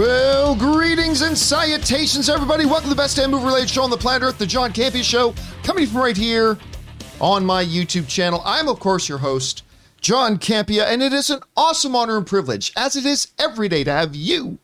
[0.00, 2.64] Well, greetings and salutations, everybody.
[2.64, 5.04] Welcome to the best damn movie related show on the planet Earth, the John Campea
[5.04, 6.56] Show, coming from right here
[7.20, 8.40] on my YouTube channel.
[8.46, 9.62] I'm, of course, your host,
[10.00, 13.84] John Campea, and it is an awesome honor and privilege, as it is every day,
[13.84, 14.58] to have you,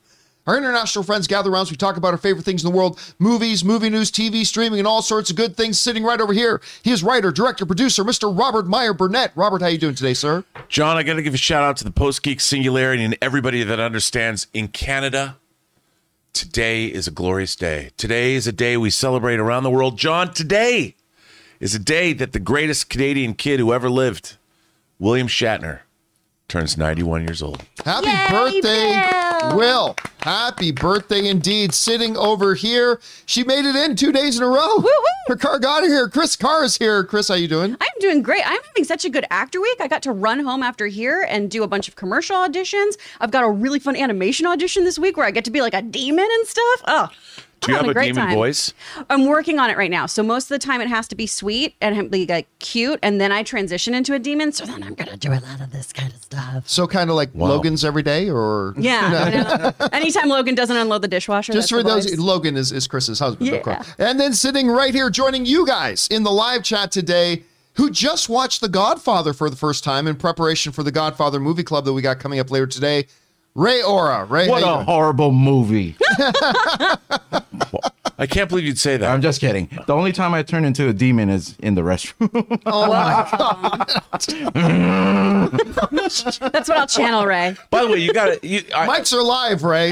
[0.46, 3.64] our international friends, gather around we talk about our favorite things in the world movies,
[3.64, 6.60] movie news, TV, streaming, and all sorts of good things sitting right over here.
[6.82, 8.36] He is writer, director, producer, Mr.
[8.36, 9.32] Robert Meyer Burnett.
[9.34, 10.44] Robert, how you doing today, sir?
[10.68, 13.64] John, I got to give a shout out to the Post Geek Singularity and everybody
[13.64, 15.36] that understands in Canada.
[16.32, 17.90] Today is a glorious day.
[17.96, 19.98] Today is a day we celebrate around the world.
[19.98, 20.94] John, today
[21.58, 24.36] is a day that the greatest Canadian kid who ever lived,
[24.98, 25.80] William Shatner,
[26.48, 27.64] turns 91 years old.
[27.84, 29.04] Happy Yay, birthday,
[29.40, 29.56] Bill.
[29.56, 29.96] Will.
[30.20, 31.74] Happy birthday indeed.
[31.74, 33.00] Sitting over here.
[33.26, 34.76] She made it in two days in a row.
[34.78, 34.88] woo.
[35.28, 36.08] Her car got her here.
[36.08, 37.02] Chris Carr is here.
[37.04, 37.76] Chris, how you doing?
[37.80, 38.42] I'm doing great.
[38.44, 39.78] I'm having such a good actor week.
[39.80, 42.96] I got to run home after here and do a bunch of commercial auditions.
[43.20, 45.74] I've got a really fun animation audition this week where I get to be like
[45.74, 46.82] a demon and stuff.
[46.86, 47.08] Oh,
[47.62, 48.34] Do you I'm have having a great demon time.
[48.34, 48.74] voice?
[49.08, 50.06] I'm working on it right now.
[50.06, 53.20] So most of the time it has to be sweet and be like cute, and
[53.20, 54.52] then I transition into a demon.
[54.52, 56.68] So then I'm gonna do a lot of this kind of stuff.
[56.68, 59.28] So kind of like Logan's every day, or Yeah.
[59.30, 62.18] you know, anytime Logan doesn't unload the dishwasher, Just that's for the those, vibes.
[62.18, 63.60] Logan is, is Chris's husband, of Yeah.
[63.62, 63.88] course.
[63.98, 67.42] And then sitting right here, joining you guys in the live chat today,
[67.74, 71.62] who just watched The Godfather for the first time in preparation for the Godfather movie
[71.62, 73.06] club that we got coming up later today.
[73.56, 74.24] Ray Aura.
[74.26, 75.96] Ray, What how a horrible movie.
[78.18, 79.10] I can't believe you'd say that.
[79.10, 79.68] I'm just kidding.
[79.86, 82.30] The only time I turn into a demon is in the restroom.
[82.66, 83.88] Oh my god.
[86.52, 87.56] That's what I'll channel, Ray.
[87.70, 89.90] By the way, you got to you, I- Mics are live, Ray.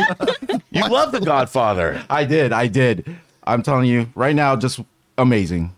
[0.71, 2.03] you love The Godfather.
[2.11, 2.53] I did.
[2.53, 3.17] I did.
[3.45, 4.81] I'm telling you right now, just
[5.19, 5.75] amazing.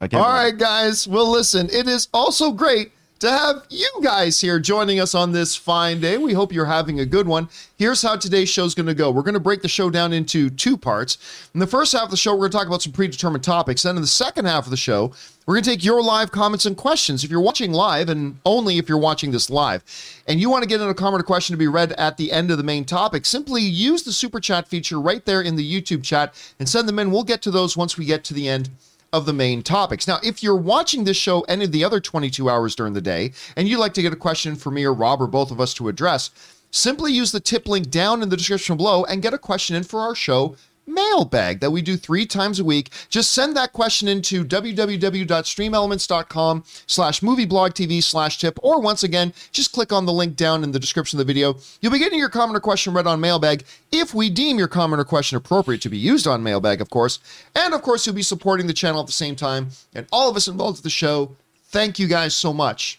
[0.00, 1.06] I can't All believe- right, guys.
[1.08, 5.56] Well, listen, it is also great to have you guys here joining us on this
[5.56, 6.18] fine day.
[6.18, 7.48] We hope you're having a good one.
[7.78, 9.10] Here's how today's show's going to go.
[9.10, 11.48] We're going to break the show down into two parts.
[11.54, 13.82] In the first half of the show, we're going to talk about some predetermined topics.
[13.82, 15.14] Then in the second half of the show,
[15.46, 17.24] we're going to take your live comments and questions.
[17.24, 19.82] If you're watching live, and only if you're watching this live,
[20.28, 22.32] and you want to get in a comment or question to be read at the
[22.32, 25.82] end of the main topic, simply use the super chat feature right there in the
[25.82, 27.10] YouTube chat and send them in.
[27.10, 28.68] We'll get to those once we get to the end
[29.12, 30.06] of the main topics.
[30.06, 33.32] Now, if you're watching this show any of the other 22 hours during the day
[33.56, 35.74] and you'd like to get a question for me or Rob or both of us
[35.74, 36.30] to address,
[36.70, 39.84] simply use the tip link down in the description below and get a question in
[39.84, 40.56] for our show
[40.86, 42.90] mailbag that we do three times a week.
[43.08, 49.92] Just send that question into www.streamelements.com slash movieblogtv slash tip, or once again, just click
[49.92, 51.56] on the link down in the description of the video.
[51.80, 55.00] You'll be getting your comment or question read on mailbag if we deem your comment
[55.00, 57.18] or question appropriate to be used on mailbag, of course.
[57.54, 59.68] And of course, you'll be supporting the channel at the same time.
[59.94, 61.36] And all of us involved with the show,
[61.66, 62.98] thank you guys so much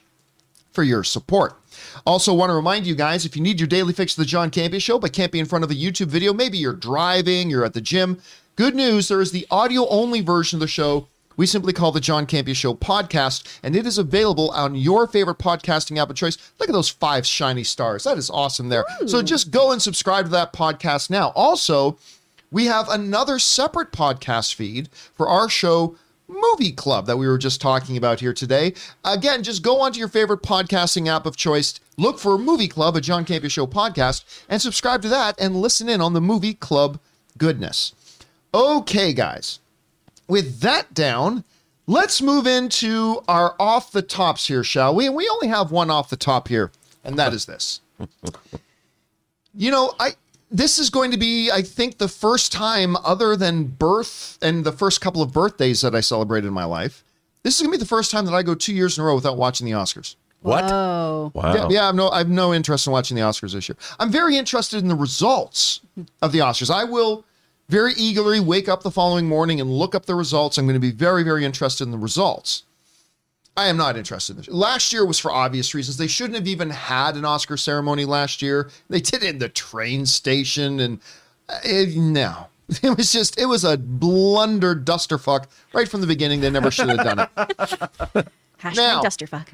[0.72, 1.56] for your support.
[2.06, 4.52] Also, want to remind you guys if you need your daily fix of the John
[4.52, 7.66] Campea Show, but can't be in front of a YouTube video, maybe you're driving, you're
[7.66, 8.22] at the gym.
[8.56, 11.08] Good news, there is the audio only version of the show.
[11.36, 15.38] We simply call the John Campea Show podcast, and it is available on your favorite
[15.38, 16.38] podcasting app of choice.
[16.60, 18.04] Look at those five shiny stars.
[18.06, 18.86] That is awesome there.
[19.06, 21.32] So just go and subscribe to that podcast now.
[21.36, 22.00] Also,
[22.50, 25.96] we have another separate podcast feed for our show
[26.28, 28.74] movie club that we were just talking about here today.
[29.04, 33.02] Again just go onto your favorite podcasting app of choice look for movie club a
[33.02, 37.00] john campea show podcast and subscribe to that and listen in on the movie club
[37.38, 37.94] goodness.
[38.54, 39.60] Okay guys.
[40.28, 41.44] With that down
[41.86, 45.08] let's move into our off the tops here shall we?
[45.08, 46.72] And we only have one off the top here
[47.04, 47.82] and that is this.
[49.60, 50.12] You know, I
[50.50, 54.72] this is going to be, I think, the first time other than birth and the
[54.72, 57.04] first couple of birthdays that I celebrated in my life.
[57.44, 59.16] This is gonna be the first time that I go two years in a row
[59.16, 60.16] without watching the Oscars.
[60.42, 60.66] What?
[60.66, 61.32] Oh.
[61.34, 61.54] Wow.
[61.54, 63.78] Yeah, yeah, I've no, I've no interest in watching the Oscars this year.
[64.00, 65.82] I'm very interested in the results
[66.22, 66.70] of the Oscars.
[66.70, 67.26] I will
[67.70, 70.58] very eagerly wake up the following morning and look up the results.
[70.58, 72.64] I'm going to be very, very interested in the results.
[73.58, 74.48] I am not interested in this.
[74.50, 75.98] Last year was for obvious reasons.
[75.98, 78.70] They shouldn't have even had an Oscar ceremony last year.
[78.88, 81.00] They did it in the train station, and
[81.50, 82.48] uh, it, no,
[82.84, 86.40] it was just it was a blunder dusterfuck right from the beginning.
[86.42, 87.30] They never should have done it.
[88.60, 89.48] Hashtag Now- dusterfuck.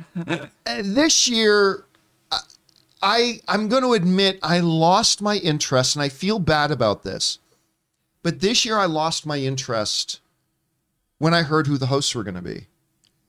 [0.66, 1.86] Uh, this year
[2.30, 2.40] I-
[3.02, 7.40] I I'm going to admit I lost my interest and I feel bad about this.
[8.22, 10.20] But this year I lost my interest
[11.20, 12.68] when I heard who the hosts were going to be.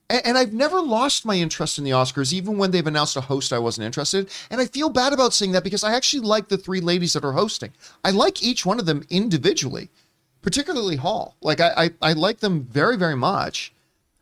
[0.09, 3.51] And I've never lost my interest in the Oscars, even when they've announced a host
[3.51, 4.25] I wasn't interested.
[4.25, 4.31] in.
[4.51, 7.25] And I feel bad about saying that because I actually like the three ladies that
[7.25, 7.71] are hosting.
[8.03, 9.89] I like each one of them individually,
[10.43, 11.35] particularly Hall.
[11.41, 13.73] Like I, I, I like them very, very much.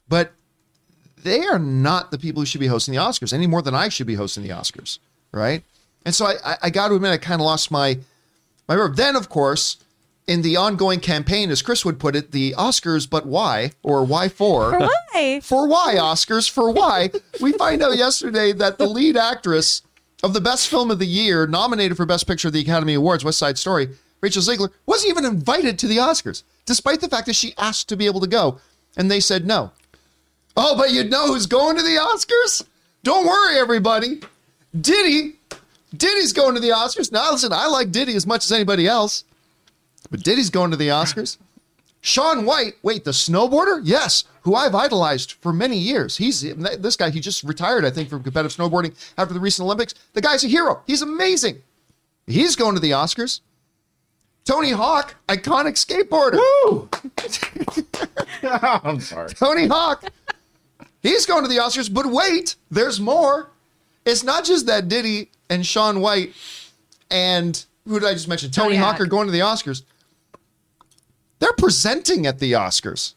[0.07, 0.31] But
[1.21, 3.89] they are not the people who should be hosting the Oscars any more than I
[3.89, 4.99] should be hosting the Oscars,
[5.33, 5.63] right?
[6.05, 7.99] And so I, I, I got to admit, I kind of lost my
[8.67, 9.77] Remember, then of course,
[10.27, 14.29] in the ongoing campaign, as Chris would put it, the Oscars, but why or why
[14.29, 14.71] for?
[14.71, 15.39] For why?
[15.43, 16.49] For why Oscars?
[16.49, 17.11] For why?
[17.41, 19.81] we find out yesterday that the lead actress
[20.23, 23.25] of the best film of the year, nominated for Best Picture of the Academy Awards,
[23.25, 23.89] West Side Story,
[24.21, 27.97] Rachel Zegler, wasn't even invited to the Oscars, despite the fact that she asked to
[27.97, 28.59] be able to go,
[28.95, 29.71] and they said no.
[30.55, 32.65] Oh, but you know who's going to the Oscars?
[33.03, 34.21] Don't worry, everybody.
[34.79, 35.35] Diddy.
[35.95, 37.11] Diddy's going to the Oscars.
[37.11, 39.25] Now, listen, I like Diddy as much as anybody else,
[40.13, 41.39] but Diddy's going to the Oscars.
[42.01, 43.81] Shaun White, wait, the snowboarder?
[43.83, 46.17] Yes, who I've idolized for many years.
[46.17, 49.95] He's this guy, he just retired, I think, from competitive snowboarding after the recent Olympics.
[50.13, 50.83] The guy's a hero.
[50.85, 51.63] He's amazing.
[52.27, 53.39] He's going to the Oscars.
[54.45, 56.37] Tony Hawk, iconic skateboarder.
[56.37, 56.89] Woo!
[58.83, 59.29] I'm sorry.
[59.29, 60.03] Tony Hawk.
[61.01, 63.49] He's going to the Oscars, but wait, there's more.
[64.05, 66.35] It's not just that Diddy and Shaun White
[67.09, 68.51] and who did I just mention?
[68.51, 69.01] Tony, Tony Hawk Hawk.
[69.01, 69.81] are going to the Oscars.
[71.43, 73.15] They're presenting at the Oscars.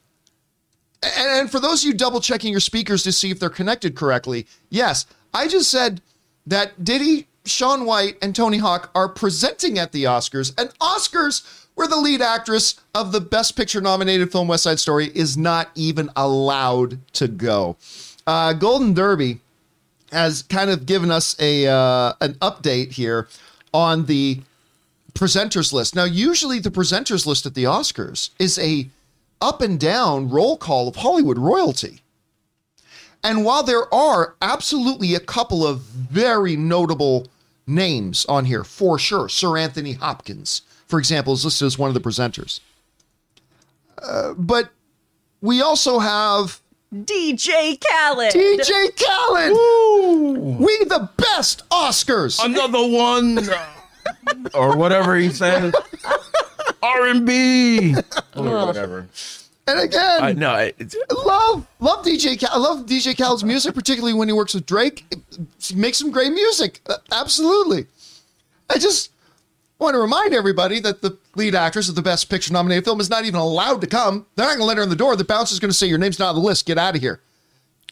[1.00, 4.48] And, for those of you double checking your speakers to see if they're connected correctly,
[4.68, 6.02] yes, I just said
[6.44, 11.86] that Diddy, Shaun White, and Tony Hawk are presenting at the Oscars, and Oscars where
[11.86, 16.10] the lead actress of the Best Picture nominated film West Side Story is not even
[16.16, 17.76] allowed to go.
[18.26, 19.38] Uh, Golden Derby
[20.10, 23.28] has kind of given us a uh, an update here
[23.72, 24.40] on the
[25.16, 25.94] presenters list.
[25.94, 28.88] Now, usually the presenters list at the Oscars is a
[29.40, 32.00] up and down roll call of Hollywood royalty.
[33.22, 37.26] And while there are absolutely a couple of very notable
[37.66, 41.94] names on here, for sure, Sir Anthony Hopkins, for example, is listed as one of
[41.94, 42.60] the presenters.
[44.00, 44.70] Uh, but
[45.40, 46.60] we also have
[46.94, 48.32] DJ Khaled.
[48.32, 50.60] DJ Khaled.
[50.60, 52.42] We the best Oscars.
[52.42, 53.38] Another one.
[54.54, 55.74] or whatever he said.
[56.82, 57.94] R and B.
[58.36, 59.08] Or whatever.
[59.68, 60.94] And again, I know I- it's,
[61.24, 62.52] love love DJ Khaled.
[62.52, 65.04] I love DJ Khaled's music, particularly when he works with Drake.
[65.60, 66.80] He makes some great music.
[66.88, 67.86] Uh, absolutely.
[68.70, 69.10] I just
[69.80, 73.10] want to remind everybody that the lead actress of the Best Picture nominated film is
[73.10, 74.26] not even allowed to come.
[74.36, 75.16] They're not going to let her in the door.
[75.16, 76.64] The bouncer's going to say, "Your name's not on the list.
[76.66, 77.20] Get out of here."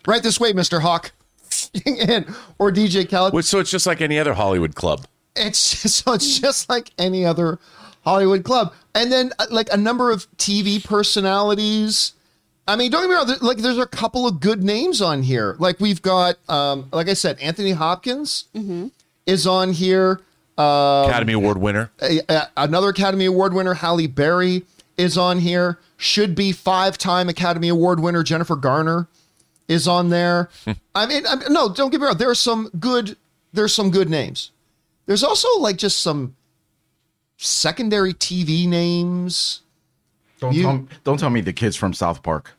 [0.07, 1.11] Right this way, Mister Hawk.
[2.09, 2.27] and
[2.59, 3.33] or DJ Khaled.
[3.35, 5.07] which so it's just like any other Hollywood club.
[5.37, 7.59] It's just, so it's just like any other
[8.05, 12.13] Hollywood club, and then uh, like a number of TV personalities.
[12.67, 13.39] I mean, don't get me wrong.
[13.43, 15.55] Like, there's a couple of good names on here.
[15.59, 18.47] Like, we've got, um, like I said, Anthony Hopkins
[19.27, 20.21] is on here.
[20.57, 21.91] Uh, Academy Award winner.
[22.01, 24.63] a- a- another Academy Award winner, Halle Berry,
[24.97, 25.79] is on here.
[25.99, 29.09] Should be five-time Academy Award winner Jennifer Garner
[29.69, 30.49] is on there.
[30.95, 32.17] I mean, I mean, no, don't get me wrong.
[32.17, 33.17] There are some good.
[33.53, 34.51] There's some good names.
[35.07, 36.35] There's also like just some
[37.37, 39.61] secondary TV names.
[40.41, 42.53] Don't You- tell, don't tell me the kids from South Park.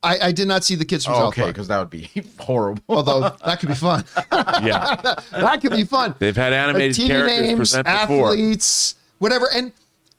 [0.00, 1.90] I, I did not see the kids from Oh, South okay, Park, because that would
[1.90, 2.08] be
[2.38, 2.82] horrible.
[2.88, 4.04] although that could be fun.
[4.62, 4.94] Yeah,
[5.32, 6.14] that could be fun.
[6.18, 8.28] they've had animated TV characters names, present before.
[8.30, 9.46] athletes, whatever.
[9.52, 9.72] And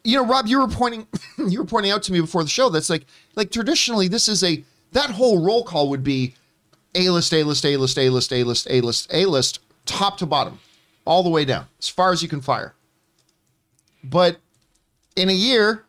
[0.04, 2.70] you know, Rob, you were pointing you were pointing out to me before the show
[2.70, 3.06] that's like
[3.36, 6.34] like traditionally this is a that whole roll call would be
[6.96, 10.18] A list, A list, A list, A list, A list, A list, A list, top
[10.18, 10.60] to bottom,
[11.10, 12.75] all the way down, as far as you can fire.
[14.04, 14.38] But
[15.16, 15.86] in a year,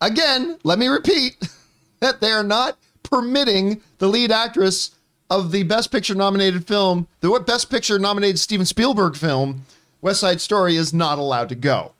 [0.00, 1.36] again, let me repeat
[2.00, 4.90] that they are not permitting the lead actress
[5.30, 9.64] of the Best Picture nominated film, the Best Picture nominated Steven Spielberg film,
[10.02, 11.92] West Side Story, is not allowed to go.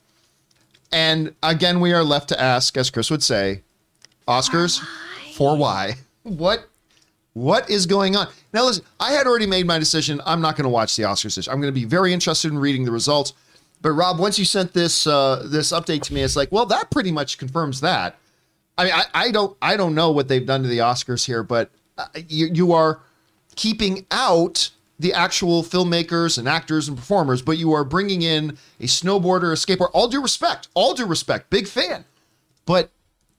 [0.91, 3.63] And again, we are left to ask, as Chris would say,
[4.27, 4.85] Oscars
[5.35, 5.95] for why?
[6.25, 6.71] What
[7.35, 8.29] what is going on?
[8.53, 10.21] Now listen, I had already made my decision.
[10.25, 11.35] I'm not going to watch the Oscars.
[11.37, 13.35] this- I'm going to be very interested in reading the results.
[13.83, 16.91] But Rob, once you sent this uh, this update to me, it's like, well, that
[16.91, 18.17] pretty much confirms that.
[18.79, 21.43] I mean, I, I don't I don't know what they've done to the Oscars here,
[21.43, 23.01] but uh, you you are
[23.57, 28.85] keeping out the actual filmmakers and actors and performers, but you are bringing in a
[28.85, 29.91] snowboarder, a skateboarder.
[29.93, 32.05] All due respect, all due respect, big fan,
[32.65, 32.91] but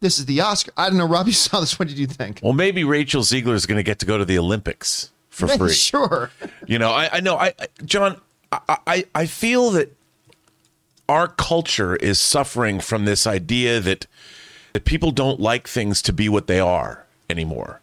[0.02, 0.72] this is the Oscar.
[0.78, 1.28] I don't know, Rob.
[1.28, 1.80] You saw this.
[1.80, 2.40] What did you think?
[2.44, 5.74] Well, maybe Rachel Zegler is going to get to go to the Olympics for free.
[5.74, 6.32] sure.
[6.66, 8.22] You know, I, I know, I, I John,
[8.52, 9.96] I, I, I feel that
[11.10, 14.08] our culture is suffering from this idea that
[14.74, 17.80] that people don't like things to be what they are anymore.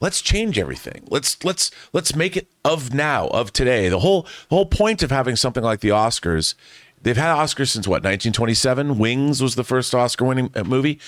[0.00, 1.04] Let's change everything.
[1.08, 3.88] Let's let's let's make it of now, of today.
[3.88, 6.54] The whole the whole point of having something like the Oscars,
[7.00, 8.98] they've had Oscars since what 1927.
[8.98, 10.98] Wings was the first Oscar-winning uh, movie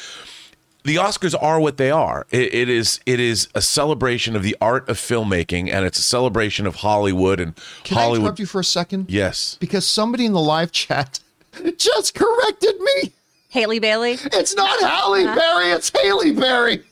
[0.85, 2.27] the Oscars are what they are.
[2.31, 6.03] It, it is it is a celebration of the art of filmmaking, and it's a
[6.03, 9.07] celebration of Hollywood and Can I interrupt you for a second?
[9.09, 9.57] Yes.
[9.61, 11.21] Because somebody in the live chat
[11.79, 13.13] just corrected me.
[13.51, 14.19] Halle Bailey.
[14.33, 15.35] It's not Halle uh-huh.
[15.35, 16.83] Berry, it's Haley Berry.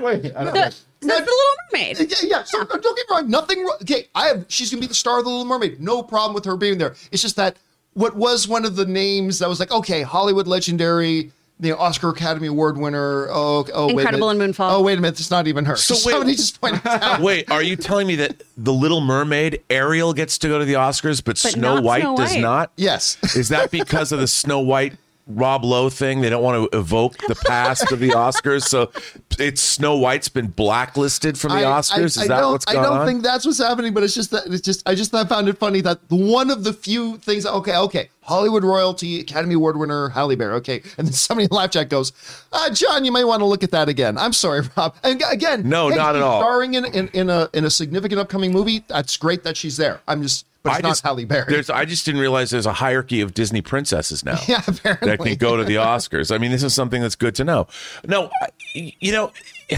[0.00, 1.98] Wait, I don't The, the, the Little Mermaid.
[2.00, 2.42] Yeah, yeah.
[2.44, 3.30] So don't get me wrong.
[3.30, 3.68] Nothing.
[3.82, 4.46] Okay, I have.
[4.48, 5.80] She's gonna be the star of the Little Mermaid.
[5.80, 6.94] No problem with her being there.
[7.12, 7.58] It's just that
[7.94, 11.30] what was one of the names that was like, okay, Hollywood legendary,
[11.60, 13.28] the Oscar Academy Award winner.
[13.30, 14.44] Oh, oh, wait a Incredible minute.
[14.44, 14.72] in Moonfall.
[14.72, 15.20] Oh, wait a minute.
[15.20, 15.76] It's not even her.
[15.76, 17.20] So So wait- somebody just pointed out.
[17.20, 20.74] Wait, are you telling me that the Little Mermaid Ariel gets to go to the
[20.74, 22.72] Oscars, but, But Snow White Snow does not?
[22.76, 23.16] Yes.
[23.36, 26.20] Is that because of the Snow White Rob Lowe thing?
[26.20, 28.90] They don't want to evoke the past of the Oscars, so
[29.38, 31.98] it's Snow White's been blacklisted from the I- Oscars.
[31.98, 33.06] I, Is I that what's I don't on?
[33.06, 35.58] think that's what's happening, but it's just that it's just I just I found it
[35.58, 37.46] funny that one of the few things.
[37.46, 40.54] Okay, okay, Hollywood royalty, Academy Award winner Halle Berry.
[40.54, 42.12] Okay, and then somebody in the Live Chat goes,
[42.52, 44.94] uh, "John, you may want to look at that again." I'm sorry, Rob.
[45.04, 46.40] And again, No, hey, not at all.
[46.40, 48.82] Starring in, in in a in a significant upcoming movie.
[48.88, 50.00] That's great that she's there.
[50.08, 51.46] I'm just, but it's I not just, Halle Berry.
[51.48, 54.38] There's, I just didn't realize there's a hierarchy of Disney princesses now.
[54.48, 55.08] Yeah, apparently.
[55.08, 56.34] that can go to the Oscars.
[56.34, 57.68] I mean, this is something that's good to know.
[58.06, 58.30] No,
[58.74, 59.32] you know,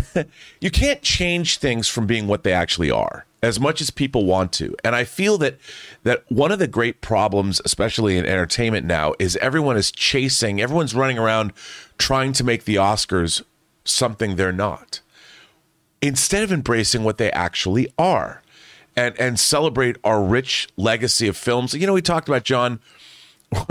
[0.60, 4.52] you can't change things from being what they actually are as much as people want
[4.54, 4.74] to.
[4.82, 5.58] And I feel that
[6.02, 10.94] that one of the great problems especially in entertainment now is everyone is chasing, everyone's
[10.94, 11.52] running around
[11.98, 13.42] trying to make the Oscars
[13.84, 15.00] something they're not
[16.00, 18.42] instead of embracing what they actually are
[18.96, 21.74] and and celebrate our rich legacy of films.
[21.74, 22.80] You know, we talked about John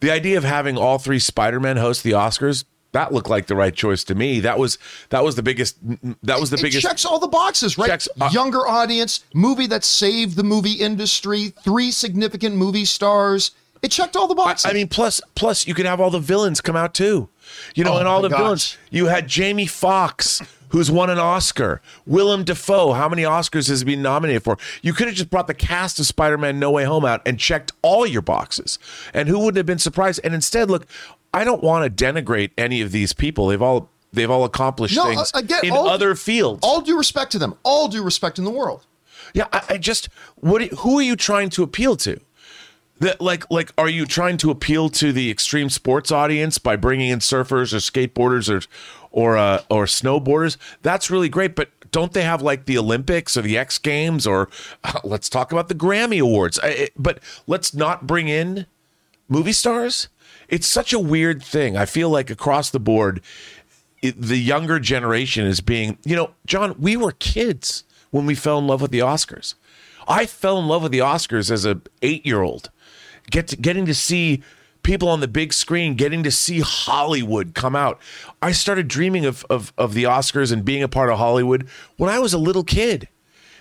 [0.00, 3.74] the idea of having all three Spider-Men host the Oscars, that looked like the right
[3.74, 4.40] choice to me.
[4.40, 4.78] That was
[5.10, 5.76] that was the biggest
[6.22, 7.88] that was the it biggest checks all the boxes, right?
[7.88, 13.50] Checks- uh, Younger audience, movie that saved the movie industry, three significant movie stars.
[13.82, 14.68] It checked all the boxes.
[14.68, 17.28] I mean, plus, plus, you could have all the villains come out too.
[17.76, 18.38] You know, Oh and all the gosh.
[18.38, 18.78] villains.
[18.90, 21.80] You had Jamie Foxx, who's won an Oscar.
[22.06, 24.58] Willem Dafoe, how many Oscars has he been nominated for?
[24.82, 27.72] You could have just brought the cast of Spider-Man: No Way Home out and checked
[27.82, 28.78] all your boxes,
[29.14, 30.20] and who wouldn't have been surprised?
[30.24, 30.86] And instead, look,
[31.34, 33.48] I don't want to denigrate any of these people.
[33.48, 36.60] They've all they've all accomplished No, things uh, again, in all- other fields.
[36.62, 37.54] all due respect to them.
[37.62, 38.86] All due respect in the world.
[39.34, 40.62] Yeah, I, I just what?
[40.62, 42.18] Who are you trying to appeal to?
[43.00, 47.10] That like like are you trying to appeal to the extreme sports audience by bringing
[47.10, 48.66] in surfers or skateboarders or
[49.10, 50.56] or uh, or snowboarders?
[50.82, 54.48] That's really great, but don't they have like the Olympics or the X Games or
[54.84, 56.58] uh, let's talk about the Grammy Awards?
[56.60, 58.66] I, it- but let's not bring in
[59.28, 60.08] movie stars.
[60.48, 61.76] It's such a weird thing.
[61.76, 63.20] I feel like across the board,
[64.00, 68.58] it, the younger generation is being, you know, John, we were kids when we fell
[68.58, 69.54] in love with the Oscars.
[70.06, 72.70] I fell in love with the Oscars as a eight year old,
[73.30, 74.42] get to, getting to see
[74.82, 78.00] people on the big screen, getting to see Hollywood come out.
[78.42, 82.10] I started dreaming of, of, of the Oscars and being a part of Hollywood when
[82.10, 83.08] I was a little kid.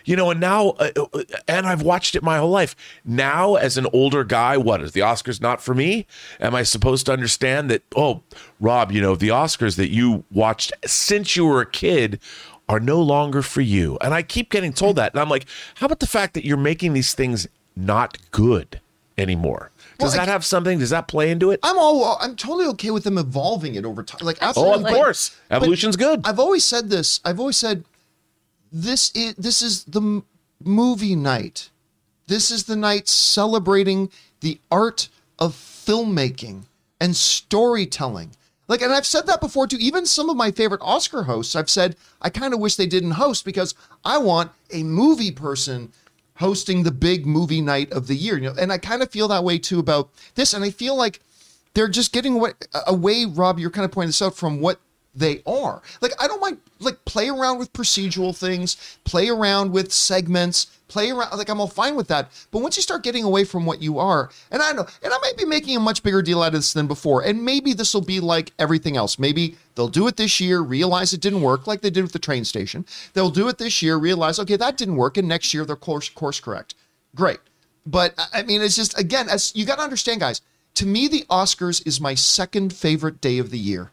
[0.07, 2.77] You know and now uh, uh, and i've watched it my whole life.
[3.03, 6.07] Now as an older guy what is the oscars not for me?
[6.39, 8.24] Am i supposed to understand that oh
[8.62, 12.21] rob you know the oscars that you watched since you were a kid
[12.69, 13.97] are no longer for you?
[14.00, 15.45] And i keep getting told that and i'm like
[15.75, 17.45] how about the fact that you're making these things
[17.75, 18.79] not good
[19.17, 22.36] anymore does Well, I- that have something does that play into it I'm all I'm
[22.36, 24.20] totally okay with them evolving it over time.
[24.22, 24.75] Like oh absolutely.
[24.75, 27.20] of but- course evolution's good I've always said this.
[27.25, 27.84] I've always said
[28.72, 30.22] this is this is the
[30.63, 31.70] movie night.
[32.27, 34.10] This is the night celebrating
[34.42, 35.08] the art
[35.39, 36.63] of filmmaking
[37.00, 38.32] and storytelling.
[38.68, 39.77] Like, and I've said that before too.
[39.80, 43.12] Even some of my favorite Oscar hosts, I've said I kind of wish they didn't
[43.12, 43.74] host because
[44.04, 45.94] I want a movie person
[46.39, 48.36] hosting the big movie night of the year.
[48.38, 50.53] You know, and I kind of feel that way too about this.
[50.53, 51.22] And I feel like
[51.74, 52.53] they're just getting away,
[52.86, 53.60] away Rob.
[53.60, 54.79] You're kind of pointing this out from what
[55.17, 55.81] they are.
[56.00, 61.09] Like I don't mind like play around with procedural things, play around with segments, play
[61.09, 62.31] around like I'm all fine with that.
[62.51, 65.17] But once you start getting away from what you are, and I know, and I
[65.21, 67.93] might be making a much bigger deal out of this than before, and maybe this
[67.93, 69.17] will be like everything else.
[69.17, 72.19] Maybe they'll do it this year, realize it didn't work, like they did with the
[72.19, 72.86] train station.
[73.13, 76.09] They'll do it this year, realize okay that didn't work, and next year they're course
[76.09, 76.75] course correct.
[77.15, 77.39] Great,
[77.86, 80.41] but I- mean it's just again as you got to understand, guys.
[80.75, 83.89] To me, the Oscars is my second favorite day of the year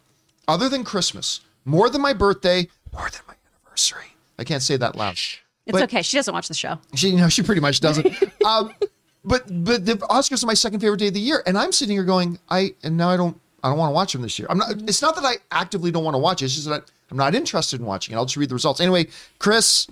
[0.49, 4.07] other than Christmas, more than my birthday, more than my anniversary.
[4.39, 5.13] I can't say that loud.
[5.15, 6.03] It's But- okay.
[6.03, 6.79] She doesn't watch the show.
[6.95, 8.07] She, you know, she pretty much doesn't.
[8.45, 8.75] um,
[9.25, 11.97] but but the Oscars are my second favorite day of the year, and I'm sitting
[11.97, 14.47] here going, I and now I don't I don't want to watch them this year.
[14.51, 14.73] I'm not.
[14.87, 16.47] It's not that I actively don't want to watch it.
[16.47, 18.19] It's just that I'm not interested in watching it.
[18.19, 19.07] I'll just read the results anyway.
[19.39, 19.87] Chris,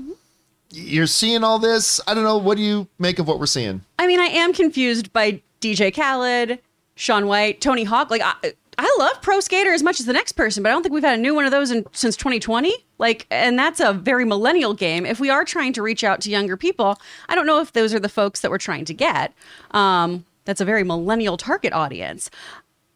[0.71, 1.99] you're seeing all this.
[2.07, 2.37] I don't know.
[2.37, 3.83] What do you make of what we're seeing?
[3.99, 6.59] I mean, I am confused by DJ Khaled,
[6.97, 8.11] Shaun White, Tony Hawk.
[8.11, 8.53] Like, I,
[8.85, 11.05] I love Pro Skater as much as the next person, but I don't think we've
[11.05, 12.75] had a new one of those in, since 2020.
[12.99, 15.07] Like, and that's a very millennial game.
[15.07, 16.99] If we are trying to reach out to younger people,
[17.29, 19.33] I don't know if those are the folks that we're trying to get.
[19.71, 22.29] Um, that's a very millennial target audience.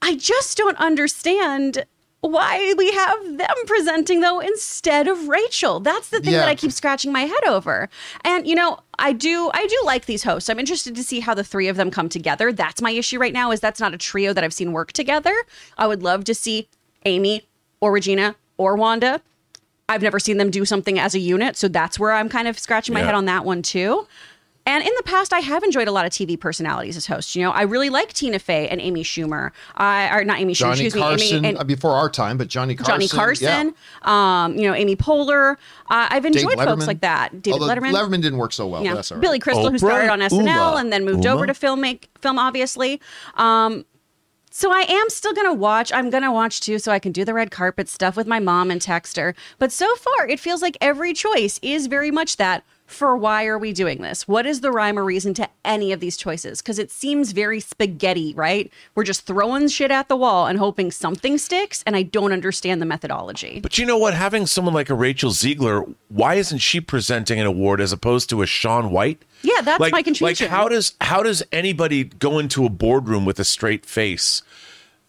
[0.02, 1.86] I just don't understand
[2.22, 5.78] why we have them presenting though instead of Rachel.
[5.78, 6.40] That's the thing Yeah.
[6.40, 7.88] that I keep scratching my head over.
[8.24, 10.48] And you know, I do I do like these hosts.
[10.48, 12.52] I'm interested to see how the three of them come together.
[12.52, 15.34] That's my issue right now is that's not a trio that I've seen work together.
[15.76, 16.68] I would love to see
[17.04, 17.46] Amy
[17.80, 19.20] or Regina or Wanda.
[19.88, 22.58] I've never seen them do something as a unit, so that's where I'm kind of
[22.58, 23.06] scratching my Yeah.
[23.06, 24.06] head on that one too.
[24.66, 27.36] And in the past, I have enjoyed a lot of TV personalities as hosts.
[27.36, 29.52] You know, I really like Tina Fey and Amy Schumer.
[29.76, 32.36] I or not Amy Schumer, Johnny excuse me, Carson Amy uh, and before our time,
[32.36, 32.94] but Johnny Carson.
[32.94, 33.74] Johnny Carson.
[34.04, 34.44] yeah.
[34.44, 35.52] Um, you know, Amy Poehler.
[35.88, 37.42] Uh, I've enjoyed folks like that.
[37.42, 38.22] David Although Letterman.
[38.22, 38.82] didn't work so well.
[38.82, 39.22] yeah, but that's all right.
[39.22, 40.76] Billy Crystal, who started on SNL Uma.
[40.78, 41.36] and then moved Uma.
[41.36, 43.00] over to film make film, obviously.
[43.36, 43.84] Um,
[44.50, 45.92] so I am still gonna watch.
[45.92, 48.70] I'm gonna watch too, so I can do the red carpet stuff with my mom
[48.70, 49.34] and text her.
[49.58, 52.64] But so far, it feels like every choice is very much that.
[52.86, 54.28] For why are we doing this?
[54.28, 56.62] What is the rhyme or reason to any of these choices?
[56.62, 58.72] Because it seems very spaghetti, right?
[58.94, 62.80] We're just throwing shit at the wall and hoping something sticks, and I don't understand
[62.80, 63.60] the methodology.
[63.60, 64.14] But you know what?
[64.14, 68.42] Having someone like a Rachel Zegler, why isn't she presenting an award as opposed to
[68.42, 69.22] a Shaun White?
[69.42, 73.38] Yeah, that's like, my Like how does how does anybody go into a boardroom with
[73.38, 74.42] a straight face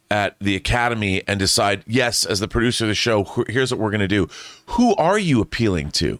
[0.09, 3.91] at the Academy and decide, yes, as the producer of the show, here's what we're
[3.91, 4.27] going to do?
[4.67, 6.19] Who are you appealing to?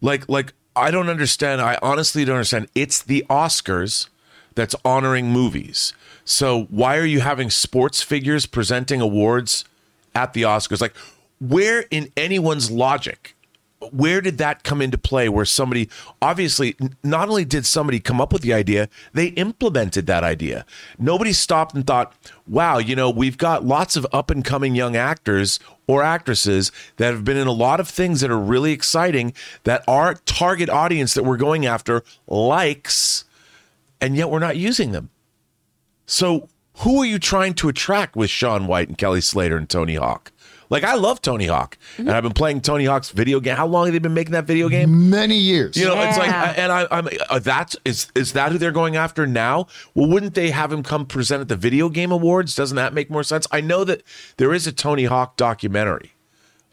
[0.00, 1.60] Like like I don't understand.
[1.60, 2.68] I honestly don't understand.
[2.74, 4.08] It's the Oscars
[4.54, 5.92] that's honoring movies.
[6.24, 9.64] So why are you having sports figures presenting awards
[10.14, 10.80] at the Oscars?
[10.80, 10.94] Like
[11.40, 13.34] where in anyone's logic
[13.92, 15.88] where did that come into play where somebody
[16.20, 20.66] obviously not only did somebody come up with the idea they implemented that idea
[20.98, 22.12] nobody stopped and thought
[22.48, 27.12] wow you know we've got lots of up and coming young actors or actresses that
[27.12, 29.32] have been in a lot of things that are really exciting
[29.64, 33.24] that our target audience that we're going after likes
[34.00, 35.10] and yet we're not using them
[36.06, 36.48] so
[36.78, 40.30] who are you trying to attract with Shaun White and Kelly Slater and Tony Hawk?
[40.70, 43.56] Like I love Tony Hawk, and I've been playing Tony Hawk's video game.
[43.56, 45.10] How long have they been making that video game?
[45.10, 45.76] Many years.
[45.76, 48.96] You know, it's like, and I, I'm uh, that's is is that who they're going
[48.96, 49.66] after now?
[49.94, 52.54] Well, wouldn't they have him come present at the video game awards?
[52.54, 53.46] Doesn't that make more sense?
[53.50, 54.02] I know that
[54.36, 56.12] there is a Tony Hawk documentary,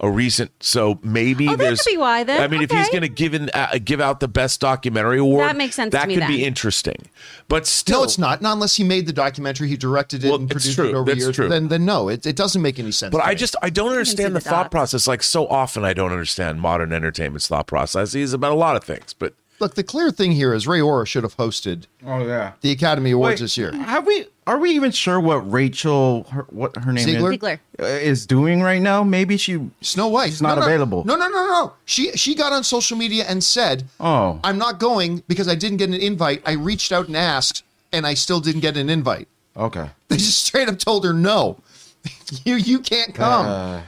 [0.01, 1.81] a recent, so maybe Oh, that there's.
[1.81, 2.41] could be why then.
[2.41, 5.47] I mean, if he's going to give in, uh, give out the best documentary award,
[5.47, 6.45] That makes sense to That me could be then.
[6.47, 7.07] interesting,
[7.47, 8.41] but still, no, it's not.
[8.41, 10.89] Not unless he made the documentary, he directed it Well, and it's produced true.
[10.89, 11.35] it over That's years.
[11.35, 11.47] true.
[11.47, 13.13] Then, then no, it, it doesn't make any sense.
[13.13, 13.35] But I me.
[13.35, 15.07] just I don't understand the, the thought process.
[15.07, 19.13] Like so often, I don't understand modern entertainment's thought processes about a lot of things.
[19.13, 19.75] But look.
[19.75, 22.53] The clear thing here is Ray Ora should have hosted Oh yeah.
[22.61, 23.71] the Academy Awards Wait, this year.
[23.73, 24.25] Have we?
[24.47, 27.33] Are we even sure what Rachel, her, what her name Zegler?
[27.33, 27.59] is, Zegler.
[27.79, 29.03] uh, is doing right now?
[29.03, 29.71] Maybe she.
[29.81, 30.27] Snow White.
[30.29, 31.03] She's not No, no, available.
[31.03, 31.73] No, no, no, no.
[31.85, 34.39] She she got on social media and said, Oh.
[34.43, 36.41] I'm not going because I didn't get an invite.
[36.45, 39.89] I reached out and asked, and I still didn't get an invite." Okay.
[40.09, 41.57] They just straight up told her, "No,
[42.45, 43.45] you you can't come.
[43.47, 43.81] Uh,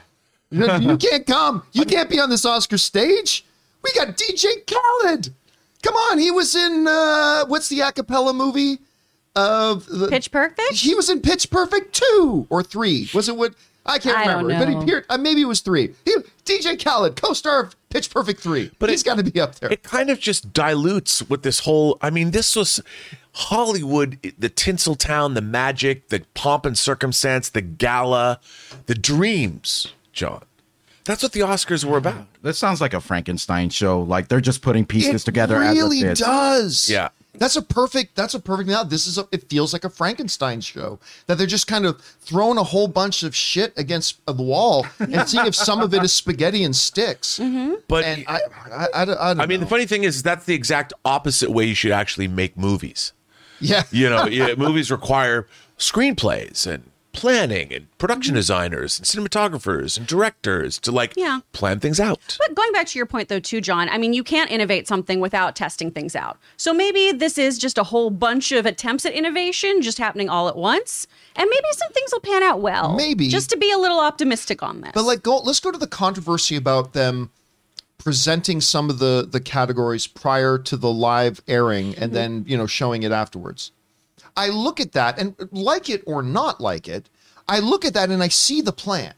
[0.50, 1.64] you, you can't come.
[1.74, 3.46] You can't be on this Oscar stage.
[3.84, 5.34] We got DJ Khaled.
[5.84, 8.80] Come on, he was in uh, what's the a cappella movie?
[9.36, 10.74] Of the, Pitch Perfect?
[10.74, 13.08] He was in Pitch Perfect two or three.
[13.14, 13.54] Was it what?
[13.86, 14.66] I can't I don't remember.
[14.66, 15.06] But he appeared.
[15.10, 15.94] Uh, maybe it was three.
[16.04, 18.72] He, DJ Khaled, co-star of Pitch Perfect three.
[18.80, 19.72] But he's got to be up there.
[19.72, 22.00] it kind of just dilutes with this whole.
[22.02, 22.82] I mean, this was
[23.34, 28.40] Hollywood, the Tinseltown, the magic, the pomp and circumstance, the gala,
[28.88, 29.94] the dreams.
[30.12, 30.44] John,
[31.08, 32.28] that's what the Oscars were about.
[32.44, 34.02] this sounds like a Frankenstein show.
[34.02, 36.18] Like they're just putting pieces it together really as a fit.
[36.20, 36.90] does.
[36.90, 37.10] Yeah.
[37.40, 38.16] That's a perfect.
[38.16, 38.68] That's a perfect.
[38.68, 39.18] Now this is.
[39.18, 42.88] A, it feels like a Frankenstein show that they're just kind of throwing a whole
[42.88, 46.76] bunch of shit against the wall and seeing if some of it is spaghetti and
[46.76, 47.40] sticks.
[47.40, 47.76] Mm-hmm.
[47.88, 48.40] But And I,
[48.72, 49.66] I, I, I, don't I mean, know.
[49.66, 53.14] the funny thing is, that's the exact opposite way you should actually make movies.
[53.60, 58.40] yeah, You know, yeah, movies require screenplays and planning and production mm-hmm.
[58.40, 61.40] designers and cinematographers and directors to like Yeah.
[61.52, 62.38] plan things out.
[62.40, 65.20] But going back to your point, though, too, John, I mean, you can't innovate something
[65.20, 66.38] without testing things out.
[66.58, 70.48] So maybe this is just a whole bunch of attempts at innovation just happening all
[70.48, 71.08] at once.
[71.36, 72.96] And maybe some things will pan out well.
[72.96, 73.30] Maybe.
[73.30, 74.92] Just to be a little optimistic on this.
[74.94, 75.38] But like, go.
[75.40, 77.32] Let's go to the controversy about them
[77.98, 82.14] presenting some of the the categories prior to the live airing and mm-hmm.
[82.14, 83.72] then you know showing it afterwards.
[84.38, 87.10] I look at that and like it or not like it,
[87.50, 89.14] I look at that and I see the plan.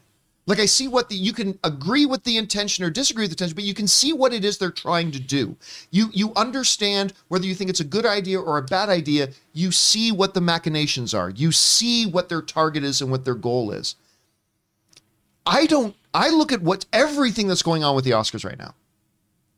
[0.46, 3.34] Like I see what the you can agree with the intention or disagree with the
[3.34, 5.56] intention, but you can see what it is they're trying to do.
[5.90, 9.28] You you understand whether you think it's a good idea or a bad idea.
[9.52, 11.30] You see what the machinations are.
[11.30, 13.94] You see what their target is and what their goal is.
[15.46, 15.94] I don't.
[16.12, 18.74] I look at what everything that's going on with the Oscars right now.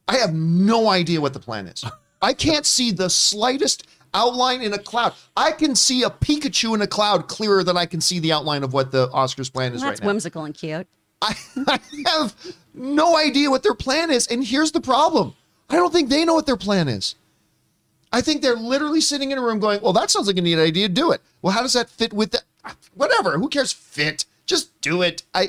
[0.09, 1.85] I have no idea what the plan is.
[2.22, 5.14] I can't see the slightest outline in a cloud.
[5.37, 8.62] I can see a Pikachu in a cloud clearer than I can see the outline
[8.62, 10.07] of what the Oscars plan is That's right now.
[10.09, 10.87] whimsical and cute.
[11.20, 11.35] I,
[11.66, 12.35] I have
[12.75, 14.27] no idea what their plan is.
[14.27, 15.35] And here's the problem
[15.70, 17.14] I don't think they know what their plan is.
[18.12, 20.59] I think they're literally sitting in a room going, well, that sounds like a neat
[20.59, 20.88] idea.
[20.88, 21.22] Do it.
[21.40, 22.42] Well, how does that fit with the
[22.94, 23.38] whatever?
[23.38, 23.72] Who cares?
[23.72, 24.27] Fit.
[24.44, 25.22] Just do it.
[25.33, 25.48] I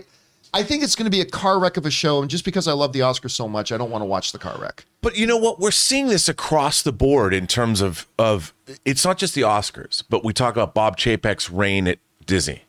[0.54, 2.22] I think it's going to be a car wreck of a show.
[2.22, 4.38] And just because I love the Oscars so much, I don't want to watch the
[4.38, 4.86] car wreck.
[5.02, 5.60] But you know what?
[5.60, 8.54] We're seeing this across the board in terms of of
[8.86, 12.64] it's not just the Oscars, but we talk about Bob Chapek's reign at Disney.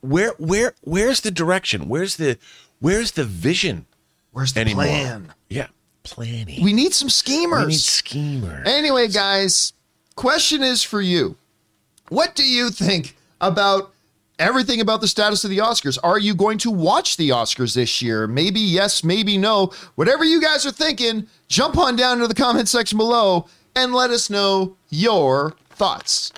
[0.00, 1.88] Where where where's the direction?
[1.88, 2.38] Where's the
[2.78, 3.86] where's the vision
[4.32, 4.84] Where's the anymore?
[4.84, 5.34] plan?
[5.48, 5.68] Yeah,
[6.04, 6.62] planning.
[6.62, 7.64] We need some schemers.
[7.64, 8.62] We need schemer.
[8.64, 9.72] Anyway, guys,
[10.14, 11.36] question is for you.
[12.08, 13.92] What do you think about
[14.38, 15.98] everything about the status of the Oscars?
[16.02, 18.26] Are you going to watch the Oscars this year?
[18.26, 19.72] Maybe yes, maybe no.
[19.94, 24.10] Whatever you guys are thinking, jump on down to the comment section below and let
[24.10, 26.32] us know your thoughts.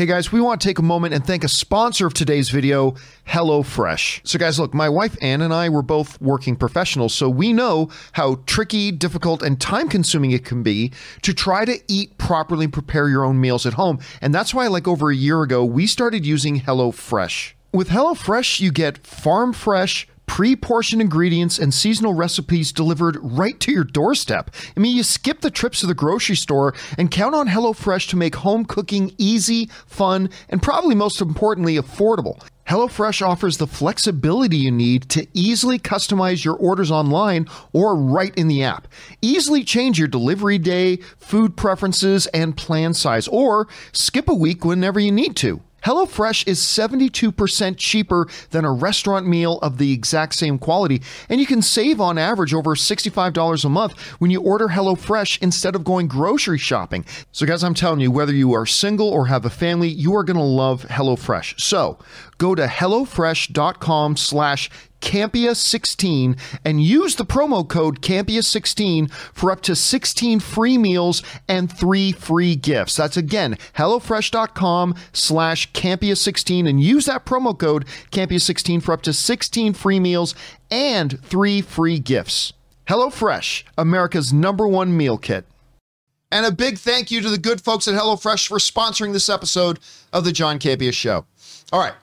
[0.00, 2.94] Hey guys, we want to take a moment and thank a sponsor of today's video,
[3.28, 4.26] HelloFresh.
[4.26, 7.90] So, guys, look, my wife Ann and I were both working professionals, so we know
[8.12, 12.72] how tricky, difficult, and time consuming it can be to try to eat properly and
[12.72, 13.98] prepare your own meals at home.
[14.22, 17.52] And that's why, like over a year ago, we started using HelloFresh.
[17.74, 23.72] With HelloFresh, you get farm fresh, pre portioned ingredients and seasonal recipes delivered right to
[23.72, 24.52] your doorstep.
[24.76, 28.16] I mean, you skip the trips to the grocery store and count on HelloFresh to
[28.16, 32.40] make home cooking easy, fun, and probably most importantly, affordable.
[32.68, 38.46] HelloFresh offers the flexibility you need to easily customize your orders online or right in
[38.46, 38.86] the app.
[39.20, 45.00] Easily change your delivery day, food preferences, and plan size, or skip a week whenever
[45.00, 45.60] you need to.
[45.84, 51.46] HelloFresh is 72% cheaper than a restaurant meal of the exact same quality, and you
[51.46, 56.08] can save on average over $65 a month when you order HelloFresh instead of going
[56.08, 57.04] grocery shopping.
[57.32, 60.24] So, guys, I'm telling you, whether you are single or have a family, you are
[60.24, 61.60] going to love HelloFresh.
[61.60, 61.98] So,
[62.38, 70.40] go to HelloFresh.com slash Campea16 and use the promo code Campea16 for up to 16
[70.40, 72.96] free meals and three free gifts.
[72.96, 79.74] That's again, HelloFresh.com slash Campea16 and use that promo code Campea16 for up to 16
[79.74, 80.34] free meals
[80.70, 82.52] and three free gifts.
[82.88, 85.46] HelloFresh, America's number one meal kit.
[86.32, 89.80] And a big thank you to the good folks at HelloFresh for sponsoring this episode
[90.12, 91.26] of the John Campea Show.
[91.72, 91.94] All right.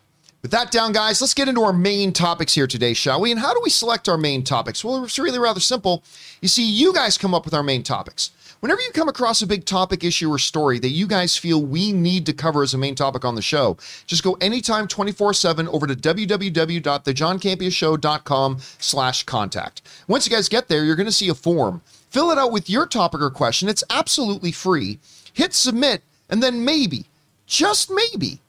[0.44, 3.32] With that down, guys, let's get into our main topics here today, shall we?
[3.32, 4.86] And how do we select our main topics?
[4.86, 6.04] Well, it's really rather simple.
[6.42, 8.30] You see, you guys come up with our main topics.
[8.60, 11.92] Whenever you come across a big topic, issue, or story that you guys feel we
[11.92, 15.86] need to cover as a main topic on the show, just go anytime 24-7 over
[15.86, 19.82] to www.thejohncampeashow.com slash contact.
[20.08, 21.82] Once you guys get there, you're going to see a form.
[22.10, 23.70] Fill it out with your topic or question.
[23.70, 25.00] It's absolutely free.
[25.34, 27.06] Hit submit, and then maybe,
[27.46, 28.40] just maybe,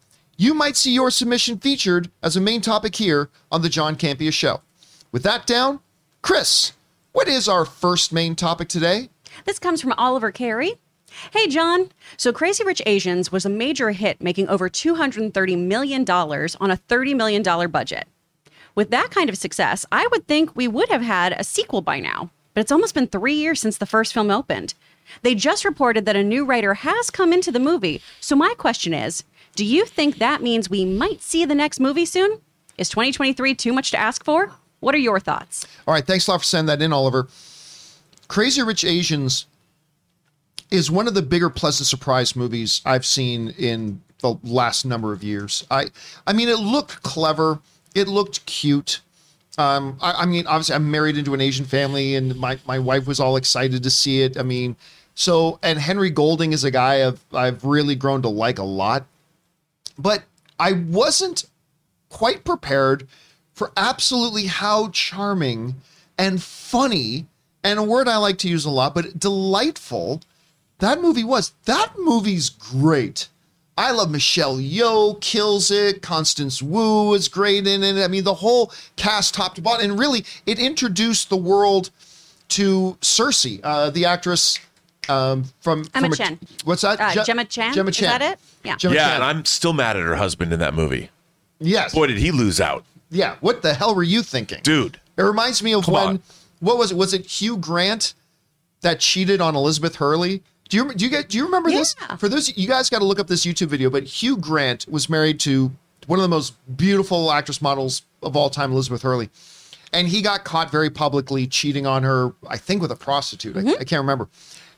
[0.41, 4.33] you might see your submission featured as a main topic here on the John Campea
[4.33, 4.63] Show.
[5.11, 5.81] With that down,
[6.23, 6.73] Chris,
[7.13, 9.11] what is our first main topic today?
[9.45, 10.75] This comes from Oliver Carey.
[11.33, 11.91] Hey, John.
[12.17, 17.17] So Crazy Rich Asians was a major hit, making over $230 million on a $30
[17.17, 18.07] million budget.
[18.77, 21.99] With that kind of success, I would think we would have had a sequel by
[21.99, 24.75] now, but it's almost been three years since the first film opened.
[25.23, 28.03] They just reported that a new writer has come into the movie.
[28.21, 29.25] So my question is
[29.59, 32.41] do you think that means we might see the next movie soon?
[32.77, 34.53] Is 2023 too much to ask for?
[34.79, 35.67] What are your thoughts?
[35.85, 37.27] All right, thanks a lot for sending that in, Oliver.
[38.29, 39.47] Crazy Rich Asians
[40.71, 45.25] is one of the bigger pleasant surprise movies I've seen in the last number of
[45.25, 45.67] years.
[45.73, 45.87] I
[46.25, 47.59] I mean it looked clever,
[47.97, 49.01] it looked cute.
[49.59, 53.09] Um, I, I mean, obviously, I'm married into an Asian family, and my, my wife
[53.09, 54.39] was all excited to see it.
[54.39, 54.77] I mean,
[55.17, 59.05] so and Henry Golding is a guy I've I've really grown to like a lot,
[59.99, 60.25] but
[60.59, 61.45] I wasn't
[62.09, 63.07] quite prepared
[63.53, 65.77] for absolutely how charming
[66.17, 67.27] and funny,
[67.63, 70.23] and a word I like to use a lot, but delightful
[70.79, 71.53] that movie was.
[71.65, 73.29] That movie's great.
[73.77, 76.03] I love Michelle Yeoh, kills it.
[76.03, 78.03] Constance Wu is great in it.
[78.03, 81.91] I mean, the whole cast, top to bottom, and really, it introduced the world
[82.49, 84.59] to Cersei, uh, the actress
[85.09, 86.39] um, from Emma from a- Chen.
[86.65, 87.01] what's that?
[87.01, 87.75] Uh, Je- Gemma Chan?
[87.75, 88.39] Gemma Is that it?
[88.65, 88.77] Yeah.
[88.77, 89.15] Gemma yeah, Chan.
[89.17, 91.11] and I'm still mad at her husband in that movie.
[91.61, 91.95] yes.
[91.95, 93.37] Boy, did he lose out, Yeah.
[93.41, 95.01] What the hell were you thinking, dude.
[95.17, 96.23] It reminds me of Come when on.
[96.61, 96.97] what was it?
[96.97, 98.15] Was it Hugh Grant
[98.83, 100.43] that cheated on Elizabeth Hurley?
[100.69, 101.95] Do you do you get do you remember this?
[102.19, 103.91] For those you guys got to look up this YouTube video.
[103.91, 105.73] But Hugh Grant was married to
[106.07, 109.29] one of the most beautiful actress models of all time, Elizabeth Hurley,
[109.93, 112.33] and he got caught very publicly cheating on her.
[112.47, 113.57] I think with a prostitute.
[113.57, 114.29] I, I can't remember.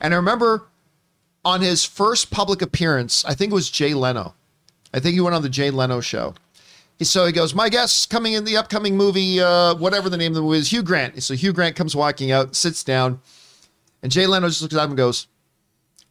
[0.01, 0.67] And I remember
[1.45, 4.35] on his first public appearance, I think it was Jay Leno.
[4.93, 6.35] I think he went on the Jay Leno show.
[7.03, 10.37] So he goes, My guest coming in the upcoming movie, uh, whatever the name of
[10.37, 11.23] the movie is, Hugh Grant.
[11.23, 13.21] So Hugh Grant comes walking out, sits down,
[14.03, 15.27] and Jay Leno just looks at him and goes,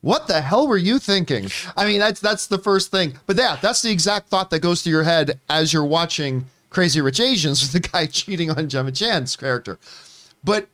[0.02, 1.49] What the hell were you thinking?
[1.78, 3.19] I mean, that's that's the first thing.
[3.28, 7.02] But yeah, that's the exact thought that goes through your head as you're watching Crazy
[7.02, 9.78] Rich Asians with the guy cheating on Gemma Chan's character.
[10.43, 10.69] But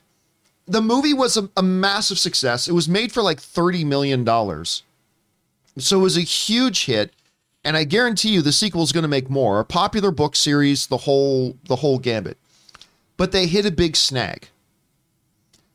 [0.68, 2.68] the movie was a, a massive success.
[2.68, 4.26] It was made for like $30 million.
[5.78, 7.14] So it was a huge hit.
[7.64, 9.60] And I guarantee you the sequel is going to make more.
[9.60, 12.38] A popular book series, the whole the whole gambit.
[13.18, 14.50] But they hit a big snag.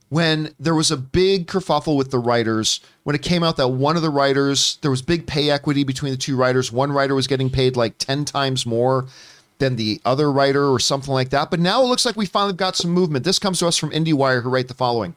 [0.08, 3.96] When there was a big kerfuffle with the writers, when it came out that one
[3.96, 6.72] of the writers, there was big pay equity between the two writers.
[6.72, 9.06] One writer was getting paid like 10 times more
[9.60, 11.50] than the other writer or something like that.
[11.50, 13.24] But now it looks like we finally got some movement.
[13.24, 15.14] This comes to us from IndieWire, who write the following.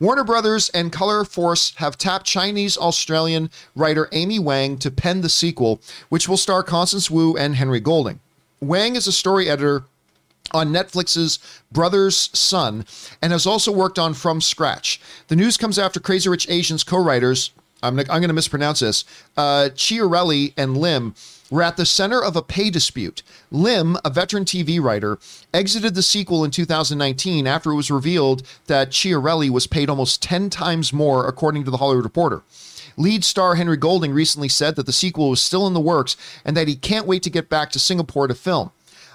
[0.00, 5.28] Warner Brothers and Color Force have tapped Chinese Australian writer Amy Wang to pen the
[5.28, 8.18] sequel, which will star Constance Wu and Henry Golding.
[8.60, 9.84] Wang is a story editor
[10.52, 11.38] on Netflix's
[11.70, 12.86] Brothers Sun
[13.22, 15.00] and has also worked on From Scratch.
[15.28, 19.04] The news comes after Crazy Rich Asians co writers, I'm, I'm going to mispronounce this,
[19.36, 21.14] uh, Chiarelli and Lim
[21.50, 23.22] were at the center of a pay dispute.
[23.50, 25.18] Lim, a veteran TV writer,
[25.52, 30.50] exited the sequel in 2019 after it was revealed that Chiarelli was paid almost 10
[30.50, 32.42] times more, according to the Hollywood Reporter.
[32.96, 36.56] Lead star Henry Golding recently said that the sequel was still in the works and
[36.56, 38.70] that he can't wait to get back to Singapore to film.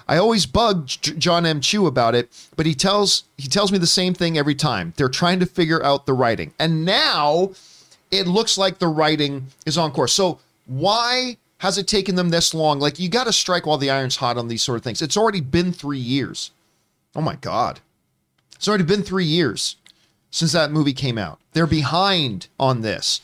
[0.06, 1.60] I always bug John M.
[1.60, 4.92] Chu about it, but he tells he tells me the same thing every time.
[4.96, 6.52] They're trying to figure out the writing.
[6.58, 7.52] And now
[8.10, 10.12] it looks like the writing is on course.
[10.12, 12.80] So why has it taken them this long?
[12.80, 15.02] Like you got to strike while the iron's hot on these sort of things.
[15.02, 16.50] It's already been 3 years.
[17.14, 17.80] Oh my god.
[18.54, 19.76] It's already been 3 years
[20.30, 21.38] since that movie came out.
[21.52, 23.20] They're behind on this.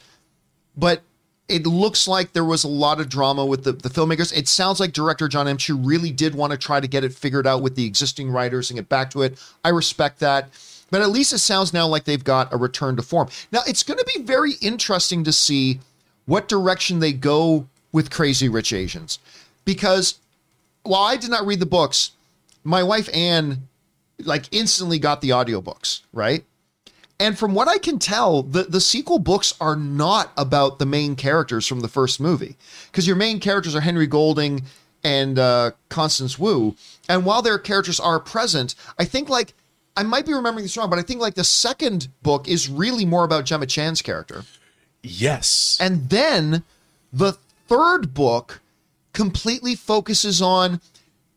[0.76, 1.02] But
[1.48, 4.36] it looks like there was a lot of drama with the, the filmmakers.
[4.36, 5.56] It sounds like director John M.
[5.56, 8.68] Chu really did want to try to get it figured out with the existing writers
[8.68, 9.40] and get back to it.
[9.64, 10.50] I respect that.
[10.90, 13.28] But at least it sounds now like they've got a return to form.
[13.50, 15.80] Now, it's going to be very interesting to see
[16.26, 19.18] what direction they go with Crazy Rich Asians.
[19.64, 20.18] Because
[20.82, 22.10] while I did not read the books,
[22.62, 23.68] my wife Anne
[24.18, 26.44] like instantly got the audiobooks, right?
[27.18, 31.16] And from what I can tell, the, the sequel books are not about the main
[31.16, 32.56] characters from the first movie.
[32.92, 34.64] Because your main characters are Henry Golding
[35.02, 36.76] and uh, Constance Wu.
[37.08, 39.54] And while their characters are present, I think like
[39.96, 43.06] I might be remembering this wrong, but I think like the second book is really
[43.06, 44.44] more about Gemma Chan's character.
[45.02, 45.78] Yes.
[45.80, 46.62] And then
[47.10, 48.60] the third book
[49.12, 50.80] completely focuses on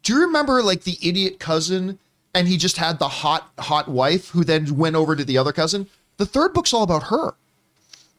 [0.04, 2.00] do you remember like the idiot cousin
[2.34, 5.52] and he just had the hot hot wife who then went over to the other
[5.52, 5.88] cousin?
[6.18, 7.34] The third book's all about her.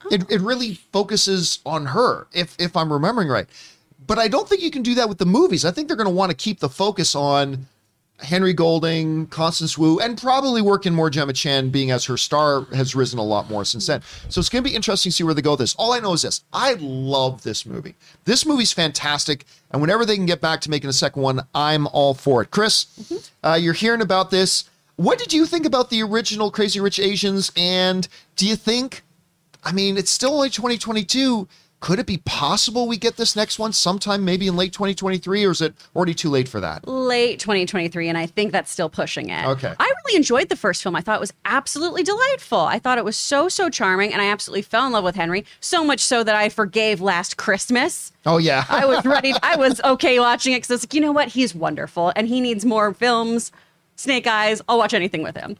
[0.04, 0.08] Oh.
[0.10, 3.46] It, it really focuses on her if if I'm remembering right.
[4.06, 5.64] But I don't think you can do that with the movies.
[5.64, 7.66] I think they're going to want to keep the focus on
[8.22, 12.94] Henry Golding, Constance Wu, and probably working more Gemma Chan, being as her star has
[12.94, 14.02] risen a lot more since then.
[14.28, 15.74] So it's going to be interesting to see where they go with this.
[15.76, 17.94] All I know is this I love this movie.
[18.24, 19.44] This movie's fantastic.
[19.70, 22.50] And whenever they can get back to making a second one, I'm all for it.
[22.50, 22.86] Chris,
[23.44, 24.64] uh, you're hearing about this.
[24.96, 27.50] What did you think about the original Crazy Rich Asians?
[27.56, 28.06] And
[28.36, 29.02] do you think,
[29.64, 31.48] I mean, it's still only 2022.
[31.80, 35.50] Could it be possible we get this next one sometime maybe in late 2023 or
[35.50, 36.86] is it already too late for that?
[36.86, 39.46] late 2023 and i think that's still pushing it.
[39.46, 39.74] Okay.
[39.78, 40.94] i really enjoyed the first film.
[40.94, 42.58] I thought it was absolutely delightful.
[42.60, 45.44] I thought it was so so charming and i absolutely fell in love with henry
[45.60, 48.12] so much so that i forgave last christmas.
[48.26, 48.64] Oh yeah.
[48.68, 51.28] i was ready i was okay watching it because i was like you know what?
[51.28, 53.52] He's wonderful and he needs more films.
[53.96, 55.56] Snake eyes i'll watch anything with him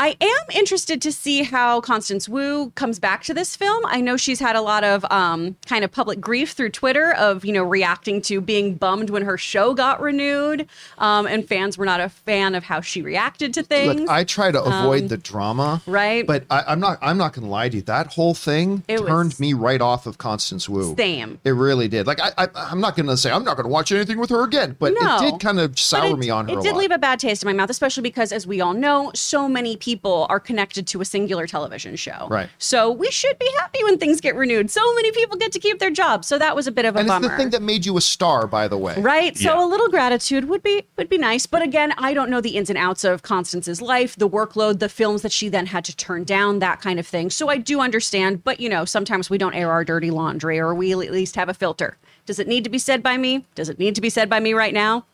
[0.00, 3.84] I am interested to see how Constance Wu comes back to this film.
[3.86, 7.44] I know she's had a lot of um, kind of public grief through Twitter of
[7.44, 10.66] you know reacting to being bummed when her show got renewed,
[10.98, 14.00] um, and fans were not a fan of how she reacted to things.
[14.00, 16.26] Look, I try to avoid the drama, Um, right.
[16.26, 16.98] But I, I'm not.
[17.00, 17.82] I'm not going to lie to you.
[17.82, 20.96] That whole thing It turned was- me right off of Constance Wu.
[20.96, 21.38] Same.
[21.44, 22.08] It really did.
[22.08, 24.30] Like I, I I'm not going to say I'm not going to watch anything with
[24.30, 25.18] her again, but No.
[25.18, 26.58] it did kind of sour it, me on her.
[26.58, 29.12] It did leave a bad taste in my mouth, especially because, as we all know,
[29.14, 32.28] so many people are connected to a singular television show.
[32.30, 32.48] Right.
[32.58, 34.70] So we should be happy when things get renewed.
[34.70, 36.28] So many people get to keep their jobs.
[36.28, 37.28] So that was a bit of a and it's bummer.
[37.28, 38.94] the thing that made you a star, by the way.
[38.96, 39.36] Right.
[39.36, 39.64] So Yeah.
[39.64, 41.46] a little gratitude would be would be nice.
[41.46, 44.88] But again, I don't know the ins and outs of Constance's life, the workload, the
[44.88, 47.28] films that she then had to turn down, that kind of thing.
[47.30, 50.72] So I do understand, but you know, sometimes we don't air our dirty laundry or
[50.76, 51.98] we at least have a filter.
[52.24, 53.44] Does it need to be said by me?
[53.56, 55.06] Does it need to be said by me right now?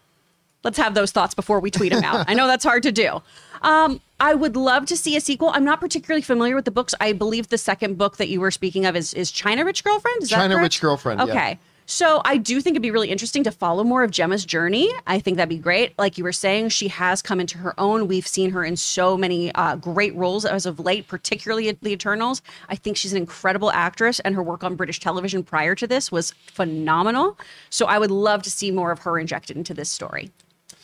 [0.65, 2.29] Let's have those thoughts before we tweet them out.
[2.29, 3.23] I know that's hard to do.
[3.63, 5.51] Um, I would love to see a sequel.
[5.51, 6.95] I'm not particularly familiar with the books.
[7.01, 10.23] I believe the second book that you were speaking of is is China Rich Girlfriend.
[10.23, 10.57] Is China?
[10.59, 11.27] Rich Girlfriend, yeah.
[11.27, 11.59] Okay.
[11.91, 14.91] So I do think it'd be really interesting to follow more of Gemma's journey.
[15.07, 15.99] I think that'd be great.
[15.99, 18.09] Like you were saying, she has come into her own.
[18.09, 21.93] We've seen her in so many uh, great roles as of late, particularly at The
[21.93, 22.43] Eternals.
[22.69, 26.13] I think she's an incredible actress, and her work on British television prior to this
[26.13, 27.39] was phenomenal.
[27.71, 30.31] So I would love to see more of her injected into this story.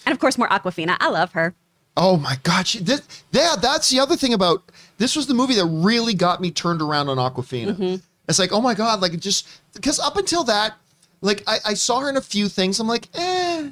[0.07, 0.97] And of course, more Awkwafina.
[1.01, 1.55] I love her.
[1.97, 2.67] Oh my God!
[2.67, 4.63] She, this, yeah, that's the other thing about
[4.99, 7.77] this was the movie that really got me turned around on Awkwafina.
[7.77, 7.95] Mm-hmm.
[8.29, 9.01] It's like, oh my God!
[9.01, 10.75] Like it just because up until that,
[11.21, 12.81] like I, I saw her in a few things.
[12.81, 13.71] I'm like, eh,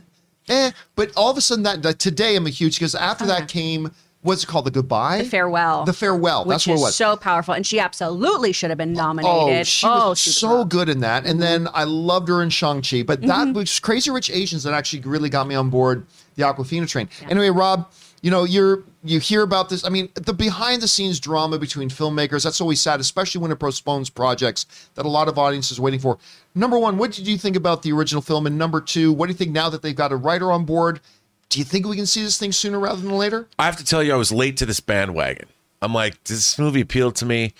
[0.48, 0.70] eh.
[0.94, 3.90] But all of a sudden, that, that today I'm a huge because after that came
[4.22, 4.64] what's it called?
[4.66, 5.22] The goodbye, Uh-huh.
[5.24, 5.84] The farewell.
[5.84, 6.44] the farewell.
[6.44, 6.94] Which That's what it was.
[6.96, 7.54] so powerful.
[7.54, 9.30] And she absolutely should have been nominated.
[9.34, 9.66] Oh, nominated.
[9.66, 10.70] she was she so rocked.
[10.70, 10.78] Mm-hmm.
[10.78, 11.26] good in that.
[11.26, 13.02] And then I loved her in Shang-Chi.
[13.02, 16.06] But that was Crazy Rich Asians that actually really got me on board
[16.36, 17.08] the Awkwafina train.
[17.28, 17.90] Anyway, Rob,
[18.22, 19.84] you know, you're you hear about this.
[19.84, 23.58] I mean, the behind the scenes drama between filmmakers, that's always sad, especially when it
[23.58, 26.18] postpones projects that a lot of audiences waiting for.
[26.54, 28.46] Number one, what did you think about the original film?
[28.46, 31.00] And number two, what do you think now that they've got a writer on board?
[31.48, 33.48] Do you think we can see this thing sooner rather than later?
[33.58, 35.48] I have to tell you, I was late to this bandwagon.
[35.82, 37.54] I'm like, does this movie appeal to me?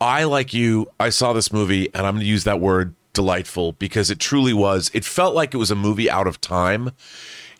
[0.00, 3.72] I, like you, I saw this movie, and I'm going to use that word delightful
[3.72, 4.90] because it truly was.
[4.92, 6.90] It felt like it was a movie out of time.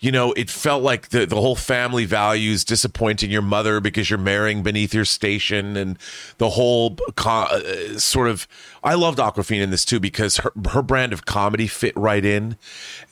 [0.04, 4.18] You know, it felt like the, the whole family values disappointing your mother because you're
[4.18, 5.98] marrying beneath your station, and
[6.36, 8.46] the whole co- uh, sort of.
[8.82, 12.58] I loved Awkwafina in this too because her, her brand of comedy fit right in.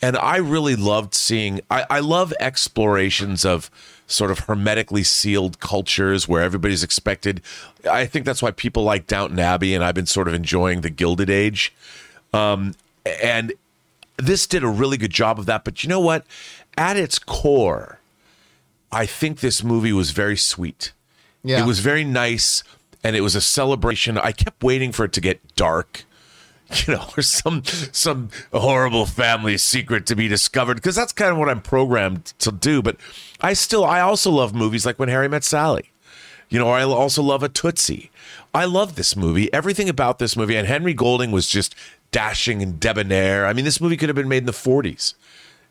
[0.02, 3.70] And I really loved seeing, I, I love explorations of
[4.06, 7.40] sort of hermetically sealed cultures where everybody's expected.
[7.90, 10.90] I think that's why people like Downton Abbey, and I've been sort of enjoying the
[10.90, 11.72] Gilded Age.
[12.34, 12.74] Um,
[13.06, 13.54] and
[14.18, 15.64] this did a really good job of that.
[15.64, 16.26] But you know what?
[16.76, 17.98] At its core,
[18.90, 20.92] I think this movie was very sweet.
[21.44, 21.62] Yeah.
[21.62, 22.62] It was very nice
[23.04, 24.16] and it was a celebration.
[24.18, 26.04] I kept waiting for it to get dark.
[26.86, 31.36] You know, or some some horrible family secret to be discovered because that's kind of
[31.36, 32.80] what I'm programmed to do.
[32.80, 32.96] But
[33.42, 35.90] I still, I also love movies like When Harry Met Sally.
[36.48, 38.10] You know, I also love a Tootsie.
[38.54, 39.52] I love this movie.
[39.52, 41.74] Everything about this movie, and Henry Golding was just
[42.10, 43.46] dashing and debonair.
[43.46, 45.12] I mean, this movie could have been made in the 40s,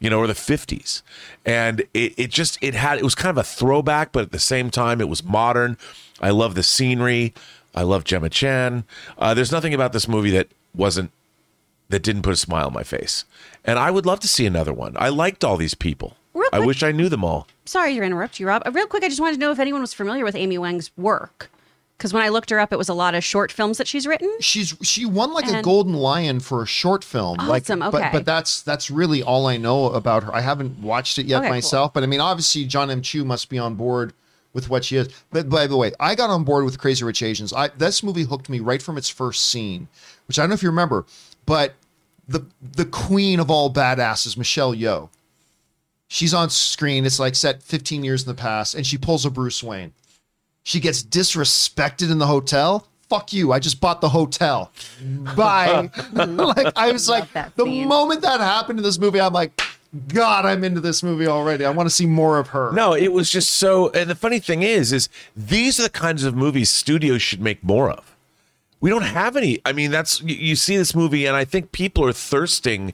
[0.02, 1.02] you know, or the 50s.
[1.46, 4.40] And it, it just, it had, it was kind of a throwback, but at the
[4.40, 5.78] same time, it was modern.
[6.20, 7.34] I love the scenery.
[7.74, 8.84] I love Gemma Chan.
[9.18, 11.12] Uh, there's nothing about this movie that wasn't,
[11.90, 13.24] that didn't put a smile on my face.
[13.64, 14.98] And I would love to see another one.
[15.00, 16.18] I liked all these people.
[16.34, 17.48] Real I quick- wish I knew them all.
[17.66, 18.64] Sorry to interrupt you, Rob.
[18.66, 20.92] Uh, Real quick, I just wanted to know if anyone was familiar with Amy Wang's
[20.98, 21.50] work.
[22.02, 24.08] Because when I looked her up, it was a lot of short films that she's
[24.08, 24.36] written.
[24.40, 28.10] she's she won like a golden lion for a short film Awesome, but okay.
[28.12, 31.46] but that's that's really all i know about her i haven't watched it yet Okay,
[31.48, 31.56] cool.
[31.56, 34.14] myself but i mean obviously john m chu must be on board
[34.54, 37.22] with what she is but by the way i got on board with crazy rich
[37.22, 39.88] asians i this movie hooked me right from its first scene
[40.28, 41.06] which i don't know if you remember
[41.46, 41.76] but
[42.28, 45.08] the the queen of all badasses michelle yeoh
[46.08, 49.30] she's on screen it's like set 15 years in the past and she pulls a
[49.30, 49.94] bruce wayne
[50.64, 52.88] she gets disrespected in the hotel.
[53.10, 53.52] Fuck you.
[53.52, 54.72] I just bought the hotel.
[55.36, 55.90] Bye.
[56.14, 57.88] like I was like the scene.
[57.88, 59.60] moment that happened in this movie, I'm like,
[60.08, 61.66] God, I'm into this movie already.
[61.66, 62.72] I want to see more of her.
[62.72, 63.90] No, it was just so.
[63.90, 67.62] And the funny thing is, is these are the kinds of movies studios should make
[67.64, 68.16] more of.
[68.80, 69.60] We don't have any.
[69.66, 72.94] I mean, that's you, you see this movie, and I think people are thirsting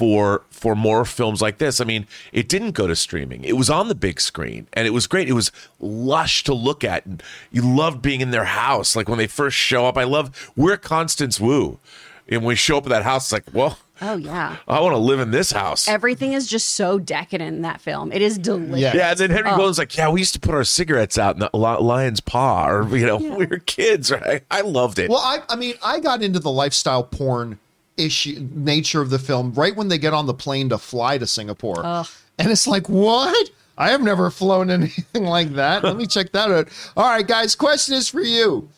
[0.00, 1.78] for for more films like this.
[1.78, 4.92] I mean, it didn't go to streaming; it was on the big screen, and it
[4.92, 5.28] was great.
[5.28, 8.96] It was lush to look at, and you loved being in their house.
[8.96, 10.50] Like when they first show up, I love.
[10.56, 11.78] We're Constance Wu,
[12.28, 14.56] and when we show up at that house, it's like, well, Oh, yeah.
[14.66, 15.86] I want to live in this house.
[15.86, 18.10] Everything is just so decadent in that film.
[18.12, 18.80] It is delicious.
[18.80, 18.96] Yeah.
[18.96, 19.34] Yeah, and then Oh.
[19.34, 22.66] Henry Golding's like, yeah, we used to put our cigarettes out in the lion's paw,
[22.70, 24.42] or you know, we were kids, right?
[24.50, 25.10] I loved it.
[25.10, 27.58] Well, I I mean, I got into the lifestyle porn
[28.00, 31.26] issue nature of the film right when they get on the plane to fly to
[31.26, 31.84] Singapore.
[32.38, 33.50] And it's like, what?
[33.78, 35.84] I have never flown anything like that.
[35.84, 36.68] Let me check that out.
[36.96, 38.68] All right, guys, question is for you.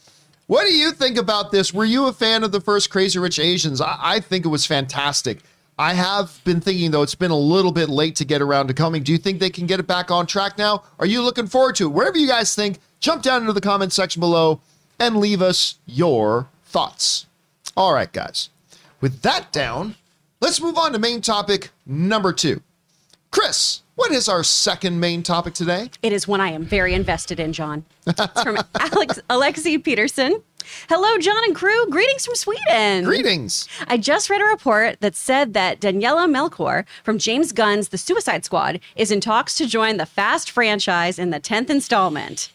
[0.47, 1.73] What do you think about this?
[1.73, 3.81] Were you a fan of the first Crazy Rich Asians?
[3.81, 5.39] I, I think it was fantastic.
[5.79, 8.75] I have been thinking, though, it's been a little bit late to get around to
[8.75, 9.03] coming.
[9.03, 10.85] Do you think they can get it back on track now?
[10.99, 11.93] Are you looking forward to it?
[11.93, 14.61] Wherever you guys think, jump down into the comment section below
[14.99, 17.27] and leave us your thoughts.
[17.77, 18.51] All right, guys.
[19.03, 19.97] With that down,
[20.41, 22.63] let's move on to main topic number two.
[23.33, 25.91] Chris, what is our second main topic today?
[26.03, 27.85] It is one I am very invested in, John.
[28.07, 30.41] It's from Alex Alexi Peterson.
[30.89, 31.91] Hello, John and crew.
[31.91, 33.03] Greetings from Sweden.
[33.03, 33.69] Greetings.
[33.89, 38.45] I just read a report that said that Daniela Melchior from James Gunn's The Suicide
[38.45, 42.53] Squad is in talks to join the Fast franchise in the 10th installment.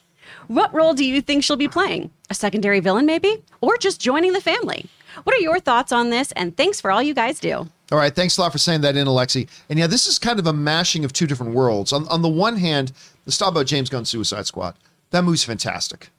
[0.48, 2.10] What role do you think she'll be playing?
[2.30, 3.44] A secondary villain, maybe?
[3.60, 4.86] Or just joining the family?
[5.24, 6.32] What are your thoughts on this?
[6.34, 7.68] And thanks for all you guys do.
[7.92, 9.48] All right, thanks a lot for saying that in, Alexi.
[9.70, 11.94] And yeah, this is kind of a mashing of two different worlds.
[11.94, 12.92] On, on the one hand,
[13.26, 14.76] let's talk about James Gunn's Suicide Squad.
[15.12, 16.10] That movie's fantastic.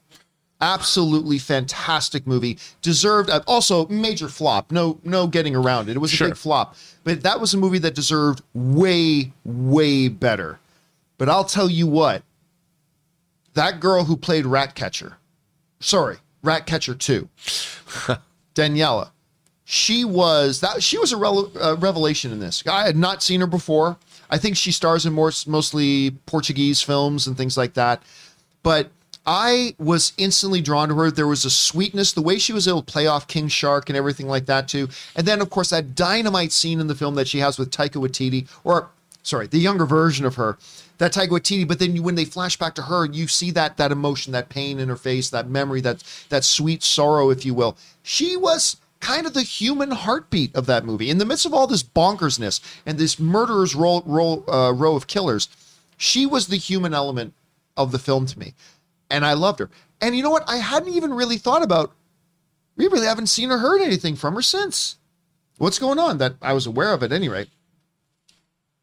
[0.61, 2.59] Absolutely fantastic movie.
[2.83, 4.73] Deserved uh, also major flop.
[4.73, 5.97] No, no getting around it.
[5.97, 6.29] It was a Sure.
[6.29, 6.75] big flop,
[7.05, 10.59] but that was a movie that deserved way, way better.
[11.17, 12.23] But I'll tell you what,
[13.55, 15.19] that girl who played Ratcatcher,
[15.81, 17.29] sorry, Ratcatcher two,
[18.59, 19.11] Daniela,
[19.65, 22.67] she was that she was a uh, revelation in this.
[22.67, 23.97] I had not seen her before.
[24.31, 28.03] I think she stars in more mostly Portuguese films and things like that.
[28.63, 28.91] But
[29.25, 31.11] I was instantly drawn to her.
[31.11, 33.97] There was a sweetness, the way she was able to play off King Shark and
[33.97, 34.89] everything like that too.
[35.15, 38.03] And then of course that dynamite scene in the film that she has with Taika
[38.03, 38.89] Waititi, or
[39.23, 40.59] sorry, the younger version of her,
[40.99, 41.67] that Taika Waititi.
[41.67, 44.49] But then you, when they flash back to her, you see that that emotion, that
[44.49, 47.77] pain in her face, that memory, that that sweet sorrow, if you will.
[48.03, 51.11] She was kind of the human heartbeat of that movie.
[51.11, 55.07] In the midst of all this bonkersness and this murderer's row, row, uh, row of
[55.07, 55.49] killers,
[55.97, 57.35] she was the human element
[57.77, 58.55] of the film to me.
[59.11, 59.71] And I loved her.
[60.01, 60.49] And you know what?
[60.49, 61.93] I hadn't even really thought about,
[62.77, 64.97] we really haven't seen or heard anything from her since.
[65.59, 67.49] What's going on that I was aware of at any rate?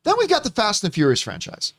[0.03, 1.73] Then we got the Fast and the Furious franchise.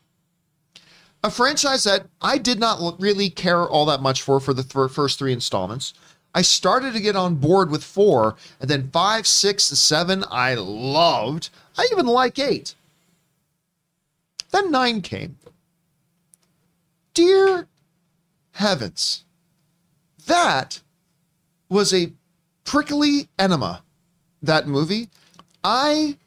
[1.24, 4.90] A franchise that I did not really care all that much for for the th-
[4.90, 5.92] first three installments.
[6.34, 10.54] I started to get on board with four, and then five, six, and seven, I
[10.54, 11.48] loved.
[11.78, 12.74] I even like eight.
[14.50, 15.38] Then nine came.
[17.14, 17.66] Dear
[18.52, 19.24] heavens,
[20.26, 20.82] that
[21.70, 22.12] was a
[22.64, 23.82] prickly enema,
[24.42, 25.08] that movie.
[25.64, 26.18] I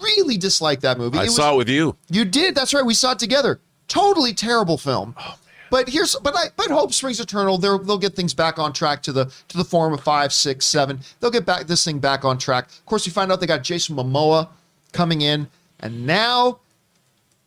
[0.00, 1.18] really disliked that movie.
[1.18, 1.96] I was- saw it with you.
[2.08, 2.54] you did.
[2.54, 2.84] That's right.
[2.84, 3.60] We saw it together.
[3.88, 5.14] Totally terrible film.
[5.18, 5.36] Oh,
[5.70, 7.58] but here's but I but hope springs eternal.
[7.58, 10.66] They'll they'll get things back on track to the to the form of five, six,
[10.66, 11.00] seven.
[11.20, 12.68] They'll get back this thing back on track.
[12.68, 14.48] Of course, we find out they got Jason Momoa
[14.92, 15.48] coming in,
[15.80, 16.60] and now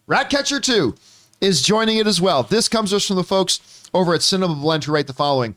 [0.07, 0.95] Ratcatcher 2
[1.41, 2.43] is joining it as well.
[2.43, 5.55] This comes to us from the folks over at Cinema Blend who write the following.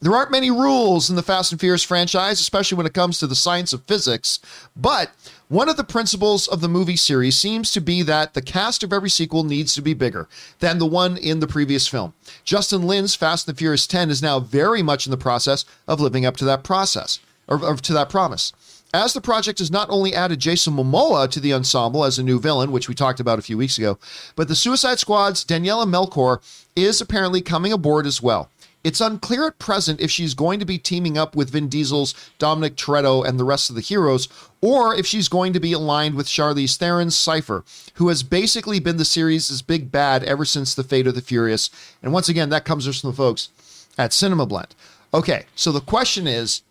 [0.00, 3.26] There aren't many rules in the Fast and Furious franchise, especially when it comes to
[3.26, 4.38] the science of physics,
[4.74, 5.10] but
[5.50, 8.92] one of the principles of the movie series seems to be that the cast of
[8.92, 10.28] every sequel needs to be bigger
[10.60, 12.14] than the one in the previous film.
[12.44, 16.00] Justin Lin's Fast and the Furious 10 is now very much in the process of
[16.00, 18.52] living up to that process, or, or to that promise.
[18.94, 22.38] As the project has not only added Jason Momoa to the ensemble as a new
[22.38, 23.98] villain, which we talked about a few weeks ago,
[24.36, 26.40] but the Suicide Squad's Daniela Melchior
[26.76, 28.50] is apparently coming aboard as well.
[28.82, 32.76] It's unclear at present if she's going to be teaming up with Vin Diesel's Dominic
[32.76, 34.26] Toretto and the rest of the heroes,
[34.62, 37.62] or if she's going to be aligned with Charlize Theron's Cypher,
[37.94, 41.68] who has basically been the series' big bad ever since the Fate of the Furious.
[42.02, 43.50] And once again, that comes from the folks
[43.98, 44.74] at Cinema Blend.
[45.12, 46.62] Okay, so the question is,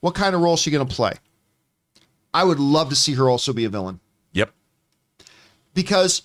[0.00, 1.14] what kind of role is she going to play?
[2.32, 3.98] I would love to see her also be a villain
[4.34, 4.52] Yep.
[5.74, 6.22] because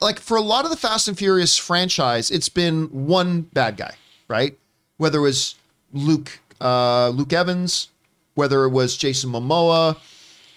[0.00, 3.94] like for a lot of the Fast and Furious franchise, it's been one bad guy,
[4.26, 4.56] right?
[5.00, 5.54] Whether it was
[5.94, 7.88] Luke uh, Luke Evans,
[8.34, 9.96] whether it was Jason Momoa,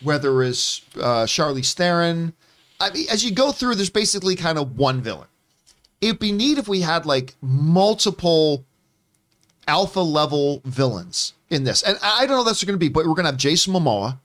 [0.02, 2.34] whether it was uh, Charlize Theron.
[2.78, 5.30] I mean, as you go through, there's basically kind of one villain.
[6.02, 8.66] It'd be neat if we had like multiple
[9.66, 13.14] alpha level villains in this, and I don't know that's going to be, but we're
[13.14, 14.18] going to have Jason Momoa.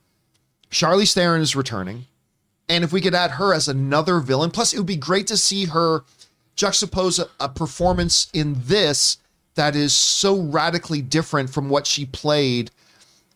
[0.69, 2.07] Charlize Theron is returning.
[2.67, 5.37] And if we could add her as another villain, plus it would be great to
[5.37, 6.03] see her
[6.57, 9.17] juxtapose a, a performance in this
[9.55, 12.71] that is so radically different from what she played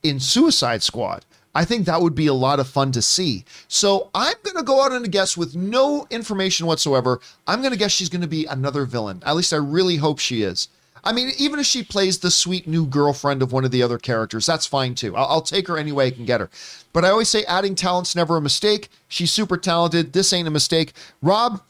[0.03, 1.25] in Suicide Squad.
[1.55, 3.45] I think that would be a lot of fun to see.
[3.67, 7.19] So I'm going to go out on a guess with no information whatsoever.
[7.45, 9.21] I'm going to guess she's going to be another villain.
[9.25, 10.67] At least I really hope she is.
[11.03, 13.97] I mean, even if she plays the sweet new girlfriend of one of the other
[13.97, 15.15] characters, that's fine too.
[15.15, 16.49] I'll, I'll take her any way I can get her.
[16.93, 18.89] But I always say adding talent's never a mistake.
[19.09, 20.13] She's super talented.
[20.13, 20.93] This ain't a mistake.
[21.21, 21.61] Rob,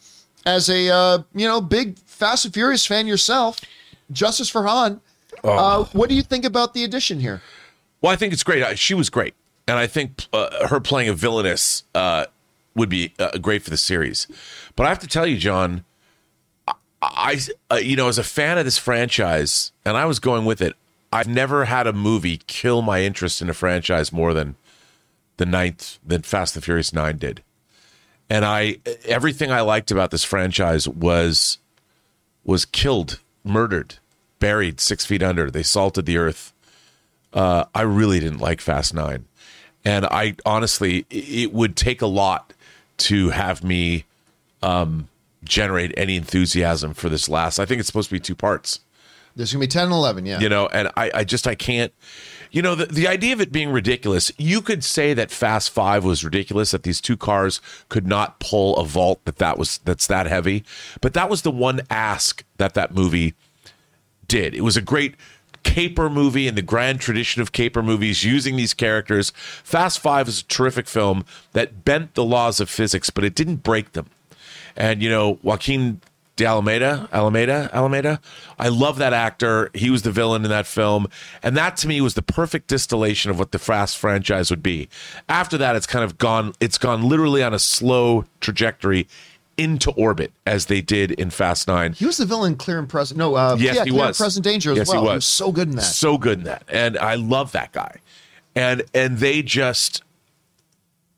[0.46, 3.60] as a uh, you know big Fast and Furious fan yourself,
[4.12, 5.02] Justice for Han,
[5.44, 7.42] uh, what do you think about the addition here?
[8.02, 8.78] Well, I think it's great.
[8.78, 9.34] She was great,
[9.68, 12.26] and I think uh, her playing a villainess uh,
[12.76, 14.28] would be uh, great for the series.
[14.76, 15.86] But I have to tell you, John,
[16.68, 17.40] I, I
[17.72, 20.76] uh, you know, as a fan of this franchise, and I was going with it.
[21.12, 24.56] I've never had a movie kill my interest in a franchise more than
[25.38, 27.44] the ninth than Fast and Furious Nine did.
[28.30, 31.60] And I everything I liked about this franchise was
[32.44, 33.96] was killed, murdered,
[34.40, 35.50] buried six feet under.
[35.50, 36.54] They salted the earth
[37.34, 39.26] uh, I really didn't like Fast Nine,
[39.84, 42.54] and I honestly, it would take a lot
[42.98, 44.06] to have me
[44.62, 45.10] um,
[45.44, 47.60] generate any enthusiasm for this last.
[47.60, 48.82] I think it's supposed to be two parts
[49.36, 50.40] There's gonna be 10 and 11, yeah.
[50.40, 51.94] you know and i, I just i can't
[52.52, 56.04] you know the, the idea of it being ridiculous you could say that fast five
[56.04, 60.08] was ridiculous that these two cars could not pull a vault that that was that's
[60.08, 60.64] that heavy
[61.02, 63.34] but that was the one ask that that movie
[64.28, 64.54] did.
[64.54, 65.16] It was a great
[65.64, 69.32] caper movie in the grand tradition of caper movies using these characters.
[69.64, 71.24] Fast five is a terrific film
[71.54, 74.10] that bent the laws of physics but it didn't break them.
[74.76, 76.02] And you know Joaquin
[76.36, 78.20] de Alameda, Alameda, Alameda.
[78.58, 79.70] I love that actor.
[79.74, 81.08] He was the villain in that film,
[81.44, 84.90] and that to me was the perfect distillation of what the Fast franchise would be.
[85.30, 86.54] After that, it's kind of gone.
[86.60, 89.08] It's gone literally on a slow trajectory
[89.56, 91.94] into orbit as they did in Fast Nine.
[91.94, 93.20] He was the villain Clear and Present.
[93.20, 94.20] No, uh, Yes, yeah, he Clear was.
[94.20, 95.02] and Present Danger as Yes, well.
[95.04, 95.26] he was.
[95.26, 95.82] so good in that.
[95.84, 97.98] So good in that, and I love that guy.
[98.56, 100.02] And and they just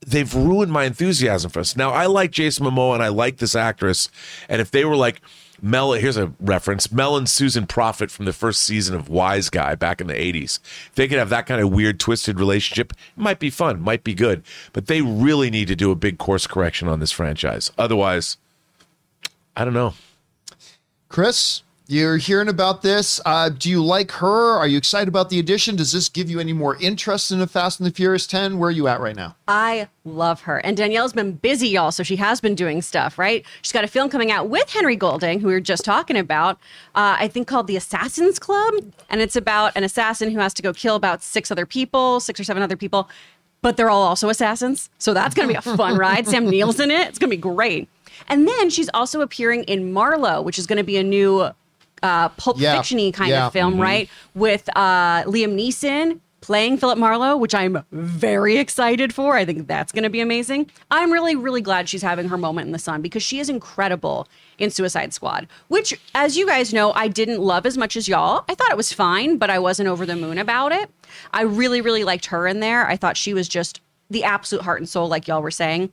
[0.06, 1.76] they've ruined my enthusiasm for us.
[1.76, 4.10] Now I like Jason Momoa and I like this actress,
[4.47, 5.22] and if they were like
[5.62, 10.01] Mel, here's a reference: Mel and Susan Profitt from the first season of Wiseguy back
[10.01, 10.60] in the '80s.
[10.89, 14.03] If they could have that kind of weird, twisted relationship, it might be fun, might
[14.03, 14.43] be good.
[14.74, 17.72] But they really need to do a big course correction on this franchise.
[17.78, 18.38] Otherwise,
[19.56, 19.93] I don't know.
[21.08, 23.22] Chris, you're hearing about this.
[23.26, 24.58] Uh, do you like her?
[24.58, 25.76] Are you excited about the addition?
[25.76, 28.58] Does this give you any more interest in the Fast and the Furious 10?
[28.58, 29.36] Where are you at right now?
[29.48, 30.58] I love her.
[30.58, 33.46] And Danielle's been busy, y'all, so she has been doing stuff, right?
[33.62, 36.58] She's got a film coming out with Henry Golding, who we were just talking about,
[36.96, 38.74] uh, I think called The Assassin's Club.
[39.10, 42.40] And it's about an assassin who has to go kill about six other people, six
[42.40, 43.10] or seven other people,
[43.62, 44.90] but they're all also assassins.
[44.98, 46.28] So that's going to be a fun ride.
[46.28, 47.08] Sam Neill's in it.
[47.08, 47.90] It's going to be great.
[48.28, 51.50] And then she's also appearing in Marlowe, which is going to be a new
[52.06, 53.47] uh, Pulp Yeah, Fiction-y kind yeah.
[53.47, 54.10] of film, right?
[54.34, 59.36] With uh, Liam Neeson playing Philip Marlowe, which I'm very excited for.
[59.36, 60.70] I think that's going to be amazing.
[60.91, 64.28] I'm really, really glad she's having her moment in the sun because she is incredible
[64.60, 68.45] in Suicide Squad, which, as you guys know, I didn't love as much as y'all.
[68.47, 70.91] I thought it was fine, but I wasn't over the moon about it.
[71.34, 72.86] I really, really liked her in there.
[72.88, 73.82] I thought she was just
[74.12, 75.91] the absolute heart and soul, like y'all were saying.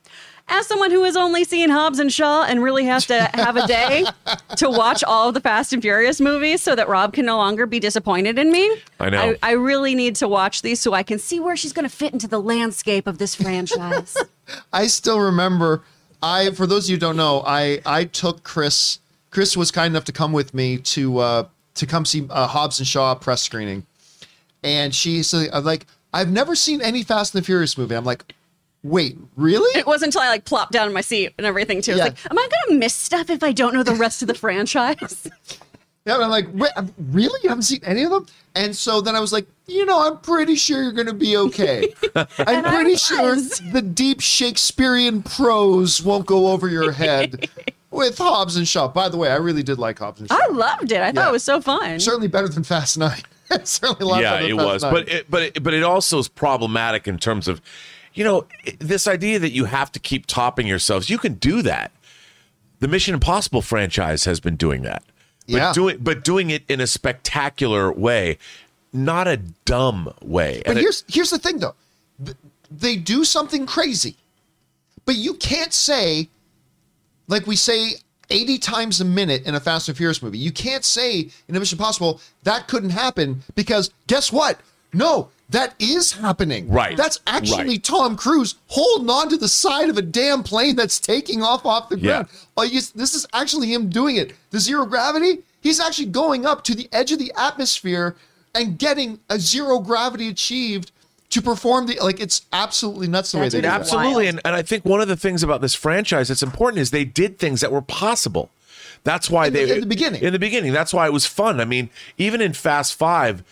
[0.48, 3.66] As someone who has only seen Hobbs and Shaw and really has to have a
[3.66, 4.04] day
[4.56, 7.64] to watch all of the Fast and Furious movies so that Rob can no longer
[7.64, 8.70] be disappointed in me,
[9.00, 9.20] I know.
[9.20, 11.94] I, I really need to watch these so I can see where she's going to
[11.94, 14.16] fit into the landscape of this franchise.
[14.72, 15.82] I still remember.
[16.22, 18.98] I, for those of you who don't know, I I took Chris.
[19.30, 22.78] Chris was kind enough to come with me to uh, to come see uh, Hobbs
[22.78, 23.86] and Shaw press screening,
[24.62, 28.04] and she said, "I'm like, I've never seen any Fast and the Furious movie." I'm
[28.04, 28.34] like,
[28.82, 31.92] "Wait, really?" it wasn't until I like plopped down in my seat and everything too.
[31.92, 32.04] I was Yeah.
[32.04, 34.34] like, am I going to miss stuff if I don't know the rest of the
[34.34, 35.28] franchise?
[36.04, 37.38] Yeah, and I'm like, Wait, I'm- really?
[37.44, 38.26] You haven't seen any of them?
[38.56, 41.36] And so then I was like, you know, I'm pretty sure you're going to be
[41.36, 41.94] okay.
[42.38, 47.48] I'm pretty sure the deep Shakespearean prose won't go over your head
[47.92, 48.88] with Hobbs and Shaw.
[48.88, 50.38] By the way, I really did like Hobbs and Shaw.
[50.42, 51.00] I loved it.
[51.00, 52.00] I thought it was so fun.
[52.00, 53.22] Certainly better than Fast Nine.
[53.62, 54.92] Certainly a lot yeah, better it Fast was, Nine.
[54.92, 57.60] but it, but it, but it also is problematic in terms of,
[58.14, 58.46] you know,
[58.78, 61.08] this idea that you have to keep topping yourselves.
[61.10, 61.92] You can do that.
[62.80, 65.02] The Mission Impossible franchise has been doing that,
[65.46, 65.72] but Yeah.
[65.72, 68.38] doing but doing it in a spectacular way,
[68.92, 70.62] not a dumb way.
[70.64, 71.74] But And it- here's here's the thing though.
[72.70, 74.16] They do something crazy.
[75.04, 76.28] But you can't say
[77.28, 77.92] like we say
[78.30, 80.38] 80 times a minute in a Fast and Furious movie.
[80.38, 84.58] You can't say in a Mission Impossible that couldn't happen because guess what?
[84.92, 86.68] No, that is happening.
[86.68, 86.96] Right.
[86.96, 87.82] That's actually Right.
[87.84, 91.88] Tom Cruise holding on to the side of a damn plane that's taking off off
[91.88, 92.02] the Yeah.
[92.02, 92.28] ground.
[92.56, 94.34] Oh, you, this is actually him doing it.
[94.50, 98.16] The zero gravity, he's actually going up to the edge of the atmosphere
[98.54, 100.90] and getting a zero gravity achieved
[101.30, 103.66] to perform the like it's absolutely nuts the way they do.
[103.66, 104.26] Absolutely.
[104.26, 107.06] And, and I think one of the things about this franchise that's important is they
[107.06, 108.50] did things that were possible.
[109.04, 110.22] That's why In the- they in the beginning.
[110.22, 111.60] In the beginning, that's why it was fun.
[111.60, 113.42] I mean, even in Fast Five,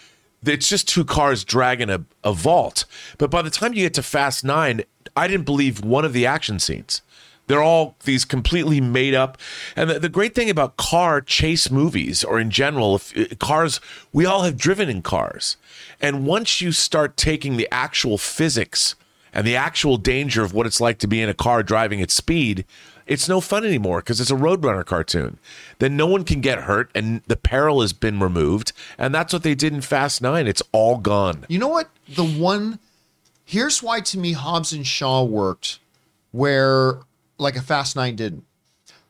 [0.45, 2.85] it's just two cars dragging a, a vault.
[3.19, 4.83] But by the time you get to Fast Nine,
[5.17, 7.03] I didn't believe one of the action scenes.
[7.47, 9.37] They're all these completely made up.
[9.75, 13.81] And the, the great thing about car chase movies, or in general, if uh, cars,
[14.13, 15.57] we all have driven in cars.
[16.01, 18.95] And once you start taking the actual physics
[19.33, 22.13] and the actual danger of what it's like to be in a car driving at
[22.13, 22.65] speed,
[23.11, 25.39] it's no fun anymore because it's a Roadrunner cartoon.
[25.81, 28.73] Then no one can get hurt and the peril has been removed.
[28.97, 30.47] And that's what they did in Fast Nine.
[30.47, 31.45] It's all gone.
[31.49, 31.91] You know what?
[32.09, 32.79] The one
[33.45, 35.81] here's why to me Hobbs and Shaw worked
[36.31, 37.01] where
[37.37, 38.45] like a Fast Nine didn't.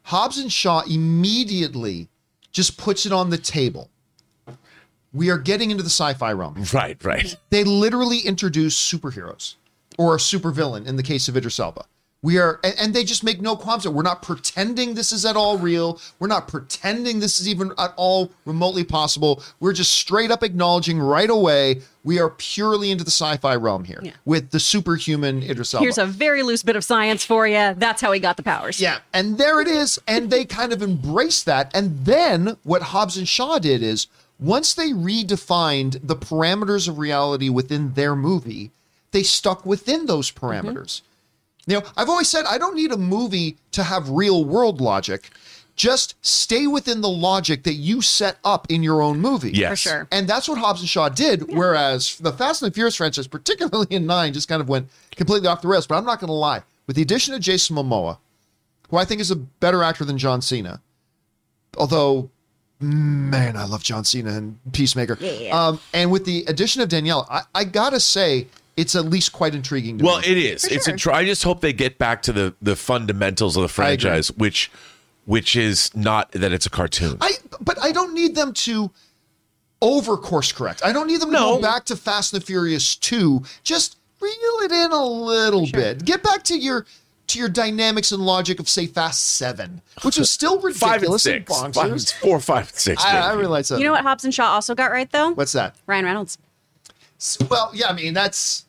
[0.04, 2.08] Hobbs and Shaw immediately
[2.52, 3.90] just puts it on the table.
[5.12, 6.64] we are getting into the sci-fi realm.
[6.72, 7.36] Right, right.
[7.50, 9.56] They literally introduce superheroes
[9.98, 11.84] or a supervillain in the case of Idris Elba.
[12.22, 13.88] We are, and, and they just make no qualms.
[13.88, 15.98] We're not pretending this is at all real.
[16.18, 19.42] We're not pretending this is even at all remotely possible.
[19.58, 24.00] We're just straight up acknowledging right away we are purely into the sci-fi realm here
[24.02, 24.12] Yeah.
[24.24, 25.84] with the superhuman Idris Elba.
[25.84, 27.74] Here's a very loose bit of science for you.
[27.76, 28.80] That's how he got the powers.
[28.80, 29.98] Yeah, and there it is.
[30.06, 31.70] And they kind of embraced that.
[31.74, 34.06] And then what Hobbs and Shaw did is
[34.38, 38.70] once they redefined the parameters of reality within their movie,
[39.12, 40.46] they stuck within those mm-hmm.
[40.46, 41.02] parameters.
[41.66, 45.30] You know, I've always said I don't need a movie to have real world logic.
[45.76, 49.52] Just stay within the logic that you set up in your own movie.
[49.52, 49.70] Yes.
[49.70, 50.08] For sure.
[50.12, 51.54] And that's what Hobbs and Shaw did.
[51.54, 55.48] Whereas the Fast and the Furious franchise, particularly in nine, just kind of went completely
[55.48, 55.86] off the rails.
[55.86, 56.62] But I'm not going to lie.
[56.86, 58.18] With the addition of Jason Momoa,
[58.90, 60.82] who I think is a better actor than John Cena,
[61.78, 62.28] although,
[62.80, 65.16] man, I love John Cena and Peacemaker.
[65.20, 65.56] Yeah.
[65.56, 69.32] Um, and with the addition of Danielle, I, I got to say, it's at least
[69.32, 70.26] quite intriguing to Well, me.
[70.28, 70.64] it is.
[70.64, 70.96] It's a sure.
[71.12, 71.18] try.
[71.20, 74.70] I just hope they get back to the the fundamentals of the franchise, which
[75.26, 77.18] which is not that it's a cartoon.
[77.20, 78.90] I but I don't need them to
[79.82, 80.82] over course correct.
[80.84, 81.56] I don't need them to No.
[81.56, 83.42] go back to Fast and the Furious 2.
[83.64, 86.04] Just reel it in a little bit.
[86.04, 86.86] Get back to your
[87.28, 91.20] to your dynamics and logic of say Fast 7, which was still ridiculous five and
[91.20, 93.04] six, five and four, five and six.
[93.04, 93.40] I, I maybe.
[93.40, 93.78] realize that.
[93.78, 95.30] You know what Hobbs and Shaw also got right though?
[95.32, 95.76] What's that?
[95.86, 96.38] Ryan Reynolds.
[97.50, 98.64] Well, yeah, I mean that's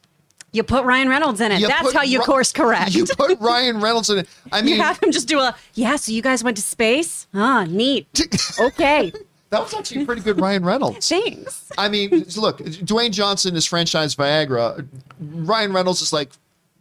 [0.52, 1.60] You put Ryan Reynolds in it.
[1.62, 2.94] you That's how you course correct.
[2.94, 4.30] You put Ryan Reynolds in it.
[4.52, 5.96] I mean, You have him just do a yeah.
[5.96, 7.28] So you guys went to space?
[7.34, 8.08] Ah, neat.
[8.60, 9.12] Okay,
[9.50, 11.08] that was actually pretty good Ryan Reynolds.
[11.10, 11.72] thanks.
[11.78, 14.88] I mean, look, Dwayne Johnson is franchise Viagra.
[15.20, 16.30] Ryan Reynolds is like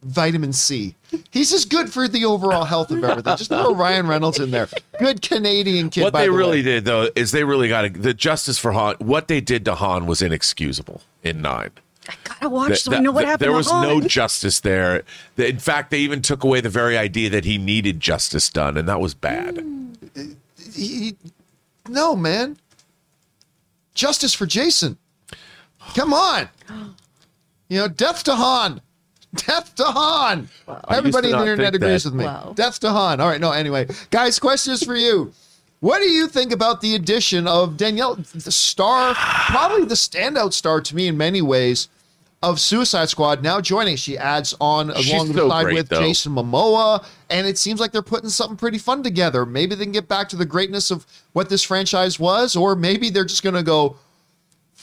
[0.02, 0.94] vitamin C.
[1.30, 3.36] He's just good for the overall health of everything.
[3.36, 4.68] Just throw Ryan Reynolds in there.
[4.98, 6.04] Good Canadian kid.
[6.04, 6.62] What by they the really way.
[6.62, 8.96] did though is they really got to, the justice for Han.
[8.98, 11.70] What they did to Han was inexcusable in nine.
[12.08, 13.44] I gotta watch That- so I know what that- happened.
[13.50, 13.82] There was Han.
[13.86, 15.02] no justice there.
[15.36, 18.88] In fact, they even took away the very idea that he needed justice done, and
[18.88, 19.64] that was bad.
[20.14, 20.36] He-
[20.74, 21.16] he-
[21.88, 22.56] no, man.
[23.94, 24.96] Justice for Jason.
[25.94, 26.48] Come on.
[27.68, 28.80] You know, death to Han.
[29.34, 30.48] Death to Han.
[30.66, 32.10] I used Everybody to in the internet agrees that.
[32.10, 32.24] with me.
[32.24, 32.52] Wow.
[32.56, 33.20] Death to Han.
[33.20, 33.86] All right, no, anyway.
[34.10, 35.32] Guys, question is for you.
[35.80, 40.80] What do you think about the addition of Danielle, the star, probably the standout star
[40.80, 41.88] to me in many ways,
[42.42, 43.96] of Suicide Squad now joining?
[43.96, 46.00] She adds on She's along so the side great, with though.
[46.00, 49.46] Jason Momoa, and it seems like they're putting something pretty fun together.
[49.46, 53.08] Maybe they can get back to the greatness of what this franchise was, or maybe
[53.08, 53.96] they're just going to go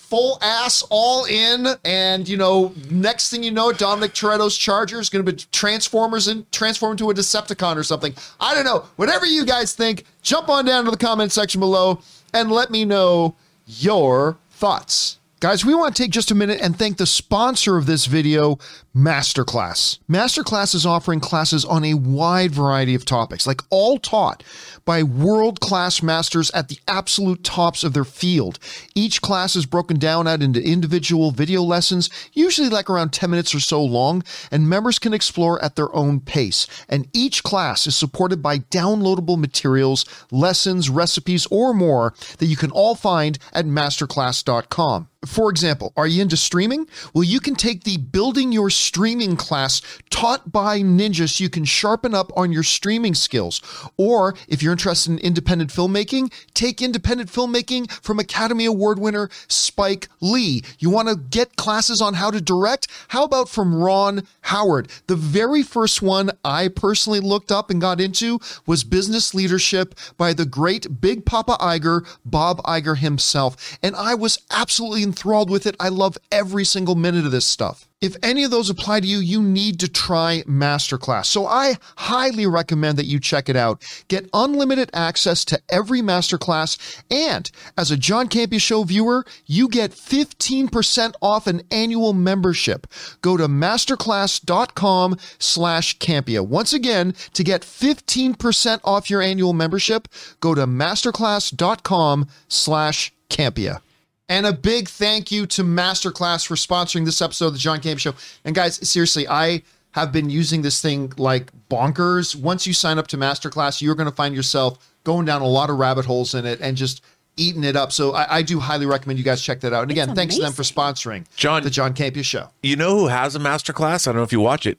[0.09, 5.09] full ass all in and you know next thing you know dominic toretto's charger is
[5.09, 8.13] going to be transformers and transform into a decepticon or something.
[8.39, 8.85] I don't know.
[8.95, 11.99] Whatever you guys think jump on down to the comment section below
[12.33, 13.35] and let me know
[13.65, 15.19] your thoughts.
[15.39, 18.57] Guys, we want to take just a minute and thank the sponsor of this video,
[18.97, 19.99] Masterclass.
[20.09, 24.41] Masterclass is offering classes on a wide variety of topics, like all taught
[24.85, 28.57] by world class masters at the absolute tops of their field.
[28.95, 33.53] Each class is broken down out into individual video lessons, usually like around 10 minutes
[33.53, 36.65] or so long, and members can explore at their own pace.
[36.89, 42.71] And each class is supported by downloadable materials, lessons, recipes, or more that you can
[42.71, 45.09] all find at masterclass.com.
[45.25, 46.87] For example, are you into streaming?
[47.13, 52.15] Well, you can take the Building Your Streaming class taught by ninjas you can sharpen
[52.15, 53.61] up on your streaming skills.
[53.97, 60.07] Or if you're interested in independent filmmaking, take independent filmmaking from Academy Award winner Spike
[60.21, 60.63] Lee.
[60.79, 62.87] You want to get classes on how to direct?
[63.09, 64.87] How about from Ron Howard?
[65.07, 70.31] The very first one I personally looked up and got into was Business Leadership by
[70.31, 73.77] the great Big Papa Iger, Bob Iger himself.
[73.83, 75.75] And I was absolutely enthralled with it.
[75.77, 77.83] I love every single minute of this stuff.
[77.99, 81.25] If any of those apply to you, you need to try Masterclass.
[81.25, 83.83] So I highly recommend that you check it out.
[84.07, 87.01] Get unlimited access to every Masterclass.
[87.09, 92.85] And as a John Campea Show viewer, you get 15% off an annual membership.
[93.21, 96.47] Go to masterclass.com slash Campea.
[96.47, 100.07] Once again, to get 15% off your annual membership,
[100.39, 103.81] go to masterclass.com slash Campea.
[104.29, 107.99] And a big thank you to Masterclass for sponsoring this episode of the John Campea
[107.99, 108.13] Show.
[108.43, 112.35] And guys, seriously, I have been using this thing like bonkers.
[112.35, 115.69] Once you sign up to Masterclass, you're going to find yourself going down a lot
[115.69, 117.01] of rabbit holes in it and just
[117.37, 117.93] eating it up.
[117.93, 119.83] So I, I do highly recommend you guys check that out.
[119.83, 122.49] And again, thanks to them for sponsoring John- the John Campea Show.
[122.61, 124.07] You know who has a Masterclass?
[124.07, 124.77] I don't know if you watch it.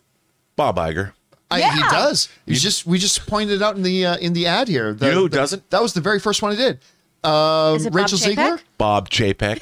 [0.56, 1.12] Bob Iger.
[1.50, 1.88] I, he Yeah.
[1.90, 2.28] does.
[2.44, 4.92] He's just we just pointed it out in the uh, in the ad here.
[4.92, 5.70] The- You know who the- doesn't?
[5.70, 6.80] That was the very first one I did.
[7.24, 8.34] Uh, Is it Bob Rachel Chapek?
[8.36, 8.60] Zegler.
[8.78, 9.58] Bob Chapek.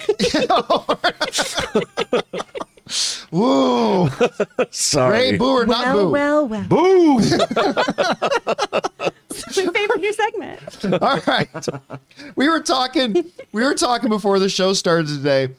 [3.32, 4.08] Woo!
[4.70, 5.32] Sorry.
[5.32, 6.10] Ray, boo or not boo?
[6.10, 6.64] well, well.
[6.68, 7.20] Boo!
[9.48, 11.02] It's my favorite new segment.
[11.02, 11.66] All right.
[12.36, 13.30] We were talking.
[13.52, 15.50] We were talking before the show started today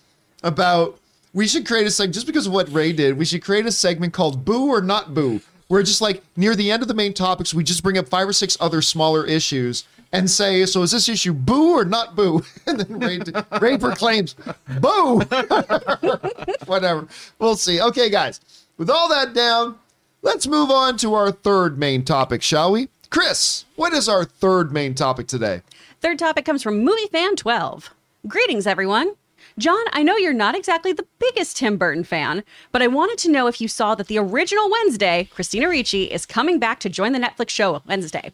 [0.44, 1.00] about
[1.34, 3.18] we should create a segment just because of what Ray did.
[3.18, 6.72] We should create a segment called "Boo or Not Boo," where just like near the
[6.72, 9.84] end of the main topics, we just bring up five or six other smaller issues
[10.12, 13.20] and say, "So is this issue boo or not boo?" And then Ray,
[13.62, 14.36] Ray proclaims,
[14.80, 15.20] "Boo."
[16.66, 17.08] Whatever.
[17.40, 17.82] We'll see.
[17.82, 18.40] Okay, guys.
[18.78, 19.78] With all that down,
[20.22, 22.90] let's move on to our third main topic, shall we?
[23.10, 25.62] Chris, what is our third main topic today?
[26.02, 27.94] Third topic comes from Movie Fan 12.
[28.28, 29.14] Greetings, everyone.
[29.58, 33.32] John, I know you're not exactly the biggest Tim Burton fan, but I wanted to
[33.32, 37.14] know if you saw that the original Wednesday, Christina Ricci, is coming back to join
[37.14, 38.34] the Netflix show Wednesday.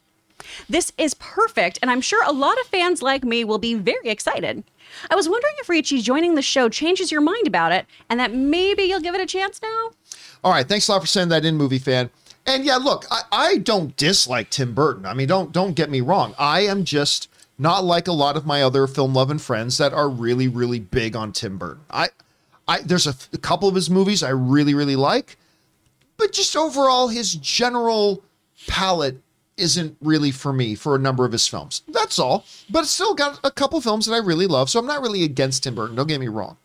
[0.70, 4.10] This is perfect, and I'm sure a lot of fans like me will be very
[4.10, 4.64] excited.
[5.10, 8.34] I was wondering if Ricci joining the show changes your mind about it, and that
[8.34, 9.92] maybe you'll give it a chance now?
[10.44, 12.10] All right, thanks a lot for sending that in, movie fan.
[12.46, 15.06] And yeah, look, I, I don't dislike Tim Burton.
[15.06, 16.36] I mean, don't don't get me wrong.
[16.38, 20.10] I am just not like a lot of my other film loving friends that are
[20.10, 21.84] really, really big on Tim Burton.
[21.90, 22.10] I,
[22.68, 25.38] I there's a, a couple of his movies I really, really like,
[26.18, 28.24] but just overall, his general
[28.68, 29.22] palette
[29.58, 31.84] isn't really for me for a number of his films.
[31.88, 32.46] That's all.
[32.70, 35.24] But it's still got a couple films that I really love, so I'm not really
[35.24, 35.96] against Tim Burton.
[35.96, 36.58] Don't get me wrong.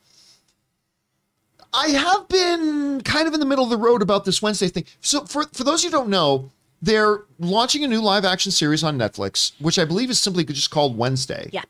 [1.73, 4.85] I have been kind of in the middle of the road about this Wednesday thing.
[5.01, 8.99] So for for those who don't know, they're launching a new live action series on
[8.99, 11.51] Netflix, which I believe is simply just called Wednesday.
[11.53, 11.65] Yeah.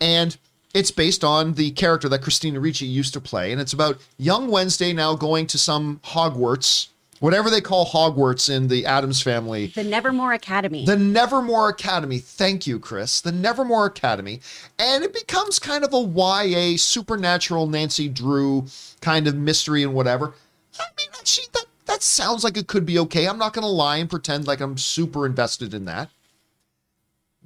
[0.00, 0.36] And
[0.74, 4.48] it's based on the character that Christina Ricci used to play, and it's about young
[4.50, 6.88] Wednesday now going to some Hogwarts,
[7.20, 9.68] whatever they call Hogwarts in the Addams family.
[9.68, 10.84] The Nevermore Academy.
[10.84, 12.18] The Nevermore Academy.
[12.18, 13.20] Thank you, Chris.
[13.20, 14.40] The Nevermore Academy.
[14.78, 18.66] And it becomes kind of a YA supernatural Nancy Drew
[19.00, 20.34] kind of mystery and whatever.
[20.78, 23.28] I mean, she, that, that sounds like it could be okay.
[23.28, 26.10] I'm not going to lie and pretend like I'm super invested in that.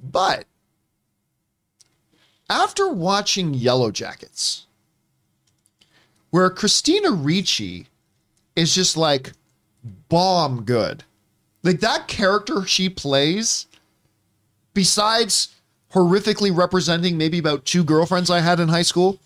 [0.01, 0.45] But
[2.49, 4.63] after watching Yellowjackets,
[6.29, 7.87] where Christina Ricci
[8.55, 9.33] is just like
[10.09, 11.03] bomb good.
[11.63, 13.67] Like that character she plays,
[14.73, 15.55] besides
[15.93, 19.19] horrifically representing maybe about two girlfriends I had in high school,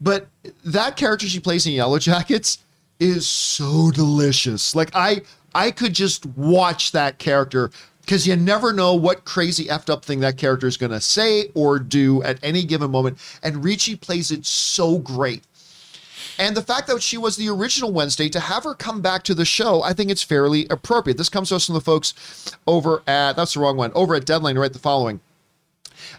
[0.00, 0.28] but
[0.64, 2.58] that character she plays in Yellowjackets
[2.98, 4.74] is so delicious.
[4.74, 5.22] Like I
[5.54, 7.70] I could just watch that character
[8.02, 11.50] because you never know what crazy effed up thing that character is going to say
[11.54, 13.18] or do at any given moment.
[13.42, 15.44] And Ricci plays it so great.
[16.40, 19.34] And the fact that she was the original Wednesday, to have her come back to
[19.34, 21.18] the show, I think it's fairly appropriate.
[21.18, 24.24] This comes to us from the folks over at, that's the wrong one, over at
[24.24, 25.20] Deadline to write the following.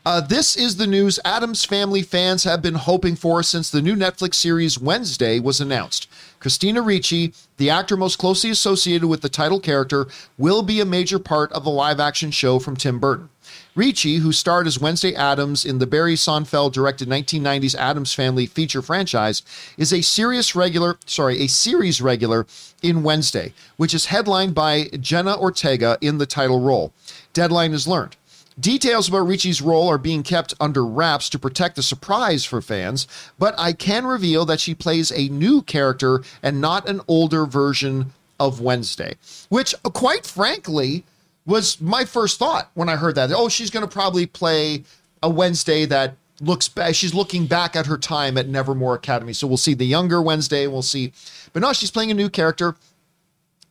[0.06, 3.96] Uh, this is the news Addams Family fans have been hoping for since the new
[3.96, 6.08] Netflix series Wednesday was announced.
[6.40, 10.06] Christina Ricci, the actor most closely associated with the title character,
[10.38, 13.30] will be a major part of the live action show from Tim Burton.
[13.74, 18.82] Ricci, who starred as Wednesday Addams in the Barry Sonnenfeld directed 1990s Addams Family feature
[18.82, 19.44] franchise,
[19.78, 22.46] is a serious regular, sorry, a series regular
[22.82, 26.92] in Wednesday, which is headlined by Jenna Ortega in the title role.
[27.32, 28.18] Deadline has learned.
[28.60, 33.08] Details about Ricci's role are being kept under wraps to protect the surprise for fans,
[33.40, 38.12] but I can reveal that she plays a new character and not an older version
[38.38, 39.16] of Wednesday,
[39.48, 41.06] which, uh, quite frankly,
[41.46, 43.32] was my first thought when I heard that.
[43.32, 44.84] Oh, she's going to probably play
[45.24, 46.96] a Wednesday that looks back.
[46.96, 49.34] She's looking back at her time at Nevermore Academy.
[49.34, 50.68] So we'll see the younger Wednesday.
[50.68, 51.14] We'll see.
[51.54, 52.76] But no, she's playing a new character.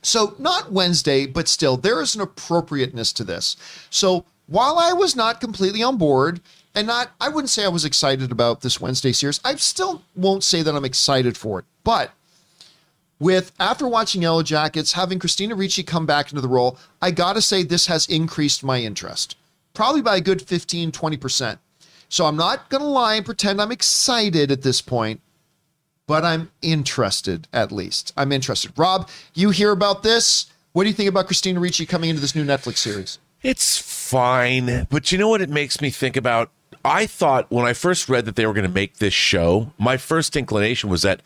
[0.02, 3.56] So not Wednesday, but still, there is an appropriateness to this.
[3.90, 6.40] So while I was not completely on board
[6.74, 10.44] and not, I wouldn't say I was excited about this Wednesday series, I still won't
[10.44, 11.64] say that I'm excited for it.
[11.84, 12.12] But
[13.20, 17.62] with after watching Yellowjackets, having Christina Ricci come back into the role, I gotta say
[17.62, 19.36] this has increased my interest,
[19.74, 21.58] probably by a good 15, 20%.
[22.08, 25.20] So I'm not gonna lie and pretend I'm excited at this point,
[26.08, 28.12] but I'm interested at least.
[28.16, 28.72] I'm interested.
[28.76, 30.46] Rob, you hear about this?
[30.72, 33.18] What do you think about Christina Ricci coming into this new Netflix series?
[33.42, 36.50] It's fine, but you know what it makes me think about?
[36.84, 40.36] I thought when I first read that they were to make this show, my first
[40.36, 41.20] inclination was that,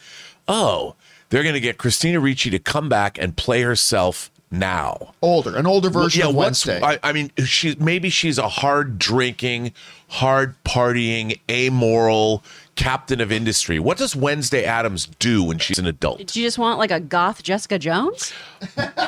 [0.49, 0.97] oh,
[1.29, 5.15] they're going to get Christina Ricci to come back and play herself now.
[5.21, 6.81] Older, an older version yeah, of Wednesday.
[6.83, 9.73] I, I mean, she maybe she's a hard drinking,
[10.09, 12.43] hard partying, amoral
[12.77, 13.79] captain of industry.
[13.79, 16.27] What does Wednesday Addams do when she's an adult?
[16.27, 18.33] Do you just want like a goth Jessica Jones?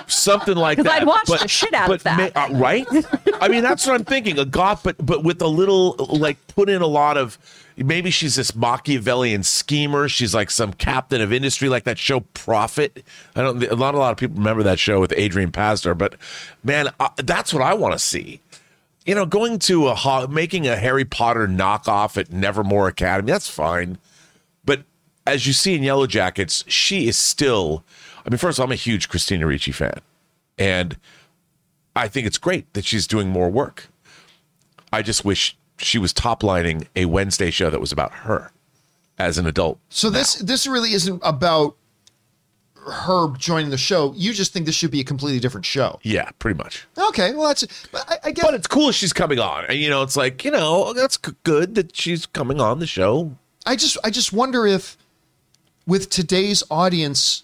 [0.06, 1.02] Something like that.
[1.02, 2.36] I'd watch the shit out of that.
[2.36, 2.86] uh, right?
[3.40, 4.38] I mean, that's what I'm thinking.
[4.38, 7.38] A goth, but but with a little like put in a lot of.
[7.78, 10.08] Maybe she's this Machiavellian schemer.
[10.08, 13.04] She's like some captain of industry, like that show Profit.
[13.34, 13.62] I don't.
[13.64, 15.96] A lot, a lot of people remember that show with Adrian Pasdar.
[15.96, 16.14] But
[16.64, 18.40] man, uh, that's what I want to see.
[19.06, 23.30] You know, going to a making a Harry Potter knockoff at Nevermore Academy.
[23.30, 23.98] That's fine.
[24.64, 24.82] But
[25.26, 27.84] as you see in Yellowjackets, she is still.
[28.26, 30.00] I mean, first of all, I'm a huge Christina Ricci fan,
[30.58, 30.96] and
[31.94, 33.88] I think it's great that she's doing more work.
[34.92, 38.50] I just wish she was top lining a Wednesday show that was about her
[39.18, 39.78] as an adult.
[39.88, 41.76] So this this really isn't about
[42.86, 44.12] her joining the show.
[44.16, 45.98] You just think this should be a completely different show.
[46.02, 46.86] Yeah, pretty much.
[46.96, 47.66] Okay, well that's.
[47.90, 48.44] But I, I get.
[48.44, 49.64] But it's cool she's coming on.
[49.66, 53.36] And, you know, it's like, you know, that's good that she's coming on the show.
[53.64, 54.96] I just I just wonder if
[55.86, 57.42] with today's audience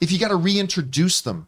[0.00, 1.46] if you got to reintroduce them.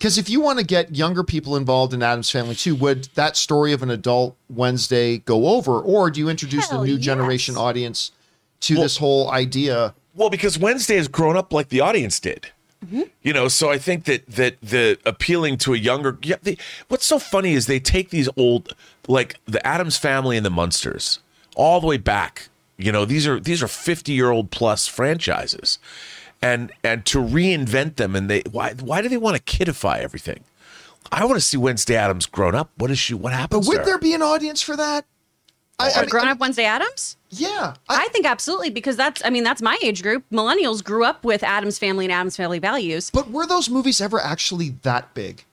[0.00, 3.36] Cuz if you want to get younger people involved in Adam's family too, would that
[3.36, 7.04] story of an adult Wednesday go over or do you introduce Hell the new yes.
[7.04, 8.10] generation audience
[8.60, 9.94] to this whole idea?
[10.18, 12.48] Well, because Wednesday has grown up like the audience did.
[12.84, 13.02] Mm-hmm.
[13.22, 16.56] You know, so I think that that the appealing to a younger yeah, they,
[16.88, 18.74] what's so funny is they take these old
[19.08, 21.18] like the Addams family and the Munsters
[21.56, 22.48] all the way back.
[22.76, 25.78] You know, these are these are 50-year-old plus franchises.
[26.40, 30.44] And and to reinvent them and they why why do they want to kidify everything?
[31.10, 32.70] I want to see Wednesday Addams grown up.
[32.76, 33.66] What is she what But happens?
[33.66, 33.84] to would her?
[33.84, 35.04] there be an audience for that?
[35.80, 37.16] I, I Or grown up Wednesday Addams?
[37.30, 37.74] yeah.
[37.88, 40.24] I, I think absolutely because that's I mean that's my age group.
[40.32, 43.10] Millennials grew up with Addams family and Addams family values.
[43.10, 45.44] but were those movies ever actually that big?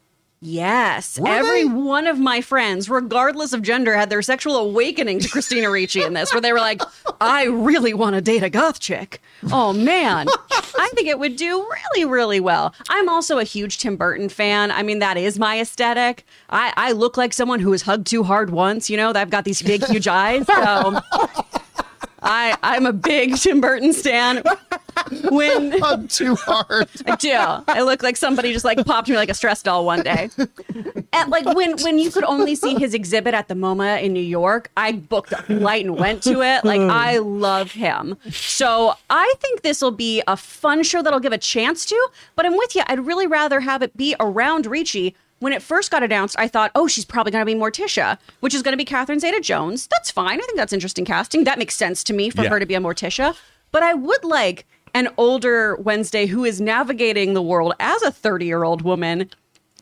[0.47, 1.73] Yes, Were every they?
[1.73, 6.13] one of my friends, regardless of gender, had their sexual awakening to Christina Ricci in
[6.13, 6.81] this, where they were like,
[7.19, 9.21] "I really want to date a goth chick."
[9.51, 12.75] Oh man, I think it would do really, really well.
[12.89, 14.71] I'm also a huge Tim Burton fan.
[14.71, 16.25] I mean, that is my aesthetic.
[16.51, 18.87] I, I look like someone who was hugged too hard once.
[18.89, 20.45] You know, I've got these big, huge eyes.
[20.45, 20.99] So
[22.26, 24.43] I I'm a big Tim Burton stan.
[25.30, 26.89] When Hug too hard.
[27.05, 27.34] I do.
[27.34, 30.30] I look like somebody just like popped me like a stress doll one day.
[31.13, 34.19] And like when when you could only see his exhibit at the MoMA in New
[34.19, 36.65] York, I booked a flight and went to it.
[36.65, 36.89] Like hmm.
[36.89, 38.17] I love him.
[38.32, 42.09] So I think this will be a fun show that I'll give a chance to.
[42.36, 42.84] But I'm with you.
[42.88, 45.15] I'd really rather have it be around Ricci.
[45.45, 48.55] When it first got announced, I thought, oh, she's probably going to be Morticia, which
[48.55, 49.85] is going to be Catherine Zeta Jones.
[49.91, 50.39] That's fine.
[50.39, 51.43] I think that's interesting casting.
[51.43, 52.49] That makes sense to me for Yeah.
[52.49, 53.37] her to be a Morticia.
[53.71, 54.65] But I would like
[54.95, 59.29] an older Wednesday who is navigating the world as a 30 year old woman.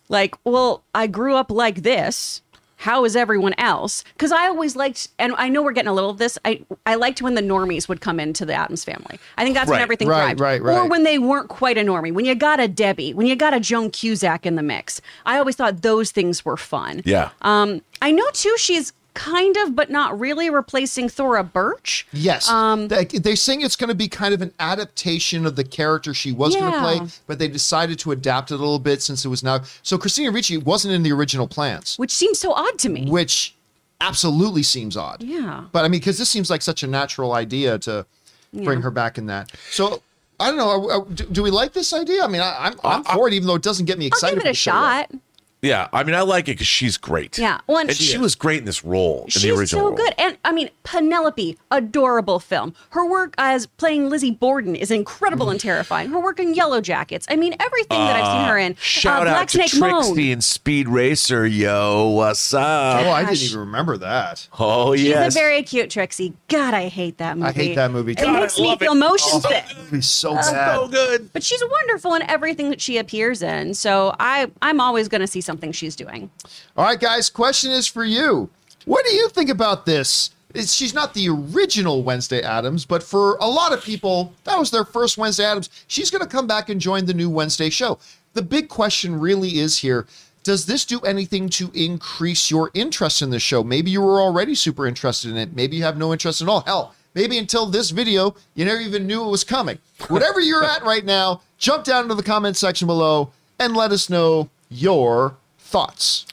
[0.09, 2.41] Like, well, I grew up like this.
[2.83, 4.03] How is everyone else?
[4.13, 6.37] Because I always liked, and I know we're getting a little of this.
[6.43, 9.19] I I liked when the normies would come into the Addams family.
[9.37, 10.61] I think that's when Right, everything right, thrived.
[10.65, 12.11] right, Or when they weren't quite a normie.
[12.13, 14.99] When you got a Debbie, when you got a Joan Cusack in the mix.
[15.25, 17.01] I always thought those things were fun.
[17.05, 17.29] Yeah.
[17.41, 18.53] Um, I know too.
[18.57, 22.07] She's kind of, but not really, replacing Thora Birch.
[22.13, 22.49] Yes.
[22.49, 26.13] Um, they, they're saying it's going to be kind of an adaptation of the character
[26.13, 29.23] she was going to play, but they decided to adapt it a little bit since
[29.25, 29.61] it was now.
[29.83, 33.09] So Christina Ricci wasn't in the original plans, which seems so odd to me.
[33.09, 33.55] which
[34.01, 35.21] absolutely seems odd.
[35.23, 35.65] Yeah.
[35.71, 38.05] But I mean, because this seems like such a natural idea to
[38.51, 39.51] bring her back in that.
[39.71, 40.01] So
[40.39, 40.69] I don't know.
[40.69, 42.23] are- are- do, do we like this idea?
[42.23, 44.39] I mean, I, I'm, I'm for it, even though it doesn't get me excited.
[44.39, 44.39] I'll excited.
[44.39, 45.07] give for it a shot.
[45.11, 45.21] show yet.
[45.63, 45.91] Shot.
[45.93, 47.37] Yeah, I mean, I like it because she's great.
[47.37, 49.81] Yeah, well, and and she she was great in this role in She's the original
[49.81, 49.95] so role.
[49.97, 50.13] good.
[50.17, 52.73] And I mean, Penelope, adorable film.
[52.91, 56.09] Her work as playing Lizzie Borden is incredible and terrifying.
[56.09, 57.25] Her work in Yellowjackets.
[57.29, 58.71] I mean, everything that I've seen her in.
[58.73, 60.19] Uh, Shout uh, out Black to Trixie Moan.
[60.19, 61.47] and Speed Racer.
[61.47, 63.05] Yo, what's up?
[63.05, 64.47] Oh, I didn't even remember that.
[64.59, 66.33] Oh, yeah, She's a very cute Trixie.
[66.49, 67.49] God, I hate that movie.
[67.49, 68.11] I hate that movie.
[68.13, 68.95] It God, makes I me feel it.
[68.95, 69.65] motion sick.
[69.91, 70.75] It's so bad.
[70.75, 71.31] so good.
[71.33, 73.73] But she's wonderful in everything that she appears in.
[73.73, 76.31] So I, I'm always going to see something she's doing.
[76.75, 78.49] All right, guys, question is for you.
[78.85, 80.31] What do you think about this?
[80.55, 84.71] It's, she's not the original Wednesday Addams, but for a lot of people, that was
[84.71, 85.69] their first Wednesday Addams.
[85.87, 87.99] She's going to come back and join the new Wednesday show.
[88.33, 90.07] The big question really is here
[90.41, 93.63] does this do anything to increase your interest in the show?
[93.63, 95.55] Maybe you were already super interested in it.
[95.55, 96.61] Maybe you have no interest at all.
[96.61, 99.77] Hell, maybe until this video, you never even knew it was coming.
[100.09, 104.09] Whatever you're at right now, jump down into the comment section below and let us
[104.09, 105.37] know your
[105.73, 106.27] thoughts.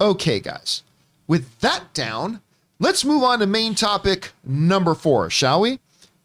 [0.00, 0.82] Okay, guys,
[1.26, 2.40] with that down,
[2.78, 5.78] let's move on to main topic number four, shall we?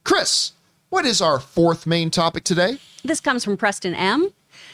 [0.06, 0.54] Chris,
[0.88, 2.78] what is our fourth main topic today?
[3.04, 4.32] This comes from Preston M.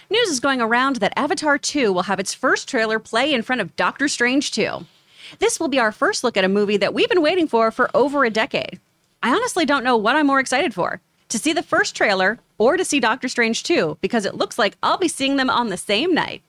[0.08, 3.60] News is going around that Avatar 2 will have its first trailer play in front
[3.60, 4.86] of Doctor Strange 2.
[5.40, 7.90] This will be our first look at a movie that we've been waiting for for
[7.96, 8.80] over a decade.
[9.24, 12.78] I honestly don't know what I'm more excited for to see the first trailer or
[12.78, 15.78] to see Doctor Strange 2, because it looks like I'll be seeing them on the
[15.78, 16.44] same night.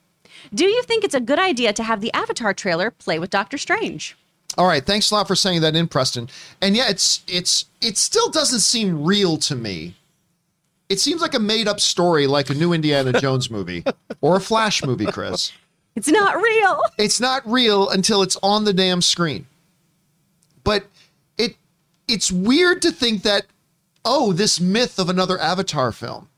[0.53, 3.59] Do you think it's a good idea to have the Avatar trailer play with Doctor
[3.59, 4.17] Strange?
[4.59, 6.29] All right, thanks a lot for saying that in Preston.
[6.61, 9.95] And yeah, it's it's it still doesn't seem real to me.
[10.89, 13.85] It seems like a made up story like a new Indiana Jones movie
[14.21, 15.53] or a Flash movie, Chris.
[15.95, 16.83] It's not real.
[16.99, 19.47] It's not real until it's on the damn screen.
[20.65, 20.87] But
[21.39, 21.57] it
[22.09, 23.47] it's weird to think that
[24.05, 26.29] oh, this myth of another Avatar film.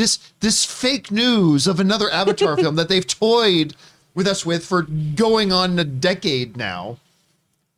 [0.00, 3.76] This this fake news of another Avatar film that they've toyed
[4.14, 6.96] with us with for going on a decade now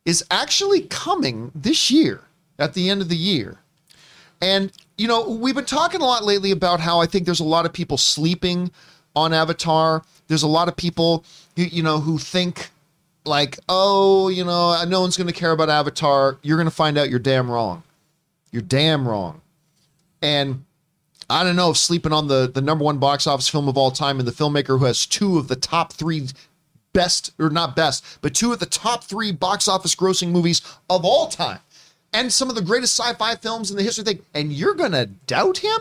[0.05, 2.21] is actually coming this year
[2.57, 3.57] at the end of the year.
[4.41, 7.43] And, you know, we've been talking a lot lately about how I think there's a
[7.43, 8.71] lot of people sleeping
[9.17, 10.01] on Avatar.
[10.29, 11.25] There's a lot of people,
[11.57, 12.69] you, you know, who think
[13.25, 16.37] like, oh, you know, no one's going to care about Avatar.
[16.41, 17.83] You're going to find out you're damn wrong.
[18.49, 19.41] You're damn wrong.
[20.21, 20.63] And
[21.29, 23.91] I don't know if sleeping on the, the number one box office film of all
[23.91, 26.27] time and the filmmaker who has two of the top three
[26.93, 31.03] best, or not best, but two of the top three box office grossing movies of
[31.03, 31.59] all time
[32.13, 35.57] and some of the greatest sci-fi films in the history thing, and you're gonna doubt
[35.57, 35.79] him?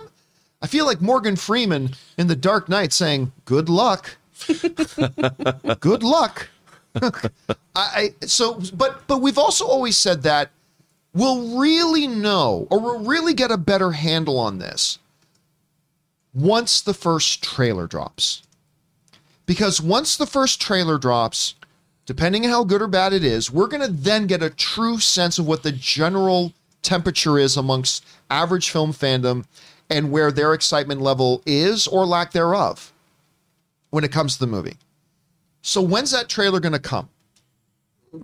[0.62, 4.16] I feel like Morgan Freeman in The Dark Knight saying, "Good luck,
[5.80, 6.48] good luck."
[7.02, 7.12] I,
[7.74, 10.50] I so, but but we've also always said that
[11.14, 14.98] we'll really know, or we'll really get a better handle on this
[16.34, 18.42] once the first trailer drops.
[19.46, 21.54] Because once the first trailer drops,
[22.06, 24.98] depending on how good or bad it is, we're going to then get a true
[24.98, 26.52] sense of what the general
[26.82, 29.44] temperature is amongst average film fandom
[29.90, 32.92] and where their excitement level is or lack thereof
[33.90, 34.76] when it comes to the movie.
[35.60, 37.08] So, when's that trailer going to come?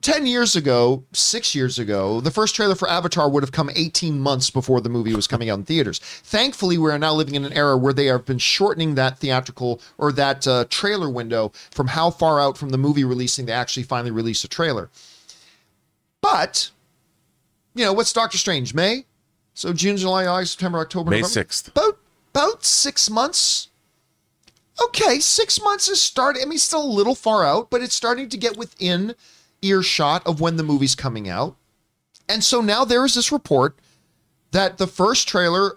[0.02, 4.20] 10 years ago, six years ago, the first trailer for Avatar would have come 18
[4.20, 5.98] months before the movie was coming out in theaters.
[5.98, 9.80] Thankfully, we are now living in an era where they have been shortening that theatrical
[9.96, 13.82] or that uh, trailer window from how far out from the movie releasing they actually
[13.82, 14.90] finally release a trailer.
[16.20, 16.70] But,
[17.74, 18.74] you know, what's Doctor Strange?
[18.74, 19.06] May?
[19.54, 21.48] So June, July, August, September, October, May November?
[21.48, 21.68] 6th.
[21.68, 21.98] About,
[22.34, 23.68] about six months.
[24.84, 26.42] Okay, six months is starting.
[26.42, 29.14] I mean, still a little far out, but it's starting to get within
[29.62, 31.56] earshot of when the movie's coming out.
[32.28, 33.78] And so now there is this report
[34.52, 35.76] that the first trailer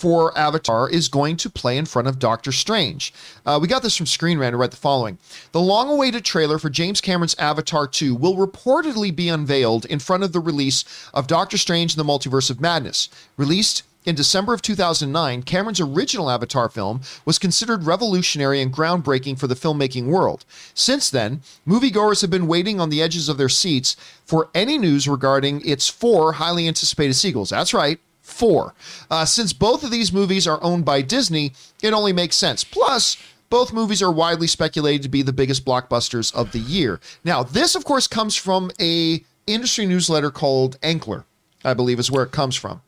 [0.00, 3.12] for Avatar is going to play in front of Doctor Strange.
[3.44, 5.18] Uh, we got this from Screen Rant, who write the following
[5.52, 10.22] The long awaited trailer for James Cameron's Avatar 2 will reportedly be unveiled in front
[10.22, 13.10] of the release of Doctor Strange and the Multiverse of Madness.
[13.36, 19.46] Released in December of 2009, Cameron's original Avatar film was considered revolutionary and groundbreaking for
[19.46, 20.46] the filmmaking world.
[20.72, 25.06] Since then, moviegoers have been waiting on the edges of their seats for any news
[25.06, 27.50] regarding its four highly anticipated sequels.
[27.50, 28.74] That's right, four.
[29.10, 32.64] Uh, since both of these movies are owned by Disney, it only makes sense.
[32.64, 33.18] Plus,
[33.50, 37.00] both movies are widely speculated to be the biggest blockbusters of the year.
[37.22, 41.24] Now, this, of course, comes from a industry newsletter called Ankler,
[41.64, 42.80] I believe is where it comes from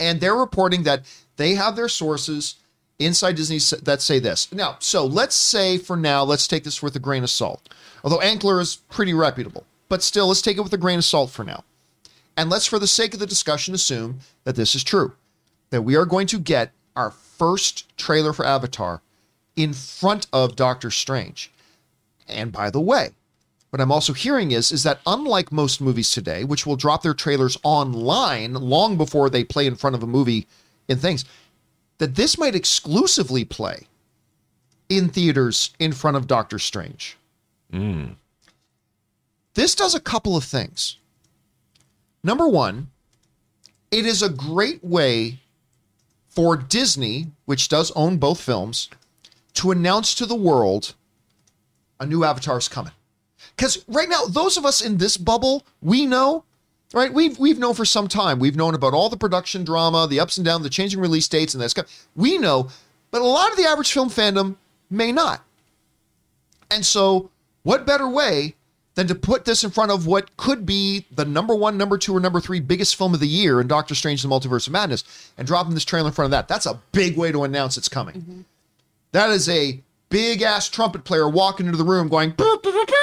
[0.00, 1.02] and they're reporting that
[1.36, 2.56] they have their sources
[2.98, 4.52] inside Disney that say this.
[4.52, 7.68] Now, so let's say for now, let's take this with a grain of salt.
[8.04, 11.30] Although Ankler is pretty reputable, but still, let's take it with a grain of salt
[11.30, 11.64] for now.
[12.36, 15.12] And let's, for the sake of the discussion, assume that this is true.
[15.70, 19.02] That we are going to get our first trailer for Avatar
[19.56, 21.52] in front of Doctor Strange.
[22.28, 23.10] And by the way,
[23.72, 27.14] what I'm also hearing is is that unlike most movies today, which will drop their
[27.14, 30.46] trailers online long before they play in front of a movie
[30.88, 31.24] in things,
[31.96, 33.86] that this might exclusively play
[34.90, 37.16] in theaters in front of Doctor Strange.
[37.70, 38.08] Hmm.
[39.54, 40.98] This does a couple of things.
[42.22, 42.88] Number one,
[43.90, 45.38] it is a great way
[46.28, 48.90] for Disney, which does own both films,
[49.54, 50.94] to announce to the world
[51.98, 52.92] a new Avatar is coming.
[53.56, 56.44] Because right now, those of us in this bubble, we know,
[56.92, 57.12] right?
[57.12, 58.38] We've we've known for some time.
[58.38, 61.54] We've known about all the production drama, the ups and downs, the changing release dates,
[61.54, 61.74] and this.
[62.16, 62.70] We know,
[63.10, 64.56] but a lot of the average film fandom
[64.90, 65.44] may not.
[66.70, 67.30] And so,
[67.62, 68.54] what better way
[68.94, 72.14] than to put this in front of what could be the number one, number two,
[72.14, 75.32] or number three biggest film of the year in Doctor Strange: The Multiverse of Madness,
[75.38, 76.48] and dropping this trailer in front of that?
[76.48, 78.14] That's a big way to announce it's coming.
[78.16, 78.40] Mm-hmm.
[79.12, 82.32] That is a big ass trumpet player walking into the room, going.
[82.32, 83.01] "Boop, boop, boop, boop."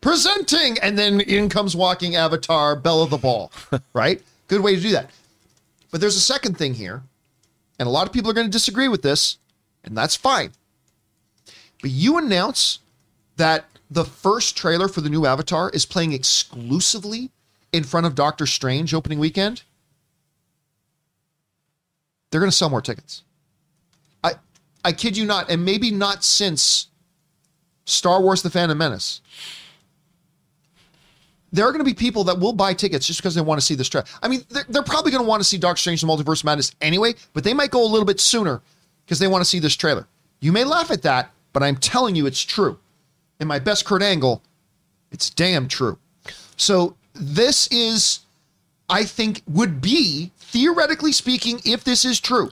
[0.00, 3.50] Presenting and then in comes walking avatar bella the ball
[3.92, 5.10] right good way to do that
[5.90, 7.02] but there's a second thing here
[7.78, 9.38] and a lot of people are going to disagree with this
[9.84, 10.50] and that's fine
[11.80, 12.80] but you announce
[13.36, 17.30] that the first trailer for the new Avatar is playing exclusively
[17.72, 19.62] in front of Doctor Strange opening weekend,
[22.30, 23.22] they're going to sell more tickets.
[24.24, 24.34] I
[24.84, 26.88] I kid you not, and maybe not since
[27.84, 29.20] Star Wars: The Phantom Menace.
[31.52, 33.64] There are going to be people that will buy tickets just because they want to
[33.64, 34.06] see this trailer.
[34.22, 36.74] I mean, they're, they're probably going to want to see Doctor Strange: The Multiverse Madness
[36.80, 38.60] anyway, but they might go a little bit sooner
[39.04, 40.06] because they want to see this trailer.
[40.40, 42.78] You may laugh at that, but I'm telling you, it's true.
[43.40, 44.42] In my best Kurt Angle,
[45.12, 45.98] it's damn true.
[46.56, 48.20] So this is,
[48.88, 52.50] I think, would be theoretically speaking, if this is true,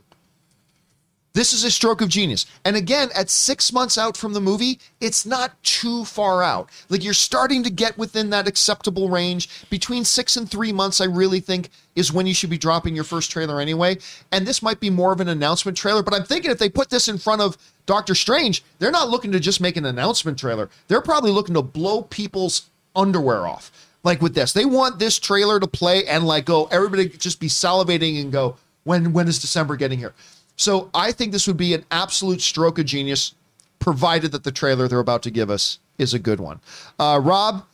[1.35, 2.47] this is a stroke of genius.
[2.65, 6.71] And again, at six months out from the movie, it's not too far out.
[6.89, 9.69] Like you're starting to get within that acceptable range.
[9.69, 13.05] Between six and three months, I really think is when you should be dropping your
[13.05, 13.99] first trailer anyway.
[14.31, 16.89] And this might be more of an announcement trailer, but I'm thinking if they put
[16.89, 20.71] this in front of Doctor Strange, they're not looking to just make an announcement trailer.
[20.87, 23.73] They're probably looking to blow people's underwear off.
[24.05, 27.49] Like with this, they want this trailer to play and like go, everybody just be
[27.49, 30.15] salivating and go, when when is December getting here?
[30.57, 33.35] So I think this would be an absolute stroke of genius,
[33.79, 36.61] provided that the trailer they're about to give us is a good one.
[36.99, 37.65] Uh, Rob,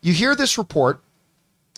[0.00, 1.00] you hear this report.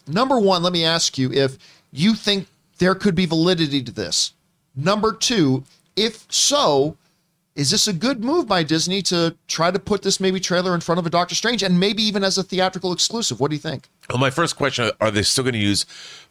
[0.07, 1.59] Number one, let me ask you if
[1.93, 2.47] you think
[2.79, 4.33] there could be validity to this.
[4.77, 5.65] Number two,
[5.97, 6.97] if so,
[7.57, 10.81] is this a good move by Disney to try to put this maybe trailer in
[10.81, 13.41] front of a Doctor Strange and maybe even as a theatrical exclusive?
[13.41, 13.89] What do you think?
[14.09, 15.85] Well, my first question: Are they still going to use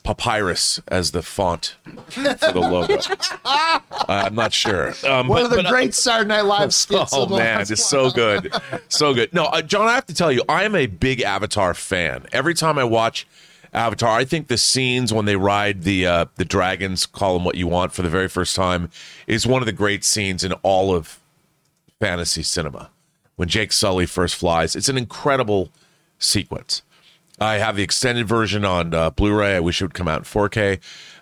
[0.04, 1.76] papyrus as the font
[2.08, 2.98] for the logo?
[3.46, 4.94] uh, I'm not sure.
[5.08, 7.12] Um, One but- of the but I- great Saturday Night Live skits.
[7.14, 8.54] Oh man, it's so good,
[8.88, 9.32] so good.
[9.34, 12.26] No, uh, John, I have to tell you, I am a big Avatar fan.
[12.32, 13.28] Every time I watch
[13.74, 17.56] Avatar, I think the scenes when they ride the uh, the dragons, call them what
[17.56, 18.90] you want, for the very first time,
[19.28, 21.20] is one of the great scenes in all of
[22.00, 22.90] fantasy cinema.
[23.36, 25.70] When Jake Sully first flies, it's an incredible
[26.18, 26.82] sequence.
[27.40, 29.56] I have the extended version on uh, Blu-ray.
[29.56, 30.80] I wish it would come out in 4K,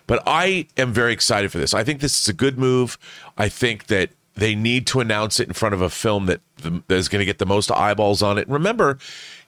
[0.08, 1.74] but I am very excited for this.
[1.74, 2.98] I think this is a good move.
[3.36, 6.90] I think that they need to announce it in front of a film that, that
[6.90, 8.48] is going to get the most eyeballs on it.
[8.48, 8.98] Remember,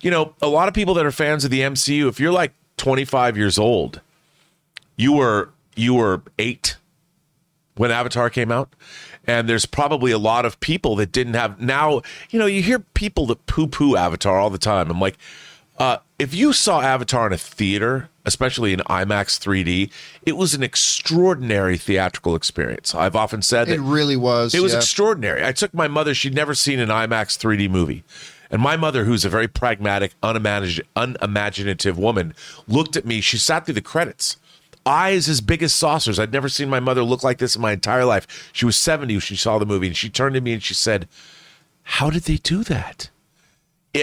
[0.01, 2.53] you know, a lot of people that are fans of the MCU, if you're like
[2.81, 4.01] 25 years old,
[4.97, 6.79] you were you were eight
[7.77, 8.73] when Avatar came out.
[9.27, 12.01] And there's probably a lot of people that didn't have now,
[12.31, 14.91] you know, you hear people that poo poo Avatar all the time.
[14.91, 15.19] I'm like,
[15.79, 19.91] uh, if you saw Avatar in a theater, especially in IMAX 3D,
[20.25, 22.95] it was an extraordinary theatrical experience.
[22.95, 24.55] I've often said that It really was.
[24.55, 24.79] it was yeah.
[24.79, 25.45] extraordinary.
[25.45, 28.05] I took my mother, she'd never seen an IMAX 3D movie.
[28.51, 32.35] And my mother, who's a very pragmatic, unimaginative, unimaginative woman,
[32.67, 33.21] looked at me.
[33.21, 34.37] She sat through the credits.
[34.85, 36.19] Eyes as big as saucers.
[36.19, 38.51] I'd never seen my mother look like this in my entire life.
[38.53, 40.75] She was 70 when she saw the movie, and she turned to me and she
[40.75, 41.07] said,
[41.83, 43.11] How did they do that?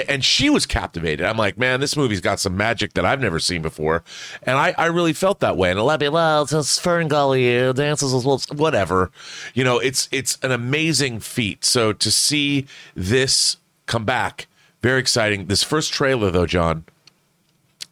[0.09, 1.25] And she was captivated.
[1.25, 4.03] I'm like, man, this movie's got some magic that I've never seen before,
[4.43, 5.71] and I, I really felt that way.
[5.71, 9.11] And of people, well, it's just Fern Gully uh, dances as well, whatever.
[9.53, 11.63] You know, it's it's an amazing feat.
[11.63, 13.55] So to see this
[13.87, 14.47] come back,
[14.81, 15.47] very exciting.
[15.47, 16.85] This first trailer, though, John,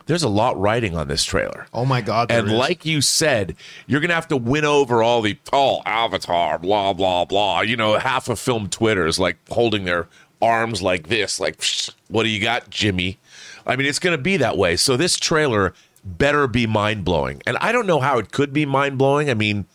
[0.05, 1.65] there's a lot riding on this trailer.
[1.73, 2.31] Oh my God.
[2.31, 2.53] And is.
[2.53, 3.55] like you said,
[3.87, 7.61] you're gonna have to win over all the oh Avatar, blah blah blah.
[7.61, 10.07] You know, half of film Twitter is like holding their
[10.41, 11.63] arms like this, like
[12.07, 13.17] what do you got, Jimmy?
[13.65, 14.75] I mean, it's gonna be that way.
[14.75, 15.73] So this trailer
[16.03, 19.29] better be mind blowing, and I don't know how it could be mind blowing.
[19.31, 19.65] I mean,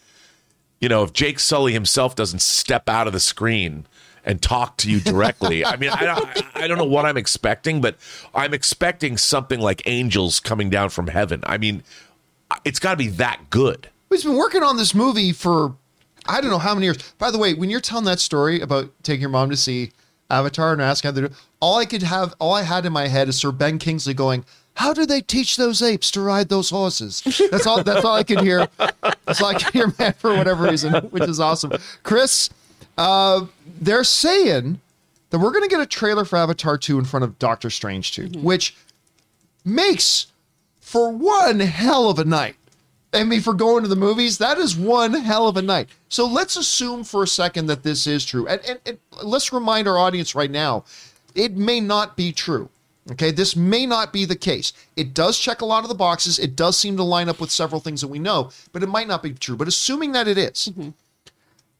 [0.81, 3.85] you know, if Jake Sully himself doesn't step out of the screen
[4.25, 7.81] and talk to you directly, I mean, I don't, I don't know what I'm expecting,
[7.81, 7.97] but
[8.35, 11.43] I'm expecting something like angels coming down from heaven.
[11.45, 11.83] I mean,
[12.65, 13.89] it's got to be that good.
[14.11, 15.75] He's been working on this movie for
[16.29, 16.99] I don't know how many years.
[17.19, 19.93] By the way, when you're telling that story about taking your mom to see
[20.29, 23.09] Avatar and asking how they do, all I could have, all I had in my
[23.09, 24.45] head is Sir Ben Kingsley going,
[24.75, 27.83] "How do they teach those apes to ride those horses?" That's all.
[27.83, 28.69] That's all I could hear.
[29.27, 31.73] That's all I could hear, man, for whatever reason, which is awesome.
[32.03, 32.51] Chris,
[32.99, 33.47] uh,
[33.81, 34.81] they're saying
[35.31, 38.13] that we're going to get a trailer for Avatar 2 in front of Doctor Strange
[38.13, 38.77] 2, which
[39.65, 40.27] makes
[40.81, 42.57] for one hell of a night.
[43.13, 45.89] I mean, for going to the movies, that is one hell of a night.
[46.09, 48.47] So let's assume for a second that this is true.
[48.47, 50.85] And, and, and let's remind our audience right now
[51.35, 52.69] it may not be true.
[53.11, 54.73] Okay, this may not be the case.
[54.95, 56.39] It does check a lot of the boxes.
[56.39, 59.09] It does seem to line up with several things that we know, but it might
[59.09, 59.57] not be true.
[59.57, 60.71] But assuming that it is,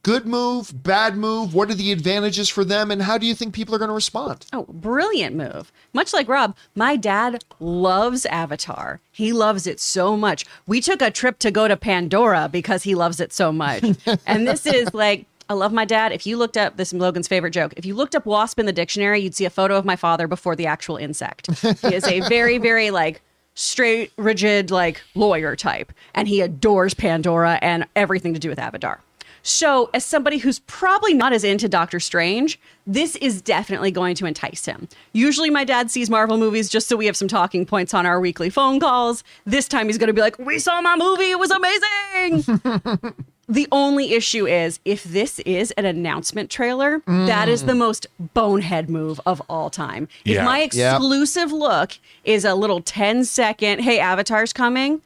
[0.03, 3.55] good move, bad move, what are the advantages for them, and how do you think
[3.55, 4.47] people are going to respond?
[4.53, 5.73] Oh, brilliant move.
[5.93, 9.01] Much like Rob, my dad loves Avatar.
[9.11, 10.45] He loves it so much.
[10.67, 13.83] We took a trip to go to Pandora because he loves it so much.
[14.27, 16.13] and this is like, I love my dad.
[16.13, 18.67] If you looked up this is Logan's favorite joke, if you looked up wasp in
[18.67, 21.51] the dictionary, you'd see a photo of my father before the actual insect.
[21.81, 23.21] He is a very, very like
[23.55, 29.01] straight, rigid, like lawyer type, and he adores Pandora and everything to do with Avatar.
[29.43, 34.27] So, as somebody who's probably not as into Doctor Strange, this is definitely going to
[34.27, 34.89] entice him.
[35.13, 38.21] Usually, my dad sees Marvel movies just so we have some talking points on our
[38.21, 39.25] weekly phone calls.
[39.45, 43.15] This time, he's going to be like, We saw my movie, it was amazing.
[43.49, 47.79] the only issue is if this is an announcement trailer, that is the mm.
[47.79, 50.07] most bonehead move of all time.
[50.25, 50.41] Yeah.
[50.41, 51.93] If my exclusive look
[52.25, 55.03] is a little 10 second, hey, Avatar's coming,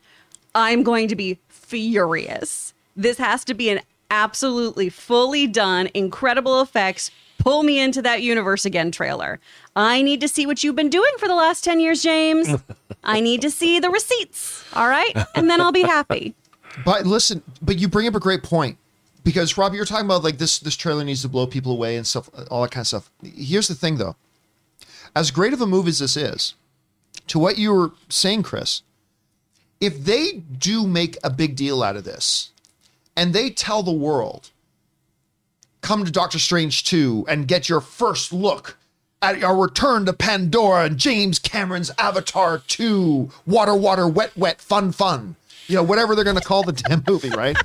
[0.55, 2.75] I'm going to be furious.
[2.97, 8.65] This has to be an absolutely fully done, incredible effects, pull me into that universe
[8.65, 9.41] again trailer.
[9.77, 12.49] I need to see what you've been doing for the last 10 years, James.
[13.03, 14.65] I need to see the receipts.
[14.75, 15.15] All right.
[15.35, 16.35] And then I'll be happy.
[16.85, 18.79] But listen, but you bring up a great point
[19.23, 22.07] because Rob, you're talking about like this this trailer needs to blow people away and
[22.07, 23.11] stuff, all that kind of stuff.
[23.23, 24.17] Here's the thing, though,
[25.15, 26.55] as great of a move as this is,
[27.29, 28.83] to what you were saying, Chris,
[29.81, 32.51] if they do make a big deal out of this,
[33.17, 34.51] and they tell the world,
[35.81, 38.77] come to Doctor Strange 2 and get your first look
[39.23, 44.93] at our return to Pandora and James Cameron's Avatar 2, water, water, wet, wet, fun,
[44.93, 45.37] fun.
[45.67, 47.57] You know, whatever they're going to call the damn movie, right?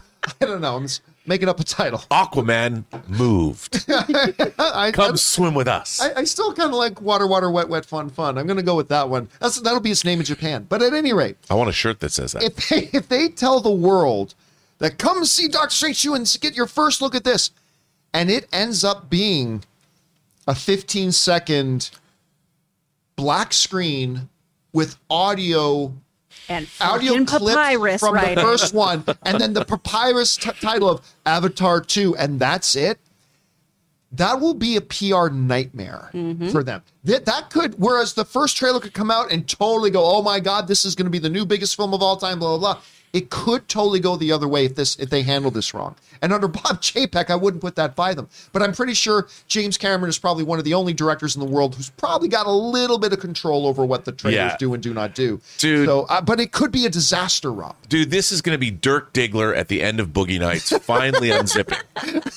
[0.42, 0.76] I don't know.
[0.76, 2.00] I'm just making up a title.
[2.12, 3.86] Aquaman moved.
[3.90, 6.00] I, Come I, swim with us.
[6.02, 8.38] I, I still kind of like water, water, wet, wet, fun, fun.
[8.38, 9.28] I'm going to go with that one.
[9.40, 10.66] That's that'll be its name in Japan.
[10.68, 12.44] But at any rate, I want a shirt that says that.
[12.44, 14.34] if they if they tell the world
[14.80, 17.51] that come see Doctor Strange 2 and get your first look at this,
[18.14, 19.64] and it ends up being
[20.47, 21.91] a 15 second
[23.15, 24.30] black screen
[24.73, 25.93] with audio
[26.47, 28.35] And audio fucking clip papyrus from writing.
[28.35, 32.99] the first one, and then the papyrus t- title of Avatar 2, and that's it.
[34.14, 36.49] That will be a PR nightmare Mm-hmm.
[36.49, 36.81] for them.
[37.03, 40.39] That that could, whereas the first trailer could come out and totally go, "Oh my
[40.39, 42.73] God, this is going to be the new biggest film of all time." Blah blah
[42.73, 42.81] blah.
[43.11, 45.95] It could totally go the other way if this if they handle this wrong.
[46.22, 48.27] And under Bob Chapek, I wouldn't put that by them.
[48.52, 51.48] But I'm pretty sure James Cameron is probably one of the only directors in the
[51.48, 54.57] world who's probably got a little bit of control over what the trailers Yeah.
[54.60, 55.40] do and do not do.
[55.57, 55.88] Dude.
[55.88, 57.76] So, uh, but it could be a disaster, Rob.
[57.88, 61.30] Dude, this is going to be Dirk Diggler at the end of Boogie Nights, finally
[61.30, 61.81] unzipping.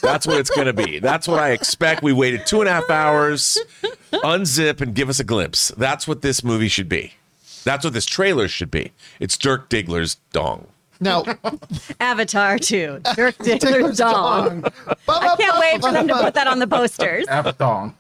[0.01, 0.99] That's what it's going to be.
[1.01, 2.03] That's what I expect.
[2.03, 3.59] We waited two and a half hours,
[4.13, 5.69] unzip and give us a glimpse.
[5.77, 7.15] That's what this movie should be.
[7.65, 8.93] That's what this trailer should be.
[9.21, 10.67] It's Dirk Diggler's dong.
[11.03, 11.25] Now,
[12.01, 13.01] Avatar 2.
[13.17, 14.65] Dirk Diggler's dong.
[15.09, 17.27] I can't wait for them to put that on the posters.
[17.27, 17.93] Avathong.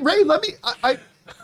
[0.02, 0.48] Ray, let me.
[0.64, 0.98] I, I,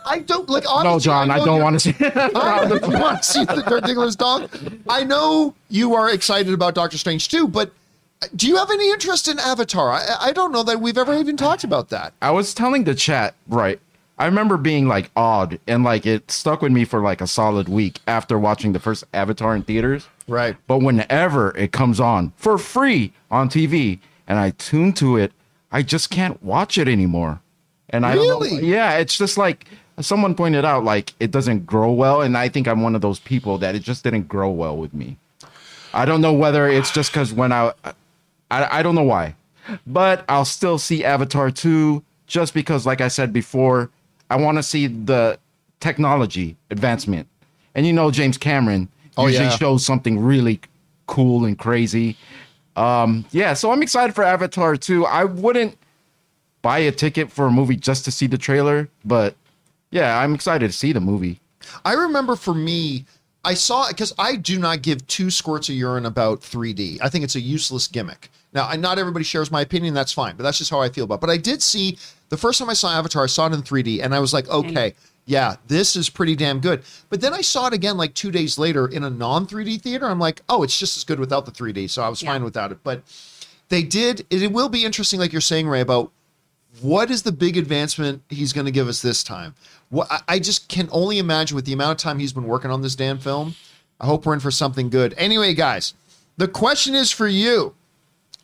[0.06, 0.64] I don't like.
[0.64, 1.94] No, John, I know don't want to see.
[2.04, 4.50] I don't want to see the Dirk Diggler's dog.
[4.88, 7.72] I know you are excited about Doctor Strange too, but
[8.34, 9.90] do you have any interest in Avatar?
[9.90, 12.12] I, I don't know that we've ever even talked about that.
[12.22, 13.80] I was telling the chat, right?
[14.18, 17.68] I remember being like awed and like it stuck with me for like a solid
[17.68, 20.08] week after watching the first Avatar in theaters.
[20.26, 20.56] Right.
[20.66, 25.32] But whenever it comes on for free on TV and I tune to it,
[25.70, 27.40] I just can't watch it anymore.
[27.90, 28.40] And I don't know.
[28.40, 28.66] Really?
[28.66, 29.66] Yeah, it's just like
[30.00, 32.22] someone pointed out, like it doesn't grow well.
[32.22, 34.94] And I think I'm one of those people that it just didn't grow well with
[34.94, 35.18] me.
[35.92, 37.72] I don't know whether it's just because when I,
[38.50, 39.34] I, I don't know why,
[39.86, 43.90] but I'll still see Avatar 2 just because, like I said before,
[44.30, 45.38] I want to see the
[45.80, 47.28] technology advancement.
[47.74, 49.56] And you know, James Cameron Oh, usually yeah.
[49.56, 50.60] shows something really
[51.06, 52.16] cool and crazy.
[52.76, 55.06] Um, yeah, so I'm excited for Avatar 2.
[55.06, 55.78] I wouldn't
[56.60, 59.34] buy a ticket for a movie just to see the trailer, but
[59.90, 61.40] yeah, I'm excited to see the movie.
[61.84, 63.06] I remember for me,
[63.46, 66.98] I saw it because I do not give two squirts of urine about 3D.
[67.00, 68.28] I think it's a useless gimmick.
[68.52, 69.94] Now, I, not everybody shares my opinion.
[69.94, 71.16] That's fine, but that's just how I feel about.
[71.16, 71.20] it.
[71.20, 71.96] But I did see
[72.28, 74.48] the first time I saw Avatar, I saw it in 3D, and I was like,
[74.48, 74.94] okay,
[75.26, 76.82] yeah, this is pretty damn good.
[77.08, 80.06] But then I saw it again like two days later in a non 3D theater.
[80.06, 81.88] I'm like, oh, it's just as good without the 3D.
[81.88, 82.78] So I was fine without it.
[82.82, 83.02] But
[83.68, 84.26] they did.
[84.30, 86.10] It, it will be interesting, like you're saying, Ray, about
[86.80, 89.54] what is the big advancement he's going to give us this time?
[89.88, 92.82] What I- just can only imagine with the amount of time he's been working on
[92.82, 93.54] this damn film.
[94.00, 95.14] I hope we're in for something good.
[95.16, 95.94] Anyway, guys,
[96.36, 97.74] the question is for you.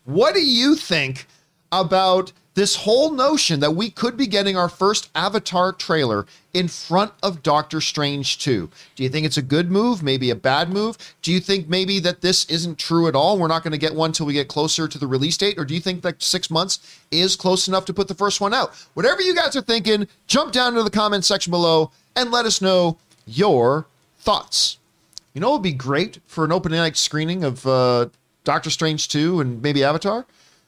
[0.05, 1.27] What do you think
[1.71, 7.13] about this whole notion that we could be getting our first Avatar trailer in front
[7.23, 8.71] of Doctor Strange 2?
[8.95, 10.99] Do you think it's a good move, maybe a bad move?
[11.23, 13.39] Do you think maybe that this isn't true at all?
[13.39, 15.59] We're not going to get one until we get closer to the release date?
[15.59, 18.53] Or do you think that six months is close enough to put the first one
[18.53, 18.75] out?
[18.95, 22.61] Whatever you guys are thinking, jump down to the comment section below and let us
[22.61, 23.87] know your
[24.19, 24.79] thoughts.
[25.33, 28.09] You know, it would be great for an open night screening of uh,
[28.45, 30.27] Doctor Strange 2 and maybe Avatar?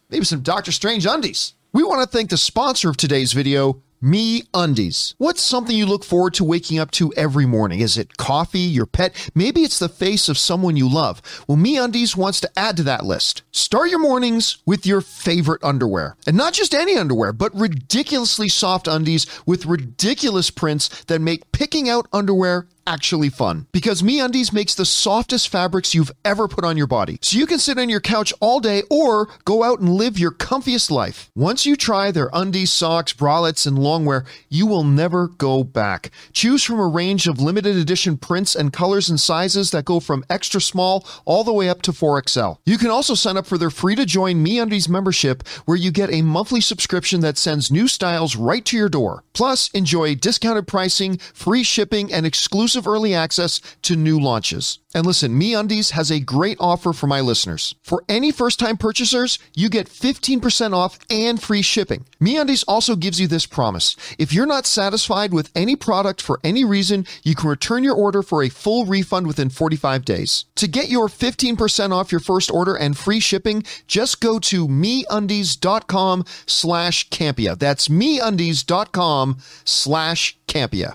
[0.09, 1.53] Maybe some Doctor Strange undies.
[1.75, 5.17] We want to thank the sponsor of today's video, Me Undies.
[5.19, 7.81] What's something you look forward to waking up to every morning?
[7.81, 9.29] Is it coffee, your pet?
[9.35, 11.21] Maybe it's the face of someone you love.
[11.49, 13.43] Well, Me Undies wants to add to that list.
[13.51, 16.17] Start your mornings with your favorite underwear.
[16.29, 21.89] And not just any underwear, but ridiculously soft undies with ridiculous prints that make picking
[21.89, 26.87] out underwear actually fun because MeUndies makes the softest fabrics you've ever put on your
[26.87, 27.19] body.
[27.23, 30.31] So you can sit on your couch all day or go out and live your
[30.31, 31.31] comfiest life.
[31.35, 36.11] Once you try their undies, socks, bralettes, and longwear, you will never go back.
[36.33, 40.25] Choose from a range of limited edition prints and colors and sizes that go from
[40.29, 42.59] extra small all the way up to 4XL.
[42.65, 46.13] You can also sign up for their free to join MeUndies membership where you get
[46.13, 49.25] a monthly subscription that sends new styles right to your door.
[49.33, 54.79] Plus, enjoy discounted pricing, free shipping, and exclusive early access to new launches.
[54.95, 57.75] And listen, MeUndies has a great offer for my listeners.
[57.83, 62.07] For any first-time purchasers, you get 15% off and free shipping.
[62.21, 63.97] MeUndies also gives you this promise.
[64.19, 68.23] If you're not satisfied with any product for any reason, you can return your order
[68.23, 70.45] for a full refund within 45 days.
[70.55, 76.25] To get your 15% off your first order and free shipping, just go to MeUndies.com
[76.47, 77.59] slash Campea.
[77.59, 80.95] That's MeUndies.com slash Campea.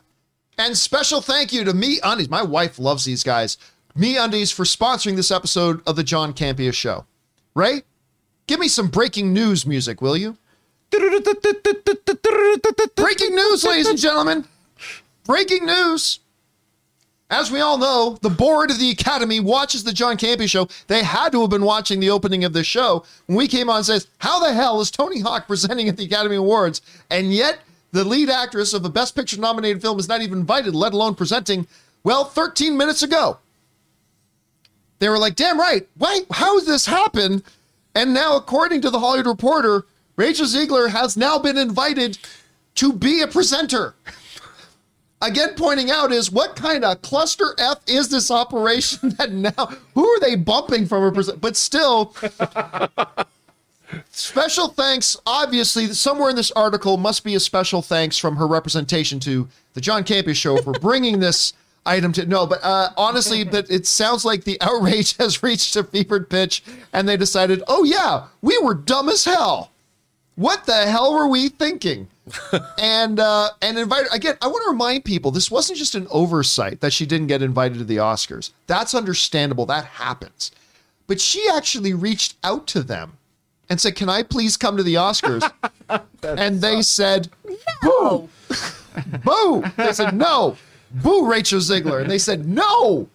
[0.60, 2.30] And special thank you to Me Undies.
[2.30, 3.57] My wife loves these guys.
[3.95, 7.06] Me Undies for sponsoring this episode of the John Campea Show.
[7.56, 7.84] Ray,
[8.45, 10.36] give me some breaking news music, will you?
[10.91, 11.23] Breaking
[13.36, 14.45] news, ladies and gentlemen.
[15.23, 16.19] Breaking news.
[17.30, 20.68] As we all know, the board of the Academy watches the John Campea show.
[20.88, 23.06] They had to have been watching the opening of the show.
[23.27, 26.03] When we came on and says, How the hell is Tony Hawk presenting at the
[26.03, 26.81] Academy Awards?
[27.10, 27.60] And yet
[27.91, 31.15] the lead actress of a Best Picture nominated film is not even invited, let alone
[31.15, 31.67] presenting,
[32.03, 33.37] well, 13 minutes ago.
[34.99, 35.87] They were like, damn right.
[35.97, 37.41] Wait, how does this happen?
[37.95, 39.85] And now, according to the Hollywood Reporter,
[40.15, 42.17] Rachel Zegler has now been invited
[42.75, 43.95] to be a presenter.
[45.21, 50.07] Again, pointing out is what kind of cluster F is this operation that now, who
[50.07, 51.41] are they bumping from a present?
[51.41, 52.15] But still,
[54.11, 55.17] special thanks.
[55.25, 59.81] Obviously, somewhere in this article must be a special thanks from her representation to the
[59.81, 61.53] John Campea show for bringing this
[61.85, 65.83] item to no but uh honestly but it sounds like the outrage has reached a
[65.83, 66.61] fevered pitch
[66.91, 69.71] and they decided oh yeah we were dumb as hell.
[70.35, 72.07] What the hell were we thinking?
[72.77, 76.81] And uh and invited again i want to remind people this wasn't just an oversight
[76.81, 78.51] that she didn't get invited to the oscars.
[78.67, 79.65] That's understandable.
[79.65, 80.51] That happens.
[81.07, 83.17] But she actually reached out to them
[83.69, 85.49] and said can i please come to the oscars?
[86.23, 87.29] And they said
[87.81, 88.29] boo.
[89.23, 89.63] Boo.
[89.77, 90.57] They said no.
[90.91, 92.01] Boo rachel zegler.
[92.01, 93.07] And they said no.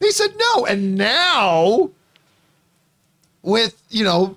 [0.00, 0.66] They said no.
[0.66, 1.90] And now
[3.42, 4.36] with you know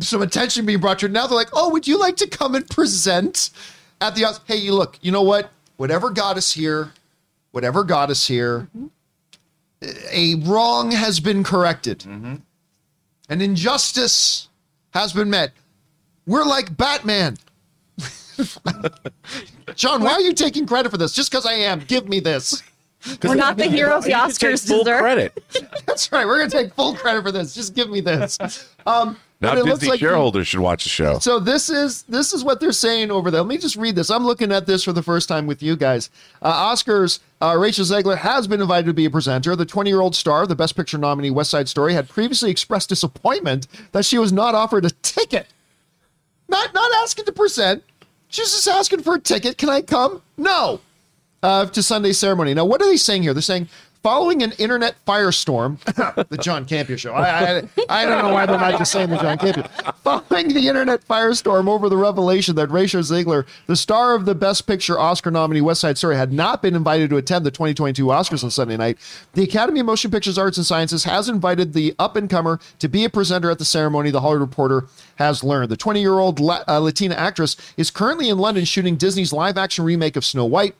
[0.00, 2.54] some attention being brought to it now they're like oh would you like to come
[2.54, 3.50] and present
[4.00, 5.50] at the Oscars?" hey you look you know what?
[5.76, 6.92] Whatever got us here
[7.52, 8.86] whatever got us here mm-hmm.
[10.10, 12.00] a wrong has been corrected.
[12.00, 12.36] Mm-hmm.
[13.30, 14.48] An injustice
[14.94, 15.52] has been met.
[16.26, 17.36] We're like batman.
[19.74, 21.12] John why are you taking credit for this?
[21.12, 21.80] Just because i am.
[21.80, 22.62] Give me this.
[23.22, 25.00] We're not the heroes the You can take Oscars full deserve.
[25.00, 25.44] credit.
[25.86, 26.26] that's right.
[26.26, 27.54] We're gonna take full credit for this.
[27.54, 28.38] Just give me this.
[28.86, 31.18] Um Now but it looks Disney like the- shareholders should watch the show.
[31.20, 33.40] So this is this is what they're saying over there.
[33.42, 34.10] Let me just read this.
[34.10, 36.10] I'm looking at this for the first time with you guys.
[36.42, 37.20] Uh, Oscars.
[37.40, 39.54] Uh, Rachel Zegler has been invited to be a presenter.
[39.54, 42.88] The 20 year old star, the Best Picture nominee, West Side Story, had previously expressed
[42.88, 45.46] disappointment that she was not offered a ticket.
[46.48, 47.82] Not not asking to present.
[48.28, 49.58] She's just asking for a ticket.
[49.58, 50.22] Can I come?
[50.36, 50.80] No.
[51.42, 52.54] Uh, to Sunday ceremony.
[52.54, 53.34] Now, what are they saying here?
[53.34, 53.68] They're saying
[54.04, 55.80] following an internet firestorm,
[56.28, 57.14] the John Campea show.
[57.14, 59.94] I, I I don't know why they're not just saying the John Campea.
[60.04, 64.66] Following the internet firestorm over the revelation that Rachel Zegler, the star of the Best
[64.66, 68.44] Picture Oscar nominee West Side Story, had not been invited to attend the 2022 Oscars
[68.44, 68.98] on Sunday night,
[69.32, 72.88] the Academy of Motion Pictures Arts and Sciences has invited the up and comer to
[72.88, 74.10] be a presenter at the ceremony.
[74.10, 74.86] The Hollywood Reporter
[75.16, 78.96] has learned the 20 year old La- uh, Latina actress is currently in London shooting
[78.96, 80.74] Disney's live action remake of Snow White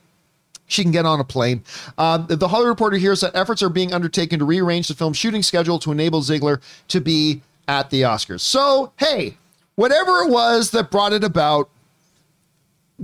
[0.67, 1.63] she can get on a plane.
[1.97, 5.43] Uh, the Hollywood Reporter hears that efforts are being undertaken to rearrange the film's shooting
[5.43, 8.41] schedule to enable Zegler to be at the Oscars.
[8.41, 9.37] So, hey,
[9.75, 11.69] whatever it was that brought it about,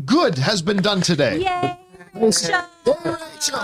[0.05, 1.39] good has been done today.
[1.39, 1.77] Yay!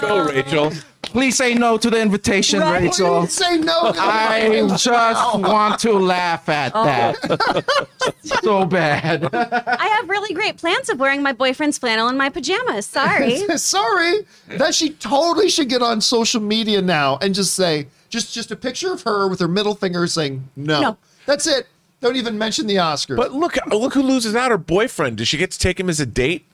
[0.01, 0.71] Go, Rachel.
[1.03, 2.81] Please say no to the invitation, Right.
[2.84, 3.27] Rachel.
[3.27, 3.93] Say no.
[3.97, 4.88] I just
[5.39, 6.84] want to laugh at Oh.
[6.84, 8.13] that.
[8.23, 9.29] so bad.
[9.34, 12.85] I have really great plans of wearing my boyfriend's flannel in my pajamas.
[12.85, 13.38] Sorry.
[13.57, 14.25] Sorry.
[14.49, 18.55] That she totally should get on social media now and just say, just just a
[18.55, 20.81] picture of her with her middle finger saying no.
[20.81, 20.97] No.
[21.25, 21.67] That's it.
[22.01, 23.17] Don't even mention the Oscars.
[23.17, 24.51] But look, look who loses out.
[24.51, 25.17] Her boyfriend.
[25.17, 26.45] Does she get to take him as a date?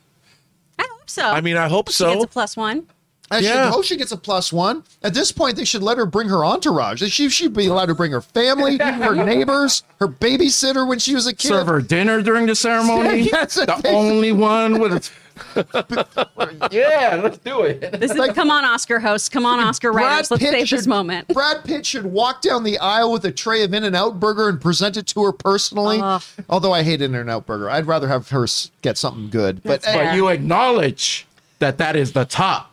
[1.06, 1.24] So.
[1.24, 2.22] I mean, I hope she so.
[2.22, 2.88] a plus one.
[3.34, 3.70] I should Yeah.
[3.72, 4.84] hope she gets a plus one.
[5.02, 7.02] At this point, they should let her bring her entourage.
[7.12, 11.26] She should be allowed to bring her family, her neighbors, her babysitter when she was
[11.28, 11.48] a kid.
[11.50, 13.22] Serve her dinner during the ceremony.
[13.34, 15.10] Yes, the they- only one with a.
[16.72, 18.00] yeah, let's do it.
[18.00, 19.30] This is like, come on, Oscar hosts.
[19.30, 20.30] Come on, Oscar writers.
[20.30, 21.28] Let's save should, this moment.
[21.30, 24.48] Brad Pitt should walk down the aisle with a tray of In and Out Burger
[24.50, 26.00] and present it to her personally.
[26.02, 26.22] Ugh.
[26.50, 28.46] Although I hate In and Out Burger, I'd rather have her
[28.84, 29.64] get something good.
[29.64, 30.06] But That's eh, fair.
[30.06, 31.26] But you acknowledge
[31.60, 32.73] that that is the top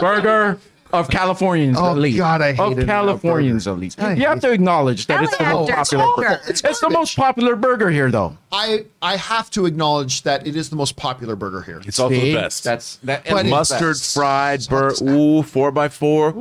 [0.00, 0.58] burger
[0.94, 1.94] of Californians at least.
[1.94, 2.16] Oh, elite.
[2.16, 3.96] God, I hate of In-N-Out Californians elite.
[3.98, 6.06] I You have to acknowledge that it's the most popular.
[6.16, 6.40] burger.
[6.48, 8.36] It's It's, the most popular burger here, though.
[8.52, 11.82] I I have to acknowledge that it is the most popular burger here.
[11.84, 12.64] It's also the best.
[12.64, 13.24] That's that.
[13.28, 14.14] But mustard best.
[14.14, 14.92] fried bur.
[15.02, 16.32] Ooh, four by four.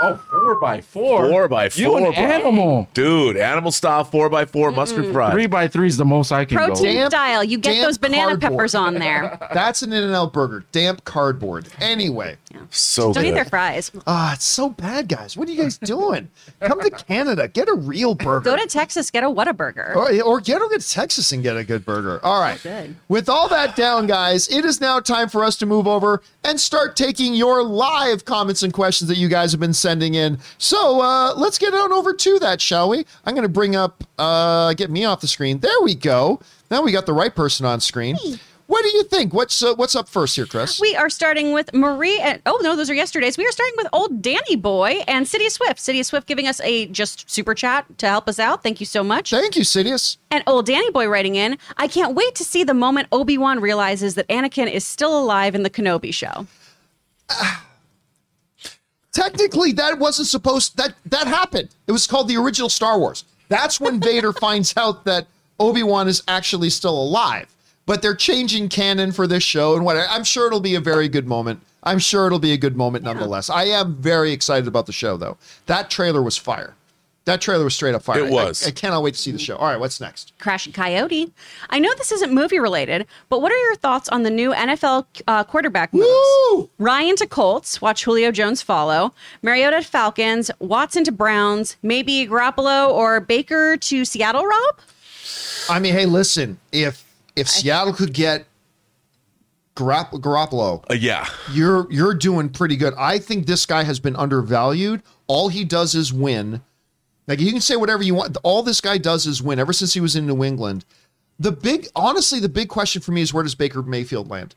[0.00, 1.28] Oh, four by four.
[1.28, 2.88] Four by You four, an animal.
[2.94, 5.32] Dude, animal style four by 4 mustard fried.
[5.32, 6.92] Three by three is the most I can Protein go.
[7.00, 7.42] Damp- style.
[7.44, 8.40] You get those banana cardboard.
[8.52, 9.38] peppers on there.
[9.52, 10.64] That's an In and Out Burger.
[10.72, 11.68] Damp cardboard.
[11.80, 12.36] Anyway.
[12.70, 13.77] so Don't eat their fries.
[14.06, 15.36] Ah, it's so bad, guys.
[15.36, 16.28] What are you guys doing?
[16.60, 17.48] Come to Canada.
[17.48, 18.40] Get a real burger.
[18.50, 19.94] Go to Texas, get a Whataburger.
[19.96, 22.20] Or, or get over to Texas and get a good burger.
[22.22, 22.60] All right.
[22.62, 22.96] Good.
[23.08, 26.60] With all that down, guys, it is now time for us to move over and
[26.60, 30.38] start taking your live comments and questions that you guys have been sending in.
[30.58, 33.04] So uh, let's get on over to that, shall we?
[33.24, 35.58] I'm going to bring up, uh, get me off the screen.
[35.60, 36.40] There we go.
[36.70, 38.16] Now we got the right person on screen.
[38.68, 39.32] What do you think?
[39.32, 40.78] What's uh, what's up first here, Chris?
[40.78, 42.20] We are starting with Marie.
[42.20, 43.38] And, oh no, those are yesterday's.
[43.38, 45.80] We are starting with old Danny Boy and City Swift.
[45.80, 48.62] City Swift giving us a just super chat to help us out.
[48.62, 49.30] Thank you so much.
[49.30, 50.18] Thank you, Sidious.
[50.30, 53.58] And old Danny Boy writing in, I can't wait to see the moment Obi Wan
[53.58, 56.46] realizes that Anakin is still alive in the Kenobi show.
[59.12, 63.80] technically that wasn't supposed that that happened it was called the original star wars that's
[63.80, 65.26] when vader finds out that
[65.58, 67.48] obi-wan is actually still alive
[67.88, 71.08] but they're changing canon for this show and what i'm sure it'll be a very
[71.08, 74.86] good moment i'm sure it'll be a good moment nonetheless i am very excited about
[74.86, 75.36] the show though
[75.66, 76.74] that trailer was fire
[77.24, 78.64] that trailer was straight up fire It was.
[78.64, 81.30] I, I cannot wait to see the show all right what's next Crash and Coyote.
[81.68, 85.04] I know this isn't movie related, but what are your thoughts on the new NFL
[85.26, 86.06] uh, quarterback moves?
[86.52, 86.70] Woo!
[86.78, 89.12] Ryan to Colts, watch Julio Jones follow.
[89.42, 94.76] Mariota to Falcons, Watson to Browns, maybe Garoppolo or Baker to Seattle, Rob?
[95.68, 97.04] i mean hey listen if
[97.38, 98.46] if seattle could get
[99.76, 101.26] Garop- Garoppolo Uh, yeah.
[101.52, 102.94] you're you're doing pretty good.
[102.98, 105.02] I think this guy has been undervalued.
[105.28, 106.62] All he does is win.
[107.28, 108.36] Like you can say whatever you want.
[108.42, 109.58] All this guy does is win.
[109.58, 110.84] Ever since he was in New England,
[111.38, 114.54] the big honestly the big question for me is where does Baker Mayfield land?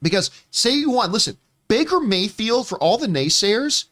[0.00, 1.36] Because say you want listen,
[1.68, 3.84] Baker Mayfield for all the naysayers,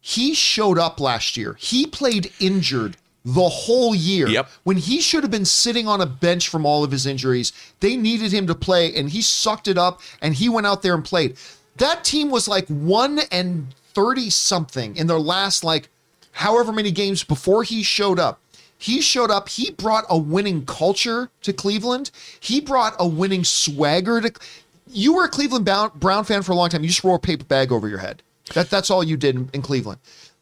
[0.00, 1.54] he showed up last year.
[1.60, 4.28] He played injured the whole year.
[4.28, 4.48] Yep.
[4.64, 7.96] When he should have been sitting on a bench from all of his injuries, they
[7.96, 11.04] needed him to play and he sucked it up and he went out there and
[11.04, 11.36] played.
[11.76, 15.88] That team was like 1 and 30 something in their last like
[16.32, 18.40] however many games before he showed up.
[18.78, 22.12] He showed up, he brought a winning culture to Cleveland.
[22.38, 24.32] He brought a winning swagger to
[24.86, 26.82] You were a Cleveland Brown, fan for a long time.
[26.82, 28.22] You just wore a paper bag over your head.
[28.54, 29.98] That that's all you did in, in Cleveland.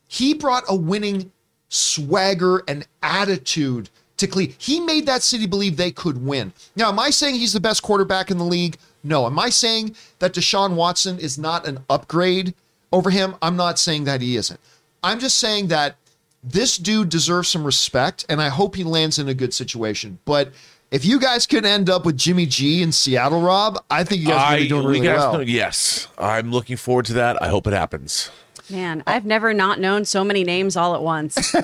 [0.06, 1.32] He brought a winning
[1.68, 4.56] swagger and attitude to Cleveland.
[4.58, 6.52] He made that city believe they could win.
[6.74, 8.76] Now, am I saying he's the best quarterback in the league?
[9.04, 9.26] No.
[9.26, 12.54] Am I saying that Deshaun Watson is not an upgrade
[12.92, 13.36] over him?
[13.42, 14.58] I'm not saying that he isn't.
[15.02, 15.96] I'm just saying that
[16.42, 20.18] this dude deserves some respect, and I hope he lands in a good situation.
[20.24, 20.52] But
[20.90, 24.28] if you guys could end up with Jimmy G in Seattle, Rob, I think you
[24.28, 25.34] guys are be doing really well.
[25.34, 26.08] know- yes.
[26.16, 27.40] I'm looking forward to that.
[27.42, 28.30] I hope it happens.
[28.68, 31.34] Man, I've never not known so many names all at once.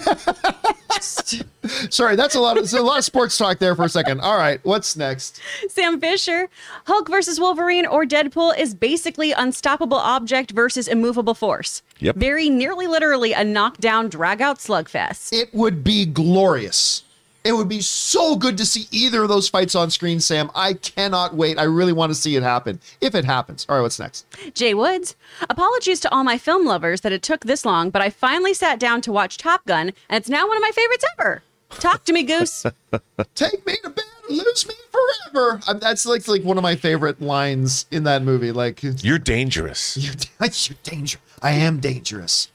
[1.90, 2.58] Sorry, that's a lot.
[2.58, 4.20] Of, a lot of sports talk there for a second.
[4.20, 5.40] All right, what's next?
[5.68, 6.48] Sam Fisher,
[6.86, 11.82] Hulk versus Wolverine or Deadpool is basically unstoppable object versus immovable force.
[11.98, 12.16] Yep.
[12.16, 15.32] Very nearly literally a knockdown, drag out slugfest.
[15.32, 17.02] It would be glorious.
[17.44, 20.51] It would be so good to see either of those fights on screen, Sam.
[20.55, 21.59] I cannot wait.
[21.59, 22.78] I really want to see it happen.
[23.01, 23.66] If it happens.
[23.69, 24.27] All right, what's next?
[24.55, 25.16] Jay Woods,
[25.51, 28.78] apologies to all my film lovers that it took this long, but I finally sat
[28.78, 31.43] down to watch Top Gun, and it's now one of my favorites ever.
[31.70, 32.64] Talk to me, Goose.
[33.35, 35.60] Take me to bed and lose me forever.
[35.66, 38.52] Um, that's like like one of my favorite lines in that movie.
[38.52, 39.97] Like You're dangerous.
[40.01, 41.23] you're, you're dangerous.
[41.40, 42.51] I am dangerous.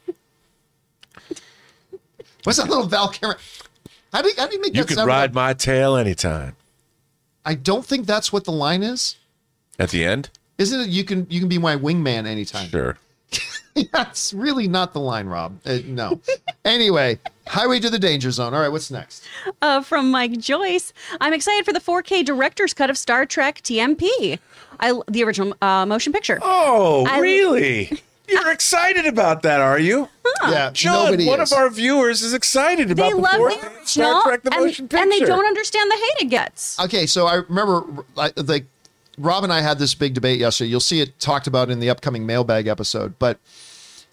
[2.44, 3.40] What's that little Val Cameron?
[4.18, 5.08] How do you, how do you make You that can sound?
[5.08, 6.56] ride my tail anytime.
[7.46, 9.16] I don't think that's what the line is.
[9.78, 10.32] At the end?
[10.58, 10.90] Isn't it?
[10.90, 12.68] You can you can be my wingman anytime.
[12.70, 12.98] Sure.
[13.94, 15.60] That's really not the line, Rob.
[15.64, 16.20] Uh, no.
[16.66, 18.56] anyway, highway to the danger zone.
[18.56, 19.24] All right, what's next?
[19.62, 24.40] Uh, from Mike Joyce, I'm excited for the 4K director's cut of Star Trek TMP.
[24.80, 26.40] I the original uh, motion picture.
[26.42, 28.02] Oh, I- really?
[28.28, 30.10] You're excited about that, are you?
[30.44, 31.52] Yeah, John, nobody one is.
[31.52, 33.10] of our viewers is excited about it.
[33.10, 35.04] they the love fourth the Star original, Trek the and, motion picture.
[35.04, 36.80] and they don't understand the hate it gets.
[36.80, 37.84] Okay, so I remember
[38.16, 38.66] like
[39.18, 40.70] Rob and I had this big debate yesterday.
[40.70, 43.18] You'll see it talked about in the upcoming mailbag episode.
[43.18, 43.40] But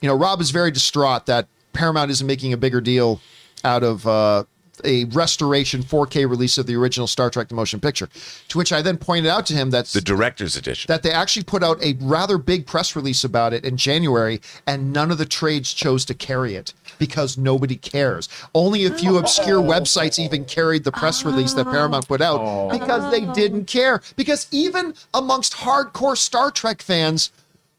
[0.00, 3.20] you know, Rob is very distraught that Paramount isn't making a bigger deal
[3.64, 4.44] out of uh,
[4.84, 8.08] a restoration 4K release of the original Star Trek the motion picture.
[8.48, 10.88] To which I then pointed out to him that's the director's edition.
[10.88, 14.92] that they actually put out a rather big press release about it in January, and
[14.92, 18.28] none of the trades chose to carry it because nobody cares.
[18.54, 19.64] Only a few obscure oh.
[19.64, 22.68] websites even carried the press release that Paramount put out oh.
[22.70, 24.02] because they didn't care.
[24.16, 27.30] Because even amongst hardcore Star Trek fans,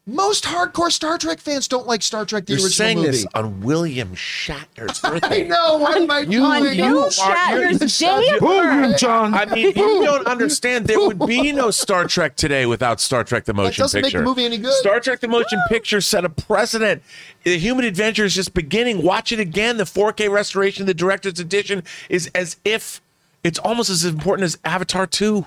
[0.08, 3.10] most hardcore Star Trek fans don't like Star Trek the You're original saying movie.
[3.12, 5.48] this on William Shatner's I birthday.
[5.48, 5.78] know.
[5.78, 6.76] What am I You- On doing?
[6.78, 9.00] you Bill are- Shatner's you're- day of birth.
[9.00, 9.34] John.
[9.34, 10.86] I mean, you don't understand.
[10.86, 14.18] There would be no Star Trek today without Star Trek: The Motion doesn't make the
[14.20, 14.24] Picture.
[14.24, 14.74] movie any good.
[14.74, 15.68] Star Trek: The Motion ah.
[15.70, 17.02] Picture set a precedent.
[17.44, 19.02] The Human Adventure is just beginning.
[19.02, 19.78] Watch it again.
[19.78, 23.02] The 4K restoration, the director's edition, is as if
[23.44, 25.46] it's almost as important as Avatar 2.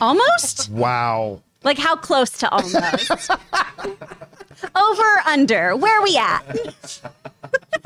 [0.00, 0.68] Almost?
[0.70, 1.42] Wow.
[1.64, 3.10] Like how close to almost?
[4.74, 5.76] Over, under.
[5.76, 7.00] Where are we at?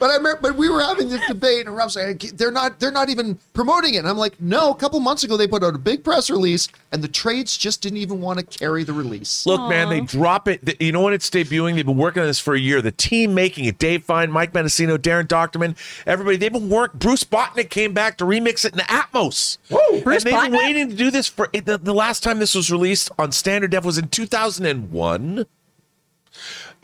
[0.00, 2.92] But I remember, but we were having this debate, and Rob's like, "They're not, they're
[2.92, 5.74] not even promoting it." And I'm like, "No." A couple months ago, they put out
[5.74, 9.46] a big press release, and the trades just didn't even want to carry the release.
[9.46, 10.80] Look, man, they drop it.
[10.80, 11.74] You know when it's debuting?
[11.74, 12.82] They've been working on this for a year.
[12.82, 16.98] The team making it, Dave Fein, Mike Matessino, Daren Dochterman, everybody, they've been working.
[16.98, 19.58] Bruce Botnick came back to remix it in Atmos.
[19.68, 22.54] Whoa, Bruce and they've been waiting to do this for the, the last time this
[22.54, 25.46] was released on standard def was in 2001.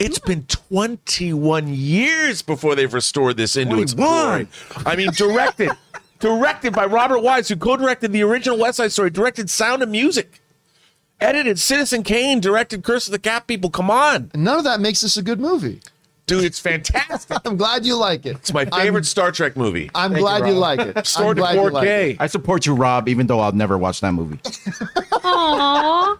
[0.01, 4.19] It's been 21 years before they've restored this into its 21.
[4.25, 4.49] glory.
[4.87, 5.71] I mean, directed,
[6.21, 10.41] directed by Robert Wise, who co-directed the original West Side Story, directed Sound of Music,
[11.21, 13.69] edited Citizen Kane, directed Curse of the Cat People.
[13.69, 15.81] Come on, none of that makes this a good movie.
[16.27, 17.37] dude, it's fantastic.
[17.45, 18.37] I'm glad you like it.
[18.37, 19.91] It's my favorite Star Trek movie.
[19.95, 20.61] I'm, I'm Thank glad you, you, Rob.
[20.79, 20.97] like it.
[20.97, 22.11] I'm Stored to glad you like 4K.
[22.13, 22.17] it.
[22.21, 24.39] I support you, Rob, even though I'll never watch that movie.
[24.39, 26.19] Aww.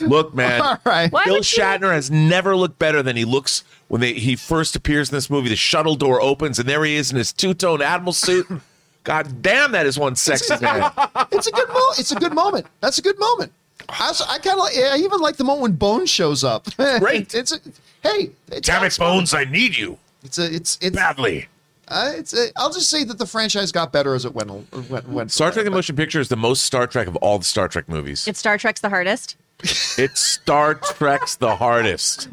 [0.00, 0.60] Look, man.
[0.62, 1.10] All right.
[1.12, 4.36] Why Bill would you- Shatner has never looked better than he looks when they, he
[4.36, 5.48] first appears in this movie.
[5.48, 8.46] The shuttle door opens, and there he is in his two-tone admiral suit.
[9.04, 10.90] God damn, that is one sexy man.
[11.32, 12.66] It's a good mo- It's a good moment.
[12.80, 13.52] That's a good moment.
[13.88, 14.76] I, I kind of like.
[14.76, 16.68] I even like the moment when Bones shows up.
[16.76, 17.34] Great.
[17.34, 17.56] it's a
[18.02, 18.30] hey.
[18.52, 19.14] It's Damn it, excellent.
[19.16, 20.54] Bones, I need you It's a.
[20.54, 20.94] It's it's.
[20.94, 21.48] badly.
[21.88, 24.50] Uh, it's a, I'll just say that the franchise got better as it went.
[24.90, 27.44] went, went Star Trek: The Motion Picture is the most Star Trek of all the
[27.44, 28.28] Star Trek movies.
[28.28, 29.36] It's Star Trek's the hardest.
[29.62, 32.28] It Star Trek's the hardest.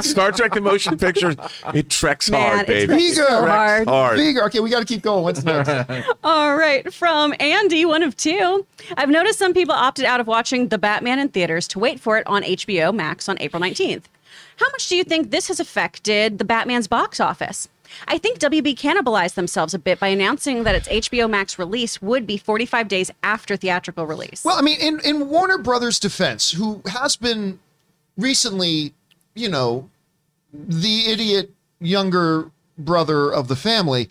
[0.00, 1.34] Star Trek: The Motion Picture,
[1.74, 3.12] it treks Man, hard, it's baby.
[3.12, 3.88] Treks so hard.
[3.88, 4.16] hard.
[4.16, 4.44] Bigger.
[4.44, 5.24] Okay, we got to keep going.
[5.24, 5.70] What's next?
[6.24, 8.66] All right, from Andy, one of two.
[8.96, 12.18] I've noticed some people opted out of watching The Batman in theaters to wait for
[12.18, 14.04] it on HBO Max on April 19th.
[14.56, 17.68] How much do you think this has affected the Batman's box office?
[18.08, 22.26] I think WB cannibalized themselves a bit by announcing that its HBO Max release would
[22.26, 24.44] be 45 days after theatrical release.
[24.44, 27.58] Well, I mean, in, in Warner Brothers' defense, who has been
[28.16, 28.94] recently,
[29.34, 29.88] you know,
[30.52, 31.50] the idiot
[31.80, 34.08] younger brother of the family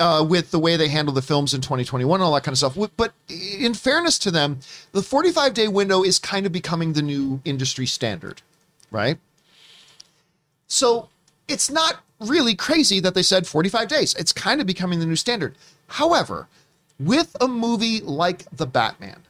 [0.00, 2.58] uh, with the way they handled the films in 2021 and all that kind of
[2.58, 2.76] stuff.
[2.96, 4.60] But in fairness to them,
[4.92, 8.42] the 45 day window is kind of becoming the new industry standard,
[8.90, 9.18] right?
[10.66, 11.08] So
[11.48, 14.14] it's not really crazy that they said 45 days.
[14.14, 15.54] It's kind of becoming the new standard.
[15.86, 16.48] However,
[16.98, 19.22] with a movie like The Batman,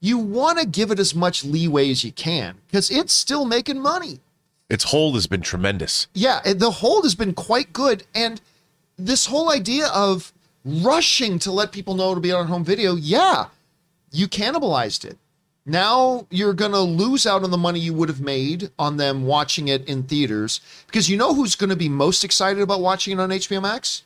[0.00, 3.80] you want to give it as much leeway as you can because it's still making
[3.80, 4.20] money.
[4.68, 6.08] Its hold has been tremendous.
[6.14, 8.04] Yeah, the hold has been quite good.
[8.14, 8.40] And
[8.96, 10.32] this whole idea of
[10.64, 13.46] rushing to let people know to be on home video, yeah,
[14.10, 15.18] you cannibalized it.
[15.66, 19.24] Now you're going to lose out on the money you would have made on them
[19.24, 23.18] watching it in theaters because you know who's going to be most excited about watching
[23.18, 24.02] it on HBO Max?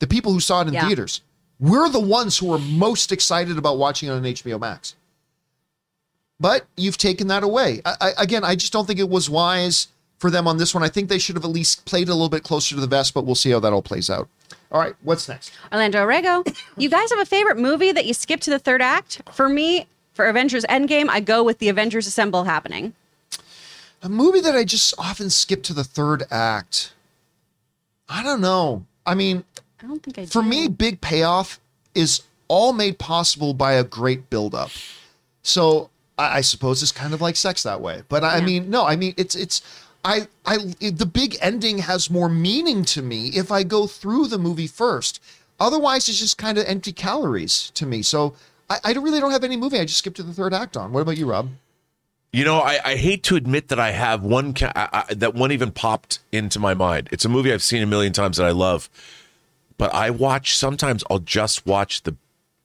[0.00, 0.86] The people who saw it in Yeah.
[0.86, 1.22] theaters.
[1.58, 4.94] We're the ones who are most excited about watching it on HBO Max.
[6.38, 7.82] But you've taken that away.
[7.84, 10.82] I, I, again, I just don't think it was wise for them on this one.
[10.82, 13.12] I think they should have at least played a little bit closer to the vest,
[13.14, 14.28] but we'll see how that all plays out.
[14.72, 15.52] All right, what's next?
[15.72, 16.46] Orlando Rego,
[16.78, 19.20] you guys have a favorite movie that you skip to the third act?
[19.32, 19.86] For me,
[20.20, 22.92] for Avengers Endgame, I go with the Avengers Assemble happening.
[24.02, 26.92] A movie that I just often skip to the third act.
[28.06, 28.84] I don't know.
[29.06, 29.44] I mean,
[29.82, 30.48] I don't think I for do.
[30.48, 31.58] me, big payoff
[31.94, 34.70] is all made possible by a great buildup.
[35.42, 35.88] So
[36.18, 38.02] I, I suppose it's kind of like sex that way.
[38.10, 38.44] But I Yeah.
[38.44, 39.62] mean, no, I mean it's it's
[40.04, 44.38] I I the big ending has more meaning to me if I go through the
[44.38, 45.18] movie first.
[45.58, 48.02] Otherwise, it's just kind of empty calories to me.
[48.02, 48.34] So
[48.70, 49.78] I, I really don't have any movie.
[49.78, 50.92] I just skipped to the third act on.
[50.92, 51.50] What about you, Rob?
[52.32, 55.34] You know, I, I hate to admit that I have one ca- I, I, that
[55.34, 57.08] one even popped into my mind.
[57.10, 58.88] It's a movie I've seen a million times that I love,
[59.76, 61.02] but I watch sometimes.
[61.10, 62.14] I'll just watch the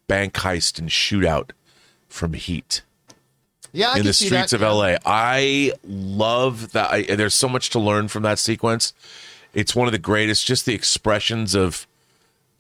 [0.08, 1.50] bank heist and shootout
[2.08, 2.84] from Heat
[3.74, 4.62] Yeah, I in the streets that.
[4.62, 4.98] of LA.
[5.04, 6.92] I love that.
[6.92, 8.94] I, there's so much to learn from that sequence.
[9.56, 10.46] It's one of the greatest.
[10.46, 11.88] Just the expressions of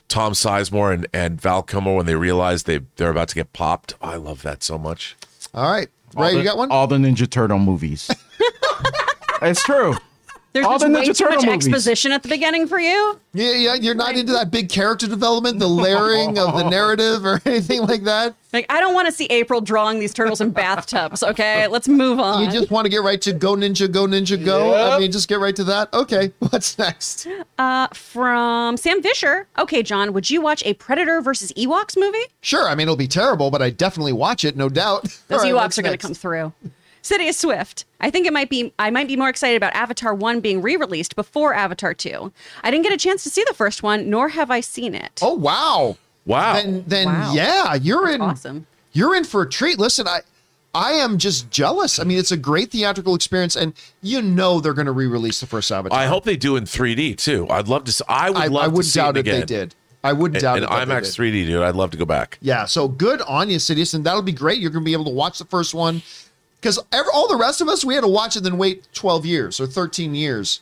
[0.07, 3.95] Tom Sizemore and, and Val Kilmer when they realize they they're about to get popped.
[4.01, 5.15] I love that so much.
[5.53, 6.71] All right, All the- you got one?
[6.71, 8.09] All the Ninja Turtle movies.
[9.41, 9.95] it's true.
[10.55, 11.67] There's all just the way Ninja too much movies.
[11.67, 13.19] exposition at the beginning for you.
[13.33, 17.41] Yeah, yeah, you're not into that big character development, the layering of the narrative, or
[17.45, 18.35] anything like that.
[18.53, 21.23] Like, I don't want to see April drawing these turtles in bathtubs.
[21.23, 22.41] Okay, let's move on.
[22.41, 24.73] You just want to get right to go ninja, go ninja, go.
[24.73, 25.93] I mean, just get right to that.
[25.93, 27.27] Okay, what's next?
[27.59, 29.47] Uh, from Sam Fisher.
[29.59, 32.17] Okay, John, would you watch a Predator versus Ewoks movie?
[32.39, 35.03] Sure, I mean it'll be terrible, but I definitely watch it, no doubt.
[35.27, 36.53] Those All right, Ewoks what's are going to come through.
[37.05, 37.85] City of Swift.
[38.01, 38.73] I think it might be.
[38.79, 42.31] I might be more excited about Avatar One being re-released before Avatar Two.
[42.63, 45.19] I didn't get a chance to see the first one, nor have I seen it.
[45.21, 45.97] Oh wow!
[46.25, 46.53] Wow.
[46.55, 47.33] Then, then Wow.
[47.33, 48.21] yeah, you're in.
[48.21, 48.65] awesome.
[48.93, 49.77] You're in for a treat.
[49.77, 50.21] Listen, I,
[50.73, 51.99] I am just jealous.
[51.99, 55.45] I mean, it's a great theatrical experience, and you know they're going to re-release the
[55.47, 55.97] first Avatar.
[55.97, 57.47] I hope they do in 3D too.
[57.49, 57.89] I'd love to.
[57.89, 59.39] s- I would I, love I to would see doubt it if again.
[59.41, 59.75] they did.
[60.03, 60.69] I wouldn't doubt In it.
[60.69, 61.63] that they IMAX 3D, dude.
[61.63, 62.37] I'd love to go back.
[62.39, 64.59] Yeah, so good on you, Sidious, and that'll be great.
[64.59, 66.03] You're going to be able to watch the first one
[66.59, 66.79] because
[67.13, 69.67] all the rest of us we had to watch it, then wait 12 years or
[69.67, 70.61] 13 years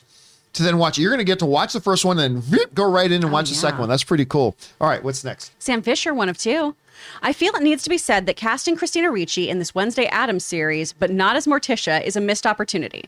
[0.54, 1.02] to then watch it.
[1.02, 3.26] You're going to get to watch the first one and then go right in and
[3.26, 3.90] oh, watch the second one.
[3.90, 4.56] That's pretty cool.
[4.80, 5.52] All right, what's next?
[5.60, 6.76] Sam Fisher, one of two.
[7.22, 10.46] I feel it needs to be said that casting Christina Ricci in this Wednesday Addams
[10.46, 13.06] series, but not as Morticia, is a missed opportunity.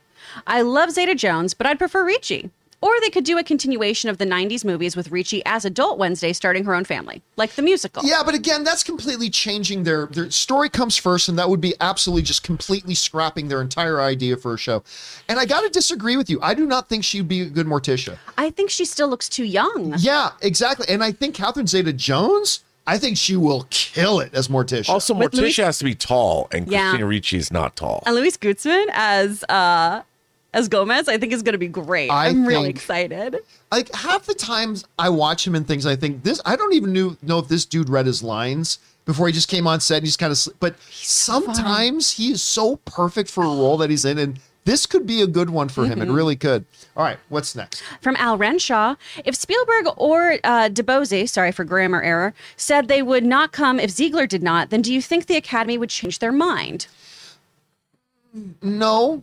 [0.47, 2.49] I love Zeta Jones, but I'd prefer Ricci.
[2.85, 6.33] Or they could do a continuation of the 90s movies with Ricci as adult Wednesday
[6.33, 8.03] starting her own family, like the musical.
[8.05, 11.73] Yeah, but again, that's completely changing their their story comes first, and that would be
[11.81, 14.83] absolutely just completely scrapping their entire idea for a show.
[15.27, 16.39] And I got to disagree with you.
[16.43, 18.19] I do not think she'd be a good Morticia.
[18.37, 19.95] I think she still looks too young.
[19.97, 20.85] Yeah, exactly.
[20.87, 24.89] And I think Catherine Zeta Jones, I think she will kill it as Morticia.
[24.89, 26.89] Also, Morticia Louis- has to be tall, and Yeah.
[26.91, 28.03] Christina Ricci is not tall.
[28.05, 30.01] And Luis Guzmán as uh
[30.55, 32.09] as Gomez, I think is going to be great.
[32.09, 33.37] I I'm really excited.
[33.71, 36.41] like half the times I watch him and things, I think this.
[36.45, 39.67] I don't even knew, know if this dude read his lines before he just came
[39.67, 39.97] on set.
[39.97, 44.05] And he's kind of, but sometimes he is so perfect for a role that he's
[44.05, 46.01] in, and this could be a good one for him.
[46.01, 46.65] It really could.
[46.95, 47.83] All right, what's next?
[48.01, 48.95] From Al Renshaw,
[49.25, 53.91] if Spielberg or uh, DeBose, sorry for grammar error, said they would not come if
[53.91, 56.87] Zegler did not, then do you think the Academy would change their mind?
[58.61, 59.21] No,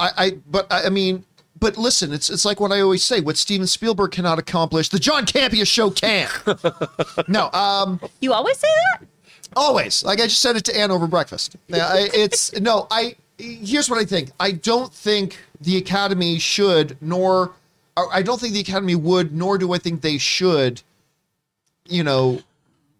[0.00, 1.24] I, I, but I, I mean.
[1.58, 4.98] But listen, it's it's like what I always say: what Steven Spielberg cannot accomplish, the
[4.98, 6.28] John Campea show can.
[7.28, 9.06] no, um, You always say that?
[9.56, 10.02] Always.
[10.02, 11.56] Like I just said it to Ann over breakfast.
[11.70, 14.30] I- it's no, I here's what I think.
[14.40, 17.52] I don't think the Academy should, nor
[18.10, 20.80] I don't think the Academy would, nor do I think they should,
[21.86, 22.40] you know,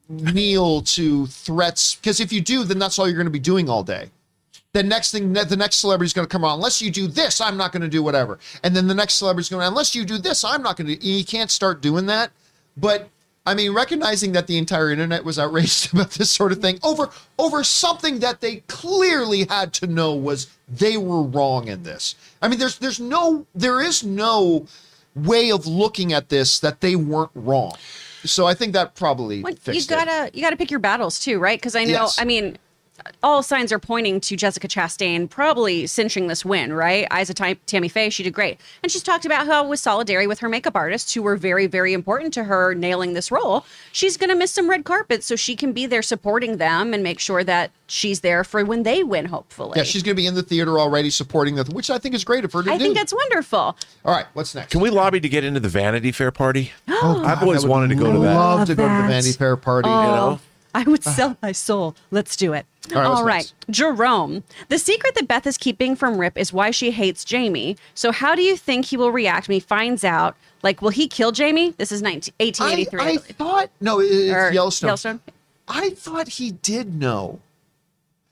[0.08, 1.94] kneel to threats.
[1.94, 4.10] Because if you do, then that's all you're going to be doing all day.
[4.72, 6.54] The next thing, the next celebrity is going to come on.
[6.54, 8.38] Unless you do this, I'm not going to do whatever.
[8.62, 10.86] And then the next celebrity is going to, unless you do this, I'm not going
[10.86, 11.04] to.
[11.04, 12.30] You can't start doing that.
[12.76, 13.08] But
[13.44, 17.10] I mean, recognizing that the entire internet was outraged about this sort of thing over
[17.38, 22.14] over something that they clearly had to know was they were wrong in this.
[22.40, 24.66] I mean, there's there's no there is no
[25.16, 27.74] way of looking at this that they weren't wrong.
[28.24, 29.94] So I think that probably Like, you fixed it.
[29.94, 31.58] gotta you gotta pick your battles too, right?
[31.58, 32.20] Because I know, Yes.
[32.20, 32.56] I mean,
[33.22, 37.06] all signs are pointing to Jessica Chastain probably cinching this win, right?
[37.16, 40.40] Isa Tam- Tammy Faye, she did great, and she's talked about how with solidarity with
[40.40, 44.34] her makeup artists, who were very, very important to her nailing this role, she's gonna
[44.36, 47.70] miss some red carpet, so she can be there supporting them and make sure that
[47.86, 49.26] she's there for when they win.
[49.26, 52.14] Hopefully, Yeah, she's going to be in the theater already supporting them, which I think
[52.14, 52.84] is great of her to I do.
[52.84, 53.76] think that's wonderful.
[54.04, 54.70] All right, what's next?
[54.70, 56.72] Can we lobby to get into the Vanity Fair party?
[56.88, 58.34] Oh, I've always wanted to go to that.
[58.34, 59.08] Love to go to the.
[59.08, 59.88] Vanity Fair party.
[59.88, 60.40] Oh, know?
[60.74, 61.10] I would ah.
[61.10, 61.96] sell my soul.
[62.10, 62.66] Let's do it.
[62.94, 63.06] All right.
[63.06, 63.52] All right.
[63.68, 64.42] Jerome.
[64.68, 67.76] The secret that Beth is keeping from Rip is why she hates Jamie.
[67.94, 70.36] So, how do you think he will react when he finds out?
[70.62, 71.70] Like, will he kill Jamie?
[71.72, 73.00] This is 19, I, 1883.
[73.00, 73.36] I I believe.
[73.36, 74.88] thought no, it's Or Yellowstone.
[74.88, 75.20] Yellowstone.
[75.68, 77.40] I thought he did know.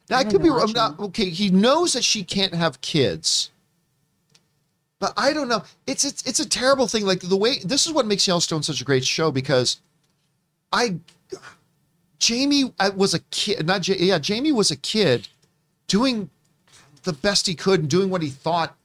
[0.09, 1.29] That haven't could be I'm not, okay.
[1.29, 3.51] He knows that she can't have kids,
[4.99, 5.63] but I don't know.
[5.87, 7.05] It's it's it's a terrible thing.
[7.05, 9.81] Like the way this is what makes Yellowstone such a great show because
[10.73, 10.97] I
[12.19, 13.67] Jamie uh, was a kid.
[13.67, 15.29] Not yeah, Jamie was a kid
[15.87, 16.31] doing
[17.05, 18.77] the best he could and doing what he thought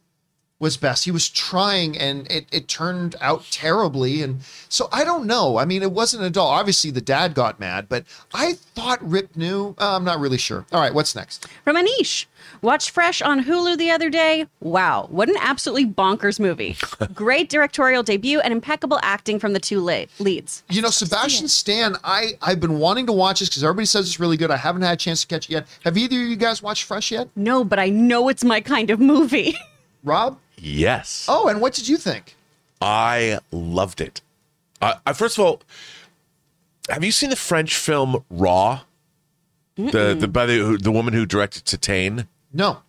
[0.63, 1.03] was best.
[1.03, 4.23] He was trying and it, it turned out terribly.
[4.23, 5.57] And so I don't know.
[5.57, 6.49] I mean, it wasn't an adult.
[6.49, 9.75] Obviously, the dad got mad, but I thought Rip knew.
[9.77, 10.65] Uh, I'm not really sure.
[10.71, 11.47] All right, what's next?
[11.65, 12.25] From Anish.
[12.61, 14.47] Watched Fresh on Hulu the other day.
[14.61, 16.77] Wow, what an absolutely bonkers movie.
[17.13, 20.63] Great directorial debut and impeccable acting from the two la- leads.
[20.69, 24.19] You know, Sebastian Stan, I, I've been wanting to watch this because everybody says it's
[24.19, 24.49] really good.
[24.51, 25.67] I haven't had a chance to catch it yet.
[25.83, 27.27] Have either of you guys watched Fresh yet?
[27.35, 29.55] No, but I know it's my kind of movie.
[30.03, 30.37] Rob?
[30.63, 31.25] Yes.
[31.27, 32.35] Oh, and what did you think?
[32.81, 34.21] I loved it.
[34.81, 35.61] Uh, I, first of all,
[36.89, 38.81] have you seen the French film Raw?
[39.75, 42.27] The the by the the woman who directed Titane.
[42.53, 42.79] No.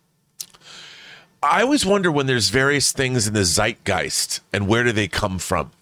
[1.42, 5.38] I always wonder when there's various things in the zeitgeist and where do they come
[5.38, 5.72] from?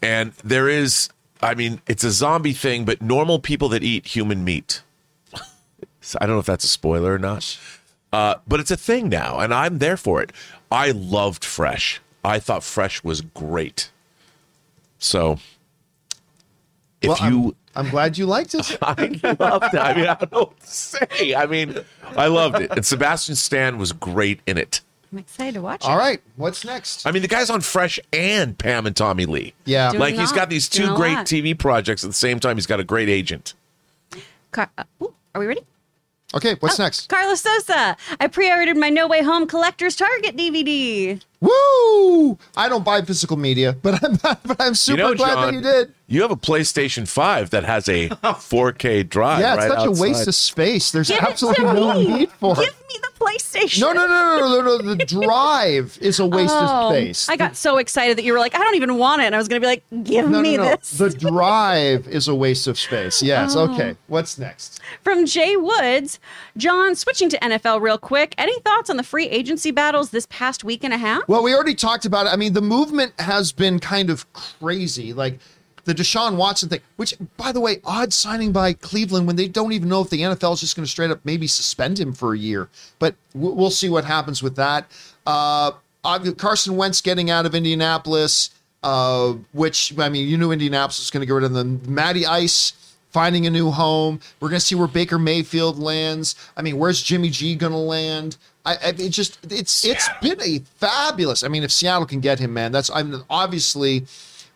[0.00, 1.10] And there is,
[1.42, 4.82] I mean, it's a zombie thing, but normal people that eat human meat.
[6.00, 7.58] so I don't know if that's a spoiler or not,
[8.12, 10.32] uh, but it's a thing now, and I'm there for it.
[10.70, 12.00] I loved Fresh.
[12.24, 13.90] I thought Fresh was great.
[14.98, 15.38] So,
[17.00, 18.76] if Well, I'm- you I'm, glad you liked it.
[18.82, 18.92] I
[19.38, 19.78] loved it.
[19.78, 21.34] I mean, I don't know what to say.
[21.34, 21.76] I mean,
[22.16, 22.70] I loved it.
[22.70, 24.82] And Sebastian Stan was great in it.
[25.10, 25.98] I'm excited to watch All it.
[25.98, 27.06] right, what's next?
[27.06, 29.52] I mean, the guy's on Fresh and Pam and Tommy Lee.
[29.64, 29.90] Yeah.
[29.90, 30.36] Doing like a he's lot.
[30.36, 31.26] got these two Doing great lot.
[31.26, 32.56] TV projects at the same time.
[32.56, 33.52] He's got a great agent.
[34.52, 35.60] Car- uh, ooh, are we ready?
[36.34, 37.08] Okay, what's Oh, next?
[37.08, 37.96] Carlos Sosa.
[38.20, 41.20] I pre-ordered my No Way Home Collector's Target DVD.
[41.40, 42.38] Woo!
[42.56, 45.54] I don't buy physical media, but I'm but I'm super you know, glad John, that
[45.54, 45.94] you did.
[46.06, 49.40] You have a PlayStation 5 that has a 4K drive.
[49.40, 50.90] Yeah, it's right such a waste of space.
[50.90, 52.06] There's Give absolutely no me.
[52.18, 52.74] need for Give it.
[53.02, 53.80] The PlayStation.
[53.80, 54.94] No, no, no, no, no, no.
[54.94, 57.28] The drive is a waste Oh, of space.
[57.28, 59.26] I got so excited that you were like, I don't even want it.
[59.26, 60.76] And I was going to be like, give no, me no, no.
[60.76, 60.92] this.
[60.92, 63.22] The drive is a waste of space.
[63.22, 63.54] Yes.
[63.56, 63.70] Oh.
[63.72, 63.96] Okay.
[64.06, 64.80] What's next?
[65.02, 66.18] From Jay Woods.
[66.56, 68.34] John, switching to NFL real quick.
[68.38, 71.26] Any thoughts on the free agency battles this past week and a half?
[71.28, 72.30] Well, we already talked about it.
[72.30, 75.12] I mean, the movement has been kind of crazy.
[75.12, 75.38] Like
[75.84, 79.72] the Deshaun Watson thing, which, by the way, odd signing by Cleveland when they don't
[79.72, 82.34] even know if the NFL is just going to straight up maybe suspend him for
[82.34, 82.68] a year.
[82.98, 84.90] But we'll see what happens with that.
[85.26, 85.72] Uh,
[86.36, 88.50] Carson Wentz getting out of Indianapolis,
[88.82, 91.80] uh, which, I mean, you knew Indianapolis was going to get rid of them.
[91.86, 92.72] Matty Ice
[93.10, 94.20] finding a new home.
[94.40, 96.34] We're going to see where Baker Mayfield lands.
[96.56, 98.36] I mean, where's Jimmy G going to land?
[98.64, 101.42] I, I it just it's it's been a fabulous.
[101.42, 104.06] I mean, if Seattle can get him, man, that's I mean, obviously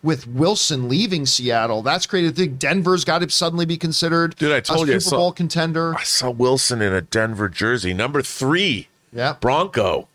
[0.07, 2.31] with Wilson leaving Seattle, that's created.
[2.31, 4.35] I think Denver's got to suddenly be considered.
[4.37, 5.93] Dude, I told a you, I Super saw- Bowl contender.
[5.95, 10.07] I saw Wilson in a Denver jersey, number three, Yeah, Bronco.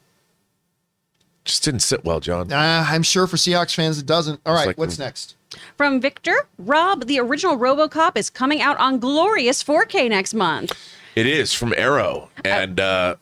[1.45, 2.53] Just didn't sit well, John.
[2.53, 4.41] uh, I'm sure for Seahawks fans it doesn't.
[4.47, 5.35] All right, like what's next?
[5.77, 10.73] From Victor, Rob, the original Robocop is coming out on glorious 4K next month.
[11.15, 13.17] It is from Arrow, and uh,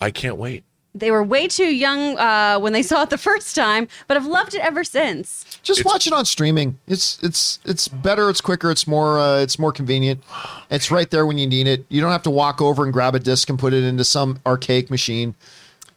[0.00, 0.64] I can't wait.
[0.98, 4.26] They were way too young uh, when they saw it the first time, but have
[4.26, 5.44] loved it ever since.
[5.62, 6.78] Just It's- watch it on streaming.
[6.86, 8.30] It's it's it's better.
[8.30, 8.70] It's quicker.
[8.70, 10.22] It's more uh, it's more convenient.
[10.70, 11.84] It's right there when you need it.
[11.88, 14.40] You don't have to walk over and grab a disc and put it into some
[14.46, 15.34] archaic machine.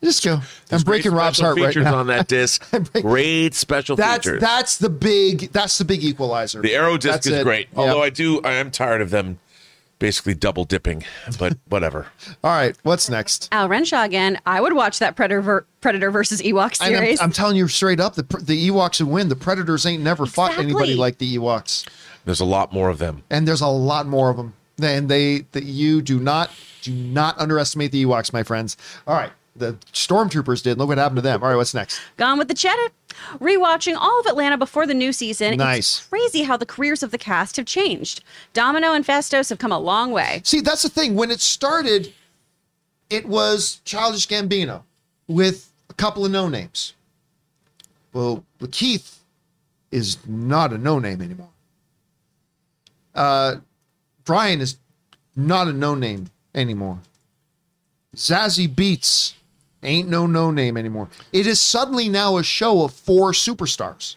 [0.03, 0.41] Just go.
[0.68, 1.98] There's I'm breaking Rob's heart right features now.
[1.98, 2.65] on that disc.
[3.02, 4.41] great special That's features.
[4.41, 6.61] that's the big that's the big equalizer.
[6.61, 7.44] The Arrow disc That's is it.
[7.44, 7.68] great.
[7.73, 7.80] Yeah.
[7.80, 9.38] Although I do, I am tired of them
[10.02, 11.06] basically double dipping,
[11.40, 12.07] but whatever.
[12.44, 13.48] All right, what's next?
[13.53, 14.38] Al Renshaw again.
[14.45, 17.22] I would watch that Predator ver- Predator versus Ewok And I'm, series.
[17.22, 19.30] I'm telling you straight up, the the Ewoks would win.
[19.30, 21.88] The Predators ain't never fought anybody like the Ewoks,
[22.26, 23.23] There's a lot more of them.
[23.30, 24.53] and there's a lot more of them.
[24.82, 26.49] And they that you do not
[26.82, 28.76] do not underestimate the Ewoks, my friends.
[29.06, 30.78] All right, the stormtroopers did.
[30.78, 31.44] Look what happened to them.
[31.44, 31.99] All right, what's next?
[32.18, 32.94] Gone with the Cheddar.
[33.40, 35.57] Rewatching all of Atlanta before the new season.
[35.57, 35.99] Nice.
[35.99, 38.23] It's crazy how the careers of the cast have changed.
[38.53, 40.41] Domino and Festos have come a long way.
[40.45, 41.15] See, that's the thing.
[41.15, 42.14] When it started,
[43.10, 44.84] it was Childish Gambino
[45.28, 46.94] with a couple of no names.
[48.14, 49.19] Well, Keith
[49.91, 51.49] is not a no name anymore.
[53.14, 53.56] Uh,
[54.23, 54.78] Brian is
[55.36, 56.99] not a no name anymore.
[58.15, 59.34] Zazie Beetz
[59.84, 61.10] ain't no no name anymore.
[61.32, 64.16] It is suddenly now a show of four superstars.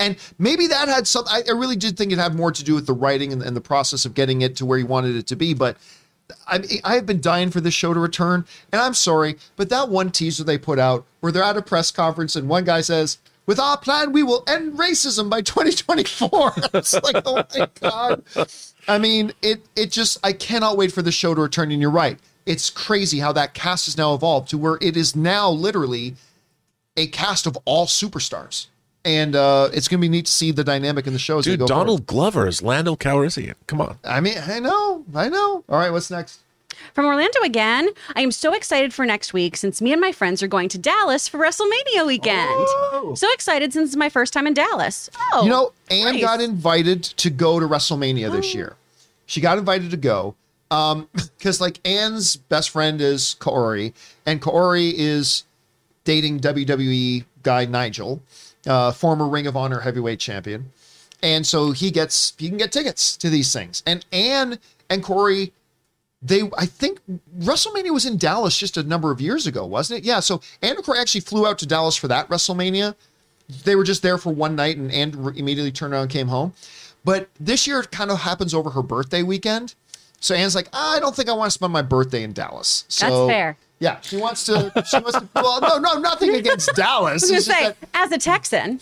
[0.00, 1.24] And maybe that had some.
[1.28, 3.56] I, I really did think it had more to do with the writing and, and
[3.56, 5.54] the process of getting it to where he wanted it to be.
[5.54, 5.76] But
[6.46, 8.44] I, I have been dying for this show to return.
[8.72, 11.90] And I'm sorry, but that one teaser they put out where they're at a press
[11.90, 16.52] conference and one guy says, With our plan, we will end racism by 2024.
[16.74, 18.22] it's like, oh my god.
[18.86, 21.70] I mean, it it just I cannot wait for the show to return.
[21.72, 22.18] And you're right.
[22.48, 26.14] It's crazy how that cast has now evolved to where it is now literally
[26.96, 28.68] a cast of all superstars.
[29.04, 31.44] And uh, it's going to be neat to see the dynamic in the show as
[31.44, 31.80] they Dude, go forward.
[31.80, 33.52] Donald Glover is Lando Calrissian.
[33.66, 33.98] Come on.
[34.02, 35.62] I mean, I know, I know.
[35.68, 36.40] All right, what's next?
[36.94, 40.42] From Orlando again, I am so excited for next week since me and my friends
[40.42, 42.48] are going to Dallas for WrestleMania weekend.
[42.48, 43.12] Oh.
[43.14, 45.10] So excited since it's my first time in Dallas.
[45.34, 46.22] Oh, You know, Anne nice.
[46.22, 48.74] got invited to go to WrestleMania this year.
[49.26, 50.34] She got invited to go
[50.70, 53.92] um, because like Anne's best friend is Kaori,
[54.26, 55.44] and Kaori is
[56.04, 58.22] dating WWE guy Nigel,
[58.66, 60.70] uh, former Ring of Honor heavyweight champion,
[61.22, 63.82] and so he gets he can get tickets to these things.
[63.86, 64.58] And Anne
[64.90, 65.52] and Corey,
[66.22, 67.00] they I think
[67.38, 70.04] WrestleMania was in Dallas just a number of years ago, wasn't it?
[70.04, 70.20] Yeah.
[70.20, 72.94] So Anne and Corey actually flew out to Dallas for that WrestleMania
[73.64, 76.52] they were just there for one night and Anne immediately turned around and came home.
[77.04, 79.74] But this year it kind of happens over her birthday weekend.
[80.20, 82.84] So Anne's like, ah, I don't think I want to spend my birthday in Dallas.
[82.88, 83.56] So, That's fair.
[83.80, 84.72] Yeah, she wants to.
[84.90, 85.28] She wants to.
[85.36, 87.22] Well, no, no, nothing against Dallas.
[87.30, 88.80] I was gonna say, that as a Texan,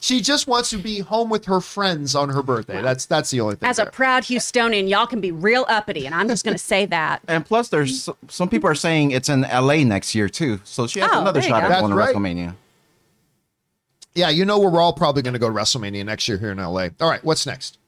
[0.00, 2.82] she just wants to be home with her friends on her birthday.
[2.82, 3.68] That's that's the only thing.
[3.68, 7.22] as a proud Houstonian, y'all can be real uppity, and I'm just gonna say that.
[7.28, 10.98] And plus, there's some people are saying it's in LA next year too, so she
[10.98, 11.66] has Oh, another shot go.
[11.66, 12.12] at That's going to right.
[12.12, 12.56] WrestleMania.
[14.16, 16.58] yeah, you know we're all probably going to go to WrestleMania next year here in
[16.58, 16.88] LA.
[17.00, 17.78] All right, what's next?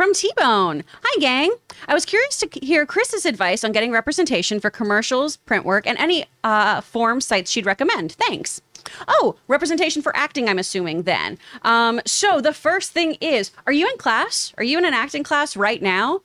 [0.00, 0.82] From T Bone.
[1.02, 1.54] Hi, gang.
[1.86, 5.98] I was curious to hear Chris's advice on getting representation for commercials, print work, and
[5.98, 8.12] any uh, form sites she'd recommend.
[8.12, 8.62] Thanks.
[9.08, 11.36] Oh, representation for acting, I'm assuming then.
[11.64, 14.54] Um, so the first thing is are you in class?
[14.56, 16.22] Are you in an acting class right now?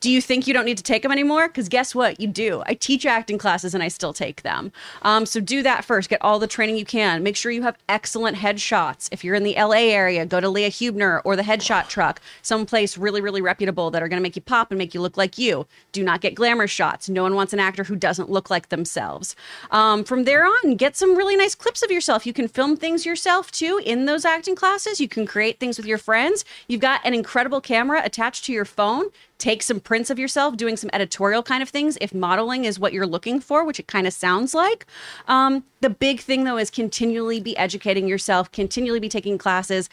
[0.00, 1.48] Do you think you don't need to take them anymore?
[1.48, 2.20] Because guess what?
[2.20, 2.62] You do.
[2.66, 4.70] I teach acting classes and I still take them.
[5.02, 6.10] Um, so do that first.
[6.10, 7.22] Get all the training you can.
[7.22, 9.08] Make sure you have excellent headshots.
[9.10, 12.98] If you're in the LA area, go to Leah Hubner or the Headshot Truck, someplace
[12.98, 15.38] really, really reputable that are going to make you pop and make you look like
[15.38, 15.66] you.
[15.92, 17.08] Do not get glamour shots.
[17.08, 19.34] No one wants an actor who doesn't look like themselves.
[19.70, 22.26] Um, from there on, get some really nice clips of yourself.
[22.26, 25.00] You can film things yourself too in those acting classes.
[25.00, 26.44] You can create things with your friends.
[26.68, 29.06] You've got an incredible camera attached to your phone
[29.38, 32.92] take some prints of yourself doing some editorial kind of things if modeling is what
[32.92, 34.86] you're looking for which it kind of sounds like
[35.28, 39.88] um, the big thing though is continually be educating yourself continually be taking classes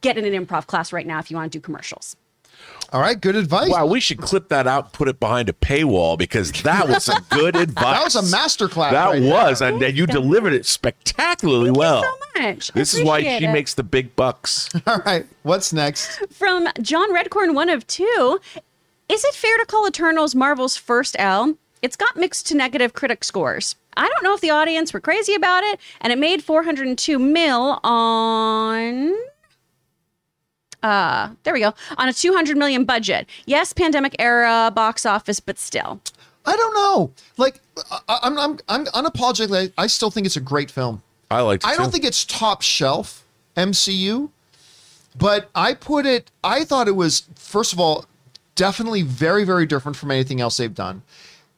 [0.00, 2.16] get in an improv class right now if you want to do commercials
[2.92, 3.70] All right, good advice.
[3.70, 7.04] Wow, we should clip that out and put it behind a paywall because that was
[7.04, 7.84] some good advice.
[7.84, 8.90] That was a masterclass.
[8.90, 9.72] That right was, there.
[9.72, 12.02] and, and you delivered it spectacularly well.
[12.02, 13.52] so much This is why she it.
[13.52, 14.68] makes the big bucks.
[14.86, 16.20] All right, what's next?
[16.32, 18.40] from john redcorn one of two
[19.10, 23.24] is it fair to call eternals marvel's first l it's got mixed to negative critic
[23.24, 27.18] scores i don't know if the audience were crazy about it and it made 402
[27.18, 29.14] mil on
[30.82, 35.58] uh there we go on a 200 million budget yes pandemic era box office but
[35.58, 36.00] still
[36.46, 37.12] I don't know.
[37.36, 37.60] Like,
[38.08, 39.74] I, I'm, I'm, I'm unapologetically.
[39.76, 41.02] I still think it's a great film.
[41.30, 43.24] I like it I don't think it's top shelf
[43.56, 44.30] MCU,
[45.16, 46.30] but I put it.
[46.42, 48.06] I thought it was first of all
[48.60, 51.02] definitely very, very different from anything else they've done.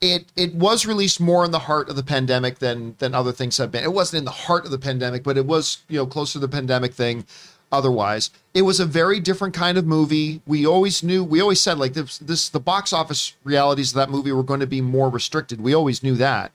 [0.01, 3.57] It it was released more in the heart of the pandemic than than other things
[3.57, 3.83] have been.
[3.83, 6.39] It wasn't in the heart of the pandemic, but it was you know close to
[6.39, 7.27] the pandemic thing.
[7.73, 10.43] Otherwise, it was a very different kind of movie.
[10.47, 11.24] We always knew.
[11.24, 12.19] We always said like this.
[12.19, 15.61] This the box office realities of that movie were going to be more restricted.
[15.61, 16.53] We always knew that.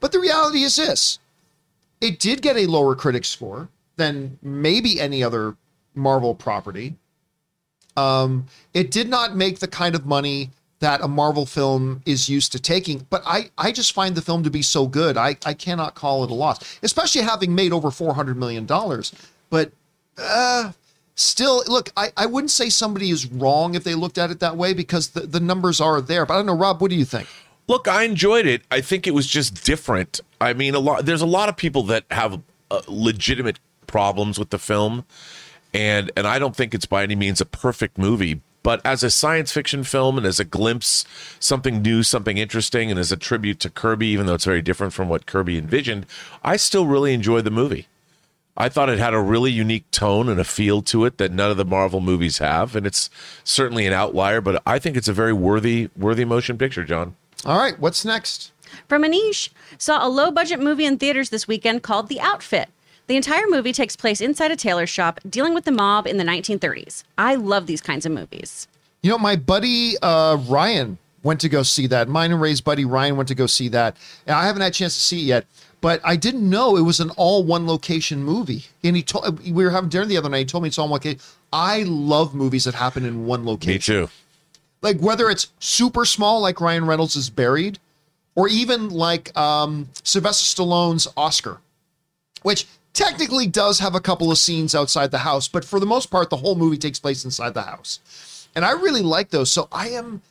[0.00, 1.20] But the reality is this:
[2.00, 5.56] it did get a lower critic score than maybe any other
[5.94, 6.96] Marvel property.
[7.96, 10.50] Um, it did not make the kind of money
[10.80, 14.42] that a Marvel film is used to taking, but I, I just find the film
[14.44, 15.16] to be so good.
[15.16, 18.66] I, I cannot call it a loss, especially having made over $400 million.
[19.50, 19.72] But
[20.16, 20.72] uh,
[21.14, 24.56] still, look, I, I wouldn't say somebody is wrong if they looked at it that
[24.56, 26.24] way because the, the numbers are there.
[26.24, 27.28] But I don't know, Rob, what do you think?
[27.68, 28.62] Look, I enjoyed it.
[28.70, 30.20] I think it was just different.
[30.40, 31.04] I mean, a lot.
[31.04, 32.40] There's a lot of people that have
[32.70, 35.04] uh, legitimate problems with the film,
[35.72, 38.40] and and I don't think it's by any means a perfect movie.
[38.62, 41.06] But as a science fiction film and as a glimpse,
[41.38, 44.92] something new, something interesting, and as a tribute to Kirby, even though it's very different
[44.92, 46.04] from what Kirby envisioned,
[46.44, 47.86] I still really enjoyed the movie.
[48.56, 51.50] I thought it had a really unique tone and a feel to it that none
[51.50, 53.08] of the Marvel movies have, and it's
[53.44, 54.42] certainly an outlier.
[54.42, 57.16] But I think it's a very worthy, worthy motion picture, John.
[57.46, 58.52] All right, what's next?
[58.86, 59.48] From Anish,
[59.78, 62.68] saw a low budget movie in theaters this weekend called The Outfit.
[63.10, 66.22] The entire movie takes place inside a tailor shop dealing with the mob in the
[66.22, 67.02] 1930s.
[67.18, 68.68] I love these kinds of movies.
[69.02, 72.08] You know, my buddy uh, Ryan went to go see that.
[72.08, 73.96] Mine and Ray's buddy Ryan went to go see that.
[74.28, 75.46] And I haven't had a chance to see it yet,
[75.80, 78.66] but I didn't know it was an all one location movie.
[78.84, 80.38] And he told we were having dinner the other night.
[80.38, 81.18] He told me it's all one location.
[81.52, 83.96] I love movies that happen in one location.
[83.96, 84.08] Me too.
[84.82, 87.80] Like whether it's super small, like Ryan Reynolds is buried,
[88.36, 91.58] or even like um, Sylvester Stallone's Oscar,
[92.42, 96.10] which technically does have a couple of scenes outside the house, but for the most
[96.10, 98.48] part, the whole movie takes place inside the house.
[98.54, 99.50] And I really like those.
[99.52, 100.22] So I am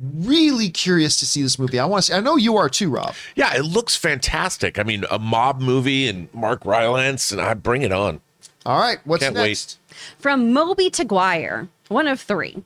[0.00, 1.78] really curious to see this movie.
[1.78, 2.16] I want to see.
[2.16, 3.14] I know you are too, Rob.
[3.34, 4.78] Yeah, it looks fantastic.
[4.78, 8.20] I mean, a mob movie and Mark Rylance, and I bring it on.
[8.64, 9.78] All right, what's Can't next?
[10.18, 12.62] From Moby to Guire, one of three.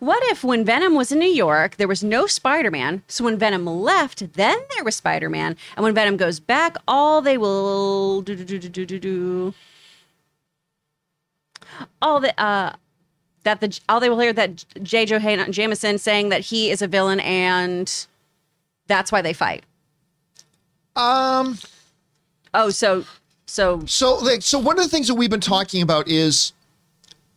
[0.00, 3.02] What if when Venom was in New York, there was no Spider Man?
[3.06, 5.56] So when Venom left, then there was Spider Man.
[5.76, 9.54] And when Venom goes back, all they will do, do, do, do, do, do.
[12.00, 12.72] All the, uh,
[13.44, 15.06] that the all they will hear that J.
[15.06, 18.06] Joe Jameson saying that he is a villain and
[18.86, 19.64] that's why they fight.
[20.96, 21.58] Um.
[22.52, 23.04] Oh, so
[23.46, 26.52] so So, like, so one of the things that we've been talking about is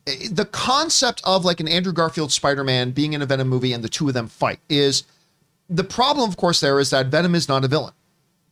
[0.05, 3.89] the concept of like an Andrew Garfield Spider-Man being in a Venom movie and the
[3.89, 5.03] two of them fight is
[5.69, 7.93] the problem, of course, there is that Venom is not a villain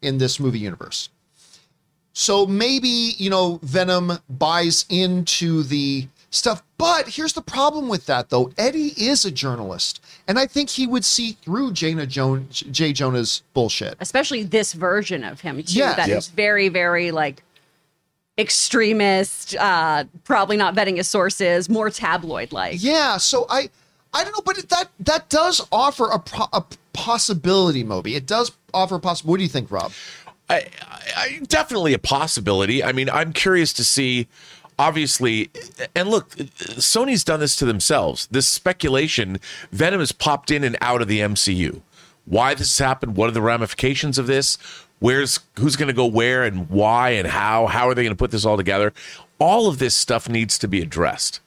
[0.01, 1.09] in this movie universe.
[2.13, 2.87] So maybe,
[3.17, 6.61] you know, Venom buys into the stuff.
[6.77, 8.51] But here's the problem with that, though.
[8.57, 13.43] Eddie is a journalist, and I think he would see through Jana Jones, Jay Jonah's
[13.53, 13.95] bullshit.
[13.99, 15.93] especially this version of him too Yeah.
[15.95, 16.17] that Yep.
[16.17, 17.43] is very very like
[18.41, 23.69] extremist uh probably not vetting his sources more tabloid like Yeah, so I
[24.13, 26.63] I don't know, but that that does offer a, pro, a
[26.93, 28.15] possibility, Moby.
[28.15, 29.31] It does offer a possibility.
[29.31, 29.93] What do you think, Rob?
[30.49, 30.67] I,
[31.15, 32.83] I, definitely a possibility.
[32.83, 34.27] I mean, I'm curious to see.
[34.79, 35.51] Obviously,
[35.95, 38.27] and look, Sony's done this to themselves.
[38.31, 39.39] This speculation,
[39.71, 41.81] Venom has popped in and out of the MCU.
[42.25, 43.15] Why this has happened?
[43.15, 44.57] What are the ramifications of this?
[45.01, 47.67] Where's who's going to go where and why and how?
[47.67, 48.93] How are they going to put this all together?
[49.39, 51.41] All of this stuff needs to be addressed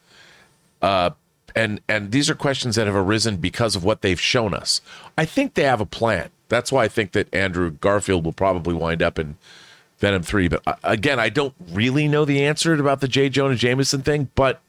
[1.54, 4.80] and and these are questions that have arisen because of what they've shown us.
[5.16, 6.30] I think they have a plan.
[6.48, 9.36] That's why I think that Andrew Garfield will probably wind up in
[9.98, 10.48] Venom three.
[10.48, 13.28] But uh, again, I don't really know the answer about the J.
[13.28, 14.60] Jonah Jameson thing, but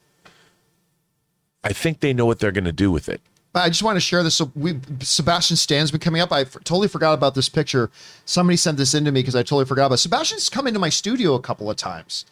[1.64, 3.20] I think they know what they're going to do with it.
[3.62, 4.34] I just want to share this.
[4.36, 6.32] So we Sebastian Stan's been coming up.
[6.32, 7.90] I f- totally forgot about this picture.
[8.24, 9.98] Somebody sent this in to me because I totally forgot about.
[9.98, 12.24] Sebastian's come into my studio a couple of times,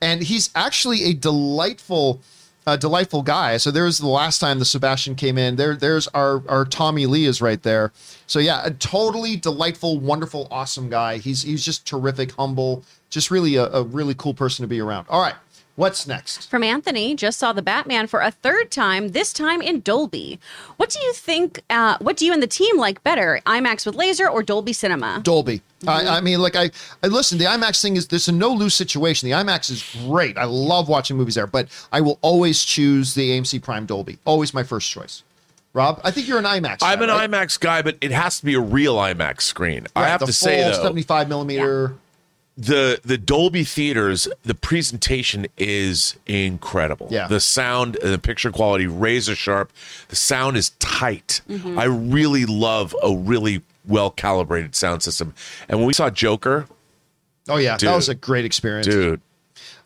[0.00, 2.20] and he's actually a delightful,
[2.78, 3.56] delightful guy.
[3.56, 5.56] So there's the last time the Sebastian came in.
[5.56, 7.92] There, there's our our Tommy Lee is right there.
[8.26, 11.18] So yeah, a totally delightful, wonderful, awesome guy.
[11.18, 15.06] He's he's just terrific, humble, just really a, a really cool person to be around.
[15.08, 15.36] All right,
[15.76, 16.50] what's next?
[16.50, 20.38] from anthony just saw the batman for a third time this time in dolby
[20.76, 23.94] what do you think uh what do you and the team like better imax with
[23.94, 25.62] laser or dolby cinema Dolby.
[25.86, 26.70] I, I mean, like I,
[27.02, 27.38] I listen.
[27.38, 29.28] The IMAX thing is there's a no lose situation.
[29.28, 30.36] The IMAX is great.
[30.38, 34.18] I love watching movies there, but I will always choose the AMC Prime Dolby.
[34.24, 35.22] Always my first choice.
[35.74, 36.78] Rob, I think you're an IMAX.
[36.80, 37.30] I'm guy, an right?
[37.30, 39.86] IMAX guy, but it has to be a real IMAX screen.
[39.94, 41.94] I have the to say though, 75 millimeter.
[42.56, 47.08] The the Dolby theaters, the presentation is incredible.
[47.10, 47.26] Yeah.
[47.28, 49.70] The sound, and the picture quality, razor sharp.
[50.08, 51.42] The sound is tight.
[51.48, 51.78] Mm-hmm.
[51.78, 55.34] I really love a really well calibrated sound system.
[55.68, 56.66] And when we saw Joker,
[57.48, 57.88] Oh yeah, Dude.
[57.90, 58.86] that was a great experience.
[58.86, 59.20] dude,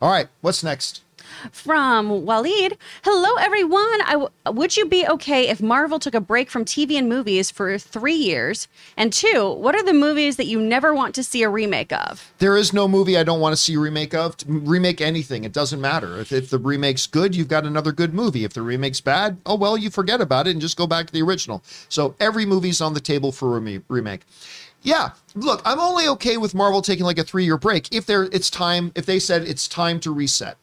[0.00, 1.02] All right, what's next?
[1.52, 2.76] From Waleed.
[3.04, 4.00] Hello, everyone.
[4.06, 7.50] I w- would you be okay if Marvel took a break from TV and movies
[7.50, 8.68] for three years?
[8.96, 12.32] And two, what are the movies that you never want to see a remake of?
[12.38, 14.36] There is no movie I don't want to see a remake of.
[14.46, 16.18] Remake anything, it doesn't matter.
[16.20, 18.44] If, if the remake's good, you've got another good movie.
[18.44, 21.12] If the remake's bad, oh well, you forget about it and just go back to
[21.12, 21.62] the original.
[21.88, 24.22] So every movie's on the table for a reme- remake.
[24.82, 28.24] Yeah, look, I'm only okay with Marvel taking like a three year break if there
[28.24, 28.92] it's time.
[28.94, 30.56] If they said it's time to reset,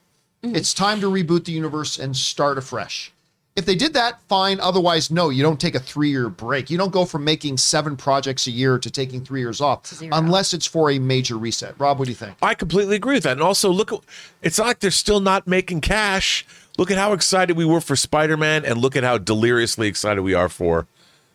[0.44, 0.56] Mm-hmm.
[0.56, 3.12] it's time to reboot the universe and start afresh.
[3.56, 4.60] If they did that, fine.
[4.60, 6.70] Otherwise, no, you don't take a three year break.
[6.70, 10.12] You don't go from making seven projects a year to taking three years off Zero.
[10.16, 11.74] unless it's for a major reset.
[11.80, 12.36] Rob, what do you think?
[12.40, 13.32] I completely agree with that.
[13.32, 13.92] And also, look,
[14.44, 16.46] it's not like they're still not making cash.
[16.78, 20.22] Look at how excited we were for Spider Man, and look at how deliriously excited
[20.22, 20.86] we are for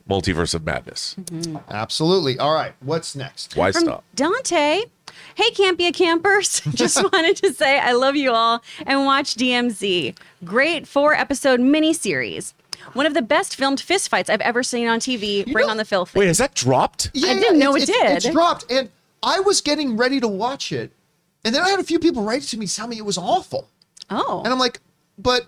[0.09, 1.17] Multiverse of Madness.
[1.21, 1.57] Mm-hmm.
[1.69, 2.39] Absolutely.
[2.39, 2.75] All right.
[2.79, 3.57] What's next?
[3.57, 4.05] Why From stop?
[4.15, 4.83] Dante.
[5.35, 6.61] Hey, Campea campers.
[6.75, 10.17] Just wanted to say I love you all and watch DMZ.
[10.45, 12.53] Great four episode miniseries.
[12.95, 15.51] One of the best filmed fistfights I've ever seen on TV.
[15.51, 16.15] Bring know- on the filth.
[16.15, 17.11] Wait, has that dropped?
[17.15, 18.11] Yeah, I didn't know it did.
[18.17, 18.91] It's dropped, and
[19.23, 20.93] I was getting ready to watch it,
[21.45, 23.69] and then I had a few people write to me tell me it was awful,
[24.11, 24.43] oh.
[24.45, 24.81] and I'm like,
[25.17, 25.47] but,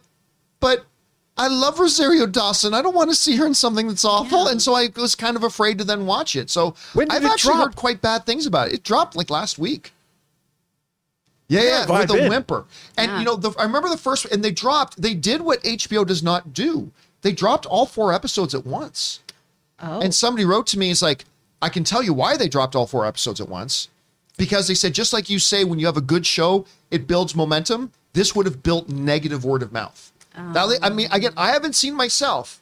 [0.60, 0.86] but,
[1.36, 2.74] I love Rosario Dawson.
[2.74, 5.36] I don't want to see her in something that's awful, and so I was kind
[5.36, 6.48] of afraid to then watch it.
[6.48, 7.64] So When I've it actually drop?
[7.70, 8.74] heard quite bad things about it.
[8.74, 9.92] It dropped like last week.
[11.48, 12.64] Yeah, yeah, have I with a whimper.
[12.96, 13.18] And Yeah.
[13.18, 15.00] you know, the, I remember the first, and they dropped.
[15.00, 16.90] They did what HBO does not do.
[17.22, 19.20] They dropped all four episodes at once.
[19.80, 20.00] Oh.
[20.00, 21.24] And somebody wrote to me, "Is like,
[21.60, 23.88] I can tell you why they dropped all four episodes at once,
[24.38, 27.34] because they said just like you say, when you have a good show, it builds
[27.34, 27.90] momentum.
[28.14, 30.12] This would have built negative word of mouth.
[30.36, 32.60] Now, they- I mean, again, I haven't seen myself.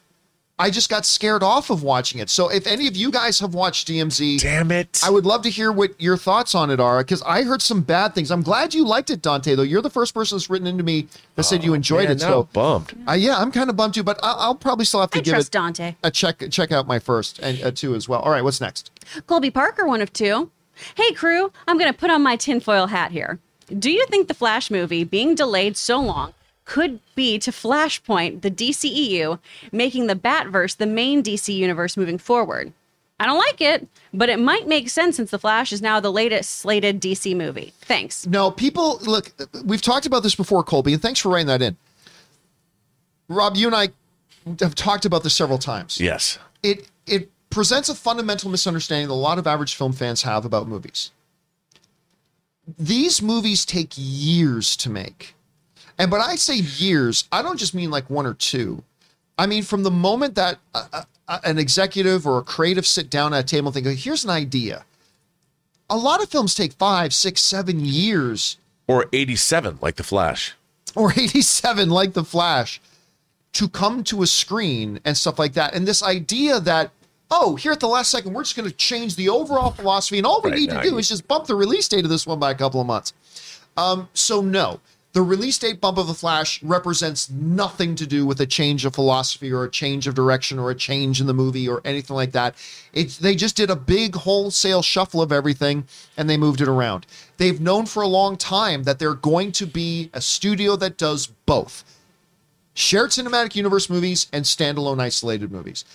[0.59, 2.29] I just got scared off of watching it.
[2.29, 5.01] So, if any of you guys have watched DMZ, Damn it.
[5.03, 7.81] I would love to hear what your thoughts on it are because I heard some
[7.81, 8.29] bad things.
[8.29, 9.55] I'm glad you liked it, Dante.
[9.55, 12.21] Though you're the first person that's written into me that said you enjoyed Man, it.
[12.21, 13.05] So, I'm bummed.
[13.09, 15.21] uh, yeah, I'm kind of bummed too, but I'll, I'll probably still have to I
[15.23, 15.95] give trust it Dante.
[16.03, 16.43] a check.
[16.51, 18.19] Check out my first and uh, two as well.
[18.21, 18.91] All right, what's next?
[19.25, 20.51] Colby Parker, one of two.
[20.95, 23.39] Hey, crew, I'm going to put on my tinfoil hat here.
[23.79, 26.35] Do you think the Flash movie being delayed so long
[26.65, 29.39] could be to Flashpoint, the DCEU,
[29.71, 32.73] making the Batverse the main DC universe moving forward?
[33.19, 36.11] I don't like it, but it might make sense since The Flash is now the
[36.11, 37.73] latest slated DC movie.
[37.81, 38.25] Thanks.
[38.27, 39.31] No, people look.
[39.63, 41.77] We've talked about this before, Colby, and thanks for writing that in.
[43.29, 43.89] Rob, you and I
[44.59, 45.99] have talked about this several times.
[45.99, 46.37] Yes.
[46.63, 50.67] It it presents a fundamental misunderstanding that a lot of average film fans have about
[50.67, 51.11] movies.
[52.79, 55.35] These movies take years to make.
[55.99, 58.83] And but I say years, I don't just mean like one or two.
[59.37, 63.33] I mean from the moment that uh, uh, an executive or a creative sit down
[63.33, 64.85] at a table and think, here's an idea.
[65.89, 68.57] A lot of films take five, six, seven years
[68.87, 70.53] Or 87, like The Flash.
[70.95, 72.79] or 87 like the flash
[73.53, 76.89] to come to a screen and stuff like that and this idea that
[77.31, 80.25] oh here at the last second we're just going to change the overall philosophy and
[80.27, 82.25] all we Right, need to do you- is just bump the release date of this
[82.27, 83.13] one by a couple of months
[83.77, 84.79] um, so no
[85.13, 88.95] the release date bump of the flash represents nothing to do with a change of
[88.95, 92.31] philosophy or a change of direction or a change in the movie or anything like
[92.31, 92.55] that.
[92.93, 95.85] It's they just did a big wholesale shuffle of everything
[96.17, 97.05] and they moved it around.
[97.37, 101.27] They've known for a long time that they're going to be a studio that does
[101.27, 101.83] both.
[102.73, 105.85] Shared cinematic universe movies and standalone isolated movies.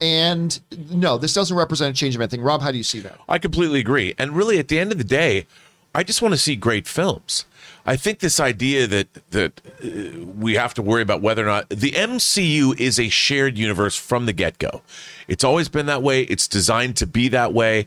[0.00, 0.58] And
[0.90, 2.40] no this doesn't represent a change of anything.
[2.40, 3.20] Rob how do you see that?
[3.28, 4.16] I completely agree.
[4.18, 5.46] And really, at the end of the day,
[5.94, 7.44] I just want to see great films.
[7.86, 11.68] I think this idea that that uh, we have to worry about whether or not
[11.68, 14.82] the MCU is a shared universe from the get go.
[15.28, 16.22] It's always been that way.
[16.22, 17.86] It's designed to be that way.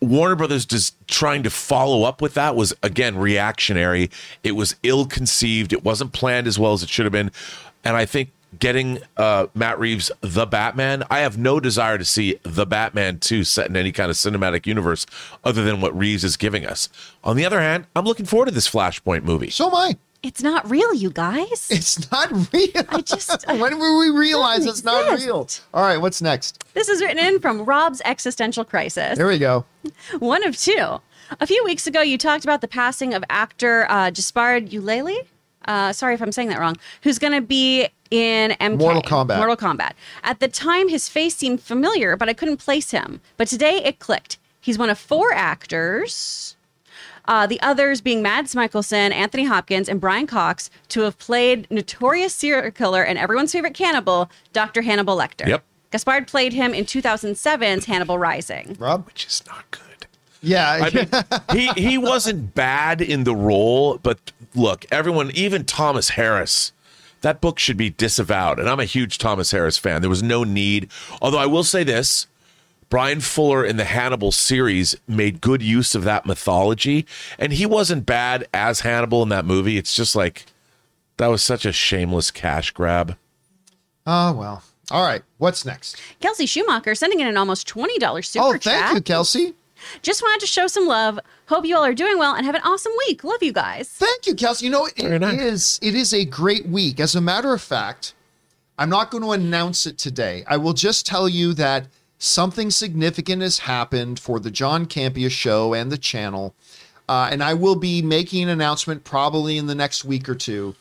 [0.00, 4.10] Warner Brothers just trying to follow up with that was again reactionary.
[4.42, 5.72] It was ill conceived.
[5.72, 7.30] It wasn't planned as well as it should have been.
[7.84, 12.38] And I think getting uh, Matt Reeves the Batman, I have no desire to see
[12.42, 15.06] the Batman 2 set in any kind of cinematic universe
[15.44, 16.88] other than what Reeves is giving us.
[17.24, 19.50] On the other hand, I'm looking forward to this Flashpoint movie.
[19.50, 21.68] so am i It's not real, you guys.
[21.70, 25.26] it's not real I just- when will we realize it's not exist.
[25.26, 29.16] real all right what's next This is written in from Rob's existential crisis.
[29.18, 29.64] there we go
[30.18, 31.00] One of two.
[31.40, 35.16] A few weeks ago, you talked about the passing of actor uh, Jaspard Uleli.
[35.66, 36.76] Uh, sorry if I'm saying that wrong.
[37.02, 38.78] Who's going to be in MK?
[38.78, 39.36] Mortal Kombat.
[39.38, 39.92] Mortal Kombat.
[40.22, 43.20] At the time, his face seemed familiar, but I couldn't place him.
[43.36, 44.38] But today, it clicked.
[44.60, 46.56] He's one of four actors.
[47.28, 52.34] Uh, the others being Mads Mikkelsen, Anthony Hopkins, and Brian Cox to have played notorious
[52.34, 54.82] serial killer and everyone's favorite cannibal, Dr.
[54.82, 55.46] Hannibal Lecter.
[55.46, 55.64] Yep.
[55.90, 58.76] Gaspard played him in 2007's Hannibal Rising.
[58.78, 59.82] rob Which is not good.
[60.46, 61.08] Yeah I mean,
[61.52, 66.72] he he wasn't bad in the role, but look, everyone, even Thomas Harris,
[67.22, 68.58] that book should be disavowed.
[68.60, 70.00] And I'm a huge Thomas Harris fan.
[70.02, 70.88] There was no need.
[71.20, 72.26] Although I will say this.
[72.88, 77.04] Bryan Fuller in the Hannibal series made good use of that mythology,
[77.36, 79.76] and he wasn't bad as Hannibal in that movie.
[79.76, 80.46] It's just like
[81.16, 83.16] that was such a shameless cash grab.
[84.06, 84.62] oh well
[84.92, 88.62] all right what's next Kelsey Schumacher sending in an almost $20 super oh chat.
[88.62, 89.54] thank you kelsey
[90.02, 91.18] Just wanted to show some love.
[91.46, 93.24] Hope you all are doing well and have an awesome week.
[93.24, 93.88] Love you guys.
[93.88, 94.66] Thank you, Kelsey.
[94.66, 95.40] You know, it Very nice.
[95.40, 97.00] is it is a great week.
[97.00, 98.14] As a matter of fact,
[98.78, 100.44] I'm not going to announce it today.
[100.46, 101.86] I will just tell you that
[102.18, 106.54] something significant has happened for the John Campea show and the channel.
[107.08, 110.74] Uh, and I will be making an announcement probably in the next week or two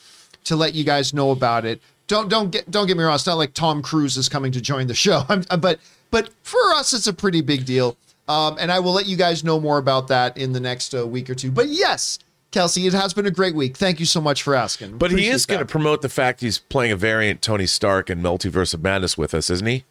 [0.45, 1.81] to let you guys know about it.
[2.07, 3.15] Don't don't get don't get me wrong.
[3.15, 5.23] It's not like Tom Cruise is coming to join the show.
[5.29, 5.79] I'm, but
[6.11, 7.97] but for us, it's a pretty big deal.
[8.27, 11.05] Um, and I will let you guys know more about that in the next uh,
[11.05, 11.51] week or two.
[11.51, 12.17] But yes,
[12.51, 13.77] Kelsey, it has been a great week.
[13.77, 14.97] Thank you so much for asking.
[14.97, 18.21] But he is going to promote the fact he's playing a variant Tony Stark in
[18.21, 19.83] Multiverse of Madness with us, isn't he?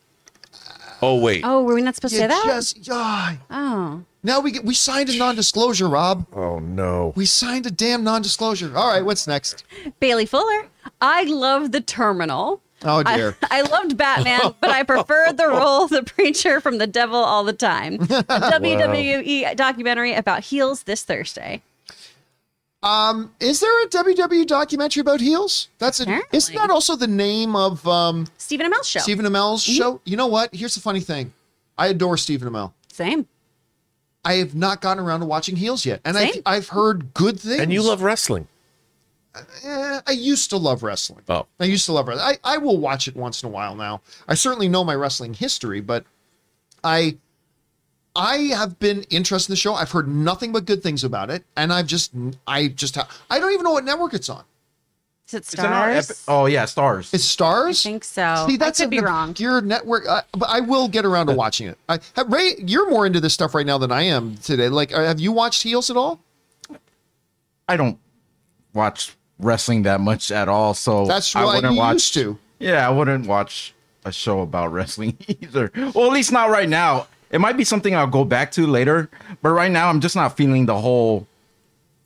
[1.03, 1.43] Oh wait.
[1.45, 2.45] Oh, were we not supposed to You say that?
[2.47, 3.37] just yeah.
[3.51, 4.05] oh.
[4.23, 6.27] Now we get we signed a non-disclosure, Rob.
[6.33, 7.13] Oh no.
[7.15, 8.75] We signed a damn non-disclosure.
[8.75, 9.65] All right, what's next?
[10.01, 10.69] Bailey Fuller.
[11.03, 12.63] I love the terminal.
[12.85, 13.37] Oh dear.
[13.51, 17.45] I loved Batman, but I preferred the role of the preacher from The Devil All
[17.45, 17.95] the Time.
[17.95, 21.63] A WWE documentary about heels this Thursday.
[22.83, 25.69] Um, Is there a WWE documentary about heels?
[25.79, 26.05] That's it.
[26.05, 26.37] Apparently.
[26.37, 29.01] Isn't that also the name of um, Stephen Amell's show.
[29.01, 30.03] Stephen Amell's show?
[30.05, 30.55] You know what?
[30.55, 31.33] Here's the funny thing.
[31.79, 32.73] I adore Stephen Amell.
[32.93, 33.27] Same.
[34.23, 37.61] I have not gotten around to watching heels yet, and I've, I've heard good things.
[37.61, 38.49] And you love wrestling.
[39.65, 41.25] Eh, I used to love wrestling.
[41.29, 41.47] Oh.
[41.59, 42.37] I used to love wrestling.
[42.45, 44.01] I, I will watch it once in a while now.
[44.29, 46.05] I certainly know my wrestling history, but
[46.83, 47.17] I
[48.17, 49.75] I have been interested in the show.
[49.75, 52.13] I've heard nothing but good things about it, and I've just
[52.47, 54.45] I just ha- I don't even know what network it's on.
[55.27, 56.11] Is it Is it Starz?
[56.11, 57.13] Epi- oh yeah, Starz.
[57.13, 57.81] It's Starz.
[57.81, 58.45] I think so.
[58.47, 59.31] See, that's I could be wrong.
[59.31, 61.79] obscure network, uh, but I will get around to watching it.
[61.89, 64.69] I, have- Ray, you're more into this stuff right now than I am today.
[64.69, 66.21] Like, uh, have you watched Heels at all?
[67.67, 67.99] I don't
[68.75, 71.95] watch wrestling that much at all, so That's I wouldn't You watch.
[71.95, 72.39] used to.
[72.59, 73.75] Yeah, I wouldn't watch
[74.05, 75.71] a show about wrestling either.
[75.95, 77.07] Well, at least not right now.
[77.31, 79.11] It might be something I'll go back to later,
[79.43, 81.27] but right now I'm just not feeling the whole.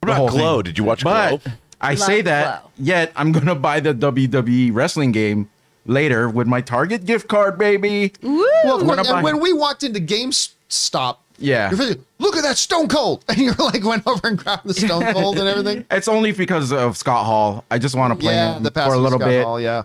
[0.00, 0.56] What the about whole Glow?
[0.58, 0.62] thing.
[0.64, 1.52] Did you watch But Glow?
[1.80, 2.70] I Love say that, Glow.
[2.78, 5.50] yet I'm gonna buy the WWE wrestling game
[5.86, 8.12] later with my Target gift card, baby.
[8.22, 11.70] Well, When when, buy- and when we walked into GameStop, Yeah.
[11.70, 14.74] you're thinking, look at that Stone Cold, and you're like went over and grabbed the
[14.74, 15.84] Stone Cold and everything.
[15.90, 17.64] It's only because of Scott Hall.
[17.70, 19.44] I just want to play Yeah, him the for a little Scott bit.
[19.44, 19.82] Hall, yeah.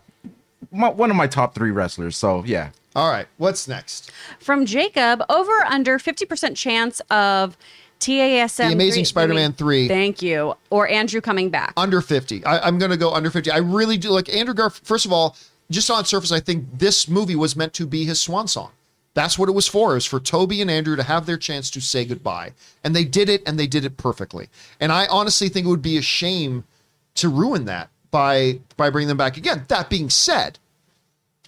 [0.71, 2.17] My- one of my top three wrestlers.
[2.17, 2.69] So yeah.
[2.95, 4.11] All right, what's next?
[4.39, 7.57] From Jacob, over under 50% chance of
[7.99, 8.67] TASM.
[8.67, 9.87] The Amazing Spider-Man 3.
[9.87, 10.53] Thank you.
[10.69, 11.73] Or Andrew coming back.
[11.77, 12.45] Under 50.
[12.45, 13.49] I, I'm going to go under 50.
[13.49, 14.85] I really do like Andrew Garfield.
[14.85, 15.35] First of all,
[15.71, 18.69] just on surface, I think this movie was meant to be his swan song.
[19.13, 19.91] That's what it was for.
[19.91, 22.53] It was for Tobey and Andrew to have their chance to say goodbye.
[22.83, 24.49] And they did it, and they did it perfectly.
[24.79, 26.63] And I honestly think it would be a shame
[27.15, 29.65] to ruin that by by bringing them back again.
[29.67, 30.57] That being said,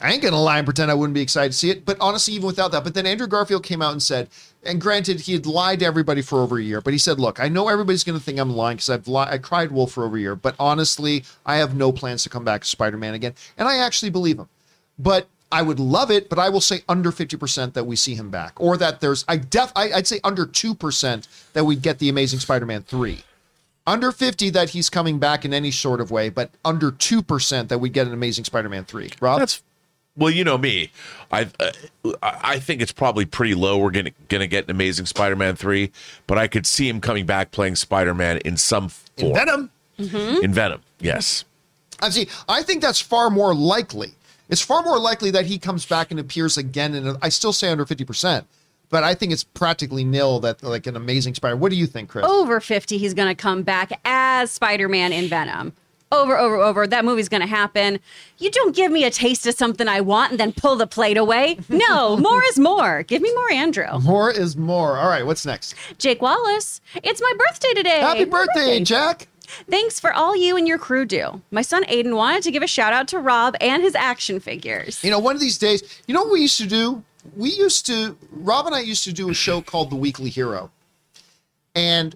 [0.02, 1.86] I ain't gonna lie and pretend I wouldn't be excited to see it.
[1.86, 4.30] But honestly, even without that, but then Andrew Garfield came out and said,
[4.64, 7.40] and granted, he had lied to everybody for over a year, but he said, "Look,
[7.40, 10.18] I know everybody's gonna think I'm lying because I've li- I cried wolf for over
[10.18, 13.68] a year, but honestly, I have no plans to come back as Spider-Man again, and
[13.68, 14.50] I actually believe him.
[15.00, 18.30] But I would love it, but I will say under 50% that we see him
[18.30, 22.00] back, or that there's I def I, I'd say under two percent that we'd get
[22.00, 23.24] the Amazing Spider-Man three.
[23.88, 27.78] Under 50 that he's coming back in any sort of way, but under 2% that
[27.78, 29.12] we get an Amazing Spider-Man 3.
[29.22, 29.38] Rob?
[29.38, 29.62] That's
[30.18, 30.92] well, you know me.
[31.32, 31.72] I uh,
[32.22, 33.78] I think it's probably pretty low.
[33.78, 35.92] We're gonna gonna get an Amazing Spider-Man three,
[36.28, 39.34] but I could see him coming back playing Spider-Man in some form.
[39.34, 39.72] Venom.
[39.98, 41.46] In Venom, yes.
[42.02, 42.28] I see.
[42.50, 44.16] I think that's far more likely.
[44.50, 46.94] It's far more likely that he comes back and appears again.
[46.94, 48.48] And I still say under fifty percent,
[48.90, 51.56] but I think it's practically nil that like an amazing spider.
[51.56, 52.26] What do you think, Chris?
[52.26, 55.74] Over 50, he's going to come back as Spider Man in Venom.
[56.12, 56.86] Over, over, over.
[56.88, 58.00] That movie's going to happen.
[58.38, 61.18] You don't give me a taste of something I want and then pull the plate
[61.18, 61.58] away.
[61.68, 63.04] No, more is more.
[63.04, 64.00] Give me more Andrew.
[64.02, 64.98] More is more.
[64.98, 65.74] All right, what's next?
[65.98, 68.00] Jake Wallace, it's my birthday today.
[68.00, 69.28] Happy birthday, Jack!
[69.70, 71.42] Thanks for all you and your crew do.
[71.52, 75.04] My son Aiden wanted to give a shout out to Rob and his action figures.
[75.04, 77.04] You know, one of these days, you know what we used to do?
[77.36, 80.72] We used to, Rob and I used to do a show called The Weekly Hero.
[81.74, 82.16] And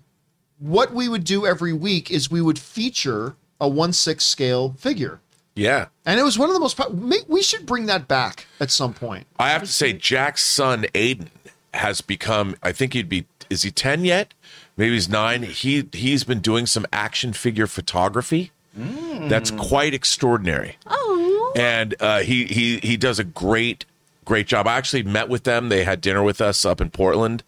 [0.60, 5.20] what we would do every week is we would feature a 1 6 scale figure.
[5.56, 5.88] Yeah.
[6.06, 6.80] And it was one of the most,
[7.28, 9.28] we should bring that back at some point.
[9.38, 11.28] I have to say, Jack's son Aiden
[11.74, 12.56] has become.
[12.64, 13.26] I think he'd be.
[13.50, 14.34] Is he ten yet?
[14.80, 15.44] Maybe he's nine.
[15.44, 18.52] He he's been doing some action figure photography.
[18.74, 20.78] That's quite extraordinary.
[20.88, 23.84] Oh, and uh, he he he does a great
[24.24, 24.68] great job.
[24.68, 25.68] I actually met with them.
[25.68, 27.44] They had dinner with us up in Portland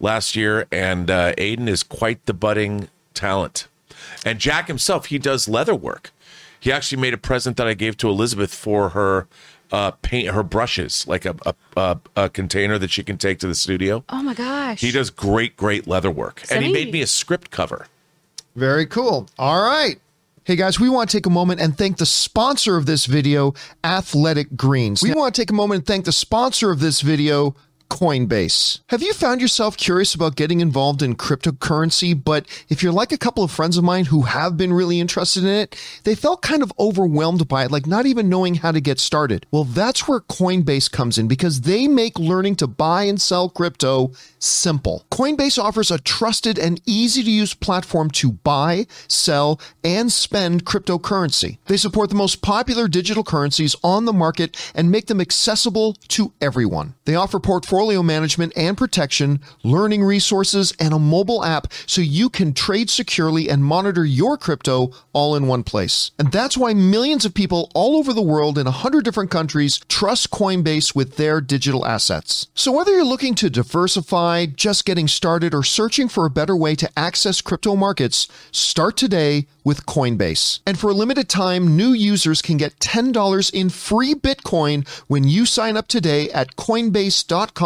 [0.00, 3.68] last year, and uh, Aiden is quite the budding talent.
[4.26, 6.10] And Jack himself, he does leather work.
[6.58, 9.28] He actually made a present that I gave to Elizabeth for her
[9.72, 13.48] uh, paint her brushes, like a, a a a container that she can take to
[13.48, 14.04] the studio.
[14.10, 14.80] oh my gosh.
[14.80, 17.86] He does great great leather work, and he made me- me a script cover.
[18.54, 19.28] Very cool.
[19.38, 19.98] All right.
[20.44, 23.54] Hey guys, we want to take a moment and thank the sponsor of this video,
[23.84, 25.00] Athletic Greens.
[25.02, 27.54] We want to take a moment and thank the sponsor of this video,
[27.92, 28.80] Coinbase.
[28.88, 33.18] Have you found yourself curious about getting involved in cryptocurrency, but if you're like a
[33.18, 36.62] couple of friends of mine who have been really interested in it, they felt kind
[36.62, 39.44] of overwhelmed by it, like not even knowing how to get started?
[39.50, 44.12] Well, that's where Coinbase comes in because they make learning to buy and sell crypto
[44.38, 45.04] simple.
[45.12, 51.58] Coinbase offers a trusted and easy to use platform to buy, sell, and spend cryptocurrency.
[51.66, 56.32] They support the most popular digital currencies on the market and make them accessible to
[56.40, 56.94] everyone.
[57.04, 62.30] They offer portfolio portfolio management and protection, learning resources, and a mobile app so you
[62.30, 66.12] can trade securely and monitor your crypto all in one place.
[66.16, 70.30] And that's why millions of people all over the world in 100 different countries trust
[70.30, 72.46] Coinbase with their digital assets.
[72.54, 76.76] So whether you're looking to diversify, just getting started, or searching for a better way
[76.76, 80.60] to access crypto markets, start today with Coinbase.
[80.66, 85.46] And for a limited time, new users can get $10 in free Bitcoin when you
[85.46, 87.61] sign up today at coinbase.com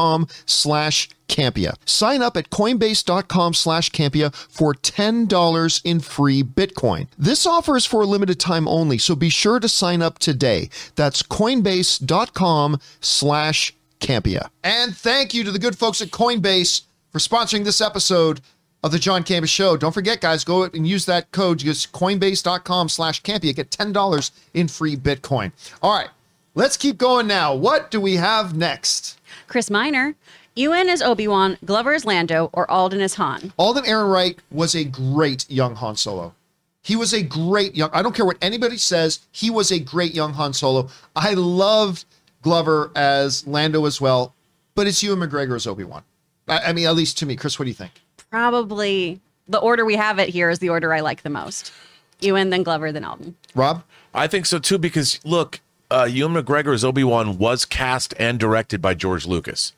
[0.46, 1.74] slash Campea.
[1.84, 7.08] Sign up at coinbase.com slash Campea for $10 in free Bitcoin.
[7.18, 10.70] This offer is for a limited time only, so be sure to sign up today.
[10.94, 14.48] That's coinbase.com slash Campea.
[14.62, 18.40] And thank you to the good folks at Coinbase for sponsoring this episode
[18.82, 19.76] of the John Campea Show.
[19.76, 21.62] Don't forget, guys, go and use that code.
[21.62, 23.54] Use coinbase.com slash Campea.
[23.54, 25.52] Get $10 in free Bitcoin.
[25.82, 26.10] All right,
[26.54, 27.54] let's keep going now.
[27.54, 29.15] What do we have next?
[29.46, 30.14] Chris Miner.
[30.54, 33.52] Ewan is Obi Wan, Glover is Lando, or Alden is Han.
[33.58, 36.34] Alden Ehrenreich was a great young Han Solo.
[36.82, 37.90] He was a great young.
[37.92, 39.20] I don't care what anybody says.
[39.32, 40.88] He was a great young Han Solo.
[41.14, 42.04] I loved
[42.42, 44.34] Glover as Lando as well,
[44.74, 46.04] but it's Ewan McGregor as Obi Wan.
[46.48, 47.36] I, I mean, at least to me.
[47.36, 47.92] Chris, what do you think?
[48.30, 51.72] Probably the order we have it here is the order I like the most.
[52.20, 53.36] Ewan, then Glover, then Alden.
[53.54, 53.82] Rob?
[54.14, 55.60] I think so too because look,
[55.90, 59.72] uh, Ewan McGregor as Obi Wan was cast and directed by George Lucas,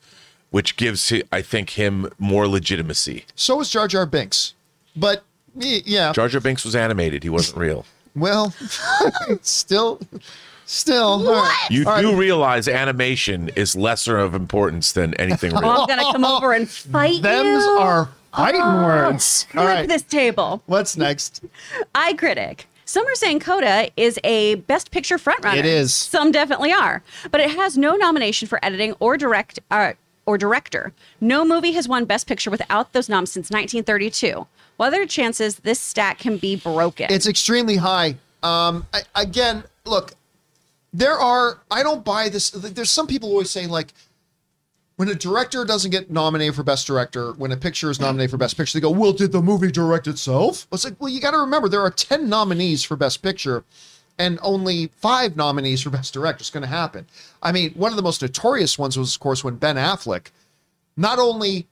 [0.51, 3.25] which gives I think him more legitimacy.
[3.35, 4.55] So was Jar Jar Binks.
[4.97, 5.23] But
[5.55, 7.85] yeah, Jar Jar Binks was animated; he wasn't real.
[8.17, 8.53] well,
[9.43, 10.01] still,
[10.65, 11.29] still.
[11.29, 11.67] all right.
[11.71, 12.01] You All right.
[12.03, 15.71] do realize animation is lesser of importance than anything Oh, real.
[15.71, 17.71] I'm gonna come over and fight Them's you.
[17.79, 19.47] are fighting words.
[19.55, 19.89] All Flip right.
[19.89, 20.63] this table.
[20.67, 21.45] What's next?
[21.95, 22.61] iCritic.
[22.89, 25.59] Some are saying Coda is a Best Picture frontrunner.
[25.59, 25.95] It is.
[25.95, 29.93] Some definitely are, but it has no nomination for editing or direct uh,
[30.25, 30.95] or director.
[31.21, 34.47] No movie has won Best Picture without those noms since 1932.
[34.79, 37.09] What are the chances this stat can be broken?
[37.11, 38.17] It's extremely high.
[38.43, 40.15] Um, I, again, look,
[40.91, 41.59] there are.
[41.71, 42.49] I don't buy this.
[42.49, 43.93] There's some people always saying like,
[44.99, 48.37] when a director doesn't get nominated for best director, when a picture is nominated for
[48.37, 51.21] best picture, they go, "Well, did the movie direct itself?" Well, It's like, well, you
[51.21, 53.63] got to remember there are ten nominees for best picture,
[54.19, 56.43] and only five nominees for best director.
[56.43, 57.07] It's going to happen.
[57.41, 60.33] I mean, one of the most notorious ones was, of course, when Ben Affleck,
[60.97, 61.69] not only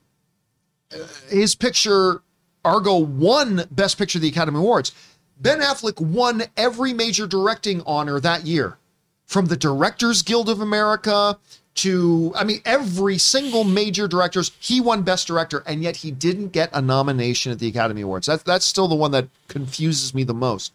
[0.94, 0.98] uh,
[1.28, 2.22] his picture
[2.64, 4.92] Argo won Best Picture of the Academy Awards.
[5.40, 8.78] Ben Affleck won every major directing honor that year,
[9.24, 11.38] from the Directors Guild of America
[11.76, 14.50] to, I mean, every single major directors.
[14.60, 18.26] He won Best Director, and yet he didn't get a nomination at the Academy Awards.
[18.26, 20.72] That's that's still the one that confuses me the most.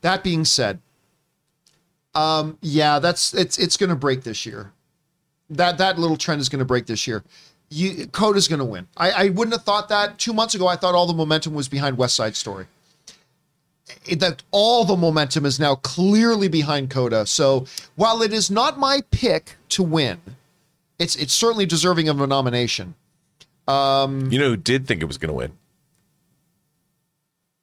[0.00, 0.80] That being said,
[2.14, 4.72] um, yeah, that's it's it's going to break this year.
[5.50, 7.24] That that little trend is going to break this year.
[7.68, 8.86] You, Coda's going to win.
[8.96, 10.66] I, I wouldn't have thought that two months ago.
[10.66, 12.66] I thought all the momentum was behind West Side Story.
[14.06, 17.26] It- that all the momentum is now clearly behind Coda.
[17.26, 17.66] So
[17.96, 20.20] while it is not my pick to win,
[20.98, 22.94] it's it's certainly deserving of a nomination.
[23.68, 25.52] Um, you know who did think it was going to win?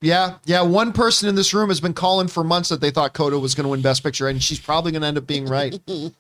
[0.02, 0.62] Yeah, yeah.
[0.62, 3.54] One person in this room has been calling for months that they thought Coda was
[3.54, 5.80] going to win Best Picture, and she's probably going to end up being right.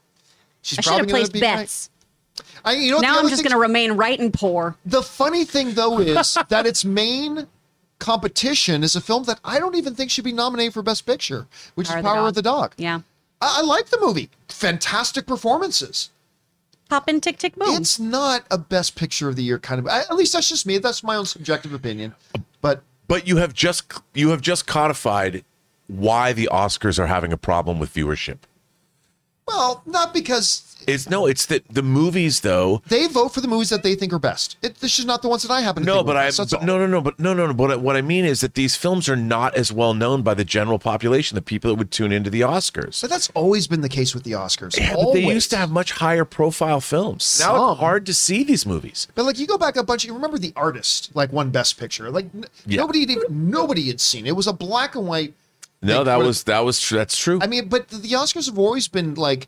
[0.61, 1.89] She's I should probably have going to placed be bets.
[1.95, 2.45] right.
[2.65, 4.75] I, you know, what Now I'm just going to remain right and poor.
[4.85, 7.47] The funny thing, though, is that its main
[7.99, 11.47] competition is a film that I don't even think should be nominated for Best Picture,
[11.75, 12.27] which Power is of the Power Dog.
[12.29, 12.73] of the Dog.
[12.77, 13.01] Yeah.
[13.41, 14.29] I, I like the movie.
[14.47, 16.09] Fantastic performances.
[16.89, 17.79] Pop in, tick, tick, boom.
[17.79, 19.87] It's not a Best Picture of the Year kind of.
[19.87, 20.79] At least that's just me.
[20.79, 22.15] That's my own subjective opinion.
[22.61, 25.43] But But you have just you have just codified
[25.87, 28.39] why the Oscars are having a problem with viewership.
[29.49, 32.81] Well, not because It's no, it's that the movies though.
[32.87, 34.57] they vote for the movies that they think are best.
[34.61, 36.27] It, this is not the ones that I happen to No, think but are I
[36.27, 36.51] best.
[36.51, 37.53] But no no no but no no no.
[37.53, 40.45] But what I mean is that these films are not as well known by the
[40.45, 43.01] general population, the people that would tune into the Oscars.
[43.01, 44.77] But that's always been the case with the Oscars.
[44.79, 47.39] Yeah, but they used to have much higher profile films.
[47.39, 47.71] Now Some.
[47.71, 49.07] it's hard to see these movies.
[49.15, 52.09] But like you go back a bunch, you remember the artist like won Best Picture.
[52.09, 52.77] Like n- Yeah.
[52.77, 54.29] nobody had even nobody had seen it.
[54.29, 55.33] It was a black and white.
[55.81, 57.39] No, that was that was tr- that's true.
[57.41, 59.47] I mean, but the the Oscars have always been like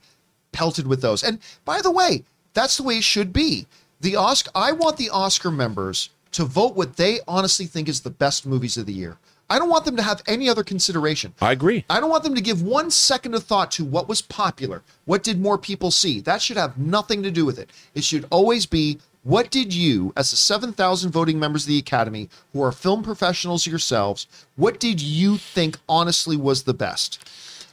[0.52, 1.24] pelted with those.
[1.24, 3.68] And by the way, that's the way it should be.
[4.00, 4.52] The Oscar.
[4.56, 8.78] I want the Oscar members to vote what they honestly think is the best movies
[8.78, 9.18] of the year.
[9.50, 11.34] I don't want them to have any other consideration.
[11.42, 11.84] I agree.
[11.90, 15.24] I don't want them to give one second of thought to what was popular, what
[15.24, 16.22] did more people see.
[16.22, 17.70] That should have nothing to do with it.
[17.94, 22.30] It should always be what did you, as the 7,000 voting members of the Academy,
[22.54, 24.26] who are film professionals yourselves,
[24.56, 27.24] what did you think honestly was the best?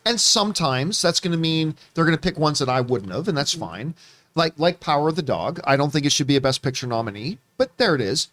[0.04, 3.28] And sometimes that's going to mean they're going to pick ones that I wouldn't have,
[3.28, 3.94] and that's fine.
[4.34, 5.60] like like Power of the Dog.
[5.64, 8.28] I don't think it should be a Best Picture nominee, but there it is.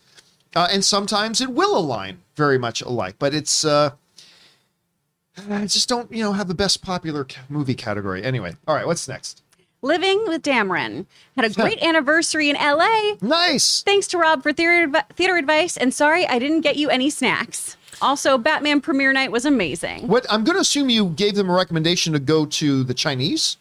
[0.55, 3.91] Uh, and sometimes it will align very much alike, but it's uh,
[5.49, 8.23] I just don't you know have the best popular movie category.
[8.23, 9.41] Anyway, all right, what's next?
[9.85, 11.05] Living with Dameron
[11.35, 13.17] had a great anniversary in LA.
[13.21, 13.83] Nice.
[13.83, 15.77] Thanks to Rob for theater, theater advice.
[15.77, 17.77] And sorry, I didn't get you any snacks.
[18.01, 20.07] Also, Batman premiere night was amazing.
[20.07, 23.57] What I'm going to assume you gave them a recommendation to go to the Chinese.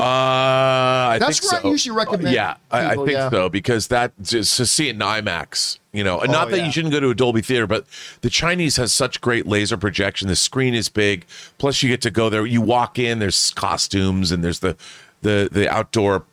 [0.00, 3.30] Uh, I That's where I usually recommend Yeah, I, I think yeah.
[3.30, 6.58] so because that just to see it in IMAX, you know, and not Oh, that
[6.58, 6.66] yeah.
[6.66, 7.86] you shouldn't go to a Dolby theater, but
[8.22, 10.28] the Chinese has such great laser projection.
[10.28, 11.26] The screen is big.
[11.58, 12.46] Plus, you get to go there.
[12.46, 13.18] You walk in.
[13.18, 14.76] There's costumes and there's the
[15.22, 16.24] the the outdoor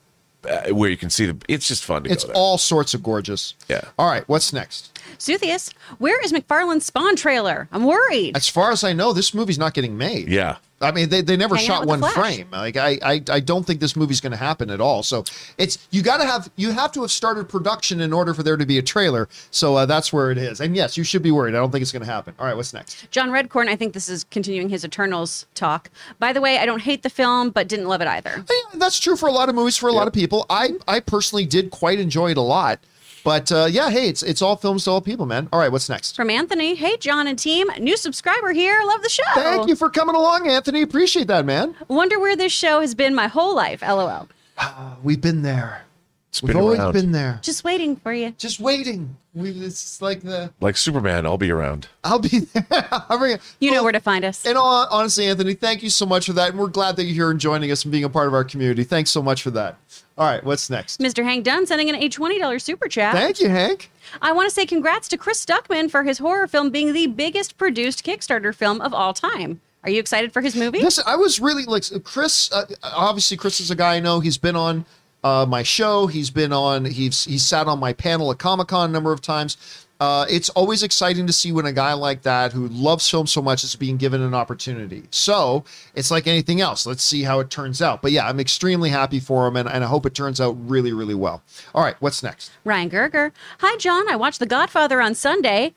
[0.50, 1.38] uh, where you can see the.
[1.50, 2.38] It's just fun to It's go there.
[2.38, 3.54] all sorts of gorgeous.
[3.68, 3.82] Yeah.
[4.00, 4.97] All right, what's next?
[5.20, 7.68] Suthius, where is McFarlane's Spawn trailer?
[7.72, 8.36] I'm worried.
[8.36, 10.28] As far as I know, this movie's not getting made.
[10.30, 10.58] yeah.
[10.80, 12.50] I mean, they, they never Hang out shot one frame.
[12.52, 15.02] Like I, I I don't think this movie's going to happen at all.
[15.02, 15.24] So
[15.58, 18.58] it's you got to have you have to have started production in order for there
[18.58, 19.28] to be a trailer.
[19.50, 20.62] So uh, that's where it is.
[20.62, 21.56] And yes, you should be worried.
[21.56, 22.36] I don't think it's going to happen.
[22.38, 23.10] All right, what's next?
[23.10, 25.90] John Redcorn, I think this is continuing his Eternals talk.
[26.20, 28.46] By the way, I don't hate the film, but didn't love it either.
[28.48, 30.46] Yeah, that's true for a lot of movies for a lot of people.
[30.48, 32.80] I I personally did quite enjoy it a lot.
[33.28, 35.50] But uh, yeah, hey, it's it's all films to all people, man.
[35.52, 36.16] All right, what's next?
[36.16, 38.82] From Anthony, hey John and team, new subscriber here.
[38.86, 39.24] Love the show.
[39.34, 40.82] Thank you for coming along, Anthony.
[40.82, 41.76] Appreciate that, man.
[41.90, 43.82] Wonder where this show has been my whole life.
[43.82, 44.30] LOL.
[45.04, 45.82] We've been there.
[46.38, 46.94] It's We've been always around.
[46.94, 47.40] been there.
[47.42, 48.32] Just waiting for you.
[48.38, 49.18] Just waiting.
[49.34, 51.26] We it's like the like Superman.
[51.26, 51.88] I'll be around.
[52.04, 52.88] I'll be there.
[52.92, 53.42] I'll bring it.
[53.60, 54.46] You know where to find us.
[54.46, 56.50] And all, honestly, Anthony, thank you so much for that.
[56.52, 58.44] And we're glad that you're here and joining us and being a part of our
[58.44, 58.84] community.
[58.84, 59.78] Thanks so much for that.
[60.16, 61.00] All right, what's next?
[61.00, 61.24] Mr.
[61.24, 63.14] Hank Dunn sending in a $20 super chat.
[63.16, 63.90] Thank you, Hank.
[64.22, 67.58] I want to say congrats to Chris Stuckman for his horror film being the biggest
[67.58, 69.60] produced Kickstarter film of all time.
[69.84, 70.82] Are you excited for his movie?
[70.82, 72.52] Listen, I was really like Chris.
[72.52, 74.20] Uh, obviously, Chris is a guy I know.
[74.20, 74.86] He's been on
[75.28, 76.08] uh, my show.
[76.08, 76.86] He's been on.
[76.86, 79.58] He's he's sat on my panel at Comic Con a number of times.
[80.00, 83.42] Uh, it's always exciting to see when a guy like that who loves film so
[83.42, 85.04] much is being given an opportunity.
[85.10, 85.64] So
[85.96, 86.86] it's like anything else.
[86.86, 88.04] Let's see how it turns out.
[88.04, 90.94] But yeah, I'm extremely happy for him, and, and I hope it turns out really,
[90.94, 91.42] really well.
[91.74, 92.52] All right, what's next?
[92.64, 93.32] Ryan Gerger.
[93.60, 94.08] Hi, John.
[94.08, 95.74] I watched The Godfather on Sunday.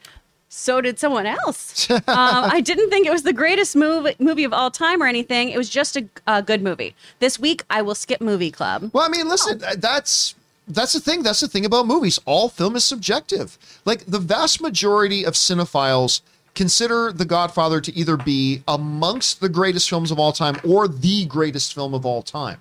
[0.53, 1.89] So did someone else.
[1.91, 5.51] um, I didn't think it was the greatest movie movie of all time or anything.
[5.51, 6.95] It was just a, a good movie.
[7.21, 8.91] This week, I will skip movie club.
[8.93, 10.35] Well, I mean, listen, th- that's
[10.67, 11.23] that's the thing.
[11.23, 12.19] That's the thing about movies.
[12.27, 13.59] All film is subjective.
[13.85, 16.21] Like the vast majority of cinephiles
[16.57, 21.27] consider The Godfather to either be amongst the greatest films of all time or the
[21.27, 22.61] greatest film of all time.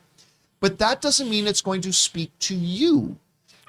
[0.60, 3.18] But that doesn't mean it's going to speak to you.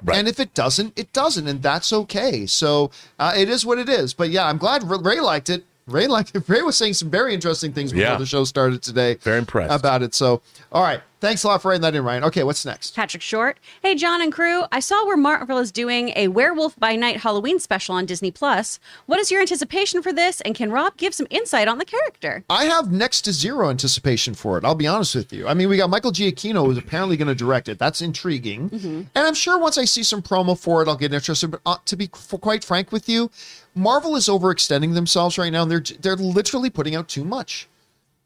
[0.02, 0.18] Right.
[0.18, 2.47] And if it doesn't, it doesn't, and that's okay.
[2.47, 4.14] So uh, it is what it is.
[4.14, 5.64] But yeah, I'm glad Ray- Ray liked it.
[5.90, 6.48] Ray liked it.
[6.48, 8.16] Ray was saying some very interesting things before Yeah.
[8.16, 9.14] the show started today.
[9.16, 9.74] Very impressed.
[9.74, 10.14] about it.
[10.14, 10.42] So,
[10.72, 12.24] all right, thanks a lot for writing that in, Ryan.
[12.24, 12.94] Okay, what's next?
[12.94, 13.58] Patrick Short.
[13.82, 14.64] Hey, John and crew.
[14.72, 18.78] I saw where Marvel is doing a Werewolf by Night Halloween special on Disney Plus.
[19.06, 20.40] What is your anticipation for this?
[20.42, 22.44] And can Rob give some insight on the character?
[22.50, 24.64] I have next to zero anticipation for it.
[24.64, 25.48] I'll be honest with you.
[25.48, 27.78] I mean, we got Michael Giacchino who's apparently going to direct it.
[27.78, 31.48] That's intriguing, and I'm sure once I see some promo for it, I'll get interested.
[31.50, 33.30] But uh, to be f- quite frank with you,
[33.74, 37.68] Marvel is overextending themselves right now, and they're they're literally putting out too much.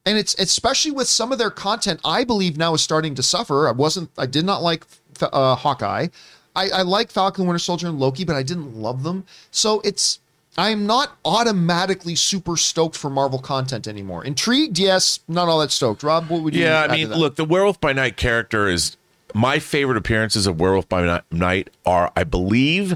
[0.07, 3.67] And it's especially with some of their content, I believe now is starting to suffer.
[3.67, 4.85] I wasn't, I did not like
[5.23, 6.09] uh, Hawkeye.
[6.55, 9.25] I, I like Falcon, Winter Soldier, and Loki, but I didn't love them.
[9.51, 10.21] So it's,
[10.59, 14.23] I'm not automatically super stoked for Marvel content anymore.
[14.27, 15.21] Intrigued, yes.
[15.27, 16.03] Not all that stoked.
[16.03, 16.65] Rob, what would you?
[16.65, 18.99] Yeah, I mean, look, the Werewolf by Night character is
[19.33, 22.95] my favorite appearances of Werewolf by Night are, I believe,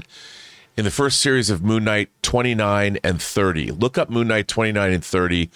[0.79, 3.71] in the first series of Moon Knight 29 and 30.
[3.71, 5.49] Look up Moon Knight 29 and 30.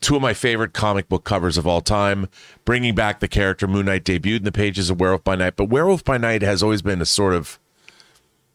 [0.00, 2.28] Two of my favorite comic book covers of all time,
[2.64, 5.56] bringing back the character Moon Knight debuted in the pages of Werewolf by Night.
[5.56, 7.58] But Werewolf by Night has always been a sort of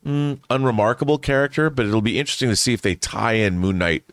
[0.06, 4.06] mm, unremarkable character, but it'll be interesting to see if they tie in Moon Knight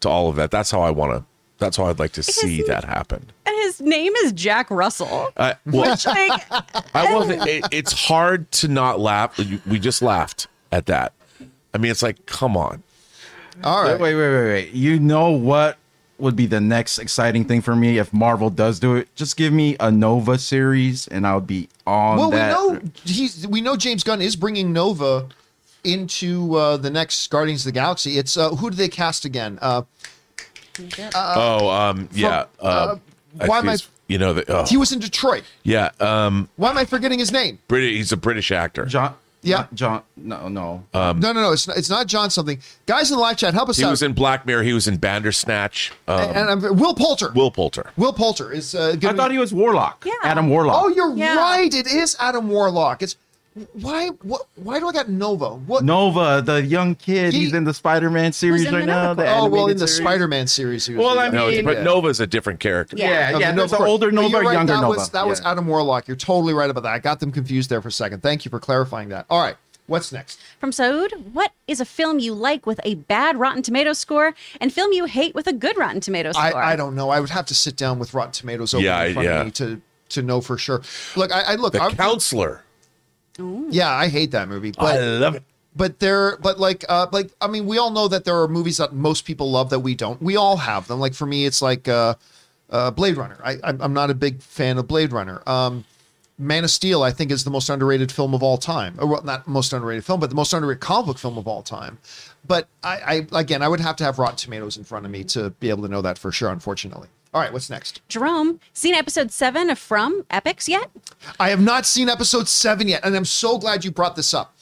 [0.00, 0.50] to all of that.
[0.50, 1.24] That's how I want to.
[1.58, 3.30] That's how I'd like to see that happen.
[3.44, 5.28] And his name is Jack Russell.
[5.36, 6.50] Uh, well, Like,
[6.94, 7.46] I wasn't.
[7.46, 9.38] It, it's hard to not laugh.
[9.66, 11.12] We just laughed at that.
[11.74, 12.82] I mean, it's like, come on.
[13.64, 13.98] all right.
[14.00, 14.72] Wait, wait, wait, wait, wait.
[14.72, 15.76] You know what
[16.18, 19.08] would be the next exciting thing for me if Marvel does do it?
[19.14, 22.58] Just give me a Nova series, and I'll be on Well, that.
[22.58, 25.28] we know he's we know James Gunn is bringing Nova
[25.84, 28.18] into uh, the next Guardians of the Galaxy.
[28.18, 29.58] It's uh, who do they cast again?
[29.62, 29.82] Uh,
[31.14, 32.44] oh, um, yeah.
[32.60, 32.96] uh,
[33.38, 33.76] uh, why am I-
[34.08, 34.50] You know that.
[34.50, 35.44] Oh, he was in Detroit.
[35.62, 35.90] yeah.
[36.00, 37.58] Um, Why am I forgetting his name?
[37.68, 37.94] British.
[37.96, 38.84] He's a British actor.
[38.86, 39.56] John Yeah.
[39.56, 40.02] Not John.
[40.16, 40.84] No, no.
[40.92, 41.52] no, no, no.
[41.52, 42.60] It's not, it's not John something.
[42.86, 43.88] Guys in the live chat, help us He out.
[43.88, 44.62] He was in Black Mirror.
[44.64, 45.92] He was in Bandersnatch.
[46.06, 47.32] Um, and I'm, Will Poulter.
[47.34, 47.90] Will Poulter.
[47.96, 48.74] Will Poulter is.
[48.74, 50.04] Uh, I giving- thought he was Warlock.
[50.06, 50.12] Yeah.
[50.24, 50.76] Adam Warlock.
[50.82, 51.36] Oh, you're Yeah.
[51.36, 51.72] right.
[51.72, 53.02] It is Adam Warlock.
[53.02, 53.16] It's
[53.72, 54.08] why.
[54.22, 54.42] What?
[54.56, 55.50] Why do I got Nova?
[55.54, 55.84] What?
[55.84, 57.32] Nova, the young kid.
[57.32, 59.12] He- he's in the Spider-Man series right now.
[59.14, 60.00] The oh well, in the series.
[60.02, 60.86] Spider-Man series.
[60.86, 61.82] He was Well, the- I No, mean- but Yeah.
[61.82, 62.96] Nova's a different character.
[62.96, 63.50] Yeah, Okay, yeah.
[63.50, 64.98] no, There's an older Nova, right, younger that Nova.
[64.98, 66.06] Was, that was Adam Warlock.
[66.06, 66.92] You're totally right about that.
[66.92, 68.22] I got them confused there for a second.
[68.22, 69.26] Thank you for clarifying that.
[69.28, 69.56] All right,
[69.88, 70.38] what's next?
[70.60, 74.72] From Saud, what is a film you like with a bad Rotten Tomatoes score and
[74.72, 76.56] film you hate with a good Rotten Tomatoes score?
[76.56, 77.10] I, I don't know.
[77.10, 79.40] I would have to sit down with Rotten Tomatoes over Yeah, in front yeah.
[79.40, 80.82] of me to to know for sure.
[81.16, 81.72] Look, I, I look.
[81.72, 82.62] The I'm- Counselor.
[83.70, 85.42] Yeah, I hate that movie, But, I love it.
[85.74, 88.78] but there, but like, uh, like I mean, we all know that there are movies
[88.78, 90.20] that most people love that we don't.
[90.22, 91.00] We all have them.
[91.00, 92.14] Like for me, it's like uh,
[92.70, 93.38] uh, Blade Runner.
[93.44, 95.42] I, I'm I'm not a big fan of Blade Runner.
[95.46, 95.84] Um,
[96.38, 98.94] Man of Steel, I think, is the most underrated film of all time.
[98.98, 101.62] Or well, not most underrated film, but the most underrated comic book film of all
[101.62, 101.98] time.
[102.46, 105.22] But I, I again, I would have to have Rotten Tomatoes in front of me
[105.24, 106.50] to be able to know that for sure.
[106.50, 107.08] Unfortunately.
[107.32, 108.00] All right, what's next?
[108.08, 110.90] Jerome, seen episode seven of From Epix yet?
[111.38, 114.56] I have not seen episode seven yet, and I'm so glad you brought this up.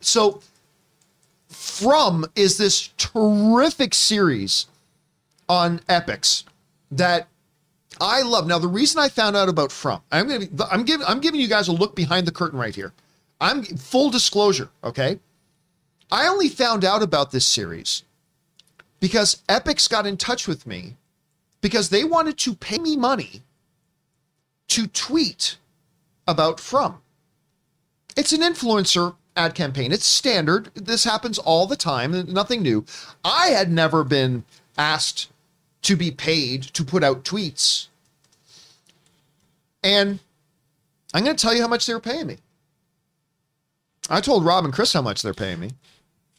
[0.00, 0.40] So,
[1.48, 4.66] From is this terrific series
[5.50, 6.44] on Epix
[6.90, 7.28] that
[8.00, 8.46] I love.
[8.46, 11.40] Now, the reason I found out about From, I'm gonna, be, I'm giving, I'm giving
[11.40, 12.92] you guys a look behind the curtain right here.
[13.40, 15.18] I'm full disclosure, okay?
[16.10, 18.02] I only found out about this series
[19.00, 20.96] because Epix got in touch with me
[21.64, 23.40] because they wanted to pay me money
[24.68, 25.56] to tweet
[26.28, 27.00] about From.
[28.18, 29.90] It's an influencer ad campaign.
[29.90, 30.70] It's standard.
[30.74, 32.84] This happens all the time, nothing new.
[33.24, 34.44] I had never been
[34.76, 35.30] asked
[35.80, 37.86] to be paid to put out tweets.
[39.82, 40.18] And
[41.14, 42.36] I'm going to tell you how much they were paying me.
[44.10, 45.70] I told Rob and Chris how much they're paying me.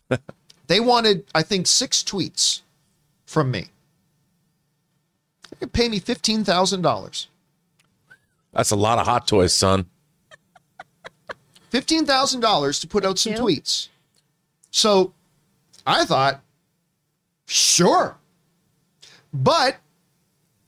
[0.67, 2.61] they wanted, I think, six tweets
[3.25, 3.69] from me.
[5.55, 7.27] They could pay me $15,000.
[8.51, 9.85] That's a lot of hot toys, son.
[11.69, 13.89] fifteen thousand dollars to put out some tweets.
[14.71, 15.13] So
[15.85, 16.41] I thought,
[17.45, 18.15] sure.
[19.33, 19.77] But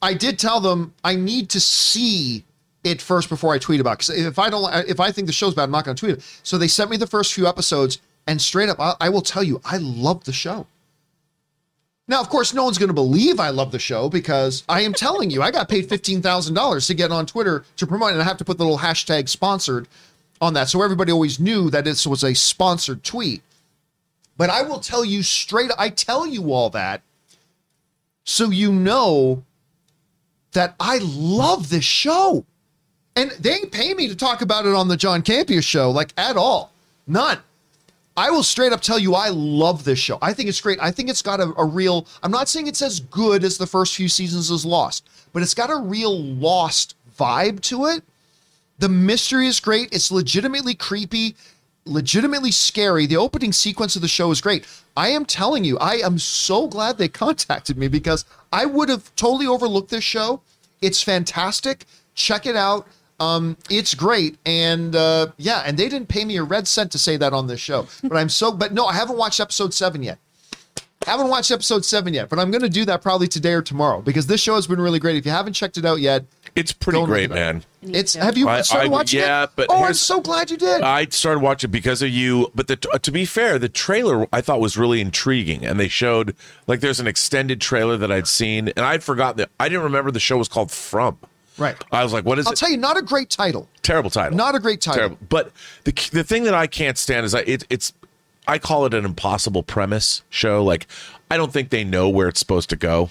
[0.02, 2.44] I did tell them I need to see
[2.84, 4.00] it first before I tweet about.
[4.00, 6.18] Because if I don't, if I think the show's bad, I'm not going to tweet
[6.18, 6.40] it.
[6.44, 9.44] So they sent me the first few episodes, and straight up, I, I will tell
[9.44, 10.68] you, I love the show.
[12.10, 14.94] Now, of course, no one's going to believe I love the show because I am
[14.94, 18.14] telling you, I got paid $15,000 to get on Twitter to promote.
[18.14, 19.88] And I have to put the little hashtag sponsored
[20.40, 20.70] on that.
[20.70, 23.42] So everybody always knew that this was a sponsored tweet.
[24.38, 27.02] But I will tell you straight, I tell you all that
[28.24, 29.44] so you know
[30.52, 32.46] that I love this show.
[33.16, 36.38] And they pay me to talk about it on the John Campea show, like at
[36.38, 36.72] all.
[37.08, 37.40] None.
[38.18, 40.18] I will straight up tell you, I love this show.
[40.24, 40.80] I think it's great.
[40.82, 43.68] I think it's got a, a real, I'm not saying it's as good as the
[43.68, 48.04] first few seasons as Lost, but it's got a real Lost vibe to it.
[48.80, 49.94] The mystery is great.
[49.94, 51.36] It's legitimately creepy,
[51.86, 53.06] legitimately scary.
[53.06, 54.66] The opening sequence of the show is great.
[54.96, 59.16] I am telling you, I am so glad they contacted me because I would have
[59.16, 60.42] totally overlooked this show.
[60.82, 61.86] It's fantastic.
[62.16, 62.88] Check it out.
[63.20, 67.00] Um, it's great, and uh, yeah, and they didn't pay me a red cent to
[67.00, 67.88] say that on this show.
[68.04, 70.20] But I'm so, but no, I haven't watched episode seven yet.
[71.06, 74.02] Haven't watched episode seven yet, but I'm going to do that probably today or tomorrow
[74.02, 75.16] because this show has been really great.
[75.16, 76.26] If you haven't checked it out yet,
[76.56, 77.64] It's pretty Don't great, man.
[77.82, 79.52] it's have you I- started I- watching yeah, it?
[79.56, 80.82] but oh, I'm so glad you did.
[80.82, 84.60] I started watching because of you, but the, to be fair, the trailer I thought
[84.60, 86.36] was really intriguing, and they showed
[86.68, 90.12] like there's an extended trailer that I'd seen, and I'd forgotten that I didn't remember
[90.12, 91.18] the show was called From.
[91.58, 91.76] Right.
[91.92, 92.50] I was like, what is it?
[92.50, 92.58] I'll it?
[92.58, 93.68] tell you, not a great title.
[93.82, 94.38] Terrible title.
[94.38, 94.98] Not a great title.
[94.98, 95.18] Terrible.
[95.30, 95.52] But
[95.84, 97.94] the the thing that I can't stand is I it, it's
[98.48, 100.64] I call it an impossible premise show.
[100.64, 100.88] Like
[101.30, 103.10] I don't think they know where it's supposed to go.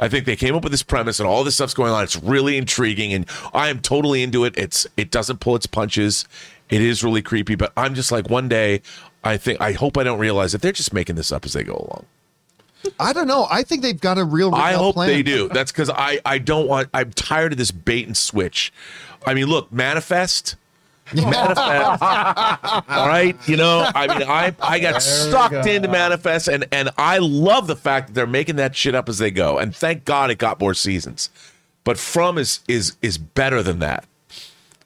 [0.00, 2.02] I think they came up with this premise and all this stuff's going on.
[2.02, 4.56] It's really intriguing and I am totally into it.
[4.56, 6.26] It's it doesn't pull its punches.
[6.70, 8.82] It is really creepy, but I'm just like one day
[9.22, 11.62] I think I hope I don't realize that they're just making this up as they
[11.62, 12.06] go along.
[12.98, 13.46] I don't know.
[13.50, 14.54] I think they've got a real.
[14.54, 15.08] I hope plan.
[15.08, 15.48] they do.
[15.48, 16.88] That's because I I don't want.
[16.94, 18.72] I'm tired of this bait and switch.
[19.26, 20.56] I mean, look, manifest.
[21.14, 22.02] Manifest.
[22.02, 27.18] All right, you know, I mean, I I got sucked into manifest, and and I
[27.18, 29.58] love the fact that they're making that shit up as they go.
[29.58, 31.28] And thank God it got more seasons.
[31.84, 34.06] But from is is is better than that.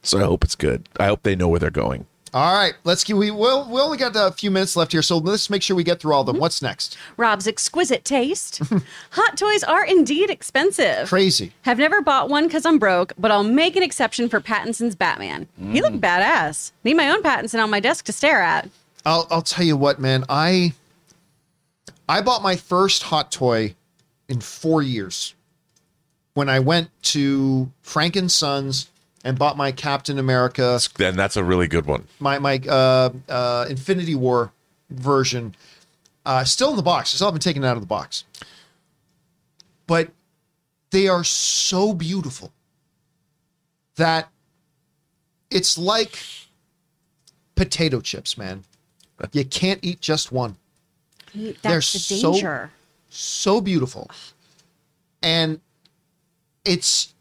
[0.03, 0.89] So I hope it's good.
[0.99, 2.07] I hope they know where they're going.
[2.35, 3.17] All right, let's get.
[3.17, 3.69] We will.
[3.71, 6.13] We only got a few minutes left here, so let's make sure we get through
[6.13, 6.37] all of them.
[6.37, 6.43] Mm-hmm.
[6.43, 6.97] What's next?
[7.17, 8.61] Rob's exquisite taste.
[9.13, 11.09] Hot toys are indeed expensive.
[11.09, 11.53] Crazy.
[11.63, 15.49] Have never bought one because I'm broke, but I'll make an exception for Pattinson's Batman.
[15.59, 15.83] He mm.
[15.83, 16.73] looked badass.
[16.85, 18.69] Need my own Pattinson on my desk to stare at.
[19.07, 20.25] I'll I'll tell you what, man.
[20.29, 20.75] I
[22.09, 23.75] I bought my first hot toy
[24.29, 25.35] in four years
[26.35, 28.89] when I went to Frank and Sons
[29.29, 32.07] and bought my Captain America, Then that's a really good one.
[32.19, 34.53] my my uh, uh, Infinity War
[34.91, 35.55] version,
[36.25, 37.13] uh, still in the box.
[37.13, 38.25] I still haven't taken it out of the box,
[39.87, 40.09] but
[40.91, 42.53] they are so beautiful
[43.97, 44.31] that
[45.51, 46.19] it's like
[47.55, 48.65] potato chips, man.
[49.33, 50.57] You can't eat just one.
[51.35, 52.69] That's They're the so-
[53.11, 54.11] so beautiful
[55.23, 55.61] and
[56.65, 57.15] it's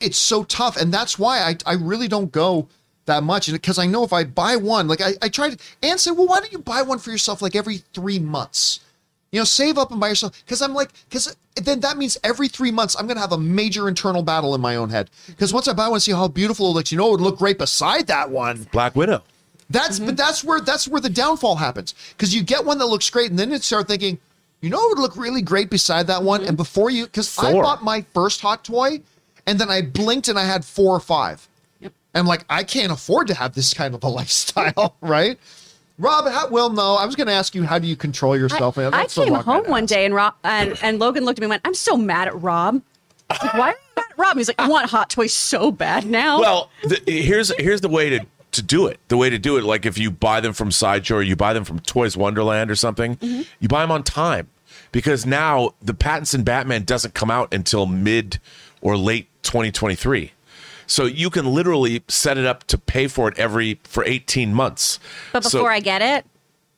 [0.00, 2.68] it's so tough and that's why i, I really don't go
[3.06, 5.98] that much And because i know if i buy one like i, I tried and
[5.98, 8.80] said well why don't you buy one for yourself like every three months?
[9.32, 12.48] You know save up and buy yourself because i'm like because then that means every
[12.48, 15.10] three months i'm gonna have a major internal battle in my own head.
[15.26, 17.38] Because once i buy one see how beautiful it looks you know it would look
[17.38, 18.66] great beside that one.
[18.72, 19.22] Black Widow.
[19.68, 20.14] that's but mm-hmm.
[20.14, 23.38] that's where that's where the downfall happens because you get one that looks great and
[23.38, 24.18] then you start thinking,
[24.60, 26.40] you know, it would look really great beside that one.
[26.40, 26.48] Mm-hmm.
[26.48, 29.00] And before you, because I bought my first hot toy,
[29.48, 31.48] and then I blinked and I had four or five.
[31.80, 31.92] Yep.
[32.12, 35.38] And I'm like, I can't afford to have this kind of a lifestyle, right?
[35.98, 38.76] Rob, how, well, no, I was going to ask you, how do you control yourself?
[38.76, 39.88] Man, I that's the came wrong home one ask.
[39.88, 42.40] day and Rob and, and Logan looked at me and went, I'm so mad at
[42.40, 42.82] Rob.
[43.30, 44.36] Like, Why are you mad at Rob?
[44.36, 46.40] He's like, I want hot toys so bad now.
[46.40, 49.00] Well, the, here's here's the way to to do it.
[49.08, 51.52] The way to do it, like if you buy them from Sideshow or you buy
[51.52, 53.42] them from Toys Wonderland or something, mm-hmm.
[53.60, 54.48] you buy them on time
[54.92, 58.38] because now the Pattinson Batman doesn't come out until mid
[58.80, 60.32] or late 2023.
[60.86, 64.98] So you can literally set it up to pay for it every for 18 months.
[65.32, 66.24] but So- before I get it,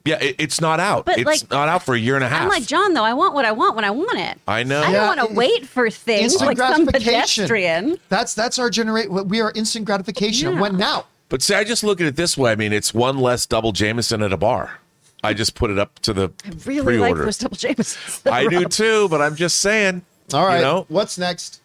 [0.04, 1.04] yeah, it, it's not out.
[1.04, 2.42] But, it's like, not out for a year and a half.
[2.42, 4.38] I'm like, John, though, I want what I want when I want it.
[4.48, 4.80] I know.
[4.80, 7.42] I Yeah, don't want to wait for things Instant like some gratification.
[7.44, 7.98] pedestrian.
[8.08, 9.10] That's that's our generate.
[9.10, 10.54] We are instant gratification.
[10.54, 10.60] Yeah.
[10.60, 11.04] When now?
[11.28, 12.50] But see, I just look at it this way.
[12.50, 14.78] I mean, it's one less double Jameson at a bar.
[15.22, 17.26] I just put it up to the I really pre-order.
[17.26, 18.22] those double Jamesons.
[18.26, 20.00] I do too, but I'm just saying.
[20.32, 20.56] All right.
[20.56, 21.60] You know, What's next?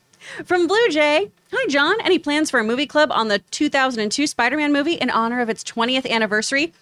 [0.45, 1.31] From Blue Jay.
[1.51, 1.95] Hi, John.
[2.01, 5.49] Any plans for a movie club on the 2002 Spider Man movie in honor of
[5.49, 6.73] its 20th anniversary?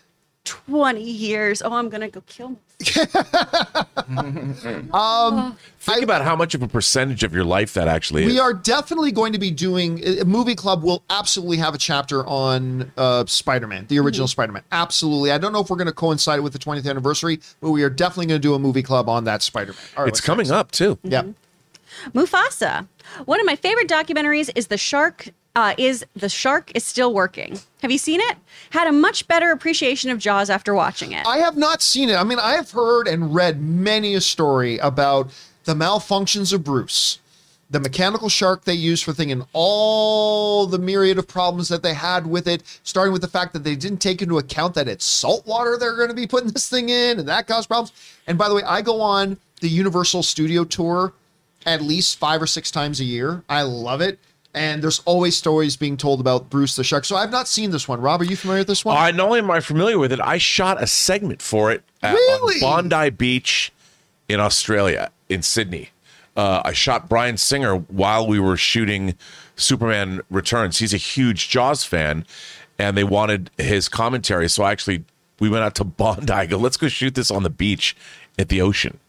[0.45, 1.61] 20 years.
[1.61, 2.59] Oh, I'm going to go kill myself.
[4.93, 8.33] um, think about how much of a percentage of your life that actually is.
[8.33, 10.83] We are definitely going to be doing a movie club.
[10.83, 14.63] Will absolutely have a chapter on uh, Spider-Man, the original Spider-Man.
[14.71, 15.31] Absolutely.
[15.31, 17.89] I don't know if we're going to coincide with the 20th anniversary, but we are
[17.89, 19.81] definitely going to do a movie club on that Spider-Man.
[19.95, 20.51] All right, it's coming next?
[20.51, 20.99] up too.
[21.03, 21.23] Yeah.
[22.13, 22.87] Mufasa.
[23.25, 25.29] One of my favorite documentaries is the shark.
[25.55, 27.59] Uh, is the shark is still working?
[27.83, 28.37] Have you seen it?
[28.71, 31.27] Had a much better appreciation of Jaws after watching it.
[31.27, 32.15] I have not seen it.
[32.15, 35.29] I mean, I have heard and read many a story about
[35.65, 37.19] the malfunctions of Bruce,
[37.69, 41.93] the mechanical shark they used for thing, and all the myriad of problems that they
[41.93, 45.05] had with it, starting with the fact that they didn't take into account that it's
[45.05, 47.91] salt water they're going to be putting this thing in, and that caused problems.
[48.25, 51.13] And by the way, I go on the Universal Studio tour
[51.65, 53.43] at least five or six times a year.
[53.49, 54.19] I love it.
[54.55, 57.05] And there's always stories being told about Bruce the shark.
[57.05, 57.99] So I've not seen this one.
[58.01, 58.95] Rob, are you familiar with this one?
[58.95, 62.13] I not only am I familiar with it, I shot a segment for it at,
[62.13, 62.61] Really?
[62.63, 63.71] on Bondi Beach
[64.29, 65.89] in Australia, in Sydney.
[66.37, 69.15] Uh, I shot Bryan Singer while we were shooting
[69.55, 70.77] Superman Returns.
[70.79, 72.25] He's a huge Jaws fan,
[72.77, 74.49] and they wanted his commentary.
[74.49, 75.03] So I actually
[75.39, 76.31] we went out to Bondi.
[76.31, 77.95] I go, let's go shoot this on the beach
[78.37, 78.99] at the ocean.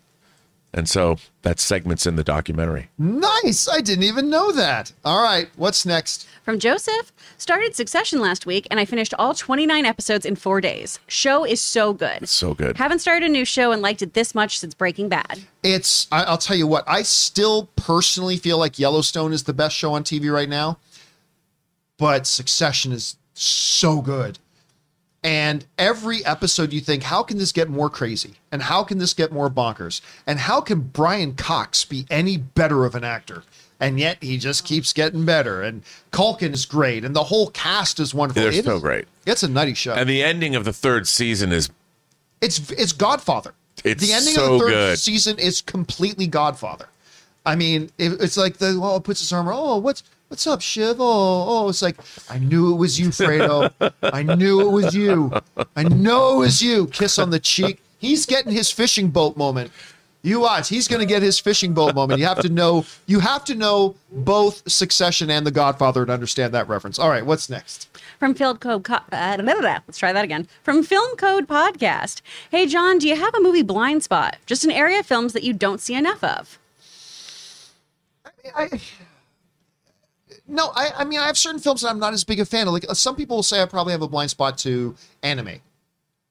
[0.75, 2.91] And so that segment's in the documentary.
[2.99, 3.69] Nice.
[3.69, 4.93] I didn't even know that.
[5.05, 5.49] All right.
[5.55, 6.27] What's next?
[6.43, 10.99] From Joseph, started Succession last week and I finished all 29 episodes in four days.
[11.07, 12.29] Show is so good.
[12.29, 12.77] So good.
[12.77, 15.45] Haven't started a new show and liked it this much since Breaking Bad.
[15.63, 19.77] It's, I, I'll tell you what, I still personally feel like Yellowstone is the best
[19.77, 20.79] show on TV right now,
[21.99, 24.41] but Succession is so good.
[25.25, 28.35] And every episode, you think, how can this get more crazy?
[28.53, 30.03] And how can this get more bonkers?
[30.27, 33.43] And how can Brian Cox be any better of an actor?
[33.81, 35.63] And yet he just keeps getting better.
[35.63, 37.05] And Culkin is great.
[37.07, 38.43] And the whole cast is wonderful.
[38.43, 39.07] They're It so is- great.
[39.27, 39.95] It's a nutty show.
[39.95, 41.71] And the ending of the third season is
[42.43, 43.55] It's it's Godfather.
[43.83, 44.99] It's the ending so of the third good.
[44.99, 46.87] season is completely Godfather.
[47.47, 49.49] I mean, it, it's like the oh, puts his arm.
[49.49, 50.03] around, Oh, what's
[50.35, 50.97] what's up, Shiv?
[50.99, 51.05] Oh,
[51.47, 51.97] oh, it's like
[52.29, 53.71] I knew it was you, Fredo.
[54.03, 55.33] I knew it was you.
[55.77, 56.89] I know it was you.
[56.89, 57.81] Kiss on the cheek.
[58.01, 59.71] He's getting his fishing boat moment
[60.23, 60.69] You watch.
[60.69, 62.19] He's going to get his fishing boat moment.
[62.19, 62.85] You have to know.
[63.07, 66.99] You have to know both Succession and The Godfather to understand that reference.
[66.99, 67.89] All right, what's next?
[68.19, 69.79] From Film Code, Co- uh, blah, blah, blah.
[69.87, 70.49] let's try that again.
[70.65, 72.23] From Film Code Podcast.
[72.51, 74.39] Hey, John, do you have a movie blind spot?
[74.47, 76.59] Just an area of films that you don't see enough of.
[78.57, 78.81] I,
[80.47, 82.67] no, I, I mean, I have certain films that I'm not as big a fan
[82.67, 82.73] of.
[82.73, 85.61] Like some people will say, I probably have a blind spot to anime.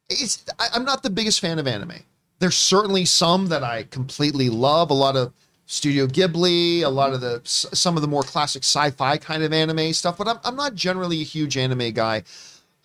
[0.09, 1.93] It's I, I'm not the biggest fan of anime.
[2.39, 4.89] There's certainly some that I completely love.
[4.91, 5.33] A lot of
[5.65, 9.93] Studio Ghibli, a lot of the some of the more classic sci-fi kind of anime
[9.93, 10.17] stuff.
[10.17, 12.23] But I'm I'm not generally a huge anime guy.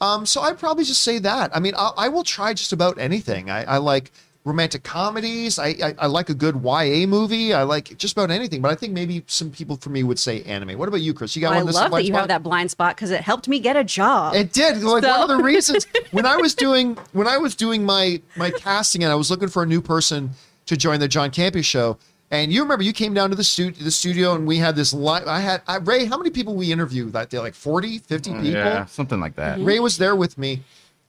[0.00, 1.54] Um, so I'd probably just say that.
[1.54, 3.50] I mean, I, I will try just about anything.
[3.50, 4.12] I, I like
[4.44, 5.58] romantic comedies.
[5.58, 7.52] I, I I like a good YA movie.
[7.52, 8.62] I like just about anything.
[8.62, 10.78] But I think maybe some people for me would say anime.
[10.78, 11.36] What about you, Chris?
[11.36, 11.66] You got I one?
[11.66, 12.20] this love that you spot?
[12.20, 14.34] have that blind spot because it helped me get a job.
[14.34, 14.82] It did.
[14.82, 18.20] Like So- one of the reasons when I was doing when I was doing my
[18.36, 20.30] my casting and I was looking for a new person
[20.66, 21.98] to join the John Campea show.
[22.30, 24.92] And you remember you came down to the studio the studio and we had this
[24.92, 27.38] line I had I, Ray, how many people we interviewed that day?
[27.38, 28.44] Like 40, 50 people?
[28.46, 29.56] Yeah, something like that.
[29.58, 29.66] Mm-hmm.
[29.66, 30.62] Ray was there with me,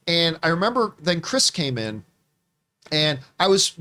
[0.08, 2.06] and I remember then Chris came in,
[2.92, 3.74] and I was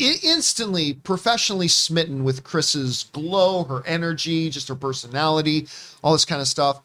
[0.00, 5.68] I- instantly professionally smitten with Chris's glow, her energy, just her personality,
[6.02, 6.80] all this kind of stuff.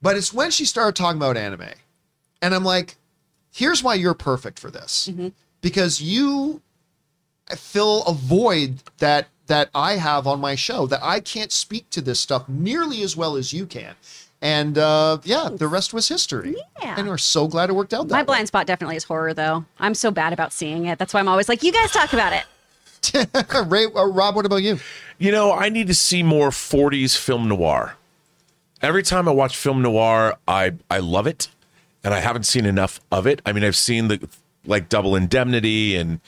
[0.00, 1.70] But it's when she started talking about anime,
[2.42, 2.96] and I'm like,
[3.52, 5.28] here's why you're perfect for this, mm-hmm.
[5.60, 6.60] because you
[7.56, 12.00] fill a void that that I have on my show that I can't speak to
[12.00, 13.94] this stuff nearly as well as you can.
[14.44, 16.54] And uh, yeah, the rest was history.
[16.82, 16.96] Yeah.
[16.98, 18.08] And we're so glad it worked out.
[18.08, 18.26] That My way.
[18.26, 19.64] blind spot definitely is horror, though.
[19.80, 20.98] I'm so bad about seeing it.
[20.98, 22.44] That's why I'm always like, you guys talk about it.
[23.66, 24.78] Ray, uh, Rob, what about you?
[25.18, 27.96] You know, I need to see more 40s film noir.
[28.82, 31.48] Every time I watch film noir, I I love it,
[32.02, 33.40] and I haven't seen enough of it.
[33.46, 34.28] I mean, I've seen the
[34.66, 36.20] like Double Indemnity, and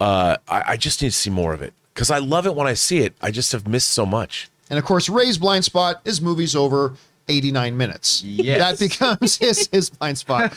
[0.00, 2.66] uh, I, I just need to see more of it because I love it when
[2.66, 3.14] I see it.
[3.22, 4.50] I just have missed so much.
[4.68, 6.94] And of course, Ray's blind spot is movies over
[7.28, 8.22] 89 minutes.
[8.22, 8.58] Yes.
[8.78, 10.56] That becomes his, his blind spot.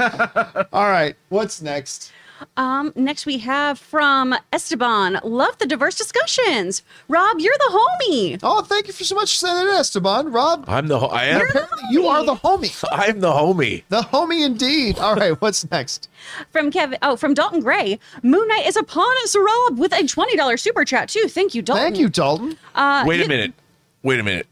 [0.73, 2.11] All right, what's next?
[2.57, 5.19] Um, next we have from Esteban.
[5.23, 6.81] Love the diverse discussions.
[7.07, 7.69] Rob, you're the
[8.09, 8.39] homie.
[8.41, 10.31] Oh, thank you for so much for saying that, Esteban.
[10.31, 12.83] Rob, I'm the ho- I am apparently you are the homie.
[12.91, 13.83] I'm the homie.
[13.89, 14.97] The homie indeed.
[14.97, 16.09] All right, what's next?
[16.49, 16.97] From Kevin.
[17.03, 17.99] Oh, from Dalton Gray.
[18.23, 21.27] Moon Knight is upon us, Rob, with a twenty dollars super chat too.
[21.27, 21.83] Thank you, Dalton.
[21.83, 22.57] Thank you, Dalton.
[22.73, 23.53] Uh, Wait a you- minute.
[24.01, 24.47] Wait a minute.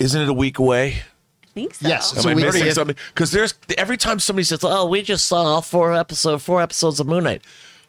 [0.00, 1.02] Isn't it a week away?
[1.52, 1.86] I think so.
[1.88, 2.16] Yes.
[2.16, 2.96] Am So I we- missing something?
[3.14, 6.98] Because there's every time somebody says, "Oh, we just saw all four episode, four episodes
[6.98, 7.42] of Moon Knight,"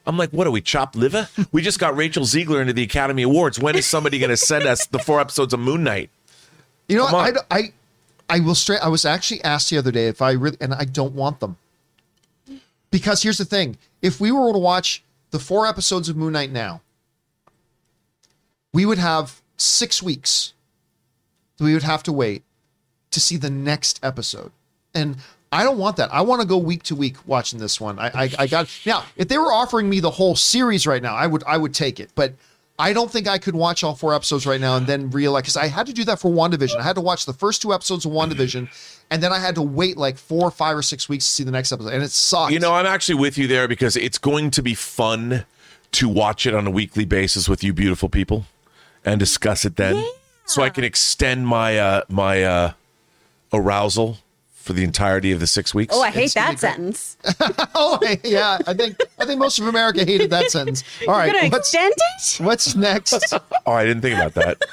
[0.06, 3.24] I'm like, "What are we chopped liver?" we just got Rachel Zegler into the Academy
[3.24, 3.60] Awards.
[3.60, 6.10] When is somebody going to send us the four episodes of Moon Knight?
[6.90, 7.38] You know, Come what?
[7.38, 7.44] on.
[7.50, 7.74] I, I,
[8.30, 8.82] I will straight.
[8.82, 11.56] I was actually asked the other day if I really, and I don't want them,
[12.92, 16.52] because here's the thing: if we were to watch the four episodes of Moon Knight
[16.52, 16.82] now,
[18.74, 20.54] we would have six weeks.
[21.60, 22.44] We would have to wait
[23.14, 24.52] to see the next episode,
[24.94, 25.18] and
[25.52, 26.14] I don't want that.
[26.14, 28.00] I want to go week to week watching this one.
[28.00, 29.06] I, I, I got now.
[29.16, 32.00] If they were offering me the whole series right now, I would, I would take
[32.00, 32.34] it, but.
[32.80, 35.58] I don't think I could watch all four episodes right now and then realize because
[35.58, 36.78] I had to do that for WandaVision.
[36.78, 38.68] I had to watch the first two episodes of WandaVision,
[39.12, 41.52] and then I had to wait like four, five, or six weeks to see the
[41.52, 42.52] next episode, and it sucked.
[42.52, 45.46] You know, I'm actually with you there because it's going to be fun
[45.92, 48.48] to watch it on a weekly basis with you, beautiful people,
[49.06, 50.04] and discuss it then,
[50.46, 52.72] so I can extend my uh, my uh,
[53.54, 54.18] arousal
[54.52, 55.94] for the entirety of the six weeks.
[55.96, 57.18] Oh, I hate It's that sentence.
[57.76, 60.84] oh yeah, I think I think most of America hated that sentence.
[61.08, 62.44] All right, You're what's extend it?
[62.46, 63.34] what's next?
[63.66, 64.64] oh, I didn't think about that.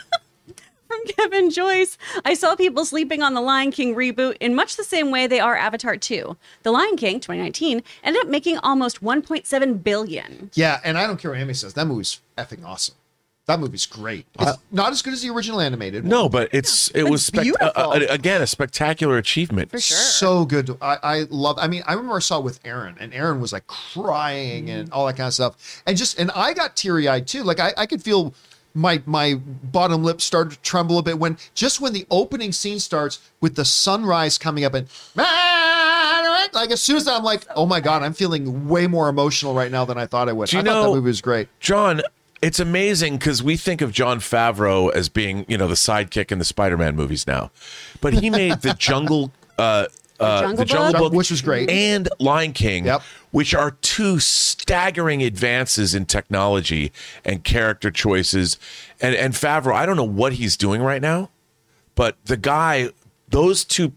[0.86, 1.98] From Kevin Joyce.
[2.24, 5.38] I saw people sleeping on the Lion King reboot in much the same way they
[5.38, 6.36] are Avatar 2.
[6.64, 10.50] The Lion King 2019 ended up making almost 1.7 billion.
[10.54, 11.74] yeah, and I don't care what Amy says.
[11.74, 12.96] That movie's effing awesome.
[13.50, 14.26] That movie's great.
[14.38, 16.04] It's not as good as the original animated.
[16.04, 16.10] one.
[16.10, 17.72] No, but it's it was spect- uh, beautiful.
[17.76, 19.70] uh, again a spectacular achievement.
[19.70, 19.96] For sure.
[19.96, 20.76] so good.
[20.80, 21.58] I, I love.
[21.58, 24.90] I mean, I remember I saw it with Aaron, and Aaron was like crying and
[24.92, 27.42] all that kind of stuff, and just and I got teary eyed too.
[27.42, 28.34] Like I, I could feel
[28.72, 32.78] my my bottom lip started to tremble a bit when just when the opening scene
[32.78, 34.86] starts with the sunrise coming up and
[36.52, 39.70] like as soon as I'm like, oh my god, I'm feeling way more emotional right
[39.70, 40.48] now than I thought I would.
[40.48, 41.48] Do you I thought that movie was great.
[41.60, 42.02] John,
[42.42, 46.38] it's amazing because we think of Jon Favreau as being, you know, the sidekick in
[46.38, 47.50] the Spider-Man movies now,
[48.00, 49.86] but he made the Jungle, uh,
[50.18, 51.00] uh, Jungle the Jungle Book?
[51.00, 51.68] Book, Which was great.
[51.70, 53.02] and Lion King, Yep.
[53.30, 56.92] which are two staggering advances in technology
[57.24, 58.58] and character choices.
[59.00, 61.30] And and Favreau, I don't know what he's doing right now,
[61.94, 62.90] but the guy,
[63.28, 63.92] those two.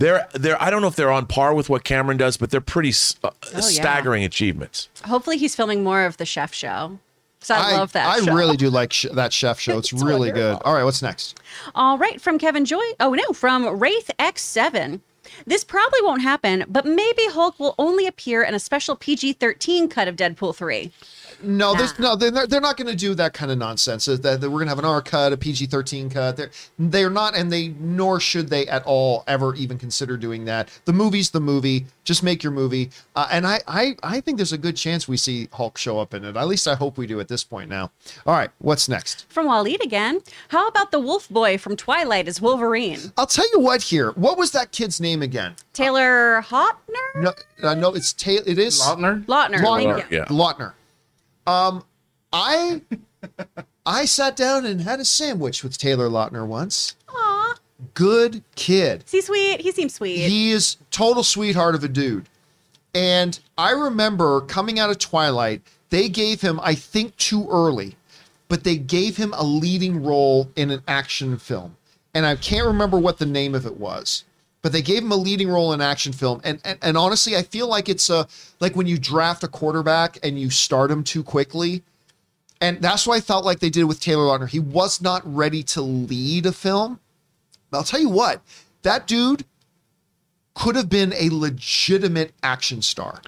[0.00, 2.60] They're, they're, I don't know if they're on par with what Cameron does, but they're
[2.60, 3.58] pretty s- uh, yeah.
[3.62, 4.88] staggering achievements.
[5.04, 7.00] Hopefully, he's filming more of the chef show.
[7.40, 8.06] So I, love that.
[8.08, 8.34] I show.
[8.34, 9.78] really do like sh- that chef show.
[9.78, 10.58] It's, It's really good.
[10.64, 11.40] All right, what's next?
[11.74, 12.82] All right, from Kevin Joy.
[13.00, 15.00] Oh no, from Wraith X7.
[15.46, 20.08] This probably won't happen, but maybe Hulk will only appear in a special PG-13 cut
[20.08, 20.90] of Deadpool 3.
[21.42, 22.16] No, there's no.
[22.16, 24.06] They're, they're not going to do that kind of nonsense.
[24.06, 26.36] That, that we're going to have an R cut, a PG-13 cut.
[26.36, 30.68] They're they're not, and they nor should they at all ever even consider doing that.
[30.84, 31.86] The movie's the movie.
[32.04, 32.90] Just make your movie.
[33.14, 36.14] Uh, and I, I I think there's a good chance we see Hulk show up
[36.14, 36.36] in it.
[36.36, 37.90] At least I hope we do at this point now.
[38.26, 39.26] All right, what's next?
[39.28, 40.20] From Waleed again.
[40.48, 43.12] How about the Wolf Boy from Twilight as Wolverine?
[43.16, 43.82] I'll tell you what.
[43.82, 45.54] Here, what was that kid's name again?
[45.72, 46.74] Taylor Hotner?
[47.16, 48.42] No, uh, no, it's Taylor.
[48.46, 49.24] It is Lautner?
[49.26, 49.58] Lautner.
[49.58, 49.98] Lautner.
[49.98, 50.18] Thank you.
[50.18, 50.24] Yeah.
[50.26, 50.72] Lautner.
[51.48, 51.84] Um,
[52.30, 52.82] I
[53.86, 56.94] I sat down and had a sandwich with Taylor Lautner once.
[57.08, 57.54] Aw.
[57.94, 59.04] Good kid.
[59.06, 59.62] Is he sweet?
[59.62, 60.18] He seems sweet.
[60.18, 62.28] He is total sweetheart of a dude.
[62.94, 67.96] And I remember coming out of Twilight, they gave him, I think, too early,
[68.48, 71.76] but they gave him a leading role in an action film.
[72.12, 74.24] And I can't remember what the name of it was,
[74.62, 76.40] but they gave him a leading role in action film.
[76.44, 78.26] And, and and honestly, I feel like it's a
[78.60, 81.82] like when you draft a quarterback and you start him too quickly.
[82.60, 84.48] And that's what I felt like they did with Taylor Lautner.
[84.48, 86.98] He was not ready to lead a film.
[87.70, 88.42] But I'll tell you what,
[88.82, 89.44] that dude
[90.54, 93.22] could have been a legitimate action star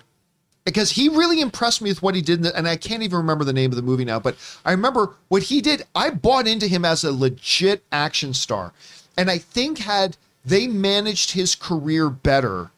[0.64, 2.42] because he really impressed me with what he did.
[2.42, 5.14] the- And I can't even remember the name of the movie now, but I remember
[5.28, 5.84] what he did.
[5.94, 8.72] I bought into him as a legit action star.
[9.16, 12.70] And I think had they managed his career better,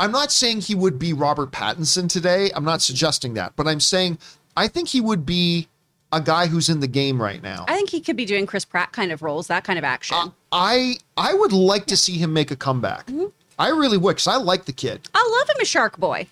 [0.00, 2.50] I'm not saying he would be Robert Pattinson today.
[2.54, 4.18] I'm not suggesting that, but I'm saying
[4.56, 5.68] I think he would be
[6.12, 7.64] a guy who's in the game right now.
[7.68, 10.16] I think he could be doing Chris Pratt kind of roles, that kind of action.
[10.16, 13.06] Uh, I I would like to see him make a comeback.
[13.06, 13.26] Mm-hmm.
[13.58, 15.08] I really would, because I like the kid.
[15.14, 16.26] I love him as Shark Boy.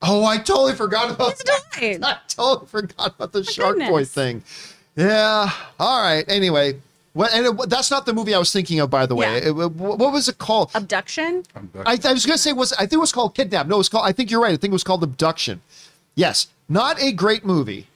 [0.00, 1.62] Oh, I totally forgot about He's that.
[1.78, 2.02] delight.
[2.04, 4.44] I totally forgot about the Shark Boy thing.
[4.94, 5.50] Yeah.
[5.80, 6.24] All right.
[6.28, 6.80] Anyway,
[7.18, 9.26] well, and it, that's not the movie I was thinking of, by the way.
[9.26, 9.48] Yeah.
[9.48, 10.70] It- it- what was it called?
[10.74, 11.42] Abduction.
[11.84, 13.66] I, I was going to say was I think it was called Kidnap.
[13.66, 14.06] No, it was called.
[14.06, 14.52] I think you're right.
[14.52, 15.60] I think it was called Abduction.
[16.14, 17.88] Yes, not a great movie,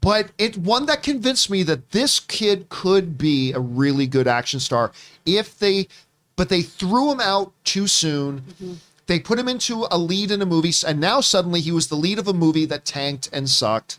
[0.00, 4.60] but it one that convinced me that this kid could be a really good action
[4.60, 4.92] star
[5.24, 5.88] if they,
[6.36, 8.40] but they threw him out too soon.
[8.40, 8.72] Mm-hmm.
[9.06, 11.96] They put him into a lead in a movie, and now suddenly he was the
[11.96, 13.98] lead of a movie that tanked and sucked,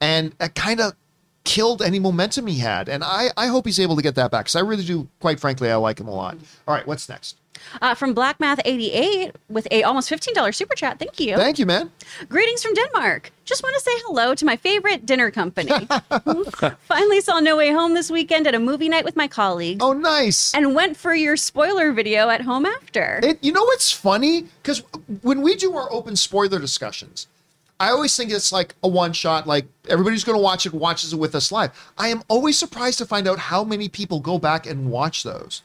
[0.00, 0.94] and it kind of
[1.48, 2.88] killed any momentum he had.
[2.90, 5.08] And I, I hope he's able to get that back because I really do.
[5.20, 6.36] Quite frankly, I like him a lot.
[6.66, 7.36] All right, what's next?
[7.82, 10.98] Uh, from Black Math 88 with a almost $15 super chat.
[10.98, 11.36] Thank you.
[11.36, 11.90] Thank you, man.
[12.28, 13.32] Greetings from Denmark.
[13.46, 15.72] Just want to say hello to my favorite dinner company.
[16.86, 19.92] Finally saw No Way Home this weekend at a movie night with my colleagues Oh,
[19.94, 20.54] nice.
[20.54, 23.20] and went for your spoiler video at home after.
[23.22, 24.46] It, you know what's funny?
[24.62, 24.82] Because
[25.22, 27.26] when we do our open spoiler discussions,
[27.80, 31.12] I always think it's like a one shot, like everybody's going to watch it, watches
[31.12, 31.70] it with us live.
[31.96, 35.62] I am always surprised to find out how many people go back and watch those.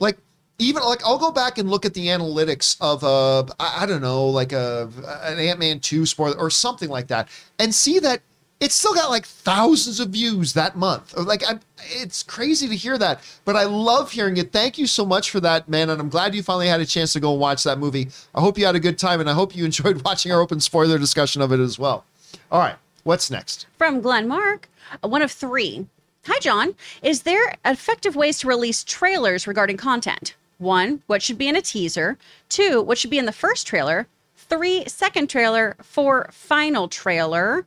[0.00, 0.18] Like,
[0.58, 4.02] even like I'll go back and look at the analytics of a I I don't
[4.02, 7.98] know like a uh, an Ant Man two spoiler or something like that, and see
[8.00, 8.20] that
[8.60, 11.16] it's still got like thousands of views that month.
[11.16, 14.52] Like I'm, it's crazy to hear that, but I love hearing it.
[14.52, 17.12] Thank you so much for that, man, and I'm glad you finally had a chance
[17.14, 18.08] to go and watch that movie.
[18.34, 20.60] I hope you had a good time, and I hope you enjoyed watching our open
[20.60, 22.04] spoiler discussion of it as well.
[22.50, 23.66] All right, what's next?
[23.76, 24.68] From Glenn Mark,
[25.02, 25.86] uh, one of three.
[26.26, 26.74] Hi, John.
[27.02, 30.34] Is there effective ways to release trailers regarding content?
[30.56, 32.16] One, what should be in a teaser?
[32.48, 34.06] Two, what should be in the first trailer?
[34.36, 35.76] Three, second trailer.
[35.82, 37.66] Four, final trailer.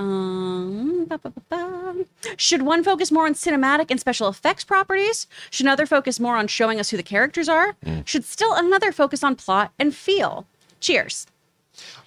[0.00, 2.04] Um, ba, ba, ba, ba.
[2.36, 5.26] Should one focus more on cinematic and special effects properties?
[5.50, 7.76] Should another focus more on showing us who the characters are?
[8.06, 10.46] Should still another focus on plot and feel?
[10.80, 11.26] Cheers.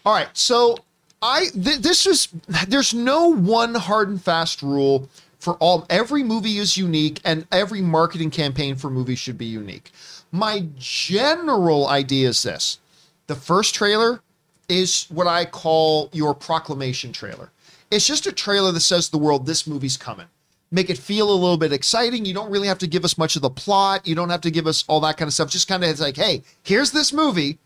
[0.05, 0.77] All right, so
[1.21, 2.29] I th- this is
[2.67, 5.07] there's no one hard and fast rule
[5.39, 5.85] for all.
[5.89, 9.91] Every movie is unique, and every marketing campaign for movies should be unique.
[10.31, 12.79] My general idea is this:
[13.27, 14.21] the first trailer
[14.67, 17.51] is what I call your proclamation trailer.
[17.93, 20.27] It's just a trailer that says to the world, "This movie's coming."
[20.71, 22.25] Make it feel a little bit exciting.
[22.25, 24.07] You don't really have to give us much of the plot.
[24.07, 25.51] You don't have to give us all that kind of stuff.
[25.51, 27.59] Just kind of it's like, "Hey, here's this movie."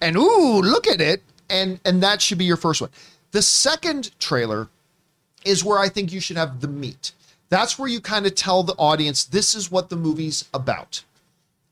[0.00, 1.22] and ooh, look at it.
[1.50, 2.90] And and that should be your first one.
[3.30, 4.68] The second trailer
[5.44, 7.12] is where I think you should have the meat.
[7.48, 11.02] That's where you kind of tell the audience this is what the movie's about.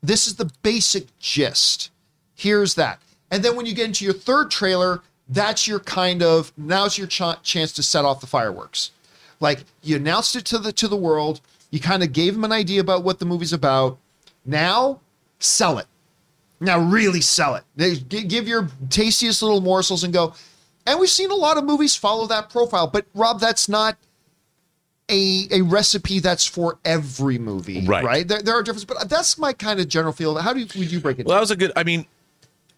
[0.01, 1.91] This is the basic gist.
[2.35, 2.99] Here's that.
[3.29, 7.07] And then when you get into your third trailer, that's your kind of now's your
[7.07, 8.91] ch- chance to set off the fireworks.
[9.39, 11.41] Like you announced it to the to the world,
[11.71, 13.97] you kind of gave them an idea about what the movie's about.
[14.45, 15.01] Now,
[15.39, 15.85] sell it.
[16.59, 17.63] Now, really sell it.
[17.75, 20.33] They- Give your tastiest little morsels and go,
[20.87, 23.97] And we've seen a lot of movies follow that profile, but Rob, that's not
[25.09, 28.03] a a recipe that's for every movie, Right.
[28.03, 28.27] Right?
[28.27, 30.35] There, there are differences, but that's my kind of general feel.
[30.37, 31.25] How do you, would you break it?
[31.25, 31.37] Well, down?
[31.37, 31.71] that was a good.
[31.75, 32.05] I mean,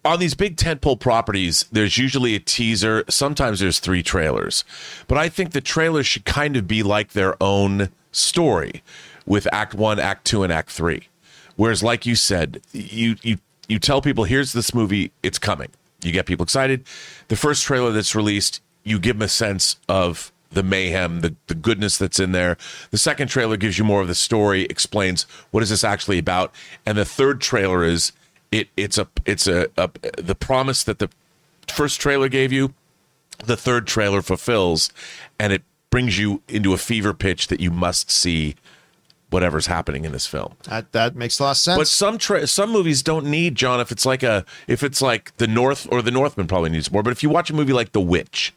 [0.04, 3.04] on these big tentpole properties, there's usually a teaser.
[3.08, 4.64] Sometimes there's three trailers,
[5.06, 8.82] but I think the trailers should kind of be like their own story,
[9.26, 11.08] with Act One, Act Two, and Act Three.
[11.56, 13.38] Whereas, like you said, you you
[13.68, 15.12] you tell people, "Here's this movie.
[15.22, 15.68] It's coming."
[16.02, 16.84] You get people excited.
[17.28, 21.54] The first trailer that's released, you give them a sense of the mayhem, the, the
[21.54, 22.56] goodness that's in there.
[22.90, 26.54] The second trailer gives you more of the story, explains what is this actually about,
[26.86, 28.12] and the third trailer is
[28.52, 31.08] it it's a it's a, a the promise that the
[31.68, 32.74] first trailer gave you,
[33.44, 34.90] the third trailer fulfills,
[35.38, 38.54] and it brings you into a fever pitch that you must see
[39.30, 40.54] whatever's happening in this film.
[40.64, 41.78] that that makes a lot of sense.
[41.78, 45.36] But some tra- some movies don't need John if it's like a if it's like
[45.36, 47.02] the North or the Northman probably needs more.
[47.02, 48.52] But if you watch a movie like The Witch,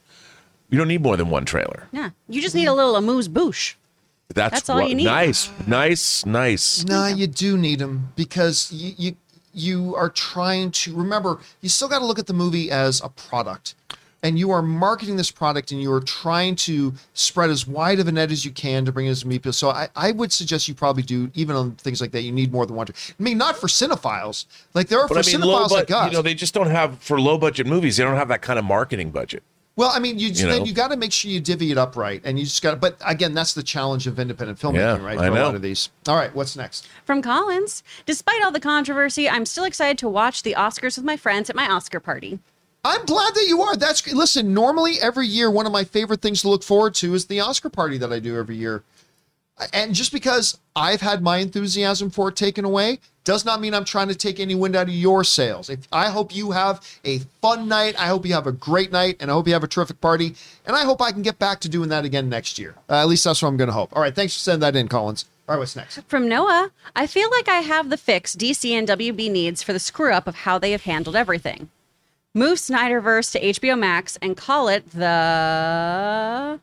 [0.69, 1.87] you don't need more than one trailer.
[1.91, 2.09] Yeah.
[2.27, 3.75] You just need a little amuse bouche.
[4.33, 5.03] That's, That's all what- you need.
[5.05, 6.83] Nice, nice, nice.
[6.85, 9.15] No, you do need them because you you
[9.53, 11.39] you are trying to remember.
[11.61, 13.75] You still got to look at the movie as a product,
[14.21, 18.07] and you are marketing this product, and you are trying to spread as wide of
[18.07, 19.53] a net as you can to bring it as many people.
[19.53, 22.21] So I, I would suggest you probably do even on things like that.
[22.21, 22.87] You need more than one.
[22.89, 24.45] I mean, not for cinephiles.
[24.73, 26.11] Like there are But for I mean, low cinephiles like us.
[26.11, 27.97] You know, they just don't have for low budget movies.
[27.97, 29.43] They don't have that kind of marketing budget.
[29.75, 30.65] Well, I mean, you, You then know?
[30.65, 32.71] you got to make sure you divvy it up right, and you just got.
[32.71, 35.17] to But again, that's the challenge of independent filmmaking, Yeah, right?
[35.17, 35.45] I For a know.
[35.45, 35.89] lot of these.
[36.07, 36.87] All right, what's next?
[37.05, 41.17] From Collins, despite all the controversy, I'm still excited to watch the Oscars with my
[41.17, 42.39] friends at my Oscar party.
[42.85, 43.75] I'm glad that you are.
[43.75, 44.15] That's great.
[44.15, 47.39] Listen, normally every year, one of my favorite things to look forward to is the
[47.39, 48.83] Oscar party that I do every year.
[49.71, 53.85] And just because I've had my enthusiasm for it taken away does not mean I'm
[53.85, 55.69] trying to take any wind out of your sails.
[55.69, 59.17] If I hope you have a fun night, I hope you have a great night,
[59.19, 60.35] and I hope you have a terrific party.
[60.65, 62.75] And I hope I can get back to doing that again next year.
[62.89, 63.95] Uh, at least that's what I'm going to hope.
[63.95, 65.25] All right, thanks for sending that in, Collins.
[65.47, 66.01] All right, what's next?
[66.07, 69.79] From Noah, I feel like I have the fix DC and WB needs for the
[69.79, 71.69] screw up of how they have handled everything.
[72.33, 76.59] Move Snyderverse to HBO Max and call it the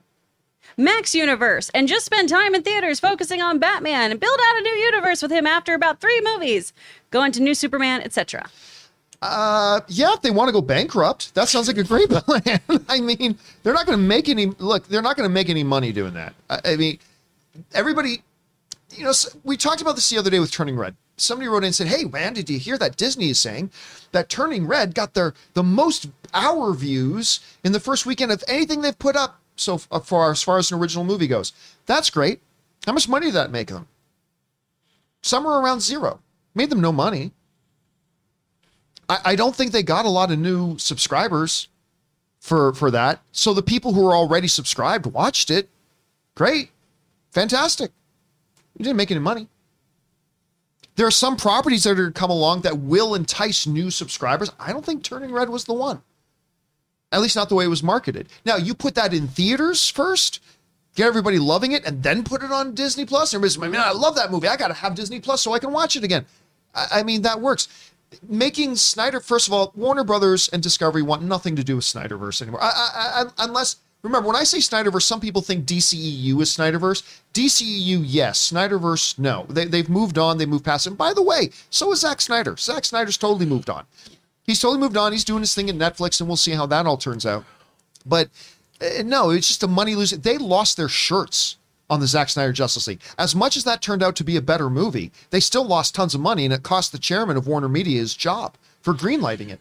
[0.81, 4.62] Max Universe and just spend time in theaters focusing on Batman and build out a
[4.62, 6.73] new universe with him after about three movies,
[7.10, 8.49] go into New Superman, etc.
[9.23, 12.60] Uh, yeah, if they want to go bankrupt, that sounds like a great plan.
[12.89, 14.47] I mean, they're not going to make any.
[14.47, 16.34] Look, they're not going to make any money doing that.
[16.49, 16.99] I, I mean,
[17.75, 18.23] everybody,
[18.97, 19.12] you know,
[19.44, 20.97] we talked about this the other day with Turning Red.
[21.18, 23.70] Somebody wrote in and said, "Hey, man, did you hear that Disney is saying
[24.12, 28.81] that Turning Red got their the most hour views in the first weekend of anything
[28.81, 31.53] they've put up so uh, far as far as an original movie goes?
[31.87, 32.41] That's great.
[32.87, 33.89] How much money did that make them?
[35.23, 36.21] Somewhere around zero.
[36.55, 37.33] Made them no money."
[39.09, 41.69] I, I don't think they got a lot of new subscribers
[42.41, 43.21] for for that.
[43.33, 45.69] So the people who were already subscribed watched it.
[46.35, 46.71] Great.
[47.31, 47.91] Fantastic.
[48.79, 49.49] You didn't make any money.
[50.97, 54.51] There are some properties that are going to come along that will entice new subscribers.
[54.59, 56.03] I don't think Turning Red was the one.
[57.13, 58.29] At least not the way it was marketed.
[58.45, 60.41] Now, you put that in theaters first,
[60.95, 63.35] get everybody loving it, and then put it on Disney Plus.
[63.35, 64.47] Everybody's, I mean, I love that movie.
[64.49, 66.25] I got to have Disney Plus so I can watch it again.
[66.75, 67.69] I, I mean, that works.
[68.29, 72.43] Making Snyder, first of all, Warner Brothers and Discovery want nothing to do with Snyderverse
[72.43, 72.63] anymore.
[72.63, 77.03] I, I, I, unless, remember, when I say Snyderverse, some people think DCEU is Snyderverse.
[77.35, 78.53] DCEU, yes.
[78.53, 79.47] Snyderverse, no.
[79.49, 80.39] They, they've moved on.
[80.39, 80.87] They moved past.
[80.87, 82.57] And by the way, so is Zack Snyder.
[82.57, 83.85] Zack Snyder's totally moved on.
[84.44, 85.12] He's totally moved on.
[85.12, 87.44] He's doing his thing at Netflix, and we'll see how that all turns out.
[88.05, 88.31] But
[88.81, 90.20] uh, no, it's just a money losing.
[90.20, 91.57] They lost their shirts
[91.89, 93.01] on the Zack Snyder Justice League.
[93.19, 96.15] As much as that turned out to be a better movie, they still lost tons
[96.15, 99.60] of money, and it cost the chairman of Warner Media his job for greenlighting it.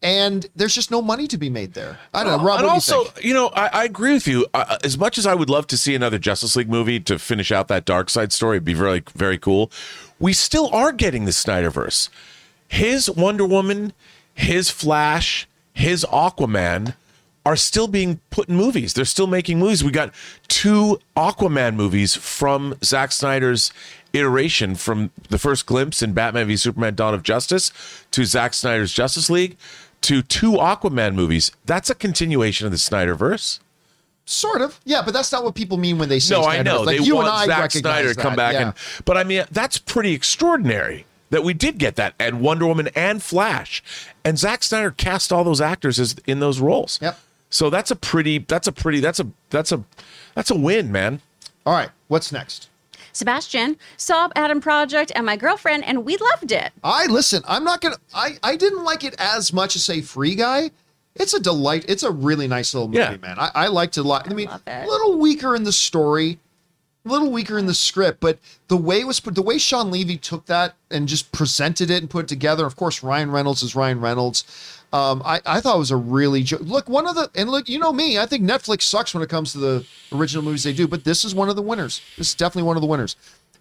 [0.00, 1.98] And there's just no money to be made there.
[2.14, 2.60] I don't know, Rob.
[2.60, 4.46] and also, you you, know, I, I agree with you.
[4.54, 7.50] Uh, as much as I would love to see another Justice League movie to finish
[7.50, 9.72] out that Darkseid story, it'd be very, very cool.
[10.20, 12.10] We still are getting the Snyderverse.
[12.68, 13.92] His Wonder Woman,
[14.38, 16.94] his Flash, his Aquaman
[17.44, 18.94] are still being put in movies.
[18.94, 19.82] They're still making movies.
[19.82, 20.14] We got
[20.46, 23.72] two Aquaman movies from Zack Snyder's
[24.12, 27.72] iteration from the first glimpse in Batman v Superman Dawn of Justice
[28.12, 29.56] to Zack Snyder's Justice League
[30.02, 31.50] to two Aquaman movies.
[31.66, 33.58] That's a continuation of the Snyderverse.
[34.24, 36.36] Sort of, yeah, but that's not what people mean when they say.
[36.36, 36.64] No, I Snyderverse.
[36.64, 36.82] know.
[36.82, 38.62] Like they you want and I Zack Snyder to come that, back yeah.
[38.66, 42.88] and but I mean that's pretty extraordinary that we did get that and Wonder Woman
[42.94, 43.82] and Flash.
[44.24, 46.98] And Zack Snyder cast all those actors as in those roles.
[47.02, 47.18] Yep.
[47.50, 49.82] So that's a pretty that's a pretty that's a that's a
[50.34, 51.20] that's a win, man.
[51.64, 52.68] All right, what's next?
[53.12, 56.72] Sebastian saw Adam Project and my girlfriend, and we loved it.
[56.84, 57.42] I listen.
[57.48, 57.96] I'm not gonna.
[58.14, 60.70] I I didn't like it as much as say Free Guy.
[61.16, 61.84] It's a delight.
[61.88, 63.16] It's a really nice little movie, Yeah.
[63.20, 63.38] man.
[63.38, 64.30] I, I liked it a lot.
[64.30, 66.38] I mean, a little weaker in the story,
[67.08, 68.38] a little weaker in the script, but
[68.68, 72.02] the way it was put, the way Shawn Levy took that and just presented it
[72.02, 72.66] and put it together.
[72.66, 74.44] Of course, Ryan Reynolds is Ryan Reynolds.
[74.92, 77.68] Um, I, I thought it was a really jo- look one of the and look
[77.68, 80.72] you know me I think Netflix sucks when it comes to the original movies they
[80.72, 83.14] do but this is one of the winners this is definitely one of the winners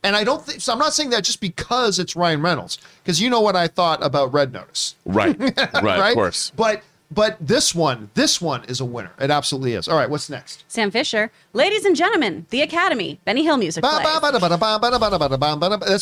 [0.05, 3.21] and I don't think so I'm not saying that just because it's Ryan Reynolds because
[3.21, 5.37] you know what I thought about Red Notice Right.
[5.83, 6.11] Right.
[6.11, 6.53] Of course.
[6.55, 9.11] but but this one, this one is a winner.
[9.19, 9.87] It absolutely is.
[9.87, 10.65] All right, what's next?
[10.67, 14.03] Sam Fisher, ladies and gentlemen, The Academy, Benny Hill music That's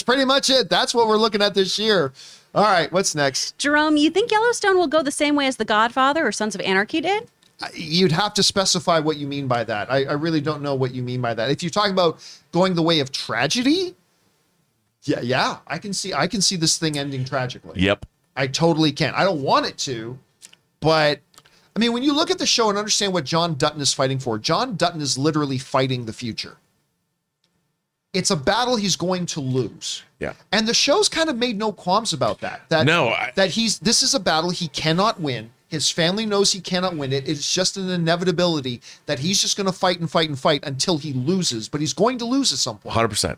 [0.03, 0.69] pretty much it.
[0.69, 2.11] That's what we're looking at this year.
[2.55, 3.57] All right, what's next?
[3.57, 6.61] Jerome, you think Yellowstone will go the same way as The Godfather or Sons of
[6.61, 7.27] Anarchy did?
[7.73, 9.91] You'd have to specify what you mean by that.
[9.91, 11.51] I, I really don't know what you mean by that.
[11.51, 12.19] If you're talking about
[12.51, 13.95] going the way of tragedy,
[15.03, 17.79] yeah, yeah, I can see I can see this thing ending tragically.
[17.79, 18.05] Yep.
[18.35, 19.13] I totally can.
[19.13, 20.17] I don't want it to,
[20.79, 21.19] but
[21.75, 24.19] I mean, when you look at the show and understand what John Dutton is fighting
[24.19, 26.57] for, John Dutton is literally fighting the future.
[28.13, 30.03] It's a battle he's going to lose.
[30.19, 30.33] Yeah.
[30.53, 32.61] And the show's kind of made no qualms about that.
[32.69, 35.51] That No, I- that he's this is a battle he cannot win.
[35.67, 37.27] His family knows he cannot win it.
[37.27, 40.97] It's just an inevitability that he's just going to fight and fight and fight until
[40.99, 42.95] he loses, but he's going to lose at some point.
[42.95, 43.37] 100%.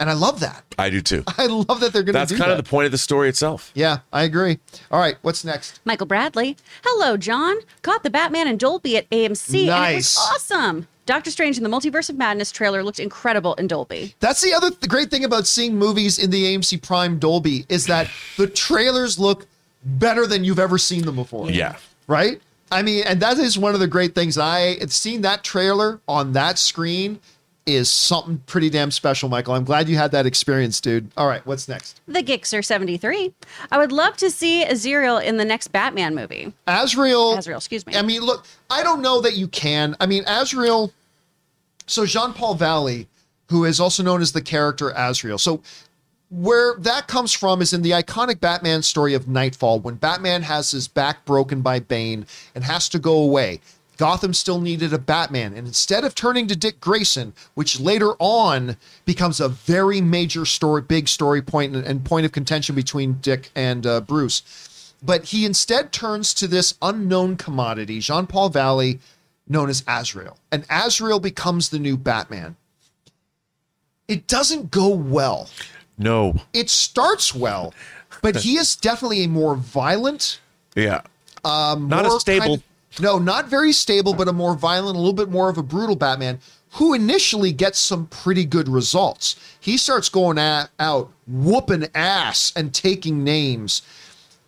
[0.00, 0.64] And I love that.
[0.78, 1.22] I do too.
[1.38, 2.58] I love that they're going to That's kind that.
[2.58, 3.70] of the point of the story itself.
[3.74, 4.58] yeah, I agree.
[4.90, 5.80] All right, what's next?
[5.84, 7.56] Michael Bradley, hello, John.
[7.82, 10.16] Caught the Batman and Dolby at AMC, and it Nice.
[10.16, 10.88] was awesome.
[11.04, 14.14] Doctor Strange in the Multiverse of Madness trailer looked incredible in Dolby.
[14.20, 17.86] That's the other th- great thing about seeing movies in the AMC Prime Dolby is
[17.86, 19.46] that the trailers look
[19.84, 21.50] better than you've ever seen them before.
[21.50, 21.76] Yeah.
[22.06, 22.40] Right?
[22.70, 24.38] I mean, and that is one of the great things.
[24.38, 27.18] I seeing that trailer on that screen
[27.64, 29.54] is something pretty damn special, Michael.
[29.54, 31.10] I'm glad you had that experience, dude.
[31.16, 32.00] All right, what's next?
[32.08, 33.32] The Gixer 73.
[33.70, 36.52] I would love to see Azrael in the next Batman movie.
[36.66, 37.38] Azrael.
[37.38, 37.94] Azrael, excuse me.
[37.94, 39.96] I mean, look, I don't know that you can.
[40.00, 40.92] I mean, Azrael.
[41.86, 43.06] So Jean Paul Valley,
[43.48, 45.38] who is also known as the character Azrael.
[45.38, 45.62] So
[46.30, 50.70] where that comes from is in the iconic Batman story of Knightfall, when Batman has
[50.70, 53.60] his back broken by Bane and has to go away.
[54.02, 58.76] Gotham still needed a Batman, and instead of turning to Dick Grayson, which later on
[59.04, 63.52] becomes a very major story, big story point and, and point of contention between Dick
[63.54, 68.98] and uh, Bruce, but he instead turns to this unknown commodity, Jean Paul Valley,
[69.46, 70.36] known as Azrael.
[70.50, 72.56] And Azrael becomes the new Batman.
[74.08, 75.48] It doesn't go well.
[75.96, 76.34] No.
[76.52, 77.72] It starts well,
[78.20, 80.40] but he is definitely a more violent,
[80.74, 81.02] Yeah.
[81.44, 82.40] Um, Not a stable.
[82.40, 85.58] kind of- no, not very stable, but a more violent, a little bit more of
[85.58, 86.40] a brutal Batman
[86.72, 89.36] who initially gets some pretty good results.
[89.60, 93.82] He starts going at, out, whooping ass and taking names.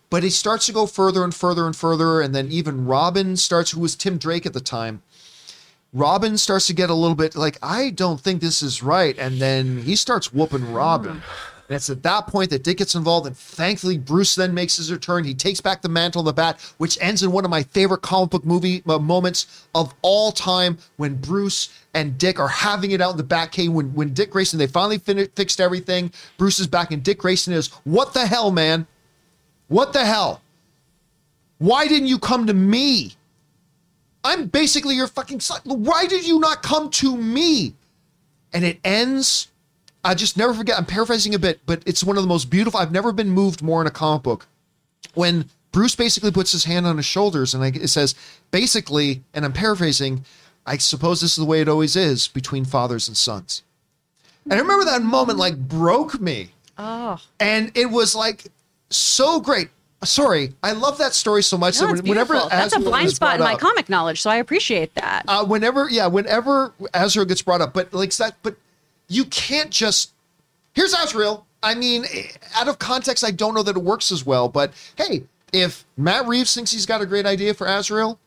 [0.09, 2.21] But he starts to go further and further and further.
[2.21, 5.01] And then even Robin starts, who was Tim Drake at the time.
[5.93, 9.17] Robin starts to get a little bit like, I don't think this is right.
[9.17, 11.17] And then he starts whooping Robin.
[11.17, 11.54] Hmm.
[11.67, 13.25] And it's at that point that Dick gets involved.
[13.25, 15.23] And thankfully, Bruce then makes his return.
[15.23, 18.03] He takes back the mantle of the bat, which ends in one of my favorite
[18.03, 23.01] comic book movie uh, moments of all time when Bruce and Dick are having it
[23.01, 23.69] out in the Batcave.
[23.69, 26.11] When, when Dick Grayson, they finally fin- fixed everything.
[26.37, 28.85] Bruce is back, and Dick Grayson is, What the hell, man?
[29.67, 30.41] What the hell?
[31.57, 33.15] Why didn't you come to me?
[34.23, 35.61] I'm basically your fucking son.
[35.63, 37.73] Why did you not come to me?
[38.53, 39.49] And it ends.
[40.05, 40.77] I just never forget.
[40.77, 42.79] I'm paraphrasing a bit, but it's one of the most beautiful.
[42.79, 44.47] I've never been moved more in a comic book.
[45.15, 48.15] When Bruce basically puts his hand on his shoulders and like, it says,
[48.51, 50.23] basically, and I'm paraphrasing,
[50.65, 53.63] I suppose this is the way it always is between fathers and sons.
[54.45, 58.45] And I remember that moment like broke me Oh, and it was like
[58.89, 59.69] so great.
[60.03, 61.79] Sorry, I love that story so much.
[61.81, 62.35] no, that whenever.
[62.49, 65.23] That's a blind spot in my up- comic knowledge, so I appreciate that.
[65.27, 68.55] uh, whenever, yeah, whenever Azrael gets brought up, but like that, but
[69.07, 70.11] you can't just.
[70.73, 71.45] Here's Azrael.
[71.63, 72.05] I mean,
[72.55, 74.49] out of context, I don't know that it works as well.
[74.49, 78.19] But hey, if Matt Reeves thinks he's got a great idea for Azrael,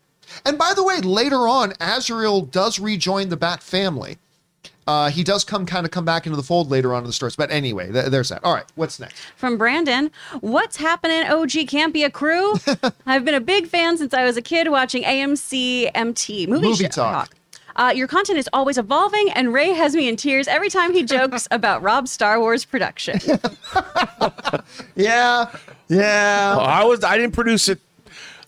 [0.45, 4.19] and by the way, later on, Azrael does rejoin the Bat family.
[4.87, 7.13] Uh, he does come kind of come back into the fold later on in the
[7.13, 7.37] stories.
[7.37, 8.43] But anyway, th- there's that.
[8.43, 9.17] All right, what's next?
[9.37, 12.55] From Brandon, what's happening, OG Campea crew?
[13.07, 16.85] I've been a big fan since I was a kid watching AMC MT movie, Movie
[16.85, 17.35] show- talk.
[17.79, 21.05] Uh, your content is always evolving, and Ray has me in tears every time he
[21.05, 23.19] jokes about Rob's Star Wars production.
[24.95, 25.51] Yeah,
[25.89, 26.57] yeah.
[26.59, 27.05] Oh, I was.
[27.05, 27.79] I didn't produce it.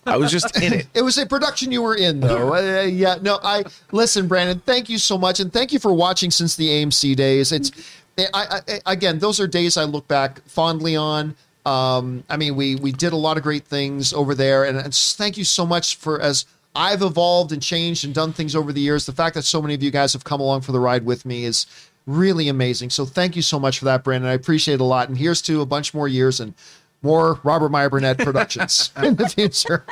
[0.05, 0.87] I was just in it.
[0.93, 2.53] It was a production you were in, though.
[2.53, 4.61] Uh, yeah, no, I listen, Brandon.
[4.65, 7.51] Thank you so much, and thank you for watching since the AMC days.
[7.51, 7.71] It's,
[8.17, 11.35] I, I, again, those are days I look back fondly on.
[11.65, 14.93] Um, I mean, we we did a lot of great things over there, and, and
[14.93, 18.81] thank you so much for as I've evolved and changed and done things over the
[18.81, 19.05] years.
[19.05, 21.25] The fact that so many of you guys have come along for the ride with
[21.25, 21.65] me is
[22.07, 22.89] really amazing.
[22.89, 24.29] So thank you so much for that, Brandon.
[24.29, 25.09] I appreciate it a lot.
[25.09, 26.53] And here's to a bunch more years and
[27.01, 29.85] more Robert Meyer Burnett productions in the future.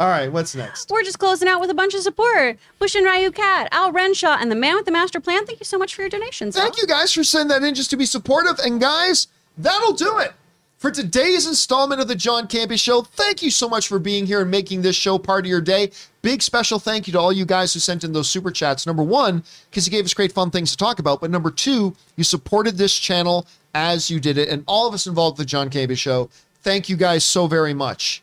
[0.00, 0.90] All right, what's next?
[0.90, 2.58] We're just closing out with a bunch of support.
[2.78, 5.46] Bush and Ryu Cat, Al Renshaw, and the man with the master plan.
[5.46, 6.56] Thank you so much for your donations.
[6.56, 8.58] Thank you guys for sending that in just to be supportive.
[8.58, 10.32] And guys, that'll do it
[10.80, 13.02] for today's installment of the John Campea Show.
[13.02, 15.90] Thank you so much for being here and making this show part of your day.
[16.22, 18.86] Big special thank you to all you guys who sent in those super chats.
[18.86, 21.20] Number one, because you gave us great fun things to talk about.
[21.20, 24.48] But number two, you supported this channel as you did it.
[24.48, 26.30] And all of us involved with the John Campea Show.
[26.62, 28.22] Thank you guys so very much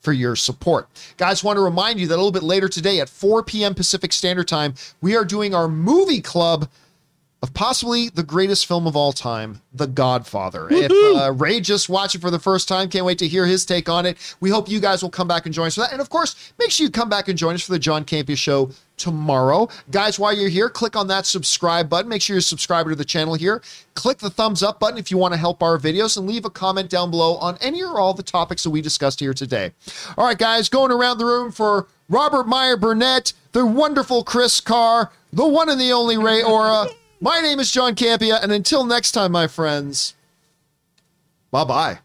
[0.00, 0.88] for your support.
[1.18, 3.76] Guys, want to remind you that a little bit later today at 4 p.m.
[3.76, 6.68] Pacific Standard Time, we are doing our movie club
[7.42, 10.68] of possibly the greatest film of all time, The Godfather.
[10.70, 13.66] If uh, Ray just watched it for the first time, can't wait to hear his
[13.66, 14.36] take on it.
[14.38, 15.90] We hope you guys will come back and join us for that.
[15.90, 18.38] And of course, make sure you come back and join us for the John Campea
[18.38, 19.68] Show tomorrow.
[19.90, 22.08] Guys, while you're here, click on that subscribe button.
[22.08, 23.60] Make sure you're subscribed to the channel here.
[23.94, 26.50] Click the thumbs up button if you want to help our videos and leave a
[26.50, 29.72] comment down below on any or all the topics that we discussed here today.
[30.16, 35.10] All right, guys, going around the room for Robert Meyer Burnett, the wonderful Chris Carr,
[35.32, 36.86] the one and the only Ray Aura.
[37.22, 40.14] My name is John Campea, and until next time, my friends,
[41.52, 42.00] bye bye.